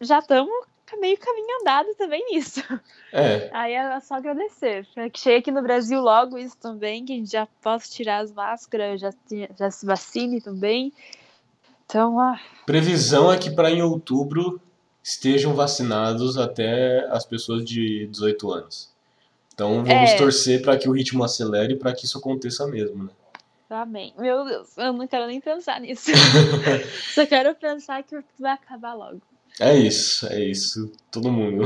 já 0.00 0.20
estamos 0.20 0.66
meio 1.00 1.18
caminho 1.18 1.60
andado 1.60 1.94
também 1.96 2.24
nisso. 2.30 2.62
É. 3.12 3.48
Aí 3.52 3.72
é 3.72 4.00
só 4.00 4.14
agradecer. 4.14 4.86
Que 5.12 5.18
chegue 5.18 5.38
aqui 5.38 5.50
no 5.50 5.62
Brasil 5.62 6.00
logo 6.00 6.38
isso 6.38 6.56
também, 6.58 7.04
que 7.04 7.12
a 7.12 7.16
gente 7.16 7.30
já 7.30 7.46
possa 7.62 7.88
tirar 7.88 8.18
as 8.18 8.32
máscaras, 8.32 9.00
já, 9.00 9.12
já 9.58 9.70
se 9.70 9.86
vacine 9.86 10.40
também. 10.40 10.92
Então, 11.86 12.18
ah. 12.18 12.40
Previsão 12.66 13.30
é 13.32 13.38
que 13.38 13.50
para 13.50 13.70
em 13.70 13.82
outubro 13.82 14.60
estejam 15.02 15.54
vacinados 15.54 16.38
até 16.38 17.06
as 17.10 17.26
pessoas 17.26 17.64
de 17.64 18.06
18 18.06 18.50
anos. 18.50 18.94
Então 19.52 19.84
vamos 19.84 20.10
é. 20.10 20.16
torcer 20.16 20.62
para 20.62 20.76
que 20.76 20.88
o 20.88 20.92
ritmo 20.92 21.22
acelere 21.22 21.76
para 21.76 21.92
que 21.94 22.06
isso 22.06 22.18
aconteça 22.18 22.66
mesmo, 22.66 23.04
né? 23.04 23.10
Amém. 23.70 24.12
Meu 24.18 24.44
Deus, 24.44 24.76
eu 24.76 24.92
não 24.92 25.06
quero 25.06 25.26
nem 25.26 25.40
pensar 25.40 25.80
nisso. 25.80 26.10
Só 27.14 27.26
quero 27.26 27.54
pensar 27.54 28.02
que 28.02 28.16
vai 28.38 28.52
acabar 28.52 28.94
logo. 28.94 29.20
É 29.60 29.74
isso, 29.76 30.26
é 30.26 30.40
isso. 30.40 30.92
Todo 31.10 31.30
mundo. 31.30 31.64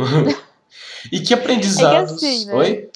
e 1.13 1.21
que 1.21 1.35
aprendizados. 1.35 2.13
É 2.13 2.19
que 2.19 2.27
assim, 2.27 2.47
né? 2.47 2.55
Oi? 2.55 2.91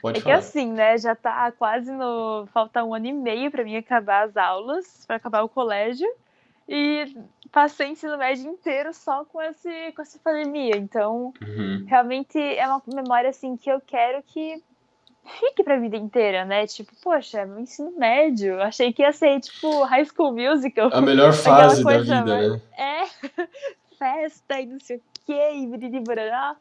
Pode 0.00 0.18
é 0.18 0.22
falar. 0.22 0.34
que 0.34 0.40
assim, 0.40 0.72
né? 0.72 0.98
Já 0.98 1.14
tá 1.14 1.50
quase 1.52 1.90
no. 1.90 2.46
Falta 2.52 2.84
um 2.84 2.94
ano 2.94 3.06
e 3.06 3.12
meio 3.12 3.50
para 3.50 3.64
mim 3.64 3.76
acabar 3.76 4.26
as 4.26 4.36
aulas, 4.36 5.04
para 5.06 5.16
acabar 5.16 5.42
o 5.42 5.48
colégio. 5.48 6.08
E 6.68 7.16
passei 7.52 7.88
o 7.88 7.92
ensino 7.92 8.18
médio 8.18 8.50
inteiro 8.50 8.92
só 8.92 9.24
com, 9.24 9.40
esse, 9.40 9.92
com 9.92 10.02
essa 10.02 10.18
pandemia. 10.18 10.76
Então, 10.76 11.32
uhum. 11.40 11.84
realmente 11.86 12.38
é 12.38 12.66
uma 12.66 12.82
memória 12.86 13.30
assim 13.30 13.56
que 13.56 13.70
eu 13.70 13.80
quero 13.80 14.22
que 14.22 14.62
fique 15.40 15.62
pra 15.62 15.78
vida 15.78 15.96
inteira, 15.96 16.44
né? 16.44 16.66
Tipo, 16.66 16.92
poxa, 17.02 17.44
meu 17.46 17.60
ensino 17.60 17.92
médio. 17.96 18.60
Achei 18.62 18.92
que 18.92 19.02
ia 19.02 19.12
ser, 19.12 19.40
tipo, 19.40 19.84
High 19.84 20.06
School 20.06 20.34
Musical. 20.34 20.90
A 20.92 21.00
melhor 21.00 21.32
fase 21.32 21.84
da 21.84 21.98
vida, 21.98 22.24
mais... 22.24 22.52
né? 22.52 22.60
É. 22.76 23.06
festa 23.98 24.60
e 24.60 24.66
não 24.66 24.78
sei 24.80 24.96
o 24.96 25.02
que, 25.24 25.32
e 25.32 25.66
biribará. 25.76 26.56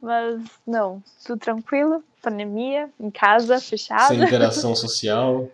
Mas 0.00 0.42
não, 0.66 1.02
tudo 1.26 1.40
tranquilo, 1.40 2.04
pandemia, 2.22 2.88
em 3.00 3.10
casa, 3.10 3.60
fechado. 3.60 4.08
Sem 4.08 4.22
interação 4.22 4.74
social. 4.76 5.50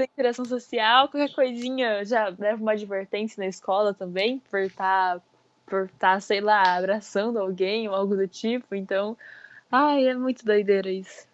Sem 0.00 0.08
interação 0.10 0.44
social, 0.46 1.08
qualquer 1.08 1.34
coisinha 1.34 2.04
já 2.04 2.34
leva 2.38 2.60
uma 2.60 2.72
advertência 2.72 3.38
na 3.38 3.46
escola 3.46 3.92
também, 3.92 4.38
por 4.50 4.60
estar, 4.60 5.16
tá, 5.16 5.22
por 5.66 5.84
estar, 5.84 6.14
tá, 6.14 6.20
sei 6.20 6.40
lá, 6.40 6.76
abraçando 6.76 7.38
alguém 7.38 7.86
ou 7.86 7.94
algo 7.94 8.16
do 8.16 8.26
tipo. 8.26 8.74
Então, 8.74 9.16
ai, 9.70 10.08
é 10.08 10.14
muito 10.14 10.44
doideira 10.44 10.90
isso. 10.90 11.28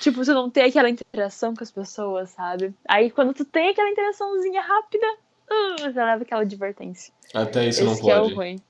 Tipo, 0.00 0.24
você 0.24 0.32
não 0.32 0.50
tem 0.50 0.64
aquela 0.64 0.90
interação 0.90 1.54
com 1.54 1.62
as 1.62 1.70
pessoas, 1.70 2.30
sabe? 2.30 2.74
Aí 2.88 3.10
quando 3.10 3.32
tu 3.32 3.44
tem 3.44 3.70
aquela 3.70 3.88
interaçãozinha 3.88 4.60
rápida, 4.60 5.06
uh, 5.50 5.92
já 5.92 6.04
leva 6.04 6.22
aquela 6.22 6.42
advertência. 6.42 7.12
Até 7.32 7.68
isso 7.68 7.82
Esse 7.82 7.84
não 7.84 7.96
pode. 7.96 8.10
É 8.10 8.20
o 8.20 8.34
ruim. 8.34 8.60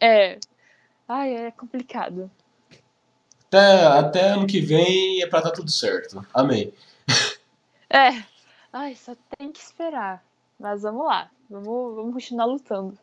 É. 0.00 0.38
Ai, 1.08 1.34
é 1.34 1.50
complicado. 1.50 2.30
Até, 3.48 3.84
até 3.84 4.28
ano 4.30 4.46
que 4.46 4.60
vem 4.60 5.22
é 5.22 5.26
pra 5.26 5.40
dar 5.40 5.50
tudo 5.50 5.70
certo. 5.70 6.24
Amém. 6.32 6.72
É. 7.92 8.29
Ai, 8.72 8.94
só 8.94 9.14
tem 9.38 9.50
que 9.50 9.58
esperar. 9.58 10.24
Mas 10.58 10.82
vamos 10.82 11.06
lá. 11.06 11.30
Vamos, 11.48 11.96
vamos 11.96 12.14
continuar 12.14 12.44
lutando. 12.44 12.98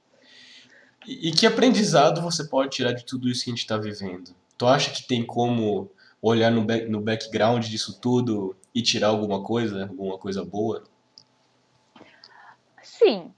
E, 1.05 1.29
e 1.29 1.31
que 1.31 1.45
aprendizado 1.45 2.21
você 2.21 2.47
pode 2.47 2.71
tirar 2.71 2.93
de 2.93 3.05
tudo 3.05 3.27
isso 3.27 3.43
que 3.43 3.51
a 3.51 3.55
gente 3.55 3.67
tá 3.67 3.77
vivendo? 3.77 4.35
Tu 4.57 4.65
acha 4.65 4.91
que 4.91 5.07
tem 5.07 5.25
como 5.25 5.91
olhar 6.21 6.51
no, 6.51 6.63
back, 6.63 6.87
no 6.87 7.01
background 7.01 7.65
disso 7.65 7.99
tudo 7.99 8.55
e 8.73 8.81
tirar 8.81 9.07
alguma 9.07 9.43
coisa, 9.43 9.83
alguma 9.83 10.17
coisa 10.17 10.43
boa? 10.43 10.83
Sim. 12.81 13.33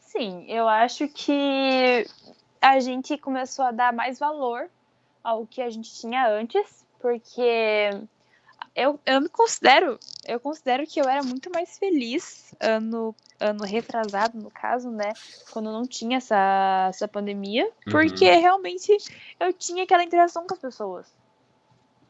Sim, 0.00 0.44
eu 0.46 0.68
acho 0.68 1.08
que 1.08 2.06
a 2.60 2.78
gente 2.80 3.16
começou 3.16 3.64
a 3.64 3.70
dar 3.70 3.92
mais 3.92 4.18
valor 4.18 4.68
ao 5.24 5.46
que 5.46 5.62
a 5.62 5.70
gente 5.70 5.92
tinha 5.94 6.28
antes, 6.28 6.86
porque 7.00 7.90
eu, 8.74 8.98
eu 9.04 9.20
me 9.20 9.28
considero, 9.28 9.98
eu 10.26 10.40
considero 10.40 10.86
que 10.86 11.00
eu 11.00 11.08
era 11.08 11.22
muito 11.22 11.50
mais 11.50 11.78
feliz 11.78 12.54
ano, 12.60 13.14
ano 13.38 13.64
retrasado, 13.64 14.38
no 14.38 14.50
caso, 14.50 14.90
né? 14.90 15.12
Quando 15.50 15.70
não 15.70 15.86
tinha 15.86 16.18
essa, 16.18 16.86
essa 16.88 17.06
pandemia, 17.06 17.64
uhum. 17.64 17.92
porque 17.92 18.30
realmente 18.30 18.96
eu 19.38 19.52
tinha 19.52 19.84
aquela 19.84 20.02
interação 20.02 20.46
com 20.46 20.54
as 20.54 20.60
pessoas 20.60 21.06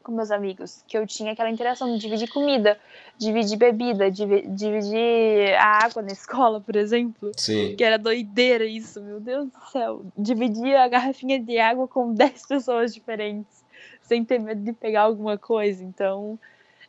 com 0.03 0.11
meus 0.11 0.29
amigos, 0.29 0.83
que 0.85 0.97
eu 0.97 1.07
tinha 1.07 1.31
aquela 1.31 1.49
interação 1.49 1.91
de 1.93 1.97
dividir 1.97 2.27
comida, 2.29 2.77
dividir 3.17 3.57
bebida, 3.57 4.11
dividir 4.11 5.55
a 5.57 5.85
água 5.85 6.01
na 6.01 6.11
escola, 6.11 6.59
por 6.59 6.75
exemplo. 6.75 7.31
Sim. 7.37 7.75
Que 7.75 7.83
era 7.83 7.97
doideira 7.97 8.65
isso, 8.65 9.01
meu 9.01 9.19
Deus 9.19 9.49
do 9.49 9.71
céu. 9.71 10.05
Dividir 10.17 10.75
a 10.75 10.87
garrafinha 10.87 11.39
de 11.39 11.57
água 11.57 11.87
com 11.87 12.11
10 12.13 12.45
pessoas 12.45 12.93
diferentes, 12.93 13.63
sem 14.01 14.25
ter 14.25 14.39
medo 14.39 14.61
de 14.61 14.73
pegar 14.73 15.03
alguma 15.03 15.37
coisa. 15.37 15.83
Então, 15.83 16.37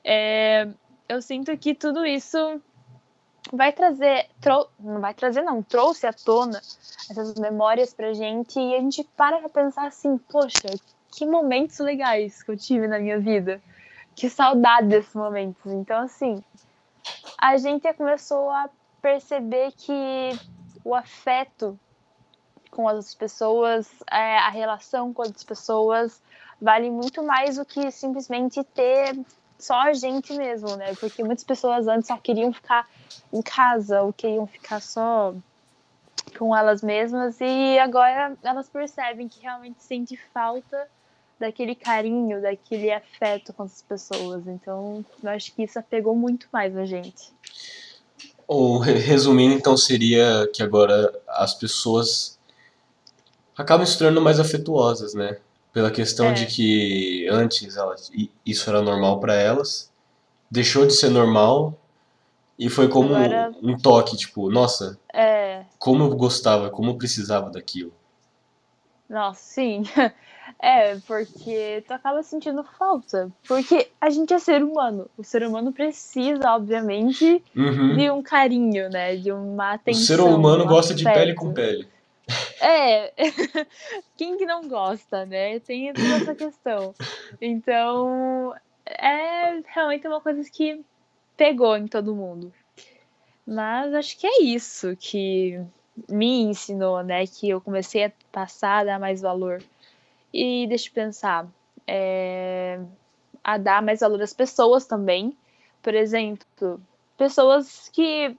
é, 0.05 0.69
eu 1.09 1.23
sinto 1.23 1.57
que 1.57 1.75
tudo 1.75 2.05
isso 2.05 2.61
vai 3.53 3.73
trazer, 3.73 4.29
trou 4.41 4.69
não 4.79 5.01
vai 5.01 5.15
trazer 5.15 5.43
não, 5.43 5.63
trouxe 5.63 6.07
à 6.07 6.13
tona 6.13 6.59
essas 7.11 7.35
memórias 7.35 7.93
pra 7.93 8.13
gente 8.13 8.59
e 8.59 8.75
a 8.75 8.81
gente 8.81 9.05
para 9.17 9.39
pra 9.39 9.49
pensar 9.49 9.87
assim, 9.87 10.17
poxa, 10.19 10.69
que 11.15 11.25
momentos 11.25 11.79
legais 11.79 12.43
que 12.43 12.51
eu 12.51 12.57
tive 12.57 12.89
na 12.89 12.99
minha 12.99 13.19
vida. 13.19 13.63
Que 14.17 14.31
saudade 14.31 14.89
desses 14.89 15.15
momentos. 15.15 15.67
Então, 15.67 16.03
assim, 16.03 16.43
a 17.37 17.57
gente 17.57 17.93
começou 17.95 18.51
a 18.51 18.69
perceber 19.03 19.73
que 19.73 20.39
o 20.85 20.95
afeto 20.95 21.79
com 22.71 22.89
as 22.89 23.15
pessoas, 23.15 23.91
é, 24.11 24.39
a 24.39 24.51
relação 24.51 25.13
com 25.13 25.23
as 25.23 25.45
pessoas, 25.45 26.21
vale 26.61 26.91
muito 26.91 27.23
mais 27.23 27.57
do 27.57 27.65
que 27.65 27.91
simplesmente 27.91 28.63
ter 28.65 29.17
só 29.59 29.81
a 29.81 29.93
gente 29.93 30.33
mesmo, 30.35 30.77
né? 30.77 30.95
Porque 30.95 31.23
muitas 31.23 31.45
pessoas 31.45 31.87
antes 31.87 32.09
só 32.09 32.17
queriam 32.17 32.53
ficar 32.53 32.89
em 33.33 33.43
casa 33.43 34.03
ou 34.03 34.13
queriam 34.13 34.47
ficar 34.47 34.81
só 34.81 35.35
com 36.39 36.57
elas 36.57 36.83
mesmas 36.83 37.37
e 37.41 37.79
agora 37.79 38.37
elas 38.43 38.69
percebem 38.69 39.29
que 39.29 39.41
realmente 39.41 39.83
sente 39.83 40.19
falta 40.33 40.89
daquele 41.39 41.75
carinho, 41.75 42.41
daquele 42.41 42.93
afeto 42.93 43.53
com 43.53 43.65
as 43.65 43.83
pessoas. 43.83 44.47
Então, 44.47 45.05
eu 45.23 45.31
acho 45.31 45.53
que 45.55 45.63
isso 45.63 45.79
apegou 45.79 46.15
muito 46.15 46.49
mais 46.53 46.77
a 46.77 46.85
gente. 46.85 47.33
Ou, 48.47 48.79
resumindo, 48.79 49.55
então, 49.55 49.77
seria 49.77 50.49
que 50.53 50.63
agora 50.63 51.13
as 51.29 51.55
pessoas 51.55 52.39
acabam 53.57 53.87
se 53.87 53.97
tornando 53.97 54.21
mais 54.21 54.39
afetuosas, 54.39 55.15
né? 55.15 55.39
Pela 55.75 55.91
questão 55.91 56.29
é. 56.29 56.33
de 56.33 56.47
que 56.47 57.29
antes 57.29 57.77
elas, 57.77 58.11
isso 58.47 58.71
era 58.71 58.81
normal 58.81 59.19
para 59.19 59.35
elas, 59.35 59.93
deixou 60.49 60.87
de 60.87 60.95
ser 60.95 61.11
normal 61.11 61.77
e 62.57 62.71
foi 62.71 62.89
como 62.89 63.13
agora... 63.13 63.53
um 63.61 63.77
toque, 63.77 64.17
tipo, 64.17 64.49
nossa, 64.49 64.97
é. 65.13 65.65
como 65.77 66.05
eu 66.05 66.17
gostava, 66.17 66.71
como 66.71 66.91
eu 66.91 66.95
precisava 66.95 67.51
daquilo. 67.51 67.93
Nossa, 69.11 69.41
sim. 69.43 69.83
É, 70.61 70.97
porque 71.07 71.83
tu 71.87 71.93
acaba 71.93 72.23
sentindo 72.23 72.63
falta. 72.79 73.31
Porque 73.47 73.89
a 74.01 74.09
gente 74.09 74.33
é 74.33 74.39
ser 74.39 74.63
humano. 74.63 75.11
O 75.17 75.25
ser 75.25 75.43
humano 75.43 75.73
precisa, 75.73 76.55
obviamente, 76.55 77.43
uhum. 77.57 77.97
de 77.97 78.11
um 78.11 78.23
carinho, 78.23 78.89
né? 78.89 79.17
De 79.17 79.33
uma 79.33 79.75
atenção. 79.75 80.03
O 80.03 80.07
ser 80.07 80.21
humano 80.21 80.65
um 80.65 80.67
gosta 80.67 80.95
de 80.95 81.05
pele 81.05 81.35
com 81.35 81.53
pele. 81.53 81.89
É, 82.65 83.13
quem 84.17 84.39
que 84.39 84.47
não 84.47 84.67
gosta, 84.67 85.27
né? 85.27 85.61
Tem 85.61 85.91
essa 85.91 86.35
questão. 86.35 86.95
Então, 87.39 88.55
é 88.87 89.61
realmente 89.67 90.09
uma 90.09 90.21
coisa 90.21 90.49
que 90.51 90.83
pegou 91.37 91.77
em 91.77 91.87
todo 91.87 92.17
mundo. 92.17 92.51
Mas 93.47 93.93
acho 93.93 94.17
que 94.19 94.27
é 94.27 94.43
isso 94.43 94.97
que 94.97 95.61
me 96.09 96.41
ensinou, 96.41 97.03
né? 97.03 97.27
Que 97.27 97.51
eu 97.51 97.61
comecei 97.61 98.05
a 98.05 98.13
passar 98.33 98.79
a 98.79 98.85
dar 98.85 98.99
mais 98.99 99.21
valor 99.21 99.63
e 100.33 100.67
deixa 100.67 100.89
eu 100.89 100.95
pensar, 100.95 101.47
é, 101.87 102.81
a 103.43 103.59
dar 103.59 103.83
mais 103.83 104.01
valor 104.01 104.23
às 104.23 104.33
pessoas 104.33 104.87
também. 104.87 105.37
Por 105.83 105.95
exemplo, 105.95 106.81
pessoas 107.19 107.91
que 107.91 108.35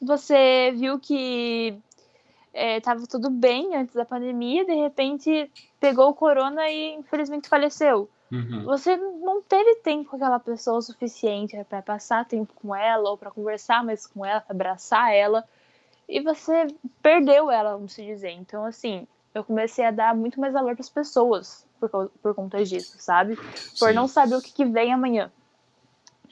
você 0.00 0.72
viu 0.76 1.00
que 1.00 1.74
estava 2.54 3.02
é, 3.02 3.06
tudo 3.06 3.30
bem 3.30 3.76
antes 3.76 3.94
da 3.94 4.04
pandemia, 4.04 4.64
de 4.64 4.74
repente 4.74 5.50
pegou 5.80 6.10
o 6.10 6.14
corona 6.14 6.68
e 6.68 6.94
infelizmente 6.94 7.48
faleceu. 7.48 8.08
Uhum. 8.30 8.64
Você 8.64 8.96
não 8.96 9.42
teve 9.42 9.76
tempo 9.76 10.10
com 10.10 10.16
aquela 10.16 10.40
pessoa 10.40 10.78
o 10.78 10.82
suficiente 10.82 11.56
para 11.68 11.82
passar 11.82 12.24
tempo 12.24 12.52
com 12.54 12.74
ela 12.74 13.10
ou 13.10 13.18
para 13.18 13.30
conversar 13.30 13.84
mais 13.84 14.06
com 14.06 14.24
ela, 14.24 14.40
para 14.40 14.54
abraçar 14.54 15.12
ela, 15.12 15.44
e 16.08 16.20
você 16.20 16.66
perdeu 17.02 17.50
ela, 17.50 17.72
vamos 17.72 17.92
se 17.92 18.04
dizer. 18.04 18.30
Então, 18.30 18.64
assim, 18.64 19.06
eu 19.34 19.44
comecei 19.44 19.84
a 19.84 19.90
dar 19.90 20.14
muito 20.14 20.40
mais 20.40 20.52
valor 20.52 20.74
para 20.74 20.82
as 20.82 20.88
pessoas 20.88 21.66
por, 21.78 22.10
por 22.22 22.34
conta 22.34 22.64
disso, 22.64 22.96
sabe? 22.98 23.36
Por 23.78 23.88
Sim. 23.88 23.94
não 23.94 24.08
saber 24.08 24.36
o 24.36 24.42
que, 24.42 24.52
que 24.52 24.64
vem 24.64 24.92
amanhã. 24.92 25.30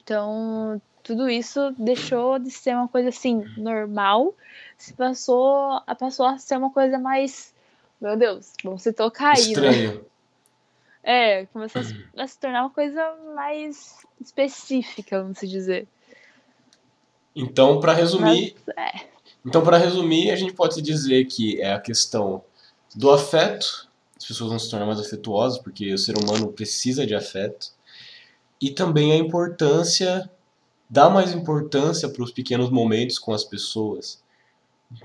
Então, 0.03 0.81
tudo 1.03 1.29
isso 1.29 1.73
deixou 1.77 2.39
de 2.39 2.51
ser 2.51 2.75
uma 2.75 2.87
coisa 2.87 3.09
assim, 3.09 3.43
normal, 3.57 4.35
se 4.77 4.93
passou 4.93 5.81
a, 5.85 5.95
passou 5.95 6.25
a 6.25 6.37
ser 6.37 6.57
uma 6.57 6.71
coisa 6.71 6.97
mais. 6.97 7.53
Meu 7.99 8.17
Deus, 8.17 8.53
vamos 8.63 8.81
se 8.81 8.93
tocar 8.93 9.35
aí, 9.35 9.43
né? 9.43 9.51
Estranho. 9.51 9.93
né? 9.95 10.01
É, 11.03 11.45
começou 11.47 11.81
a 12.17 12.27
se 12.27 12.39
tornar 12.39 12.61
uma 12.61 12.69
coisa 12.69 13.15
mais 13.35 13.97
específica, 14.19 15.21
vamos 15.21 15.39
dizer. 15.41 15.87
Então, 17.35 17.79
para 17.79 17.93
resumir. 17.93 18.55
Mas, 18.67 18.77
é. 18.77 19.11
Então, 19.45 19.63
para 19.63 19.77
resumir, 19.77 20.29
a 20.29 20.35
gente 20.35 20.53
pode 20.53 20.81
dizer 20.81 21.25
que 21.25 21.59
é 21.59 21.73
a 21.73 21.79
questão 21.79 22.43
do 22.95 23.09
afeto, 23.09 23.89
as 24.15 24.25
pessoas 24.25 24.49
vão 24.51 24.59
se 24.59 24.69
tornar 24.69 24.85
mais 24.85 24.99
afetuosas, 24.99 25.57
porque 25.57 25.91
o 25.93 25.97
ser 25.97 26.15
humano 26.17 26.51
precisa 26.51 27.05
de 27.07 27.15
afeto, 27.15 27.69
e 28.61 28.69
também 28.69 29.11
a 29.11 29.15
importância, 29.15 30.29
dar 30.91 31.09
mais 31.09 31.33
importância 31.33 32.09
para 32.09 32.21
os 32.21 32.31
pequenos 32.31 32.69
momentos 32.69 33.17
com 33.17 33.31
as 33.31 33.45
pessoas, 33.45 34.21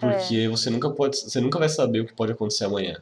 porque 0.00 0.36
é. 0.38 0.48
você 0.48 0.68
nunca 0.68 0.90
pode, 0.90 1.16
você 1.16 1.40
nunca 1.40 1.60
vai 1.60 1.68
saber 1.68 2.00
o 2.00 2.06
que 2.06 2.12
pode 2.12 2.32
acontecer 2.32 2.64
amanhã. 2.64 3.00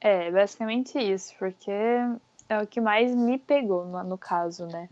É, 0.00 0.32
basicamente 0.32 0.98
isso, 0.98 1.32
porque 1.38 1.70
é 1.70 2.60
o 2.60 2.66
que 2.66 2.80
mais 2.80 3.14
me 3.14 3.38
pegou 3.38 3.86
no, 3.86 4.02
no 4.02 4.18
caso, 4.18 4.66
né? 4.66 4.88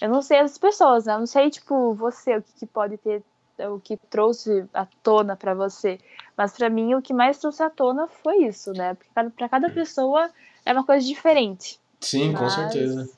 Eu 0.00 0.08
não 0.08 0.22
sei 0.22 0.38
as 0.38 0.56
pessoas, 0.56 1.04
né? 1.04 1.14
Eu 1.14 1.18
não 1.18 1.26
sei, 1.26 1.50
tipo, 1.50 1.92
você, 1.92 2.38
o 2.38 2.42
que, 2.42 2.52
que 2.60 2.66
pode 2.66 2.96
ter 2.96 3.22
o 3.68 3.78
que 3.78 3.96
trouxe 4.08 4.64
à 4.72 4.86
tona 5.02 5.36
para 5.36 5.54
você. 5.54 5.98
Mas 6.36 6.52
para 6.52 6.70
mim 6.70 6.94
o 6.94 7.02
que 7.02 7.12
mais 7.12 7.38
trouxe 7.38 7.62
à 7.62 7.68
tona 7.68 8.08
foi 8.08 8.46
isso, 8.46 8.72
né? 8.72 8.94
Porque 8.94 9.10
para 9.12 9.48
cada 9.48 9.68
pessoa 9.68 10.30
é 10.64 10.72
uma 10.72 10.84
coisa 10.84 11.06
diferente. 11.06 11.78
Sim, 12.00 12.32
com 12.32 12.48
certeza. 12.48 13.08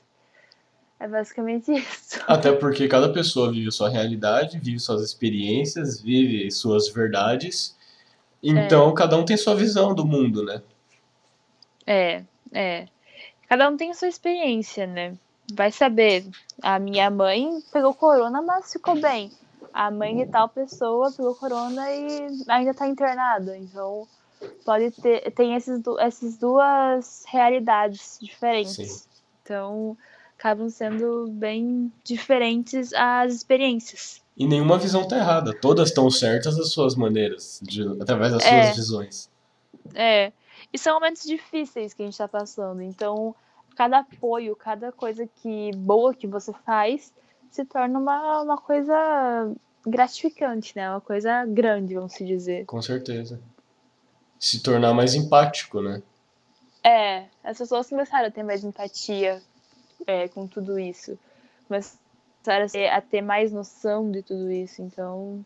É 0.99 1.07
basicamente 1.07 1.71
isso. 1.75 2.21
Até 2.27 2.51
porque 2.51 2.87
cada 2.87 3.11
pessoa 3.11 3.51
vive 3.51 3.71
sua 3.71 3.89
realidade, 3.89 4.59
vive 4.59 4.79
suas 4.79 5.01
experiências, 5.01 6.01
vive 6.01 6.49
suas 6.51 6.89
verdades. 6.89 7.75
Então, 8.41 8.89
é. 8.89 8.93
cada 8.93 9.17
um 9.17 9.25
tem 9.25 9.37
sua 9.37 9.55
visão 9.55 9.93
do 9.93 10.05
mundo, 10.05 10.43
né? 10.43 10.61
É, 11.85 12.23
é. 12.51 12.87
Cada 13.47 13.69
um 13.69 13.77
tem 13.77 13.93
sua 13.93 14.07
experiência, 14.07 14.85
né? 14.85 15.17
Vai 15.53 15.71
saber. 15.71 16.25
A 16.61 16.79
minha 16.79 17.09
mãe 17.09 17.59
pegou 17.71 17.93
corona, 17.93 18.41
mas 18.41 18.71
ficou 18.71 18.99
bem 18.99 19.31
a 19.75 19.91
mãe 19.91 20.15
de 20.15 20.25
tal 20.25 20.47
pessoa 20.47 21.11
pegou 21.11 21.35
corona 21.35 21.91
e 21.91 22.27
ainda 22.47 22.71
está 22.71 22.87
internada. 22.87 23.57
Então, 23.57 24.07
pode 24.63 24.89
ter 24.91 25.29
tem 25.31 25.53
esses, 25.53 25.81
essas 25.99 26.37
duas 26.37 27.25
realidades 27.27 28.17
diferentes. 28.21 28.75
Sim. 28.75 29.09
Então, 29.43 29.97
acabam 30.37 30.69
sendo 30.69 31.27
bem 31.29 31.91
diferentes 32.03 32.93
as 32.93 33.33
experiências. 33.33 34.21
E 34.37 34.45
nenhuma 34.45 34.77
visão 34.77 35.01
está 35.01 35.17
errada. 35.17 35.57
Todas 35.59 35.89
estão 35.89 36.09
certas 36.11 36.57
das 36.57 36.71
suas 36.71 36.95
maneiras, 36.95 37.59
de, 37.63 37.83
através 38.01 38.33
das 38.33 38.43
é. 38.43 38.65
suas 38.65 38.75
visões. 38.75 39.29
É. 39.93 40.31
E 40.73 40.77
são 40.77 40.95
momentos 40.95 41.23
difíceis 41.23 41.93
que 41.93 42.01
a 42.01 42.05
gente 42.05 42.13
está 42.13 42.27
passando. 42.27 42.81
Então, 42.81 43.33
cada 43.75 43.99
apoio, 43.99 44.55
cada 44.55 44.91
coisa 44.91 45.27
que 45.41 45.71
boa 45.75 46.13
que 46.13 46.27
você 46.27 46.51
faz 46.65 47.13
se 47.49 47.63
torna 47.63 47.97
uma, 47.97 48.41
uma 48.41 48.57
coisa 48.57 49.53
gratificante, 49.87 50.75
né? 50.75 50.89
Uma 50.89 51.01
coisa 51.01 51.45
grande, 51.45 51.95
vamos 51.95 52.13
se 52.13 52.25
dizer. 52.25 52.65
Com 52.65 52.81
certeza. 52.81 53.39
Se 54.37 54.61
tornar 54.61 54.93
mais 54.93 55.15
empático, 55.15 55.81
né? 55.81 56.03
É, 56.83 57.25
as 57.43 57.57
pessoas 57.57 57.89
começaram 57.89 58.27
a 58.27 58.31
ter 58.31 58.43
mais 58.43 58.63
empatia 58.63 59.41
é, 60.05 60.27
com 60.27 60.47
tudo 60.47 60.79
isso. 60.79 61.17
Começaram 61.67 62.67
a 62.91 63.01
ter, 63.01 63.21
mais 63.21 63.51
noção 63.51 64.11
de 64.11 64.21
tudo 64.21 64.51
isso. 64.51 64.81
Então, 64.81 65.43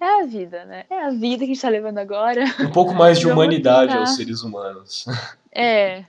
é 0.00 0.22
a 0.22 0.26
vida, 0.26 0.64
né? 0.64 0.84
É 0.90 1.04
a 1.04 1.10
vida 1.10 1.38
que 1.38 1.44
a 1.44 1.54
gente 1.54 1.60
tá 1.60 1.68
levando 1.68 1.98
agora. 1.98 2.44
Um 2.60 2.70
pouco 2.70 2.94
mais 2.94 3.18
de 3.18 3.26
humanidade 3.30 3.96
aos 3.96 4.16
seres 4.16 4.42
humanos. 4.42 5.04
É. 5.52 6.04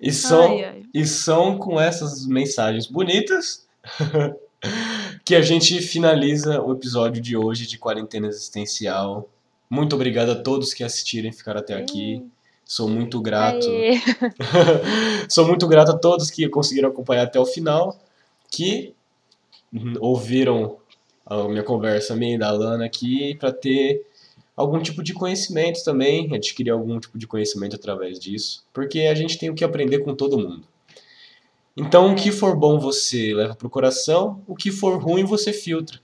E 0.00 0.12
são, 0.12 0.52
ai, 0.52 0.64
ai. 0.64 0.82
e 0.92 1.06
são 1.06 1.58
com 1.58 1.80
essas 1.80 2.26
mensagens 2.26 2.86
bonitas 2.86 3.68
que 5.24 5.34
a 5.34 5.42
gente 5.42 5.80
finaliza 5.80 6.60
o 6.60 6.72
episódio 6.72 7.22
de 7.22 7.36
hoje 7.36 7.66
de 7.66 7.78
Quarentena 7.78 8.26
Existencial. 8.26 9.28
Muito 9.70 9.94
obrigado 9.94 10.30
a 10.30 10.42
todos 10.42 10.74
que 10.74 10.82
assistiram 10.82 11.28
e 11.28 11.32
ficaram 11.32 11.60
até 11.60 11.74
aqui. 11.74 12.24
Sou 12.72 12.88
muito 12.88 13.20
grato. 13.20 13.66
Sou 15.28 15.46
muito 15.46 15.68
grato 15.68 15.90
a 15.90 15.98
todos 15.98 16.30
que 16.30 16.48
conseguiram 16.48 16.88
acompanhar 16.88 17.24
até 17.24 17.38
o 17.38 17.44
final, 17.44 18.00
que 18.50 18.94
ouviram 20.00 20.78
a 21.26 21.46
minha 21.48 21.62
conversa, 21.62 22.16
minha 22.16 22.36
e 22.36 22.38
da 22.38 22.50
Lana 22.50 22.86
aqui, 22.86 23.34
para 23.34 23.52
ter 23.52 24.06
algum 24.56 24.80
tipo 24.80 25.02
de 25.02 25.12
conhecimento 25.12 25.84
também, 25.84 26.34
adquirir 26.34 26.70
algum 26.70 26.98
tipo 26.98 27.18
de 27.18 27.26
conhecimento 27.26 27.76
através 27.76 28.18
disso, 28.18 28.64
porque 28.72 29.00
a 29.00 29.14
gente 29.14 29.36
tem 29.36 29.50
o 29.50 29.54
que 29.54 29.64
aprender 29.64 29.98
com 29.98 30.14
todo 30.14 30.38
mundo. 30.38 30.66
Então, 31.76 32.10
o 32.10 32.16
que 32.16 32.32
for 32.32 32.56
bom 32.56 32.78
você 32.78 33.34
leva 33.34 33.54
pro 33.54 33.68
coração, 33.68 34.42
o 34.46 34.56
que 34.56 34.70
for 34.70 34.96
ruim 34.98 35.24
você 35.24 35.52
filtra. 35.52 36.00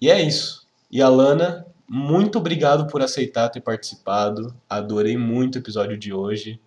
E 0.00 0.10
é 0.10 0.18
isso. 0.22 0.66
E 0.90 1.02
a 1.02 1.10
Lana, 1.10 1.66
muito 1.88 2.38
obrigado 2.38 2.86
por 2.86 3.00
aceitar 3.02 3.48
ter 3.48 3.60
participado. 3.60 4.54
Adorei 4.68 5.16
muito 5.16 5.56
o 5.56 5.58
episódio 5.58 5.96
de 5.96 6.12
hoje. 6.12 6.60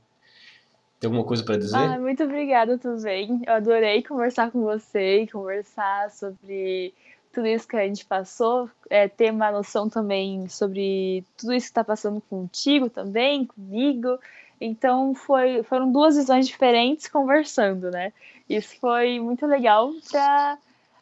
Tem 0.99 1.07
alguma 1.07 1.23
coisa 1.23 1.43
para 1.43 1.57
dizer? 1.57 1.77
Ah, 1.77 1.99
muito 1.99 2.23
obrigada 2.23 2.77
também. 2.77 3.41
Eu 3.45 3.53
adorei 3.53 4.03
conversar 4.03 4.51
com 4.51 4.61
você 4.61 5.21
e 5.21 5.27
conversar 5.27 6.11
sobre 6.11 6.93
tudo 7.31 7.47
isso 7.47 7.67
que 7.67 7.75
a 7.75 7.87
gente 7.87 8.05
passou, 8.05 8.69
é, 8.89 9.07
ter 9.07 9.31
uma 9.31 9.51
noção 9.51 9.89
também 9.89 10.47
sobre 10.49 11.23
tudo 11.37 11.53
isso 11.53 11.67
que 11.67 11.71
está 11.71 11.83
passando 11.83 12.21
contigo 12.29 12.89
também, 12.89 13.45
comigo. 13.45 14.19
Então 14.59 15.15
foi, 15.15 15.63
foram 15.63 15.91
duas 15.91 16.17
visões 16.17 16.47
diferentes 16.47 17.07
conversando, 17.07 17.89
né? 17.89 18.13
Isso 18.47 18.75
foi 18.79 19.19
muito 19.19 19.45
legal 19.45 19.91
para 20.11 20.57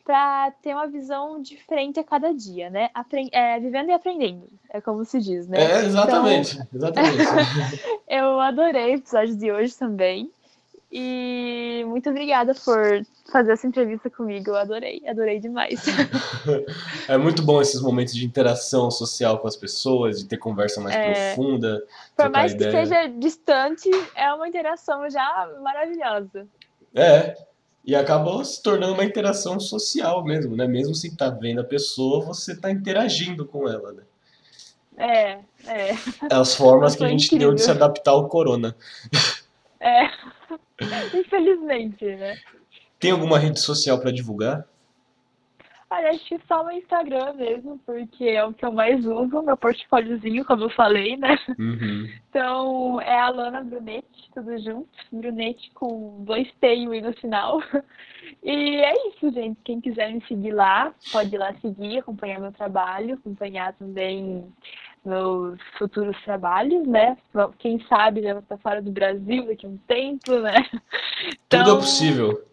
para 0.10 0.50
ter 0.64 0.74
uma 0.74 0.88
visão 0.88 1.40
diferente 1.40 2.00
a 2.00 2.04
cada 2.04 2.34
dia, 2.34 2.68
né? 2.68 2.90
Apre 2.96 3.30
é, 3.32 3.60
vivendo 3.60 3.90
e 3.90 3.92
aprendendo, 3.92 4.48
é 4.72 4.82
como 4.82 5.06
se 5.06 5.20
diz, 5.20 5.48
né? 5.48 5.62
É, 5.62 5.86
exatamente, 5.86 6.56
então, 6.74 6.90
exatamente. 6.90 7.84
eu 8.10 8.40
adorei 8.40 8.94
o 8.94 8.98
episódio 8.98 9.36
de 9.36 9.52
hoje 9.52 9.78
também. 9.78 10.32
E 10.92 11.84
muito 11.86 12.10
obrigada 12.10 12.56
por 12.56 13.06
fazer 13.32 13.52
essa 13.52 13.68
entrevista 13.68 14.10
comigo. 14.10 14.50
Eu 14.50 14.56
adorei, 14.56 15.04
adorei 15.08 15.40
demais. 15.40 15.86
é 17.08 17.16
muito 17.16 17.44
bom 17.44 17.62
esses 17.62 17.80
momentos 17.80 18.16
de 18.16 18.26
interação 18.26 18.90
social 18.90 19.38
com 19.38 19.48
as 19.48 19.56
pessoas, 19.56 20.22
de 20.22 20.26
ter 20.28 20.38
conversa 20.38 20.82
mais 20.82 20.96
é, 20.96 21.36
profunda. 21.36 21.84
Por 22.16 22.32
mais 22.32 22.56
que 22.56 22.64
ideia. 22.64 22.84
seja 22.84 23.08
distante, 23.10 23.88
é 24.16 24.34
uma 24.34 24.48
interação 24.48 25.08
já 25.08 25.48
maravilhosa. 25.62 26.48
É. 26.96 27.49
E 27.86 27.96
acabou 27.96 28.44
se 28.44 28.62
tornando 28.62 28.94
uma 28.94 29.06
interação 29.06 29.60
social 29.60 30.24
mesmo, 30.24 30.56
né? 30.56 30.68
Mesmo 30.68 30.94
sem 30.94 31.12
estar 31.12 31.32
tá 31.32 31.38
vendo 31.38 31.62
a 31.62 31.64
pessoa, 31.64 32.26
você 32.26 32.54
está 32.54 32.70
interagindo 32.70 33.46
com 33.46 33.68
ela, 33.68 33.94
né? 33.94 34.04
É, 34.98 35.40
é. 35.66 35.98
As 36.30 36.54
formas 36.56 36.96
que 36.96 37.04
a 37.04 37.08
gente 37.08 37.28
incrível. 37.28 37.48
deu 37.48 37.56
de 37.56 37.62
se 37.62 37.72
adaptar 37.72 38.12
ao 38.12 38.28
corona. 38.28 38.76
É. 39.80 40.10
Infelizmente, 41.18 42.06
né? 42.06 42.38
Tem 43.00 43.12
alguma 43.12 43.40
rede 43.40 43.60
social 43.62 43.98
para 43.98 44.12
divulgar? 44.12 44.68
Olha, 45.92 46.10
acho 46.10 46.24
que 46.24 46.40
só 46.48 46.64
o 46.64 46.72
Instagram 46.72 47.34
mesmo, 47.34 47.80
porque 47.84 48.26
é 48.26 48.46
o 48.46 48.54
que 48.54 48.64
eu 48.64 48.72
mais 48.72 49.04
uso, 49.04 49.42
meu 49.42 49.58
portfóliozinho, 49.58 50.46
como 50.46 50.66
eu 50.66 50.70
falei, 50.70 51.18
né? 51.18 51.36
Uhum. 51.58 52.08
Então, 52.30 53.02
é 53.02 53.20
a 53.20 53.30
Lana 53.30 53.64
Brunetti, 53.64 54.30
tudo 54.32 54.56
junto. 54.60 54.88
Brunetti 55.12 55.72
com 55.74 56.24
dois 56.24 56.48
T 56.62 56.76
e 56.76 56.88
um 56.88 56.94
I 56.94 57.02
no 57.02 57.14
final. 57.14 57.60
E 58.44 58.76
é 58.76 59.08
isso, 59.08 59.32
gente. 59.32 59.60
Quem 59.64 59.82
quiser 59.82 60.14
me 60.14 60.24
seguir 60.28 60.52
lá, 60.52 60.94
pode 61.12 61.34
ir 61.34 61.40
lá 61.40 61.54
seguir, 61.56 61.98
acompanhar 61.98 62.40
meu 62.40 62.52
trabalho, 62.52 63.16
acompanhar 63.16 63.74
também 63.74 64.46
meus 65.04 65.60
futuros 65.78 66.16
trabalhos, 66.24 66.88
né? 66.88 67.18
Quem 67.58 67.84
sabe 67.88 68.22
já 68.22 68.34
vou 68.34 68.44
estar 68.44 68.58
fora 68.58 68.80
do 68.80 68.92
Brasil 68.92 69.48
daqui 69.48 69.66
a 69.66 69.70
um 69.70 69.78
tempo, 69.88 70.40
né? 70.40 70.56
Então, 71.48 71.64
tudo 71.64 71.72
é 71.72 71.80
possível. 71.80 72.46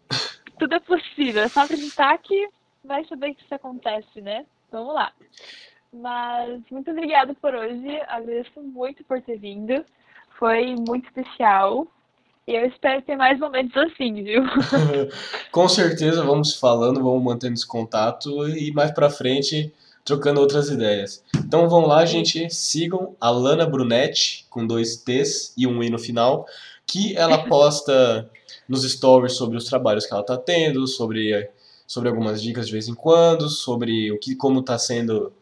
Tudo 0.58 0.74
é 0.74 0.80
possível. 0.80 1.42
É 1.42 1.48
só 1.48 1.60
acreditar 1.60 2.16
que 2.18 2.48
vai 2.86 3.04
saber 3.06 3.34
que 3.34 3.42
isso 3.42 3.54
acontece, 3.54 4.20
né? 4.20 4.44
Vamos 4.70 4.94
lá. 4.94 5.12
Mas 5.92 6.60
muito 6.70 6.90
obrigada 6.90 7.34
por 7.34 7.54
hoje. 7.54 8.00
Agradeço 8.08 8.60
muito 8.60 9.04
por 9.04 9.20
ter 9.22 9.38
vindo. 9.38 9.84
Foi 10.38 10.74
muito 10.76 11.06
especial. 11.06 11.86
E 12.46 12.54
eu 12.54 12.64
espero 12.66 13.02
ter 13.02 13.16
mais 13.16 13.38
momentos 13.40 13.76
assim, 13.76 14.22
viu? 14.22 14.42
Com 15.50 15.68
certeza 15.68 16.22
vamos 16.22 16.54
falando, 16.54 17.02
vamos 17.02 17.22
mantendo 17.22 17.54
esse 17.54 17.66
contato 17.66 18.48
e 18.48 18.72
mais 18.72 18.92
pra 18.92 19.10
frente 19.10 19.72
trocando 20.04 20.40
outras 20.40 20.70
ideias. 20.70 21.24
Então 21.36 21.68
vão 21.68 21.84
lá, 21.86 22.06
gente, 22.06 22.48
sigam 22.48 23.16
a 23.20 23.28
Lana 23.28 23.66
Brunetti, 23.66 24.46
com 24.48 24.64
dois 24.64 24.96
T's 24.98 25.52
e 25.56 25.66
um 25.66 25.82
I 25.82 25.90
no 25.90 25.98
final, 25.98 26.46
que 26.86 27.16
ela 27.16 27.38
posta 27.48 28.30
nos 28.68 28.88
stories 28.88 29.32
sobre 29.32 29.56
os 29.56 29.64
trabalhos 29.64 30.06
que 30.06 30.12
ela 30.12 30.22
está 30.22 30.36
tendo, 30.36 30.86
sobre, 30.86 31.50
sobre 31.86 32.08
algumas 32.08 32.42
dicas 32.42 32.66
de 32.66 32.72
vez 32.72 32.88
em 32.88 32.94
quando, 32.94 33.48
sobre 33.48 34.10
o 34.12 34.18
que 34.18 34.34
como 34.34 34.60
está 34.60 34.78
sendo 34.78 35.32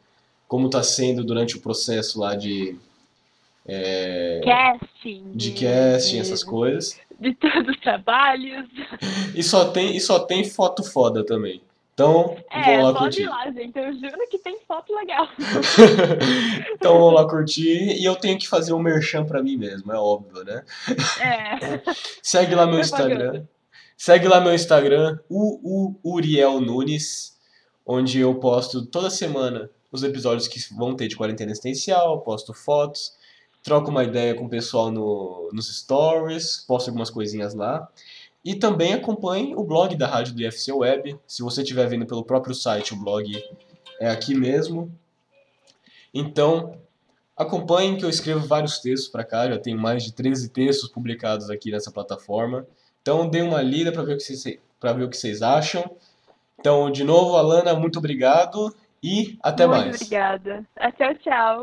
como 0.47 0.69
tá 0.69 0.83
sendo 0.83 1.25
durante 1.25 1.57
o 1.57 1.61
processo 1.61 2.21
lá 2.21 2.35
de 2.35 2.77
é, 3.66 4.41
casting, 4.45 5.33
de 5.35 5.51
casting, 5.53 6.19
essas 6.19 6.45
coisas. 6.45 7.01
De 7.19 7.35
todos 7.35 7.69
os 7.69 7.81
trabalhos. 7.81 8.69
E 9.35 9.43
só 9.43 9.71
tem 9.71 9.97
e 9.97 10.01
só 10.01 10.21
tem 10.21 10.45
foto 10.45 10.83
foda 10.83 11.25
também. 11.25 11.62
Então, 11.95 12.37
é, 12.51 12.77
vão 12.77 12.87
lá 12.87 12.93
pode 12.93 13.05
curtir. 13.05 13.23
ir 13.23 13.29
lá, 13.29 13.51
gente. 13.53 13.79
Eu 13.79 13.93
juro 13.95 14.29
que 14.29 14.39
tem 14.39 14.59
foto 14.66 14.93
legal. 14.93 15.29
então, 16.75 16.99
vão 16.99 17.11
lá 17.11 17.27
curtir. 17.27 17.97
E 17.97 18.05
eu 18.05 18.16
tenho 18.16 18.37
que 18.37 18.49
fazer 18.49 18.73
um 18.73 18.81
merchan 18.81 19.25
pra 19.25 19.41
mim 19.41 19.57
mesmo, 19.57 19.93
é 19.93 19.97
óbvio, 19.97 20.43
né? 20.43 20.65
É. 21.21 21.81
Segue 22.21 22.57
lá 22.57 22.66
meu 22.66 22.81
Instagram. 22.81 23.45
Segue 23.97 24.29
lá 24.29 24.41
meu 24.41 24.55
Instagram, 24.55 25.19
o, 25.29 25.95
Uriel 26.05 26.61
Nunes, 26.61 27.39
onde 27.87 28.19
eu 28.21 28.35
posto 28.35 28.85
toda 28.87 29.09
semana 29.11 29.71
os 29.91 30.03
episódios 30.03 30.49
que 30.49 30.59
vão 30.75 30.97
ter 30.97 31.07
de 31.07 31.16
quarentena 31.16 31.53
existencial, 31.53 32.21
posto 32.23 32.53
fotos, 32.53 33.12
troco 33.62 33.91
uma 33.91 34.03
ideia 34.03 34.35
com 34.35 34.45
o 34.45 34.49
pessoal 34.49 34.91
no, 34.91 35.49
nos 35.53 35.75
stories, 35.75 36.65
posto 36.66 36.89
algumas 36.89 37.11
coisinhas 37.11 37.55
lá. 37.55 37.89
E 38.45 38.55
também 38.55 38.93
acompanhe 38.93 39.55
o 39.55 39.65
blog 39.65 39.97
da 39.97 40.07
Rádio 40.07 40.35
do 40.35 40.43
IFC 40.43 40.71
Web. 40.73 41.19
Se 41.27 41.43
você 41.43 41.62
estiver 41.62 41.89
vendo 41.89 42.07
pelo 42.07 42.25
próprio 42.25 42.55
site, 42.55 42.93
o 42.93 42.97
blog 42.97 43.43
é 43.99 44.11
aqui 44.11 44.35
mesmo. 44.35 44.93
Então, 46.12 46.79
acompanhem 47.37 47.97
que 47.97 48.05
eu 48.05 48.11
escrevo 48.11 48.47
vários 48.47 48.81
textos 48.81 49.09
para 49.09 49.25
cá. 49.25 49.49
Já 49.49 49.59
tenho 49.59 49.79
mais 49.79 50.05
de 50.05 50.12
13 50.12 50.51
textos 50.51 50.91
publicados 50.91 51.49
aqui 51.49 51.71
nessa 51.71 51.91
plataforma. 51.91 52.66
Então, 53.05 53.28
dê 53.28 53.43
uma 53.43 53.60
lida 53.60 53.93
para 53.93 54.02
ver, 54.02 54.14
o 54.14 54.16
que 54.16 54.22
vocês, 54.22 54.59
ver 54.94 55.05
o 55.05 55.10
que 55.10 55.16
vocês 55.18 55.43
acham. 55.43 55.85
Então, 56.59 56.90
de 56.90 57.05
novo, 57.05 57.36
Alana, 57.36 57.74
muito 57.74 57.98
obrigado 57.98 58.74
e 59.02 59.39
até 59.43 59.66
muito 59.66 59.78
mais. 59.78 59.97
Obrigada. 59.97 60.64
Tchau, 60.97 61.14
tchau. 61.16 61.62